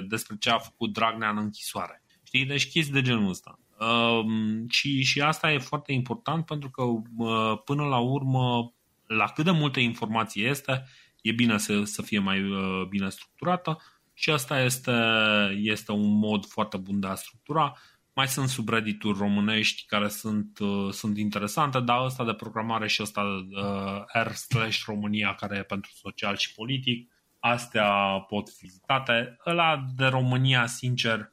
despre 0.08 0.36
ce 0.38 0.50
a 0.50 0.58
făcut 0.58 0.92
Dragnea 0.92 1.30
în 1.30 1.36
închisoare. 1.36 2.02
Știi? 2.22 2.44
Deci 2.44 2.70
chestii 2.70 2.92
de 2.92 3.02
genul 3.02 3.28
ăsta. 3.28 3.58
Uh, 3.80 4.24
și, 4.68 5.02
și 5.02 5.20
asta 5.20 5.52
e 5.52 5.58
foarte 5.58 5.92
important 5.92 6.44
pentru 6.44 6.70
că 6.70 6.82
uh, 6.82 7.58
până 7.64 7.84
la 7.84 7.98
urmă, 7.98 8.74
la 9.06 9.24
cât 9.24 9.44
de 9.44 9.50
multe 9.50 9.80
informații 9.80 10.44
este, 10.44 10.84
e 11.22 11.32
bine 11.32 11.58
să, 11.58 11.84
să 11.84 12.02
fie 12.02 12.18
mai 12.18 12.42
uh, 12.42 12.86
bine 12.88 13.08
structurată 13.08 13.78
și 14.14 14.30
asta 14.30 14.60
este, 14.60 14.92
este 15.56 15.92
un 15.92 16.18
mod 16.18 16.46
foarte 16.46 16.76
bun 16.76 17.00
de 17.00 17.06
a 17.06 17.14
structura. 17.14 17.76
Mai 18.14 18.28
sunt 18.28 18.48
subreddituri 18.48 19.18
românești 19.18 19.84
care 19.86 20.08
sunt, 20.08 20.58
uh, 20.58 20.92
sunt 20.92 21.18
interesante, 21.18 21.80
dar 21.80 22.04
ăsta 22.04 22.24
de 22.24 22.32
programare 22.32 22.88
și 22.88 23.02
ăsta 23.02 23.20
uh, 23.22 24.22
R 24.22 24.32
slash 24.32 24.82
România 24.84 25.34
care 25.34 25.56
e 25.56 25.62
pentru 25.62 25.90
social 25.94 26.36
și 26.36 26.54
politic 26.54 27.10
astea 27.50 27.90
pot 28.28 28.48
fi 28.48 28.64
vizitate. 28.64 29.36
Ăla 29.46 29.84
de 29.96 30.04
România, 30.06 30.66
sincer, 30.66 31.30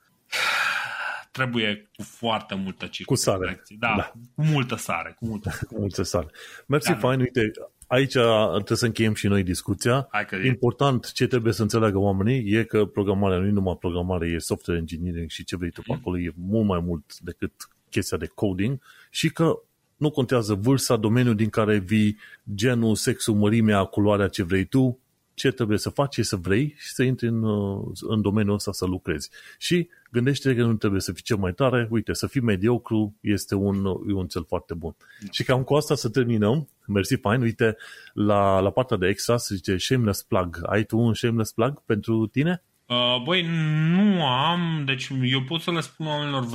trebuie 1.31 1.90
cu 1.95 2.03
foarte 2.03 2.56
multă 2.56 2.90
Cu 3.06 3.15
sare. 3.15 3.64
Da, 3.80 3.94
da, 3.98 4.11
cu 4.35 4.44
multă 4.44 4.76
sare. 4.76 5.15
Cu 5.19 5.26
multă, 5.26 5.60
cu 5.68 5.80
multă 5.80 6.03
sare. 6.03 6.27
Mersi, 6.65 6.90
da, 6.90 6.98
fain. 6.98 7.19
Uite, 7.19 7.52
aici 7.88 8.11
trebuie 8.53 8.77
să 8.77 8.85
încheiem 8.85 9.14
și 9.14 9.27
noi 9.27 9.44
discuția. 9.44 10.10
Important 10.44 11.11
ce 11.11 11.27
trebuie 11.27 11.53
să 11.53 11.61
înțeleagă 11.61 11.98
oamenii 11.98 12.53
e 12.53 12.64
că 12.64 12.85
programarea 12.85 13.38
nu 13.38 13.45
e 13.45 13.49
numai 13.49 13.77
programare, 13.80 14.27
e 14.27 14.38
software 14.38 14.80
engineering 14.80 15.30
și 15.30 15.44
ce 15.44 15.56
vrei 15.56 15.69
tu 15.69 15.81
mm. 15.85 15.95
acolo 15.95 16.19
e 16.19 16.34
mult 16.35 16.68
mai 16.68 16.80
mult 16.80 17.19
decât 17.19 17.52
chestia 17.90 18.18
de 18.18 18.27
coding 18.35 18.80
și 19.10 19.30
că 19.30 19.60
nu 19.98 20.11
contează 20.11 20.53
vârsta, 20.53 20.95
domeniul 20.98 21.35
din 21.35 21.49
care 21.49 21.77
vii, 21.77 22.18
genul, 22.56 22.95
sexul, 22.95 23.35
mărimea, 23.35 23.84
culoarea 23.84 24.27
ce 24.27 24.44
vrei 24.44 24.65
tu, 24.65 24.99
ce 25.34 25.51
trebuie 25.51 25.77
să 25.77 25.89
faci, 25.89 26.14
ce 26.14 26.23
să 26.23 26.35
vrei 26.35 26.76
și 26.77 26.93
să 26.93 27.03
intri 27.03 27.27
în, 27.27 27.43
uh, 27.43 27.88
în 28.01 28.22
domeniul 28.22 28.53
ăsta 28.53 28.72
să 28.72 28.85
lucrezi. 28.85 29.30
Și 29.57 29.89
gândește 30.11 30.55
că 30.55 30.64
nu 30.64 30.73
trebuie 30.73 31.01
să 31.01 31.11
fii 31.14 31.23
cel 31.23 31.38
mai 31.38 31.53
tare, 31.53 31.88
uite, 31.89 32.14
să 32.14 32.27
fii 32.27 32.41
mediocru 32.41 33.15
este 33.22 33.55
un, 33.55 33.85
e 33.85 34.14
un 34.14 34.27
cel 34.27 34.45
foarte 34.47 34.73
bun. 34.73 34.95
Da. 35.22 35.27
Și 35.31 35.43
cam 35.43 35.64
cu 35.64 35.73
asta 35.73 35.95
să 35.95 36.10
terminăm. 36.10 36.68
Mersi, 36.88 37.15
fain. 37.15 37.41
Uite, 37.41 37.77
la, 38.14 38.60
la 38.60 38.69
partea 38.69 38.97
de 38.97 39.07
extra 39.07 39.38
se 39.38 39.55
zice 39.55 39.77
shameless 39.77 40.23
plug. 40.23 40.60
Ai 40.65 40.84
tu 40.84 40.97
un 40.97 41.14
shameless 41.14 41.51
plug 41.51 41.84
pentru 41.85 42.27
tine? 42.27 42.64
Uh, 42.85 43.22
băi, 43.23 43.45
nu 43.95 44.26
am, 44.26 44.84
deci 44.85 45.07
eu 45.23 45.41
pot 45.41 45.61
să 45.61 45.72
le 45.72 45.80
spun 45.80 46.05
oamenilor, 46.05 46.45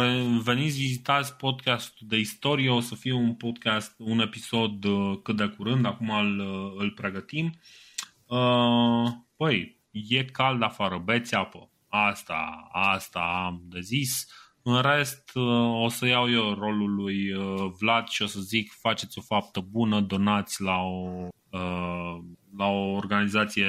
veniți, 0.43 0.79
vizitați 0.79 1.35
podcastul 1.35 2.07
de 2.11 2.19
istorie, 2.19 2.71
o 2.71 2.81
să 2.81 2.95
fie 2.95 3.13
un 3.13 3.35
podcast, 3.35 3.95
un 3.99 4.21
episod 4.21 4.85
uh, 4.85 5.19
cât 5.23 5.37
de 5.37 5.55
curând, 5.57 5.87
acum 5.87 6.11
îl, 6.11 6.39
uh, 6.39 6.73
îl 6.83 6.91
pregătim. 6.91 7.45
Uh, 7.45 7.88
Uh, 8.29 9.13
păi, 9.37 9.79
e 9.91 10.25
cald 10.25 10.63
afară, 10.63 10.99
beți 10.99 11.35
apă. 11.35 11.71
Asta, 11.89 12.69
asta 12.73 13.21
am 13.21 13.63
de 13.65 13.81
zis. 13.81 14.27
În 14.63 14.81
rest, 14.81 15.31
uh, 15.35 15.83
o 15.83 15.89
să 15.89 16.07
iau 16.07 16.31
eu 16.31 16.55
rolul 16.55 16.95
lui 16.95 17.33
uh, 17.33 17.73
Vlad 17.79 18.09
și 18.09 18.23
o 18.23 18.27
să 18.27 18.41
zic 18.41 18.73
faceți 18.73 19.19
o 19.19 19.23
faptă 19.23 19.61
bună, 19.61 20.01
donați 20.01 20.63
la 20.63 20.77
o, 20.77 21.29
uh, 21.51 22.19
la 22.57 22.67
o 22.67 22.93
organizație 22.93 23.67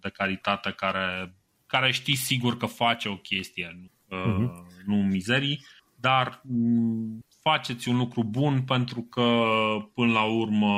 de 0.00 0.08
caritate 0.08 0.70
care, 0.70 1.36
care 1.66 1.92
știi 1.92 2.16
sigur 2.16 2.56
că 2.56 2.66
face 2.66 3.08
o 3.08 3.16
chestie, 3.16 3.90
uh-huh. 4.06 4.50
nu 4.86 4.96
mizerii, 4.96 5.64
dar 5.94 6.40
mm, 6.44 7.24
faceți 7.42 7.88
un 7.88 7.96
lucru 7.96 8.24
bun 8.24 8.62
pentru 8.62 9.02
că 9.02 9.42
până 9.94 10.12
la 10.12 10.22
urmă 10.22 10.72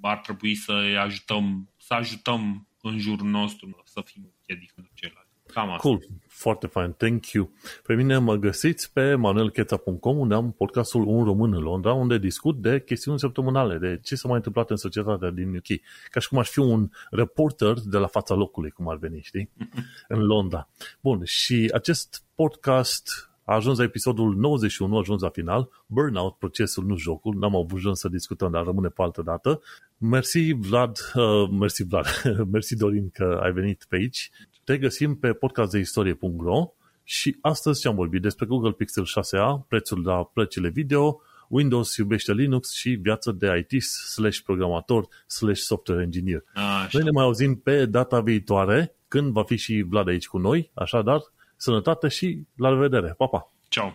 ar 0.00 0.18
trebui 0.18 0.54
să 0.54 0.72
ajutăm, 1.02 1.70
să 1.90 1.96
ajutăm 1.96 2.68
în 2.82 2.98
jurul 2.98 3.26
nostru 3.26 3.82
să 3.84 4.00
fim 4.04 4.34
chiar 4.46 4.58
ceilalți. 4.94 5.28
Cam 5.46 5.70
asta. 5.70 5.88
Cool. 5.88 6.06
Foarte 6.26 6.66
fain. 6.66 6.92
Thank 6.92 7.26
you. 7.26 7.50
Pe 7.82 7.94
mine 7.94 8.18
mă 8.18 8.34
găsiți 8.34 8.92
pe 8.92 9.14
manuelcheta.com 9.14 10.18
unde 10.18 10.34
am 10.34 10.52
podcastul 10.52 11.06
Un 11.06 11.24
Român 11.24 11.54
în 11.54 11.60
Londra 11.60 11.92
unde 11.92 12.18
discut 12.18 12.60
de 12.60 12.82
chestiuni 12.82 13.18
săptămânale, 13.18 13.78
de 13.78 14.00
ce 14.02 14.14
s-a 14.14 14.28
mai 14.28 14.36
întâmplat 14.36 14.70
în 14.70 14.76
societatea 14.76 15.30
din 15.30 15.56
UK. 15.56 15.80
Ca 16.10 16.20
și 16.20 16.28
cum 16.28 16.38
aș 16.38 16.48
fi 16.48 16.58
un 16.58 16.90
reporter 17.10 17.74
de 17.84 17.98
la 17.98 18.06
fața 18.06 18.34
locului, 18.34 18.70
cum 18.70 18.88
ar 18.88 18.96
veni, 18.96 19.20
știi? 19.22 19.50
în 20.08 20.20
Londra. 20.20 20.68
Bun, 21.00 21.24
și 21.24 21.70
acest 21.74 22.24
podcast 22.34 23.29
a 23.50 23.54
ajuns 23.54 23.78
la 23.78 23.84
episodul 23.84 24.36
91, 24.36 24.96
a 24.96 24.98
ajuns 24.98 25.22
la 25.22 25.28
final. 25.28 25.68
Burnout, 25.86 26.36
procesul, 26.38 26.84
nu 26.84 26.96
jocul. 26.96 27.34
N-am 27.38 27.56
avut 27.56 27.96
să 27.96 28.08
discutăm, 28.08 28.50
dar 28.50 28.64
rămâne 28.64 28.88
pe 28.88 29.02
altă 29.02 29.22
dată. 29.22 29.60
Mersi, 29.98 30.52
Vlad, 30.52 30.98
uh, 31.14 31.48
mersi, 31.58 31.84
Vlad, 31.84 32.06
mersi, 32.52 32.76
Dorin, 32.76 33.10
că 33.10 33.40
ai 33.42 33.52
venit 33.52 33.86
pe 33.88 33.96
aici. 33.96 34.30
Te 34.64 34.78
găsim 34.78 35.16
pe 35.16 35.32
podcastdeistorie.ro 35.32 36.72
și 37.04 37.36
astăzi 37.40 37.80
ce-am 37.80 37.94
vorbit 37.94 38.22
despre 38.22 38.46
Google 38.46 38.72
Pixel 38.72 39.04
6a, 39.04 39.66
prețul 39.68 40.02
la 40.04 40.24
plăcile 40.24 40.68
video, 40.68 41.20
Windows 41.48 41.96
iubește 41.96 42.32
Linux 42.32 42.72
și 42.72 42.90
viață 42.90 43.32
de 43.32 43.66
IT 43.68 43.82
slash 43.82 44.38
programator 44.38 45.08
slash 45.26 45.60
software 45.60 46.02
engineer. 46.02 46.44
A, 46.54 46.88
Noi 46.92 47.02
ne 47.02 47.10
mai 47.10 47.24
auzim 47.24 47.54
pe 47.54 47.86
data 47.86 48.20
viitoare, 48.20 48.94
când 49.08 49.32
va 49.32 49.42
fi 49.42 49.56
și 49.56 49.84
Vlad 49.88 50.08
aici 50.08 50.26
cu 50.26 50.38
noi, 50.38 50.70
așadar, 50.74 51.20
sănătate 51.60 52.08
și 52.08 52.42
la 52.56 52.68
revedere. 52.68 53.14
Pa, 53.16 53.26
pa! 53.26 53.52
Ciao! 53.68 53.92